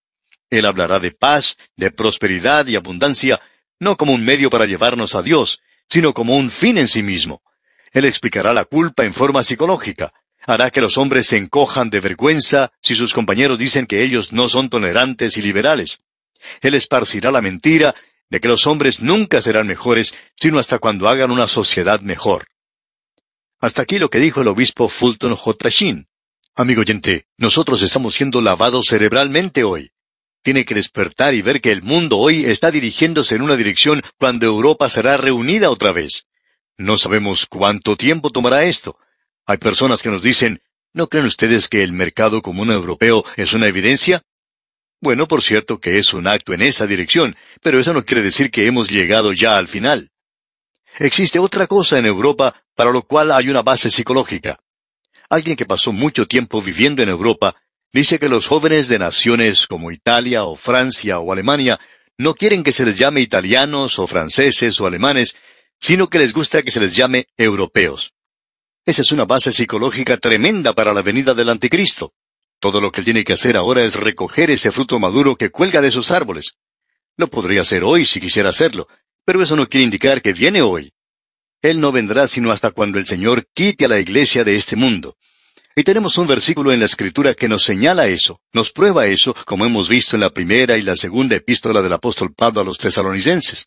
Él 0.50 0.66
hablará 0.66 0.98
de 0.98 1.12
paz, 1.12 1.56
de 1.76 1.90
prosperidad 1.90 2.66
y 2.66 2.76
abundancia, 2.76 3.40
no 3.78 3.96
como 3.96 4.12
un 4.12 4.24
medio 4.24 4.50
para 4.50 4.66
llevarnos 4.66 5.14
a 5.14 5.22
Dios, 5.22 5.60
sino 5.88 6.12
como 6.12 6.36
un 6.36 6.50
fin 6.50 6.78
en 6.78 6.88
sí 6.88 7.02
mismo. 7.02 7.42
Él 7.92 8.06
explicará 8.06 8.52
la 8.54 8.64
culpa 8.64 9.04
en 9.04 9.12
forma 9.12 9.42
psicológica, 9.42 10.12
hará 10.46 10.70
que 10.70 10.80
los 10.80 10.98
hombres 10.98 11.26
se 11.26 11.36
encojan 11.36 11.90
de 11.90 12.00
vergüenza 12.00 12.72
si 12.80 12.94
sus 12.94 13.12
compañeros 13.14 13.58
dicen 13.58 13.86
que 13.86 14.02
ellos 14.02 14.32
no 14.32 14.48
son 14.48 14.68
tolerantes 14.68 15.36
y 15.36 15.42
liberales. 15.42 16.02
Él 16.60 16.74
esparcirá 16.74 17.30
la 17.30 17.40
mentira 17.40 17.94
de 18.28 18.40
que 18.40 18.48
los 18.48 18.66
hombres 18.66 19.00
nunca 19.00 19.42
serán 19.42 19.66
mejores, 19.66 20.14
sino 20.36 20.58
hasta 20.58 20.78
cuando 20.78 21.08
hagan 21.08 21.30
una 21.30 21.46
sociedad 21.46 22.00
mejor. 22.00 22.46
Hasta 23.60 23.82
aquí 23.82 23.98
lo 23.98 24.10
que 24.10 24.18
dijo 24.18 24.40
el 24.40 24.48
obispo 24.48 24.88
Fulton 24.88 25.36
J. 25.36 25.68
Sheen. 25.68 26.08
Amigo 26.54 26.80
oyente, 26.80 27.26
nosotros 27.36 27.82
estamos 27.82 28.14
siendo 28.14 28.40
lavados 28.40 28.88
cerebralmente 28.88 29.64
hoy. 29.64 29.92
Tiene 30.42 30.64
que 30.64 30.74
despertar 30.74 31.34
y 31.34 31.42
ver 31.42 31.60
que 31.60 31.70
el 31.70 31.82
mundo 31.82 32.18
hoy 32.18 32.44
está 32.44 32.70
dirigiéndose 32.70 33.36
en 33.36 33.42
una 33.42 33.54
dirección 33.54 34.02
cuando 34.18 34.46
Europa 34.46 34.90
será 34.90 35.16
reunida 35.16 35.70
otra 35.70 35.92
vez. 35.92 36.26
No 36.76 36.96
sabemos 36.96 37.46
cuánto 37.46 37.96
tiempo 37.96 38.30
tomará 38.30 38.64
esto. 38.64 38.98
Hay 39.46 39.58
personas 39.58 40.02
que 40.02 40.08
nos 40.08 40.22
dicen, 40.22 40.60
¿no 40.92 41.08
creen 41.08 41.26
ustedes 41.26 41.68
que 41.68 41.82
el 41.82 41.92
mercado 41.92 42.42
común 42.42 42.70
europeo 42.70 43.24
es 43.36 43.52
una 43.52 43.66
evidencia? 43.66 44.22
Bueno, 45.00 45.26
por 45.26 45.42
cierto 45.42 45.80
que 45.80 45.98
es 45.98 46.14
un 46.14 46.28
acto 46.28 46.52
en 46.52 46.62
esa 46.62 46.86
dirección, 46.86 47.36
pero 47.60 47.80
eso 47.80 47.92
no 47.92 48.04
quiere 48.04 48.22
decir 48.22 48.52
que 48.52 48.66
hemos 48.66 48.88
llegado 48.88 49.32
ya 49.32 49.56
al 49.56 49.66
final. 49.66 50.10
Existe 50.98 51.40
otra 51.40 51.66
cosa 51.66 51.98
en 51.98 52.06
Europa 52.06 52.54
para 52.76 52.92
lo 52.92 53.02
cual 53.02 53.32
hay 53.32 53.48
una 53.48 53.62
base 53.62 53.90
psicológica. 53.90 54.60
Alguien 55.28 55.56
que 55.56 55.66
pasó 55.66 55.92
mucho 55.92 56.26
tiempo 56.28 56.62
viviendo 56.62 57.02
en 57.02 57.08
Europa 57.08 57.56
dice 57.92 58.18
que 58.18 58.28
los 58.28 58.46
jóvenes 58.46 58.88
de 58.88 58.98
naciones 58.98 59.66
como 59.66 59.90
Italia 59.90 60.44
o 60.44 60.54
Francia 60.54 61.18
o 61.18 61.32
Alemania 61.32 61.80
no 62.16 62.34
quieren 62.34 62.62
que 62.62 62.72
se 62.72 62.84
les 62.84 62.96
llame 62.96 63.22
italianos 63.22 63.98
o 63.98 64.06
franceses 64.06 64.80
o 64.80 64.86
alemanes, 64.86 65.34
sino 65.80 66.08
que 66.08 66.18
les 66.18 66.32
gusta 66.32 66.62
que 66.62 66.70
se 66.70 66.80
les 66.80 66.94
llame 66.94 67.26
europeos. 67.36 68.12
Esa 68.84 69.02
es 69.02 69.12
una 69.12 69.24
base 69.24 69.52
psicológica 69.52 70.16
tremenda 70.16 70.72
para 70.72 70.92
la 70.92 71.02
venida 71.02 71.34
del 71.34 71.50
anticristo. 71.50 72.14
Todo 72.58 72.80
lo 72.80 72.90
que 72.90 73.00
él 73.00 73.04
tiene 73.04 73.24
que 73.24 73.32
hacer 73.32 73.56
ahora 73.56 73.82
es 73.84 73.94
recoger 73.94 74.50
ese 74.50 74.72
fruto 74.72 74.98
maduro 74.98 75.36
que 75.36 75.50
cuelga 75.50 75.80
de 75.80 75.92
sus 75.92 76.10
árboles. 76.10 76.54
Lo 77.16 77.28
podría 77.28 77.60
hacer 77.60 77.84
hoy 77.84 78.04
si 78.04 78.20
quisiera 78.20 78.48
hacerlo, 78.48 78.88
pero 79.24 79.40
eso 79.40 79.54
no 79.54 79.68
quiere 79.68 79.84
indicar 79.84 80.20
que 80.20 80.32
viene 80.32 80.62
hoy. 80.62 80.92
Él 81.60 81.80
no 81.80 81.92
vendrá 81.92 82.26
sino 82.26 82.50
hasta 82.50 82.72
cuando 82.72 82.98
el 82.98 83.06
Señor 83.06 83.46
quite 83.54 83.84
a 83.84 83.88
la 83.88 84.00
iglesia 84.00 84.42
de 84.42 84.56
este 84.56 84.74
mundo. 84.74 85.16
Y 85.76 85.84
tenemos 85.84 86.18
un 86.18 86.26
versículo 86.26 86.72
en 86.72 86.80
la 86.80 86.86
Escritura 86.86 87.34
que 87.34 87.48
nos 87.48 87.62
señala 87.62 88.08
eso, 88.08 88.40
nos 88.52 88.72
prueba 88.72 89.06
eso, 89.06 89.34
como 89.46 89.64
hemos 89.64 89.88
visto 89.88 90.16
en 90.16 90.20
la 90.20 90.30
primera 90.30 90.76
y 90.76 90.82
la 90.82 90.96
segunda 90.96 91.36
epístola 91.36 91.82
del 91.82 91.92
apóstol 91.92 92.34
Pablo 92.34 92.60
a 92.60 92.64
los 92.64 92.78
tesalonicenses. 92.78 93.66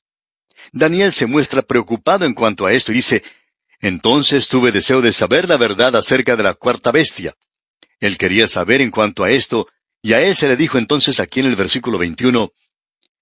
Daniel 0.73 1.13
se 1.13 1.25
muestra 1.25 1.61
preocupado 1.61 2.25
en 2.25 2.33
cuanto 2.33 2.65
a 2.65 2.73
esto 2.73 2.91
y 2.91 2.95
dice, 2.95 3.23
Entonces 3.81 4.47
tuve 4.47 4.71
deseo 4.71 5.01
de 5.01 5.11
saber 5.11 5.49
la 5.49 5.57
verdad 5.57 5.95
acerca 5.95 6.35
de 6.35 6.43
la 6.43 6.53
cuarta 6.53 6.91
bestia. 6.91 7.35
Él 7.99 8.17
quería 8.17 8.47
saber 8.47 8.81
en 8.81 8.91
cuanto 8.91 9.23
a 9.23 9.31
esto, 9.31 9.67
y 10.01 10.13
a 10.13 10.21
él 10.21 10.35
se 10.35 10.47
le 10.47 10.55
dijo 10.55 10.77
entonces 10.77 11.19
aquí 11.19 11.39
en 11.39 11.47
el 11.47 11.55
versículo 11.55 11.97
21, 11.97 12.51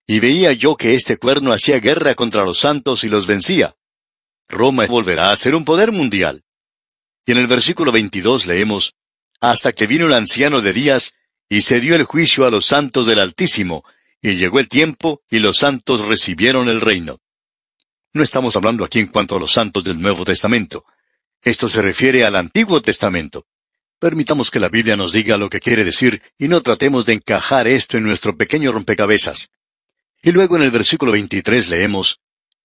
Y 0.05 0.19
veía 0.19 0.51
yo 0.53 0.75
que 0.75 0.95
este 0.95 1.17
cuerno 1.17 1.53
hacía 1.53 1.79
guerra 1.79 2.15
contra 2.15 2.43
los 2.43 2.59
santos 2.59 3.03
y 3.03 3.09
los 3.09 3.25
vencía. 3.25 3.75
Roma 4.49 4.85
volverá 4.85 5.31
a 5.31 5.37
ser 5.37 5.55
un 5.55 5.65
poder 5.65 5.91
mundial. 5.91 6.43
Y 7.25 7.31
en 7.31 7.37
el 7.37 7.47
versículo 7.47 7.91
22 7.91 8.45
leemos, 8.45 8.95
Hasta 9.39 9.71
que 9.71 9.87
vino 9.87 10.07
el 10.07 10.13
anciano 10.13 10.61
de 10.61 10.73
días, 10.73 11.13
y 11.49 11.61
se 11.61 11.79
dio 11.79 11.95
el 11.95 12.03
juicio 12.03 12.45
a 12.45 12.51
los 12.51 12.65
santos 12.65 13.07
del 13.07 13.19
Altísimo, 13.19 13.83
y 14.21 14.35
llegó 14.35 14.59
el 14.59 14.67
tiempo, 14.67 15.21
y 15.29 15.39
los 15.39 15.57
santos 15.57 16.01
recibieron 16.01 16.69
el 16.69 16.81
reino. 16.81 17.19
No 18.13 18.21
estamos 18.21 18.55
hablando 18.55 18.85
aquí 18.85 18.99
en 18.99 19.07
cuanto 19.07 19.35
a 19.35 19.39
los 19.39 19.51
santos 19.51 19.83
del 19.83 19.99
Nuevo 19.99 20.23
Testamento. 20.23 20.85
Esto 21.41 21.67
se 21.67 21.81
refiere 21.81 22.23
al 22.23 22.35
Antiguo 22.35 22.79
Testamento. 22.79 23.47
Permitamos 23.97 24.51
que 24.51 24.59
la 24.59 24.69
Biblia 24.69 24.95
nos 24.95 25.11
diga 25.11 25.35
lo 25.35 25.49
que 25.49 25.59
quiere 25.59 25.83
decir 25.83 26.21
y 26.37 26.47
no 26.47 26.61
tratemos 26.61 27.07
de 27.07 27.13
encajar 27.13 27.67
esto 27.67 27.97
en 27.97 28.03
nuestro 28.03 28.37
pequeño 28.37 28.71
rompecabezas. 28.71 29.49
Y 30.21 30.31
luego 30.31 30.57
en 30.57 30.61
el 30.61 30.69
versículo 30.69 31.11
23 31.11 31.69
leemos, 31.69 32.19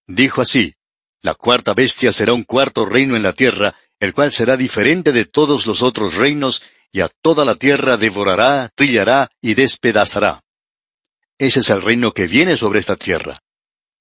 Dijo 0.06 0.42
así, 0.42 0.74
La 1.22 1.34
cuarta 1.34 1.72
bestia 1.72 2.12
será 2.12 2.34
un 2.34 2.44
cuarto 2.44 2.84
reino 2.84 3.16
en 3.16 3.22
la 3.22 3.32
tierra, 3.32 3.74
el 4.00 4.12
cual 4.12 4.32
será 4.32 4.56
diferente 4.56 5.12
de 5.12 5.24
todos 5.24 5.66
los 5.66 5.82
otros 5.82 6.14
reinos, 6.14 6.62
y 6.92 7.00
a 7.00 7.08
toda 7.08 7.44
la 7.44 7.54
tierra 7.54 7.96
devorará, 7.96 8.70
trillará 8.74 9.30
y 9.40 9.54
despedazará. 9.54 10.44
Ese 11.38 11.60
es 11.60 11.70
el 11.70 11.80
reino 11.80 12.12
que 12.12 12.26
viene 12.26 12.56
sobre 12.56 12.80
esta 12.80 12.96
tierra. 12.96 13.38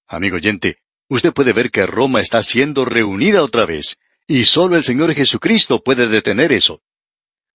Amigo 0.07 0.37
oyente, 0.37 0.79
usted 1.09 1.33
puede 1.33 1.53
ver 1.53 1.71
que 1.71 1.85
Roma 1.85 2.21
está 2.21 2.43
siendo 2.43 2.85
reunida 2.85 3.43
otra 3.43 3.65
vez, 3.65 3.97
y 4.27 4.45
solo 4.45 4.75
el 4.75 4.83
Señor 4.83 5.13
Jesucristo 5.13 5.83
puede 5.83 6.07
detener 6.07 6.51
eso. 6.51 6.81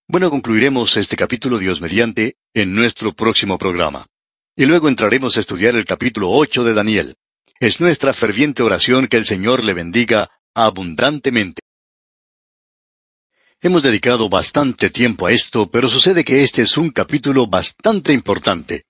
Bueno, 0.08 0.30
concluiremos 0.30 0.96
este 0.96 1.16
capítulo 1.16 1.58
Dios 1.58 1.80
mediante 1.80 2.36
en 2.54 2.74
nuestro 2.74 3.12
próximo 3.12 3.58
programa. 3.58 4.06
Y 4.56 4.66
luego 4.66 4.88
entraremos 4.88 5.36
a 5.36 5.40
estudiar 5.40 5.76
el 5.76 5.84
capítulo 5.84 6.30
ocho 6.30 6.64
de 6.64 6.74
Daniel. 6.74 7.16
Es 7.60 7.80
nuestra 7.80 8.12
ferviente 8.12 8.62
oración 8.62 9.06
que 9.06 9.16
el 9.16 9.24
Señor 9.24 9.64
le 9.64 9.72
bendiga 9.72 10.30
abundantemente. 10.54 11.62
Hemos 13.60 13.82
dedicado 13.82 14.28
bastante 14.28 14.90
tiempo 14.90 15.26
a 15.26 15.32
esto, 15.32 15.70
pero 15.70 15.88
sucede 15.88 16.24
que 16.24 16.42
este 16.42 16.62
es 16.62 16.76
un 16.76 16.90
capítulo 16.90 17.46
bastante 17.46 18.12
importante. 18.12 18.84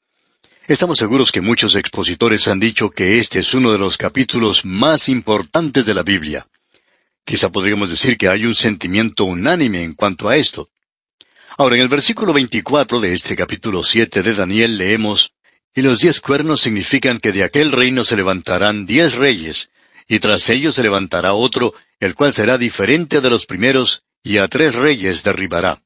Estamos 0.68 0.98
seguros 0.98 1.32
que 1.32 1.40
muchos 1.40 1.74
expositores 1.74 2.47
han 2.47 2.60
dicho 2.60 2.89
que 2.89 3.18
este 3.18 3.40
es 3.40 3.52
uno 3.52 3.72
de 3.72 3.78
los 3.78 3.97
capítulos 3.97 4.64
más 4.64 5.09
importantes 5.09 5.86
de 5.86 5.94
la 5.94 6.05
Biblia. 6.05 6.47
Quizá 7.24 7.51
podríamos 7.51 7.90
decir 7.90 8.16
que 8.16 8.28
hay 8.28 8.47
un 8.47 8.55
sentimiento 8.55 9.24
unánime 9.24 9.82
en 9.82 9.94
cuanto 9.94 10.28
a 10.28 10.36
esto. 10.36 10.70
Ahora, 11.59 11.74
en 11.74 11.82
el 11.82 11.89
versículo 11.89 12.32
24 12.32 13.01
de 13.01 13.12
este 13.12 13.34
capítulo 13.34 13.82
7 13.82 14.22
de 14.22 14.34
Daniel 14.34 14.78
leemos, 14.78 15.32
Y 15.74 15.82
los 15.82 15.98
diez 15.98 16.20
cuernos 16.20 16.60
significan 16.60 17.18
que 17.18 17.32
de 17.32 17.43
aquel 17.43 17.72
reino 17.72 18.05
se 18.05 18.14
levantarán 18.14 18.86
diez 18.86 19.14
reyes, 19.14 19.70
y 20.06 20.20
tras 20.20 20.48
ellos 20.48 20.76
se 20.76 20.82
levantará 20.84 21.32
otro, 21.32 21.74
el 21.98 22.14
cual 22.14 22.32
será 22.32 22.56
diferente 22.56 23.20
de 23.20 23.30
los 23.30 23.47
primeros, 23.47 24.05
y 24.22 24.36
a 24.36 24.47
tres 24.47 24.76
reyes 24.76 25.24
derribará. 25.24 25.82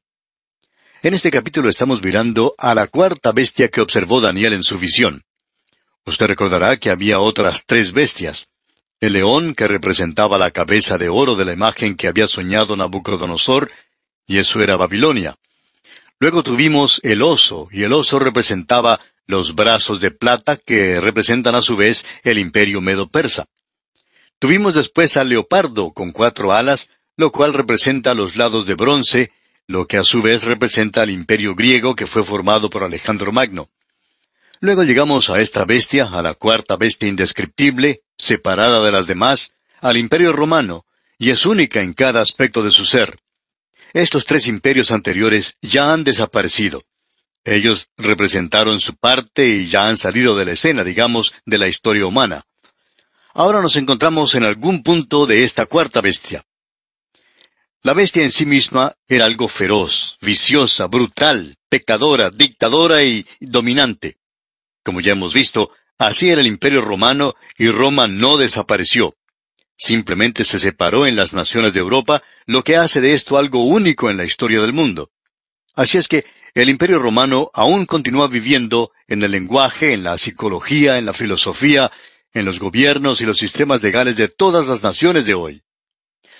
En 1.03 1.13
este 1.13 1.29
capítulo 1.29 1.69
estamos 1.69 2.01
mirando 2.03 2.55
a 2.57 2.73
la 2.73 2.87
cuarta 2.87 3.31
bestia 3.31 3.67
que 3.67 3.81
observó 3.81 4.19
Daniel 4.19 4.53
en 4.53 4.63
su 4.63 4.79
visión. 4.79 5.23
Usted 6.07 6.25
recordará 6.25 6.77
que 6.77 6.89
había 6.89 7.19
otras 7.19 7.65
tres 7.67 7.91
bestias. 7.91 8.47
El 8.99 9.13
león, 9.13 9.53
que 9.53 9.67
representaba 9.67 10.39
la 10.39 10.49
cabeza 10.49 10.97
de 10.97 11.07
oro 11.07 11.35
de 11.35 11.45
la 11.45 11.53
imagen 11.53 11.95
que 11.95 12.07
había 12.07 12.27
soñado 12.27 12.75
Nabucodonosor, 12.75 13.71
y 14.25 14.39
eso 14.39 14.59
era 14.59 14.75
Babilonia. 14.75 15.35
Luego 16.19 16.41
tuvimos 16.41 16.99
el 17.03 17.21
oso, 17.21 17.67
y 17.71 17.83
el 17.83 17.93
oso 17.93 18.17
representaba 18.17 18.99
los 19.27 19.53
brazos 19.53 20.01
de 20.01 20.09
plata 20.09 20.57
que 20.57 20.99
representan 20.99 21.53
a 21.53 21.61
su 21.61 21.75
vez 21.75 22.07
el 22.23 22.39
imperio 22.39 22.81
medo-persa. 22.81 23.45
Tuvimos 24.39 24.73
después 24.73 25.15
al 25.15 25.29
leopardo 25.29 25.91
con 25.91 26.11
cuatro 26.11 26.53
alas, 26.53 26.89
lo 27.17 27.31
cual 27.31 27.53
representa 27.53 28.15
los 28.15 28.35
lados 28.35 28.65
de 28.65 28.73
bronce, 28.73 29.31
lo 29.67 29.85
que 29.85 29.97
a 29.97 30.03
su 30.03 30.21
vez 30.21 30.45
representa 30.45 31.01
al 31.01 31.09
imperio 31.09 31.53
griego 31.53 31.95
que 31.95 32.07
fue 32.07 32.23
formado 32.23 32.69
por 32.69 32.83
Alejandro 32.83 33.31
Magno. 33.33 33.69
Luego 34.59 34.83
llegamos 34.83 35.29
a 35.29 35.39
esta 35.41 35.65
bestia, 35.65 36.05
a 36.05 36.21
la 36.21 36.33
cuarta 36.33 36.77
bestia 36.77 37.09
indescriptible, 37.09 38.01
separada 38.17 38.83
de 38.83 38.91
las 38.91 39.07
demás, 39.07 39.53
al 39.81 39.97
imperio 39.97 40.31
romano, 40.31 40.85
y 41.19 41.29
es 41.29 41.45
única 41.45 41.81
en 41.81 41.93
cada 41.93 42.21
aspecto 42.21 42.63
de 42.63 42.71
su 42.71 42.85
ser. 42.85 43.19
Estos 43.93 44.25
tres 44.25 44.47
imperios 44.47 44.91
anteriores 44.91 45.57
ya 45.61 45.93
han 45.93 46.03
desaparecido. 46.03 46.83
Ellos 47.43 47.89
representaron 47.97 48.79
su 48.79 48.95
parte 48.95 49.47
y 49.47 49.67
ya 49.67 49.87
han 49.87 49.97
salido 49.97 50.35
de 50.35 50.45
la 50.45 50.51
escena, 50.53 50.83
digamos, 50.83 51.33
de 51.45 51.57
la 51.57 51.67
historia 51.67 52.05
humana. 52.05 52.45
Ahora 53.33 53.61
nos 53.61 53.75
encontramos 53.75 54.33
en 54.35 54.43
algún 54.43 54.81
punto 54.81 55.25
de 55.25 55.43
esta 55.43 55.65
cuarta 55.65 56.01
bestia. 56.01 56.45
La 57.83 57.93
bestia 57.93 58.23
en 58.23 58.31
sí 58.31 58.45
misma 58.45 58.93
era 59.07 59.25
algo 59.25 59.47
feroz, 59.47 60.17
viciosa, 60.21 60.87
brutal, 60.87 61.57
pecadora, 61.69 62.29
dictadora 62.29 63.03
y 63.03 63.25
dominante. 63.39 64.17
Como 64.83 64.99
ya 64.99 65.11
hemos 65.11 65.33
visto, 65.33 65.71
así 65.97 66.29
era 66.29 66.41
el 66.41 66.47
imperio 66.47 66.81
romano 66.81 67.35
y 67.57 67.69
Roma 67.69 68.07
no 68.07 68.37
desapareció. 68.37 69.15
Simplemente 69.77 70.43
se 70.43 70.59
separó 70.59 71.05
en 71.05 71.15
las 71.15 71.33
naciones 71.33 71.73
de 71.73 71.79
Europa, 71.79 72.23
lo 72.47 72.63
que 72.63 72.77
hace 72.77 72.99
de 72.99 73.13
esto 73.13 73.37
algo 73.37 73.63
único 73.63 74.09
en 74.09 74.17
la 74.17 74.25
historia 74.25 74.59
del 74.61 74.73
mundo. 74.73 75.11
Así 75.75 75.99
es 75.99 76.07
que 76.07 76.25
el 76.55 76.69
imperio 76.69 76.97
romano 76.97 77.51
aún 77.53 77.85
continúa 77.85 78.27
viviendo 78.27 78.91
en 79.07 79.21
el 79.21 79.31
lenguaje, 79.31 79.93
en 79.93 80.03
la 80.03 80.17
psicología, 80.17 80.97
en 80.97 81.05
la 81.05 81.13
filosofía, 81.13 81.91
en 82.33 82.45
los 82.45 82.59
gobiernos 82.59 83.21
y 83.21 83.25
los 83.25 83.37
sistemas 83.37 83.83
legales 83.83 84.17
de 84.17 84.27
todas 84.27 84.65
las 84.65 84.81
naciones 84.81 85.27
de 85.27 85.35
hoy. 85.35 85.63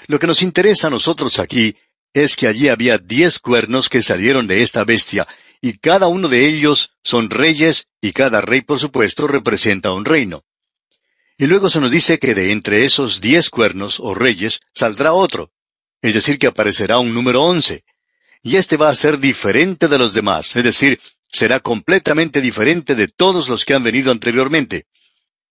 Lo 0.08 0.20
que 0.20 0.28
nos 0.28 0.42
interesa 0.42 0.88
a 0.88 0.90
nosotros 0.90 1.40
aquí 1.40 1.76
es 2.14 2.36
que 2.36 2.48
allí 2.48 2.70
había 2.70 2.98
diez 2.98 3.40
cuernos 3.40 3.90
que 3.90 4.02
salieron 4.02 4.48
de 4.48 4.62
esta 4.62 4.84
bestia, 4.84 5.28
y 5.62 5.78
cada 5.78 6.08
uno 6.08 6.30
de 6.30 6.48
ellos 6.48 6.92
son 7.04 7.30
reyes, 7.30 7.90
y 8.02 8.14
cada 8.14 8.42
rey, 8.42 8.62
por 8.62 8.80
supuesto, 8.80 9.28
representa 9.28 9.92
un 9.92 10.06
reino. 10.06 10.44
Y 11.38 11.46
luego 11.46 11.70
se 11.70 11.80
nos 11.80 11.92
dice 11.92 12.18
que 12.18 12.34
de 12.34 12.52
entre 12.52 12.86
esos 12.86 13.22
diez 13.22 13.50
cuernos 13.50 14.00
o 14.00 14.16
reyes 14.16 14.62
saldrá 14.74 15.14
otro, 15.14 15.52
es 16.02 16.14
decir, 16.14 16.40
que 16.40 16.48
aparecerá 16.48 17.00
un 17.00 17.14
número 17.14 17.44
once. 17.44 17.84
Y 18.42 18.56
este 18.56 18.78
va 18.78 18.90
a 18.90 18.96
ser 18.96 19.20
diferente 19.20 19.88
de 19.88 19.98
los 19.98 20.14
demás, 20.14 20.56
es 20.56 20.64
decir, 20.64 21.00
será 21.30 21.60
completamente 21.60 22.40
diferente 22.40 22.96
de 22.96 23.08
todos 23.08 23.50
los 23.50 23.66
que 23.66 23.74
han 23.74 23.84
venido 23.84 24.12
anteriormente. 24.12 24.86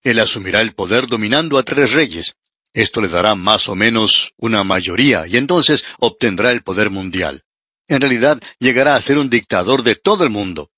Él 0.03 0.19
asumirá 0.19 0.61
el 0.61 0.73
poder 0.73 1.07
dominando 1.07 1.57
a 1.57 1.63
tres 1.63 1.93
reyes. 1.93 2.35
Esto 2.73 3.01
le 3.01 3.07
dará 3.07 3.35
más 3.35 3.69
o 3.69 3.75
menos 3.75 4.33
una 4.37 4.63
mayoría 4.63 5.25
y 5.27 5.37
entonces 5.37 5.83
obtendrá 5.99 6.51
el 6.51 6.63
poder 6.63 6.89
mundial. 6.89 7.43
En 7.87 8.01
realidad 8.01 8.41
llegará 8.59 8.95
a 8.95 9.01
ser 9.01 9.17
un 9.17 9.29
dictador 9.29 9.83
de 9.83 9.95
todo 9.95 10.23
el 10.23 10.29
mundo. 10.29 10.71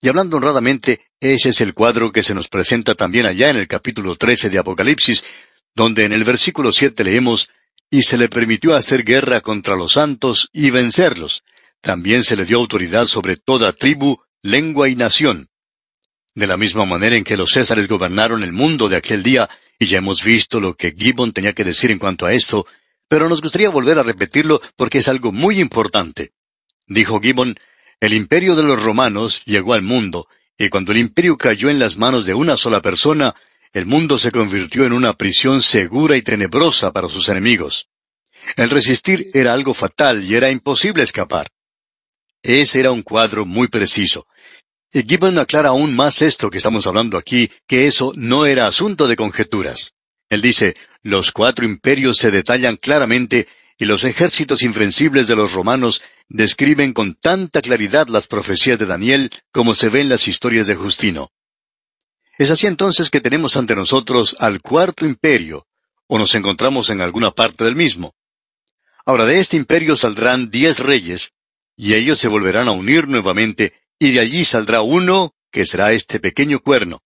Y 0.00 0.08
hablando 0.08 0.36
honradamente, 0.36 1.00
ese 1.20 1.50
es 1.50 1.60
el 1.60 1.74
cuadro 1.74 2.10
que 2.12 2.22
se 2.22 2.34
nos 2.34 2.48
presenta 2.48 2.94
también 2.94 3.24
allá 3.26 3.50
en 3.50 3.56
el 3.56 3.68
capítulo 3.68 4.16
13 4.16 4.50
de 4.50 4.58
Apocalipsis, 4.58 5.24
donde 5.74 6.04
en 6.04 6.12
el 6.12 6.24
versículo 6.24 6.72
7 6.72 7.04
leemos, 7.04 7.48
y 7.88 8.02
se 8.02 8.18
le 8.18 8.28
permitió 8.28 8.74
hacer 8.74 9.04
guerra 9.04 9.40
contra 9.40 9.76
los 9.76 9.92
santos 9.92 10.48
y 10.52 10.70
vencerlos. 10.70 11.44
También 11.80 12.24
se 12.24 12.36
le 12.36 12.44
dio 12.44 12.58
autoridad 12.58 13.06
sobre 13.06 13.36
toda 13.36 13.72
tribu, 13.72 14.18
lengua 14.42 14.88
y 14.88 14.96
nación. 14.96 15.50
De 16.34 16.46
la 16.46 16.56
misma 16.56 16.84
manera 16.86 17.16
en 17.16 17.24
que 17.24 17.36
los 17.36 17.52
césares 17.52 17.88
gobernaron 17.88 18.42
el 18.42 18.52
mundo 18.52 18.88
de 18.88 18.96
aquel 18.96 19.22
día, 19.22 19.48
y 19.82 19.86
ya 19.86 19.98
hemos 19.98 20.22
visto 20.22 20.60
lo 20.60 20.76
que 20.76 20.94
Gibbon 20.96 21.32
tenía 21.32 21.54
que 21.54 21.64
decir 21.64 21.90
en 21.90 21.98
cuanto 21.98 22.24
a 22.24 22.32
esto, 22.32 22.66
pero 23.08 23.28
nos 23.28 23.42
gustaría 23.42 23.68
volver 23.68 23.98
a 23.98 24.04
repetirlo 24.04 24.60
porque 24.76 24.98
es 24.98 25.08
algo 25.08 25.32
muy 25.32 25.58
importante. 25.58 26.32
Dijo 26.86 27.20
Gibbon, 27.20 27.58
el 28.00 28.14
imperio 28.14 28.54
de 28.54 28.62
los 28.62 28.82
romanos 28.82 29.42
llegó 29.44 29.74
al 29.74 29.82
mundo, 29.82 30.28
y 30.56 30.68
cuando 30.68 30.92
el 30.92 30.98
imperio 30.98 31.36
cayó 31.36 31.68
en 31.68 31.80
las 31.80 31.98
manos 31.98 32.26
de 32.26 32.34
una 32.34 32.56
sola 32.56 32.80
persona, 32.80 33.34
el 33.72 33.86
mundo 33.86 34.18
se 34.18 34.30
convirtió 34.30 34.84
en 34.84 34.92
una 34.92 35.14
prisión 35.14 35.62
segura 35.62 36.16
y 36.16 36.22
tenebrosa 36.22 36.92
para 36.92 37.08
sus 37.08 37.28
enemigos. 37.28 37.88
El 38.56 38.70
resistir 38.70 39.30
era 39.34 39.52
algo 39.52 39.74
fatal 39.74 40.24
y 40.24 40.36
era 40.36 40.50
imposible 40.50 41.02
escapar. 41.02 41.48
Ese 42.42 42.80
era 42.80 42.92
un 42.92 43.02
cuadro 43.02 43.46
muy 43.46 43.66
preciso. 43.66 44.26
Y 44.92 45.04
Gibbon 45.04 45.38
aclara 45.38 45.70
aún 45.70 45.96
más 45.96 46.20
esto 46.20 46.50
que 46.50 46.58
estamos 46.58 46.86
hablando 46.86 47.16
aquí, 47.16 47.50
que 47.66 47.86
eso 47.86 48.12
no 48.14 48.44
era 48.44 48.66
asunto 48.66 49.08
de 49.08 49.16
conjeturas. 49.16 49.94
Él 50.28 50.42
dice, 50.42 50.76
los 51.02 51.32
cuatro 51.32 51.64
imperios 51.64 52.18
se 52.18 52.30
detallan 52.30 52.76
claramente 52.76 53.48
y 53.78 53.86
los 53.86 54.04
ejércitos 54.04 54.62
invencibles 54.62 55.26
de 55.26 55.36
los 55.36 55.52
romanos 55.52 56.02
describen 56.28 56.92
con 56.92 57.14
tanta 57.14 57.62
claridad 57.62 58.06
las 58.08 58.26
profecías 58.26 58.78
de 58.78 58.86
Daniel 58.86 59.30
como 59.50 59.74
se 59.74 59.88
ven 59.88 60.08
las 60.08 60.28
historias 60.28 60.66
de 60.66 60.74
Justino. 60.74 61.32
Es 62.36 62.50
así 62.50 62.66
entonces 62.66 63.08
que 63.10 63.20
tenemos 63.20 63.56
ante 63.56 63.74
nosotros 63.74 64.36
al 64.40 64.60
cuarto 64.60 65.06
imperio, 65.06 65.66
o 66.06 66.18
nos 66.18 66.34
encontramos 66.34 66.90
en 66.90 67.00
alguna 67.00 67.30
parte 67.30 67.64
del 67.64 67.76
mismo. 67.76 68.14
Ahora 69.06 69.24
de 69.24 69.38
este 69.38 69.56
imperio 69.56 69.96
saldrán 69.96 70.50
diez 70.50 70.78
reyes, 70.78 71.32
y 71.76 71.94
ellos 71.94 72.18
se 72.18 72.28
volverán 72.28 72.68
a 72.68 72.72
unir 72.72 73.08
nuevamente, 73.08 73.72
y 74.02 74.10
de 74.10 74.18
allí 74.18 74.42
saldrá 74.42 74.82
uno 74.82 75.32
que 75.52 75.64
será 75.64 75.92
este 75.92 76.18
pequeño 76.18 76.58
cuerno. 76.58 77.04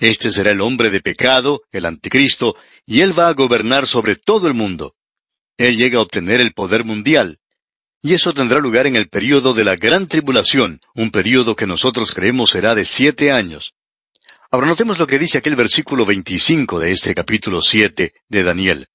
Este 0.00 0.32
será 0.32 0.50
el 0.50 0.62
hombre 0.62 0.90
de 0.90 1.00
pecado, 1.00 1.62
el 1.70 1.86
anticristo, 1.86 2.56
y 2.84 3.02
él 3.02 3.16
va 3.16 3.28
a 3.28 3.34
gobernar 3.34 3.86
sobre 3.86 4.16
todo 4.16 4.48
el 4.48 4.54
mundo. 4.54 4.96
Él 5.56 5.76
llega 5.76 6.00
a 6.00 6.02
obtener 6.02 6.40
el 6.40 6.52
poder 6.52 6.82
mundial. 6.82 7.38
Y 8.02 8.14
eso 8.14 8.34
tendrá 8.34 8.58
lugar 8.58 8.88
en 8.88 8.96
el 8.96 9.08
período 9.08 9.54
de 9.54 9.62
la 9.62 9.76
gran 9.76 10.08
tribulación, 10.08 10.80
un 10.96 11.12
período 11.12 11.54
que 11.54 11.68
nosotros 11.68 12.12
creemos 12.12 12.50
será 12.50 12.74
de 12.74 12.84
siete 12.84 13.30
años. 13.30 13.76
Ahora 14.50 14.66
notemos 14.66 14.98
lo 14.98 15.06
que 15.06 15.20
dice 15.20 15.38
aquel 15.38 15.54
versículo 15.54 16.04
25 16.04 16.80
de 16.80 16.90
este 16.90 17.14
capítulo 17.14 17.62
7 17.62 18.12
de 18.28 18.42
Daniel. 18.42 18.88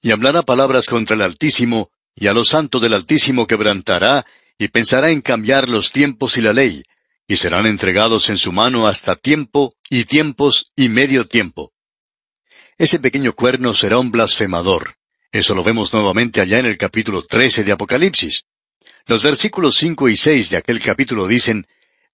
Y 0.00 0.12
hablará 0.12 0.44
palabras 0.44 0.86
contra 0.86 1.16
el 1.16 1.22
Altísimo, 1.22 1.90
y 2.14 2.28
a 2.28 2.32
los 2.32 2.50
santos 2.50 2.82
del 2.82 2.94
Altísimo 2.94 3.48
quebrantará, 3.48 4.24
y 4.58 4.68
pensará 4.68 5.10
en 5.10 5.20
cambiar 5.20 5.68
los 5.68 5.92
tiempos 5.92 6.36
y 6.36 6.40
la 6.40 6.52
ley, 6.52 6.82
y 7.26 7.36
serán 7.36 7.66
entregados 7.66 8.28
en 8.30 8.38
su 8.38 8.52
mano 8.52 8.86
hasta 8.86 9.16
tiempo 9.16 9.74
y 9.88 10.04
tiempos 10.04 10.72
y 10.76 10.88
medio 10.88 11.26
tiempo. 11.26 11.72
Ese 12.78 12.98
pequeño 12.98 13.34
cuerno 13.34 13.74
será 13.74 13.98
un 13.98 14.10
blasfemador. 14.10 14.96
Eso 15.30 15.54
lo 15.54 15.62
vemos 15.62 15.92
nuevamente 15.92 16.40
allá 16.40 16.58
en 16.58 16.66
el 16.66 16.76
capítulo 16.76 17.24
13 17.24 17.64
de 17.64 17.72
Apocalipsis. 17.72 18.44
Los 19.06 19.22
versículos 19.22 19.76
5 19.76 20.08
y 20.08 20.16
6 20.16 20.50
de 20.50 20.56
aquel 20.58 20.80
capítulo 20.80 21.26
dicen, 21.26 21.66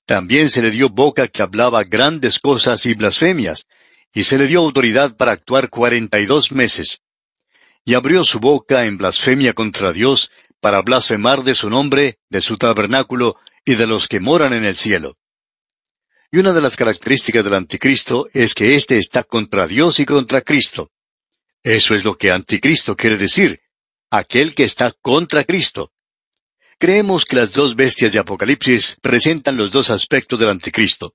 También 0.07 0.51
se 0.51 0.63
le 0.63 0.71
dio 0.71 0.89
boca 0.89 1.29
que 1.29 1.43
hablaba 1.43 1.83
grandes 1.85 2.39
cosas 2.39 2.87
y 2.87 2.95
blasfemias, 2.95 3.67
y 4.13 4.25
se 4.25 4.39
le 4.39 4.47
dio 4.47 4.61
autoridad 4.61 5.17
para 5.17 5.33
actuar 5.33 5.69
cuarenta 5.69 6.19
y 6.21 6.27
dos 6.27 6.53
meses. 6.53 7.01
Y 7.85 7.95
abrió 7.95 8.25
su 8.25 8.39
boca 8.39 8.85
en 8.85 8.99
blasfemia 8.99 9.55
contra 9.55 9.93
Dios, 9.93 10.31
para 10.61 10.83
blasfemar 10.83 11.45
de 11.45 11.55
su 11.55 11.71
nombre, 11.71 12.19
de 12.29 12.41
su 12.41 12.57
tabernáculo, 12.57 13.37
y 13.65 13.75
de 13.75 13.87
los 13.87 14.09
que 14.09 14.21
moran 14.21 14.53
en 14.53 14.65
el 14.65 14.77
cielo. 14.77 15.19
Y 16.31 16.39
una 16.39 16.53
de 16.53 16.61
las 16.61 16.77
características 16.77 17.45
del 17.45 17.55
anticristo 17.55 18.29
es 18.33 18.55
que 18.55 18.75
éste 18.75 18.99
está 18.99 19.25
contra 19.25 19.67
Dios 19.67 20.01
y 20.01 20.07
contra 20.07 20.41
Cristo. 20.43 20.91
Eso 21.63 21.95
es 21.95 22.05
lo 22.05 22.17
que 22.17 22.31
anticristo 22.31 22.97
quiere 22.97 23.17
decir, 23.17 23.61
aquel 24.11 24.55
que 24.55 24.65
está 24.65 24.93
contra 25.03 25.45
Cristo. 25.45 25.93
Creemos 26.79 27.25
que 27.25 27.37
las 27.37 27.53
dos 27.53 27.77
bestias 27.77 28.13
de 28.13 28.21
Apocalipsis 28.21 28.97
presentan 29.03 29.57
los 29.57 29.71
dos 29.71 29.91
aspectos 29.91 30.39
del 30.39 30.51
anticristo. 30.51 31.15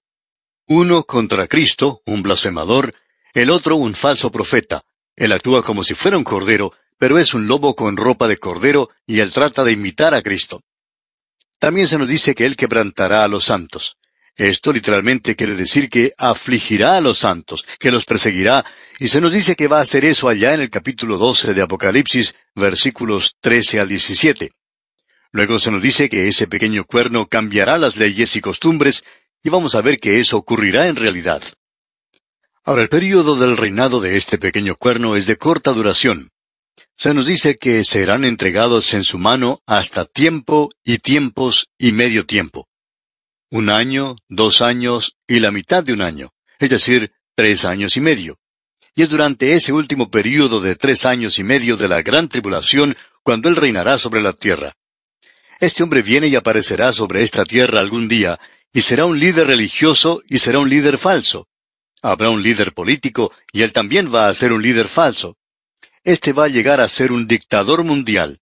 Uno 0.67 1.03
contra 1.03 1.47
Cristo, 1.47 2.01
un 2.05 2.21
blasfemador, 2.21 2.93
el 3.33 3.49
otro 3.49 3.75
un 3.77 3.93
falso 3.93 4.31
profeta. 4.31 4.81
Él 5.15 5.31
actúa 5.31 5.63
como 5.63 5.83
si 5.83 5.93
fuera 5.93 6.17
un 6.17 6.23
cordero, 6.23 6.73
pero 6.97 7.17
es 7.19 7.33
un 7.33 7.47
lobo 7.47 7.75
con 7.75 7.97
ropa 7.97 8.27
de 8.27 8.37
cordero 8.37 8.89
y 9.05 9.19
él 9.19 9.31
trata 9.31 9.63
de 9.63 9.71
imitar 9.71 10.13
a 10.13 10.21
Cristo. 10.21 10.61
También 11.63 11.87
se 11.87 11.97
nos 11.97 12.09
dice 12.09 12.35
que 12.35 12.45
Él 12.45 12.57
quebrantará 12.57 13.23
a 13.23 13.29
los 13.29 13.45
santos. 13.45 13.95
Esto 14.35 14.73
literalmente 14.73 15.37
quiere 15.37 15.55
decir 15.55 15.87
que 15.87 16.11
afligirá 16.17 16.97
a 16.97 16.99
los 16.99 17.19
santos, 17.19 17.63
que 17.79 17.89
los 17.89 18.03
perseguirá, 18.03 18.65
y 18.99 19.07
se 19.07 19.21
nos 19.21 19.31
dice 19.31 19.55
que 19.55 19.69
va 19.69 19.77
a 19.77 19.83
hacer 19.83 20.03
eso 20.03 20.27
allá 20.27 20.53
en 20.53 20.59
el 20.59 20.69
capítulo 20.69 21.17
12 21.17 21.53
de 21.53 21.61
Apocalipsis, 21.61 22.35
versículos 22.53 23.37
13 23.39 23.79
al 23.79 23.87
17. 23.87 24.51
Luego 25.31 25.57
se 25.57 25.71
nos 25.71 25.81
dice 25.81 26.09
que 26.09 26.27
ese 26.27 26.47
pequeño 26.47 26.83
cuerno 26.83 27.27
cambiará 27.27 27.77
las 27.77 27.95
leyes 27.95 28.35
y 28.35 28.41
costumbres, 28.41 29.05
y 29.41 29.47
vamos 29.49 29.75
a 29.75 29.81
ver 29.81 29.99
que 29.99 30.19
eso 30.19 30.35
ocurrirá 30.35 30.87
en 30.87 30.97
realidad. 30.97 31.41
Ahora, 32.65 32.81
el 32.81 32.89
período 32.89 33.37
del 33.37 33.55
reinado 33.55 34.01
de 34.01 34.17
este 34.17 34.37
pequeño 34.37 34.75
cuerno 34.75 35.15
es 35.15 35.27
de 35.27 35.37
corta 35.37 35.71
duración. 35.71 36.31
Se 36.95 37.13
nos 37.13 37.25
dice 37.25 37.57
que 37.57 37.83
serán 37.83 38.23
entregados 38.23 38.93
en 38.93 39.03
su 39.03 39.17
mano 39.17 39.61
hasta 39.65 40.05
tiempo 40.05 40.69
y 40.83 40.99
tiempos 40.99 41.69
y 41.77 41.91
medio 41.91 42.25
tiempo. 42.25 42.69
Un 43.49 43.69
año, 43.69 44.15
dos 44.29 44.61
años 44.61 45.15
y 45.27 45.39
la 45.39 45.51
mitad 45.51 45.83
de 45.83 45.93
un 45.93 46.01
año, 46.01 46.29
es 46.59 46.69
decir, 46.69 47.11
tres 47.35 47.65
años 47.65 47.97
y 47.97 48.01
medio. 48.01 48.39
Y 48.95 49.01
es 49.01 49.09
durante 49.09 49.53
ese 49.53 49.73
último 49.73 50.11
período 50.11 50.61
de 50.61 50.75
tres 50.75 51.05
años 51.05 51.39
y 51.39 51.43
medio 51.43 51.77
de 51.77 51.87
la 51.87 52.01
gran 52.03 52.29
tribulación 52.29 52.95
cuando 53.23 53.49
Él 53.49 53.55
reinará 53.55 53.97
sobre 53.97 54.21
la 54.21 54.33
tierra. 54.33 54.73
Este 55.59 55.81
hombre 55.81 56.03
viene 56.03 56.27
y 56.27 56.35
aparecerá 56.35 56.93
sobre 56.93 57.23
esta 57.23 57.43
tierra 57.43 57.79
algún 57.79 58.07
día, 58.07 58.39
y 58.71 58.81
será 58.81 59.05
un 59.05 59.19
líder 59.19 59.47
religioso 59.47 60.21
y 60.27 60.39
será 60.39 60.59
un 60.59 60.69
líder 60.69 60.97
falso. 60.97 61.47
Habrá 62.01 62.29
un 62.29 62.43
líder 62.43 62.73
político, 62.73 63.31
y 63.51 63.63
él 63.63 63.73
también 63.73 64.13
va 64.13 64.27
a 64.27 64.33
ser 64.33 64.53
un 64.53 64.61
líder 64.61 64.87
falso 64.87 65.37
este 66.03 66.33
va 66.33 66.45
a 66.45 66.49
llegar 66.49 66.81
a 66.81 66.87
ser 66.87 67.11
un 67.11 67.27
dictador 67.27 67.83
mundial. 67.83 68.39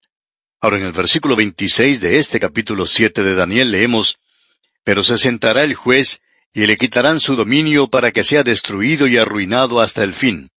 Ahora 0.59 0.77
en 0.77 0.85
el 0.85 0.91
versículo 0.91 1.35
26 1.35 2.01
de 2.01 2.17
este 2.17 2.39
capítulo 2.39 2.85
7 2.85 3.23
de 3.23 3.35
Daniel 3.35 3.71
leemos, 3.71 4.17
Pero 4.83 5.03
se 5.03 5.17
sentará 5.17 5.63
el 5.63 5.75
juez, 5.75 6.21
y 6.53 6.65
le 6.65 6.77
quitarán 6.77 7.19
su 7.19 7.35
dominio 7.35 7.88
para 7.88 8.11
que 8.11 8.23
sea 8.23 8.43
destruido 8.43 9.07
y 9.07 9.17
arruinado 9.17 9.79
hasta 9.79 10.03
el 10.03 10.13
fin. 10.13 10.49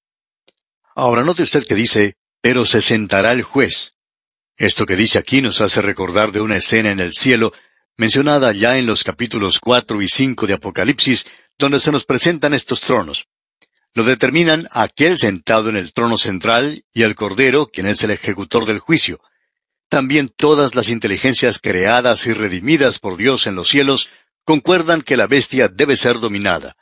Ahora 0.94 1.22
note 1.22 1.42
usted 1.42 1.66
que 1.66 1.74
dice, 1.74 2.14
Pero 2.40 2.64
se 2.66 2.80
sentará 2.80 3.32
el 3.32 3.42
juez. 3.42 3.92
Esto 4.56 4.86
que 4.86 4.96
dice 4.96 5.18
aquí 5.18 5.42
nos 5.42 5.60
hace 5.60 5.82
recordar 5.82 6.30
de 6.30 6.40
una 6.40 6.56
escena 6.56 6.90
en 6.92 7.00
el 7.00 7.12
cielo, 7.12 7.52
mencionada 7.96 8.52
ya 8.52 8.78
en 8.78 8.86
los 8.86 9.02
capítulos 9.02 9.58
4 9.58 10.02
y 10.02 10.08
5 10.08 10.46
de 10.46 10.54
Apocalipsis, 10.54 11.26
donde 11.58 11.80
se 11.80 11.90
nos 11.90 12.04
presentan 12.04 12.54
estos 12.54 12.80
tronos. 12.80 13.26
Lo 13.94 14.04
determinan 14.04 14.68
aquel 14.70 15.18
sentado 15.18 15.68
en 15.68 15.76
el 15.76 15.92
trono 15.92 16.16
central 16.16 16.84
y 16.94 17.02
el 17.02 17.14
Cordero, 17.14 17.66
quien 17.66 17.86
es 17.86 18.02
el 18.02 18.10
ejecutor 18.10 18.64
del 18.64 18.78
juicio. 18.78 19.20
También 19.90 20.30
todas 20.30 20.74
las 20.74 20.88
inteligencias 20.88 21.58
creadas 21.58 22.26
y 22.26 22.32
redimidas 22.32 22.98
por 22.98 23.18
Dios 23.18 23.46
en 23.46 23.54
los 23.54 23.68
cielos 23.68 24.08
concuerdan 24.44 25.02
que 25.02 25.18
la 25.18 25.26
bestia 25.26 25.68
debe 25.68 25.96
ser 25.96 26.20
dominada. 26.20 26.76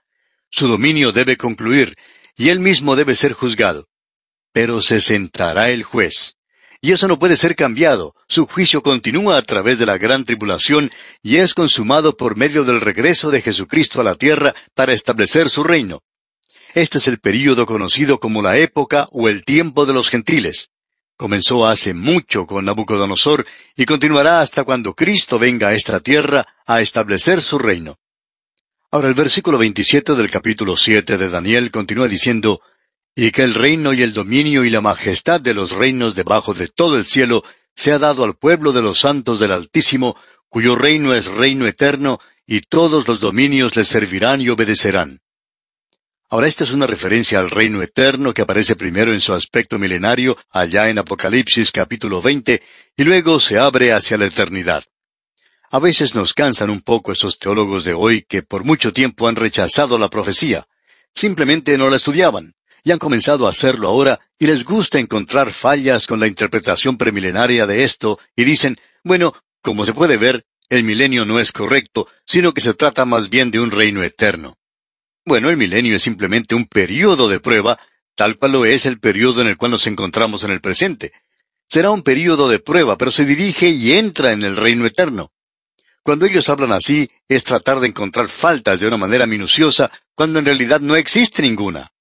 Su 0.51 0.69
dominio 0.69 1.11
debe 1.11 1.37
concluir, 1.37 1.97
y 2.37 2.51
él 2.51 2.61
mismo 2.61 2.95
debe 2.95 3.17
ser 3.17 3.33
juzgado. 3.33 3.89
Pero 4.53 4.81
se 4.81 5.01
sentará 5.01 5.71
el 5.71 5.83
juez. 5.83 6.37
Y 6.81 6.93
eso 6.93 7.09
no 7.09 7.19
puede 7.19 7.37
ser 7.37 7.57
cambiado. 7.57 8.15
Su 8.29 8.47
juicio 8.47 8.83
continúa 8.83 9.37
a 9.37 9.43
través 9.43 9.81
de 9.81 9.87
la 9.87 9.99
gran 9.99 10.25
tribulación 10.25 10.91
y 11.23 11.37
es 11.37 11.55
consumado 11.55 12.17
por 12.17 12.37
medio 12.37 12.63
del 12.63 12.81
regreso 12.81 13.33
de 13.33 13.43
Jesucristo 13.43 14.01
a 14.01 14.05
la 14.05 14.15
tierra 14.15 14.55
para 14.75 14.93
establecer 14.93 15.51
su 15.51 15.65
reino. 15.65 16.03
Este 16.75 16.99
es 16.99 17.09
el 17.09 17.19
período 17.19 17.67
conocido 17.67 18.21
como 18.21 18.43
la 18.43 18.57
época 18.57 19.09
o 19.11 19.29
el 19.29 19.45
tiempo 19.45 19.87
de 19.87 19.93
los 19.93 20.09
gentiles. 20.09 20.71
Comenzó 21.17 21.67
hace 21.67 21.95
mucho 21.95 22.47
con 22.47 22.65
Nabucodonosor 22.65 23.45
y 23.77 23.85
continuará 23.85 24.41
hasta 24.41 24.65
cuando 24.65 24.95
Cristo 24.95 25.39
venga 25.39 25.69
a 25.69 25.75
esta 25.75 26.01
tierra 26.01 26.47
a 26.65 26.81
establecer 26.81 27.43
su 27.43 27.59
reino. 27.59 27.99
Ahora 28.93 29.09
el 29.09 29.15
versículo 29.15 29.59
27 29.59 30.15
del 30.15 30.31
capítulo 30.31 30.77
7 30.77 31.19
de 31.19 31.29
Daniel 31.29 31.71
continúa 31.71 32.09
diciendo, 32.09 32.61
y 33.15 33.33
que 33.33 33.43
el 33.43 33.55
reino 33.55 33.93
y 33.93 34.03
el 34.03 34.13
dominio 34.13 34.65
y 34.65 34.71
la 34.71 34.81
majestad 34.81 35.41
de 35.41 35.55
los 35.55 35.73
reinos 35.73 36.15
debajo 36.15 36.55
de 36.55 36.69
todo 36.69 36.97
el 36.97 37.05
cielo 37.05 37.43
se 37.75 37.93
ha 37.93 37.99
dado 37.99 38.25
al 38.25 38.37
pueblo 38.37 38.73
de 38.73 38.83
los 38.83 39.01
santos 39.01 39.41
del 39.41 39.53
Altísimo, 39.53 40.17
cuyo 40.49 40.77
reino 40.77 41.13
es 41.15 41.27
reino 41.27 41.67
eterno, 41.67 42.21
y 42.47 42.61
todos 42.61 43.07
los 43.07 43.21
dominios 43.21 43.77
le 43.77 43.85
servirán 43.85 44.41
y 44.41 44.49
obedecerán. 44.49 45.21
Ahora 46.33 46.47
esta 46.47 46.63
es 46.63 46.73
una 46.73 46.87
referencia 46.87 47.41
al 47.41 47.51
reino 47.51 47.83
eterno 47.83 48.33
que 48.33 48.43
aparece 48.43 48.77
primero 48.77 49.13
en 49.13 49.21
su 49.21 49.35
aspecto 49.35 49.81
milenario 49.81 50.37
allá 50.49 50.89
en 50.89 51.01
Apocalipsis 51.01 51.73
capítulo 51.73 52.23
20 52.23 52.63
y 52.97 53.03
luego 53.03 53.41
se 53.41 53.59
abre 53.59 53.93
hacia 53.93 54.17
la 54.17 54.27
eternidad. 54.27 54.85
A 55.73 55.81
veces 55.81 56.15
nos 56.15 56.33
cansan 56.33 56.71
un 56.71 56.83
poco 56.83 57.11
esos 57.11 57.41
teólogos 57.41 57.83
de 57.83 57.95
hoy 57.95 58.25
que 58.29 58.45
por 58.45 58.63
mucho 58.63 58.93
tiempo 58.93 59.27
han 59.27 59.35
rechazado 59.35 59.99
la 59.99 60.09
profecía. 60.09 60.69
Simplemente 61.13 61.77
no 61.77 61.91
la 61.91 61.97
estudiaban 61.97 62.55
y 62.85 62.93
han 62.93 63.01
comenzado 63.01 63.49
a 63.49 63.51
hacerlo 63.51 63.89
ahora 63.89 64.21
y 64.39 64.47
les 64.47 64.65
gusta 64.65 65.01
encontrar 65.01 65.51
fallas 65.51 66.07
con 66.07 66.21
la 66.21 66.29
interpretación 66.29 66.97
premilenaria 66.97 67.67
de 67.67 67.83
esto 67.83 68.21
y 68.37 68.45
dicen, 68.45 68.77
bueno, 69.03 69.35
como 69.63 69.85
se 69.85 69.95
puede 69.95 70.17
ver, 70.17 70.47
el 70.69 70.85
milenio 70.85 71.25
no 71.25 71.41
es 71.41 71.51
correcto, 71.51 72.07
sino 72.25 72.55
que 72.55 72.61
se 72.61 72.75
trata 72.75 73.05
más 73.05 73.31
bien 73.31 73.51
de 73.51 73.59
un 73.59 73.73
reino 73.73 74.05
eterno. 74.05 74.60
Bueno, 75.25 75.51
el 75.51 75.57
milenio 75.57 75.97
es 75.97 76.03
simplemente 76.03 76.55
un 76.55 76.67
periodo 76.67 77.29
de 77.29 77.41
prueba, 77.41 77.79
tal 78.15 78.37
cual 78.37 78.53
lo 78.53 78.65
es 78.65 78.87
el 78.87 78.99
periodo 78.99 79.43
en 79.43 79.49
el 79.49 79.57
cual 79.57 79.73
nos 79.73 79.87
encontramos 79.87 80.45
en 80.45 80.51
el 80.51 80.61
presente. 80.61 81.13
Será 81.69 81.91
un 81.91 82.03
periodo 82.03 82.49
de 82.49 82.59
prueba, 82.59 82.97
pero 82.97 83.11
se 83.11 83.25
dirige 83.25 83.69
y 83.69 83.93
entra 83.93 84.33
en 84.33 84.43
el 84.43 84.57
reino 84.57 84.87
eterno. 84.87 85.31
Cuando 86.03 86.27
ellos 86.27 86.49
hablan 86.49 86.73
así, 86.73 87.11
es 87.29 87.45
tratar 87.45 87.79
de 87.81 87.89
encontrar 87.89 88.29
faltas 88.29 88.81
de 88.81 88.87
una 88.87 88.97
manera 88.97 89.27
minuciosa, 89.27 89.91
cuando 90.15 90.39
en 90.39 90.47
realidad 90.47 90.81
no 90.81 90.97
existe 90.97 91.43
ninguna. 91.43 91.93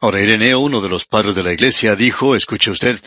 Ahora 0.00 0.22
Ireneo, 0.22 0.60
uno 0.60 0.80
de 0.80 0.88
los 0.88 1.04
padres 1.04 1.34
de 1.34 1.42
la 1.42 1.52
iglesia, 1.52 1.96
dijo, 1.96 2.36
escuche 2.36 2.70
usted, 2.70 3.00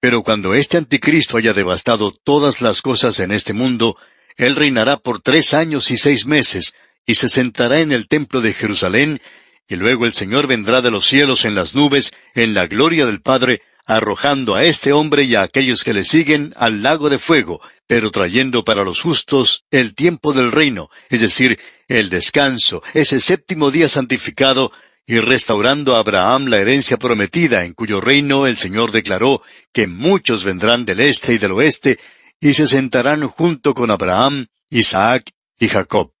Pero 0.00 0.22
cuando 0.22 0.54
este 0.54 0.76
anticristo 0.76 1.38
haya 1.38 1.52
devastado 1.52 2.12
todas 2.12 2.60
las 2.60 2.82
cosas 2.82 3.20
en 3.20 3.30
este 3.30 3.52
mundo, 3.52 3.96
él 4.36 4.56
reinará 4.56 4.96
por 4.96 5.20
tres 5.20 5.54
años 5.54 5.90
y 5.90 5.96
seis 5.96 6.26
meses, 6.26 6.74
y 7.06 7.14
se 7.14 7.28
sentará 7.28 7.80
en 7.80 7.92
el 7.92 8.08
templo 8.08 8.40
de 8.40 8.52
Jerusalén, 8.52 9.20
y 9.68 9.76
luego 9.76 10.06
el 10.06 10.12
Señor 10.12 10.46
vendrá 10.46 10.80
de 10.80 10.90
los 10.90 11.06
cielos 11.06 11.44
en 11.44 11.54
las 11.54 11.74
nubes, 11.74 12.12
en 12.34 12.54
la 12.54 12.66
gloria 12.66 13.06
del 13.06 13.22
Padre, 13.22 13.62
arrojando 13.86 14.54
a 14.54 14.64
este 14.64 14.92
hombre 14.92 15.24
y 15.24 15.34
a 15.34 15.42
aquellos 15.42 15.82
que 15.84 15.94
le 15.94 16.04
siguen 16.04 16.54
al 16.56 16.82
lago 16.82 17.10
de 17.10 17.18
fuego, 17.18 17.60
pero 17.86 18.10
trayendo 18.10 18.64
para 18.64 18.84
los 18.84 19.00
justos 19.00 19.64
el 19.70 19.94
tiempo 19.94 20.32
del 20.32 20.52
reino, 20.52 20.88
es 21.08 21.20
decir, 21.20 21.58
el 21.88 22.10
descanso, 22.10 22.82
ese 22.94 23.20
séptimo 23.20 23.70
día 23.70 23.88
santificado, 23.88 24.72
y 25.04 25.18
restaurando 25.18 25.96
a 25.96 25.98
Abraham 25.98 26.46
la 26.46 26.58
herencia 26.58 26.96
prometida, 26.96 27.64
en 27.64 27.74
cuyo 27.74 28.00
reino 28.00 28.46
el 28.46 28.56
Señor 28.56 28.92
declaró 28.92 29.42
que 29.72 29.88
muchos 29.88 30.44
vendrán 30.44 30.84
del 30.84 31.00
este 31.00 31.34
y 31.34 31.38
del 31.38 31.52
oeste, 31.52 31.98
y 32.40 32.54
se 32.54 32.66
sentarán 32.66 33.26
junto 33.26 33.74
con 33.74 33.90
Abraham, 33.90 34.46
Isaac 34.70 35.32
y 35.58 35.68
Jacob. 35.68 36.12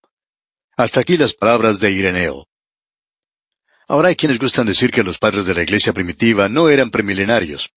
Hasta 0.76 1.00
aquí 1.00 1.18
las 1.18 1.34
palabras 1.34 1.80
de 1.80 1.90
Ireneo. 1.90 2.48
Ahora 3.88 4.08
hay 4.08 4.16
quienes 4.16 4.38
gustan 4.38 4.66
decir 4.66 4.90
que 4.90 5.02
los 5.02 5.18
padres 5.18 5.44
de 5.44 5.54
la 5.54 5.62
iglesia 5.62 5.92
primitiva 5.92 6.48
no 6.48 6.70
eran 6.70 6.90
premilenarios. 6.90 7.72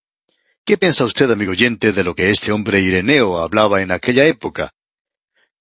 ¿Qué 0.63 0.77
piensa 0.77 1.03
usted, 1.03 1.29
amigo 1.29 1.51
oyente, 1.51 1.91
de 1.91 2.03
lo 2.03 2.15
que 2.15 2.29
este 2.29 2.51
hombre 2.51 2.79
Ireneo 2.79 3.39
hablaba 3.39 3.81
en 3.81 3.91
aquella 3.91 4.25
época? 4.25 4.73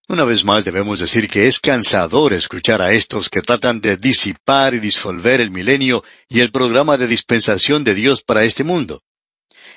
Una 0.06 0.24
vez 0.24 0.44
más 0.44 0.65
debemos 0.65 1.01
decir 1.01 1.28
que 1.28 1.47
es 1.47 1.59
cansador 1.59 2.35
escuchar 2.35 2.81
a 2.81 2.93
estos 2.93 3.28
que 3.28 3.43
tratan 3.43 3.81
de 3.81 3.97
disipar 3.97 4.74
y 4.74 4.78
disolver 4.78 5.40
el 5.40 5.51
milenio 5.51 6.05
y 6.28 6.40
el 6.40 6.52
programa 6.52 6.97
de 6.98 7.06
dispensación 7.06 7.82
de 7.82 7.94
Dios 7.94 8.23
para 8.23 8.44
este 8.44 8.62
mundo. 8.65 9.02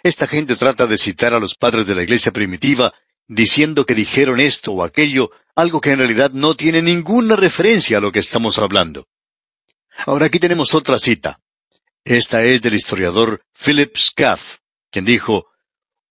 Esta 0.03 0.27
gente 0.27 0.57
trata 0.57 0.85
de 0.85 0.97
citar 0.97 1.33
a 1.33 1.39
los 1.39 1.55
padres 1.55 1.87
de 1.87 1.95
la 1.95 2.03
iglesia 2.03 2.31
primitiva 2.31 2.93
diciendo 3.27 3.85
que 3.85 3.95
dijeron 3.95 4.39
esto 4.39 4.73
o 4.73 4.83
aquello, 4.83 5.31
algo 5.57 5.81
que 5.81 5.91
en 5.91 5.97
realidad 5.97 6.31
no 6.31 6.55
tiene 6.55 6.81
ninguna 6.81 7.35
referencia 7.35 7.97
a 7.97 8.01
lo 8.01 8.11
que 8.11 8.19
estamos 8.19 8.59
hablando. 8.59 9.07
Ahora 10.05 10.27
aquí 10.27 10.39
tenemos 10.39 10.73
otra 10.73 10.99
cita. 10.99 11.41
Esta 12.05 12.43
es 12.43 12.61
del 12.61 12.75
historiador 12.75 13.41
Philip 13.53 13.97
Scaff 13.97 14.59
quien 14.91 15.05
dijo, 15.05 15.47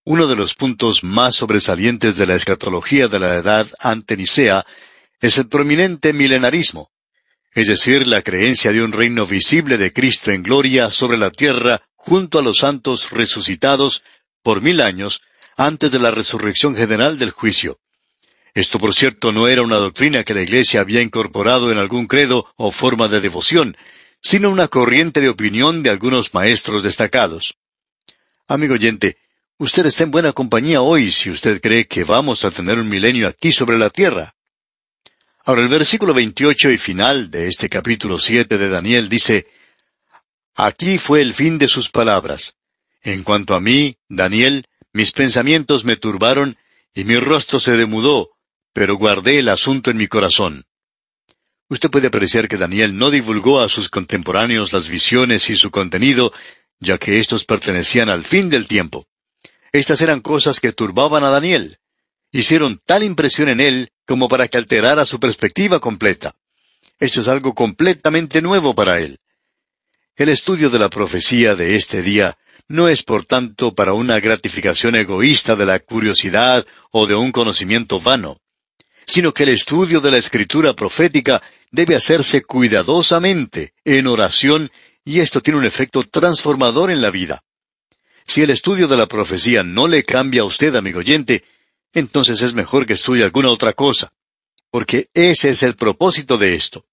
uno 0.05 0.27
de 0.27 0.35
los 0.35 0.53
puntos 0.53 1.03
más 1.03 1.35
sobresalientes 1.35 2.15
de 2.15 2.27
la 2.27 2.35
escatología 2.35 3.07
de 3.07 3.19
la 3.19 3.35
edad 3.35 3.67
ante 3.79 4.15
Nicea 4.15 4.65
es 5.19 5.37
el 5.37 5.47
prominente 5.47 6.13
milenarismo, 6.13 6.91
es 7.53 7.67
decir, 7.67 8.07
la 8.07 8.21
creencia 8.21 8.71
de 8.71 8.83
un 8.83 8.91
reino 8.91 9.25
visible 9.25 9.77
de 9.77 9.91
Cristo 9.91 10.31
en 10.31 10.43
gloria 10.43 10.91
sobre 10.91 11.17
la 11.17 11.31
tierra 11.31 11.81
junto 11.95 12.39
a 12.39 12.41
los 12.43 12.59
santos 12.59 13.11
resucitados 13.11 14.03
por 14.43 14.61
mil 14.61 14.81
años 14.81 15.21
antes 15.57 15.91
de 15.91 15.99
la 15.99 16.11
resurrección 16.11 16.75
general 16.75 17.17
del 17.17 17.31
juicio. 17.31 17.79
Esto, 18.57 18.79
por 18.79 18.95
cierto, 18.95 19.31
no 19.31 19.47
era 19.47 19.61
una 19.61 19.75
doctrina 19.75 20.23
que 20.23 20.33
la 20.33 20.41
Iglesia 20.41 20.81
había 20.81 21.03
incorporado 21.03 21.71
en 21.71 21.77
algún 21.77 22.07
credo 22.07 22.51
o 22.55 22.71
forma 22.71 23.07
de 23.07 23.21
devoción, 23.21 23.77
sino 24.19 24.49
una 24.49 24.67
corriente 24.67 25.21
de 25.21 25.29
opinión 25.29 25.83
de 25.83 25.91
algunos 25.91 26.33
maestros 26.33 26.81
destacados. 26.81 27.55
Amigo 28.47 28.73
oyente, 28.73 29.19
usted 29.59 29.85
está 29.85 30.05
en 30.05 30.09
buena 30.09 30.33
compañía 30.33 30.81
hoy 30.81 31.11
si 31.11 31.29
usted 31.29 31.61
cree 31.61 31.85
que 31.85 32.03
vamos 32.03 32.45
a 32.45 32.49
tener 32.49 32.79
un 32.79 32.89
milenio 32.89 33.27
aquí 33.27 33.51
sobre 33.51 33.77
la 33.77 33.91
tierra. 33.91 34.33
Ahora 35.45 35.61
el 35.61 35.67
versículo 35.67 36.15
28 36.15 36.71
y 36.71 36.79
final 36.79 37.29
de 37.29 37.45
este 37.49 37.69
capítulo 37.69 38.17
7 38.17 38.57
de 38.57 38.69
Daniel 38.69 39.07
dice, 39.07 39.45
Aquí 40.55 40.97
fue 40.97 41.21
el 41.21 41.35
fin 41.35 41.59
de 41.59 41.67
sus 41.67 41.91
palabras. 41.91 42.55
En 43.03 43.21
cuanto 43.21 43.53
a 43.53 43.61
mí, 43.61 43.99
Daniel, 44.09 44.65
mis 44.93 45.11
pensamientos 45.11 45.85
me 45.85 45.95
turbaron 45.95 46.57
y 46.95 47.03
mi 47.03 47.17
rostro 47.17 47.59
se 47.59 47.73
demudó, 47.73 48.31
pero 48.73 48.95
guardé 48.95 49.39
el 49.39 49.49
asunto 49.49 49.91
en 49.91 49.97
mi 49.97 50.07
corazón. 50.07 50.65
Usted 51.69 51.89
puede 51.89 52.07
apreciar 52.07 52.47
que 52.47 52.57
Daniel 52.57 52.97
no 52.97 53.09
divulgó 53.11 53.59
a 53.59 53.67
sus 53.67 53.89
contemporáneos 53.89 54.71
las 54.71 54.87
visiones 54.87 55.49
y 55.49 55.55
su 55.55 55.69
contenido, 55.69 56.31
ya 56.79 56.97
que 56.97 57.19
éstos 57.19 57.43
pertenecían 57.43 58.09
al 58.09 58.23
fin 58.23 58.49
del 58.49 58.67
tiempo. 58.67 59.07
Estas 59.71 60.01
eran 60.01 60.21
cosas 60.21 60.59
que 60.59 60.71
turbaban 60.71 61.23
a 61.23 61.29
Daniel. 61.29 61.79
Hicieron 62.31 62.79
tal 62.85 63.03
impresión 63.03 63.49
en 63.49 63.59
él 63.59 63.91
como 64.05 64.29
para 64.29 64.47
que 64.47 64.57
alterara 64.57 65.05
su 65.05 65.19
perspectiva 65.19 65.79
completa. 65.79 66.31
Esto 66.99 67.21
es 67.21 67.27
algo 67.27 67.53
completamente 67.53 68.41
nuevo 68.41 68.73
para 68.73 68.99
él. 68.99 69.19
El 70.15 70.29
estudio 70.29 70.69
de 70.69 70.79
la 70.79 70.89
profecía 70.89 71.55
de 71.55 71.75
este 71.75 72.01
día 72.01 72.37
no 72.67 72.87
es 72.87 73.03
por 73.03 73.23
tanto 73.23 73.75
para 73.75 73.93
una 73.93 74.19
gratificación 74.19 74.95
egoísta 74.95 75.55
de 75.55 75.65
la 75.65 75.79
curiosidad 75.79 76.65
o 76.91 77.05
de 77.05 77.15
un 77.15 77.31
conocimiento 77.31 77.99
vano, 77.99 78.41
sino 79.07 79.33
que 79.33 79.43
el 79.43 79.49
estudio 79.49 80.01
de 80.01 80.11
la 80.11 80.17
escritura 80.17 80.75
profética 80.75 81.41
debe 81.71 81.95
hacerse 81.95 82.43
cuidadosamente, 82.43 83.73
en 83.85 84.07
oración 84.07 84.69
y 85.05 85.21
esto 85.21 85.41
tiene 85.41 85.59
un 85.59 85.65
efecto 85.65 86.03
transformador 86.03 86.91
en 86.91 87.01
la 87.01 87.09
vida. 87.09 87.43
Si 88.25 88.43
el 88.43 88.49
estudio 88.49 88.89
de 88.89 88.97
la 88.97 89.07
profecía 89.07 89.63
no 89.63 89.87
le 89.87 90.03
cambia 90.03 90.41
a 90.41 90.45
usted, 90.45 90.75
amigo 90.75 90.99
oyente, 90.99 91.45
entonces 91.93 92.41
es 92.41 92.53
mejor 92.53 92.85
que 92.85 92.93
estudie 92.93 93.23
alguna 93.23 93.49
otra 93.49 93.71
cosa, 93.71 94.11
porque 94.69 95.07
ese 95.13 95.49
es 95.49 95.63
el 95.63 95.75
propósito 95.75 96.37
de 96.37 96.55
esto. 96.55 96.85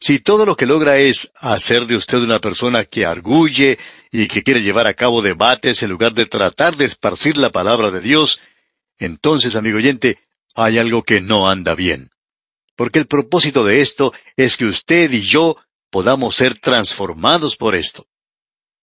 Si 0.00 0.18
todo 0.18 0.44
lo 0.44 0.56
que 0.56 0.66
logra 0.66 0.98
es 0.98 1.32
hacer 1.34 1.86
de 1.86 1.96
usted 1.96 2.18
una 2.18 2.38
persona 2.38 2.84
que 2.84 3.06
arguye 3.06 3.78
y 4.12 4.28
que 4.28 4.42
quiere 4.42 4.62
llevar 4.62 4.86
a 4.86 4.94
cabo 4.94 5.22
debates 5.22 5.82
en 5.82 5.90
lugar 5.90 6.12
de 6.12 6.26
tratar 6.26 6.76
de 6.76 6.84
esparcir 6.84 7.36
la 7.38 7.50
palabra 7.50 7.90
de 7.90 8.00
Dios, 8.00 8.38
entonces, 8.98 9.56
amigo 9.56 9.78
oyente, 9.78 10.18
hay 10.58 10.78
algo 10.78 11.02
que 11.02 11.20
no 11.20 11.48
anda 11.48 11.74
bien. 11.74 12.10
Porque 12.76 12.98
el 12.98 13.06
propósito 13.06 13.64
de 13.64 13.80
esto 13.80 14.12
es 14.36 14.56
que 14.56 14.66
usted 14.66 15.10
y 15.12 15.20
yo 15.20 15.56
podamos 15.90 16.34
ser 16.36 16.58
transformados 16.58 17.56
por 17.56 17.74
esto. 17.74 18.06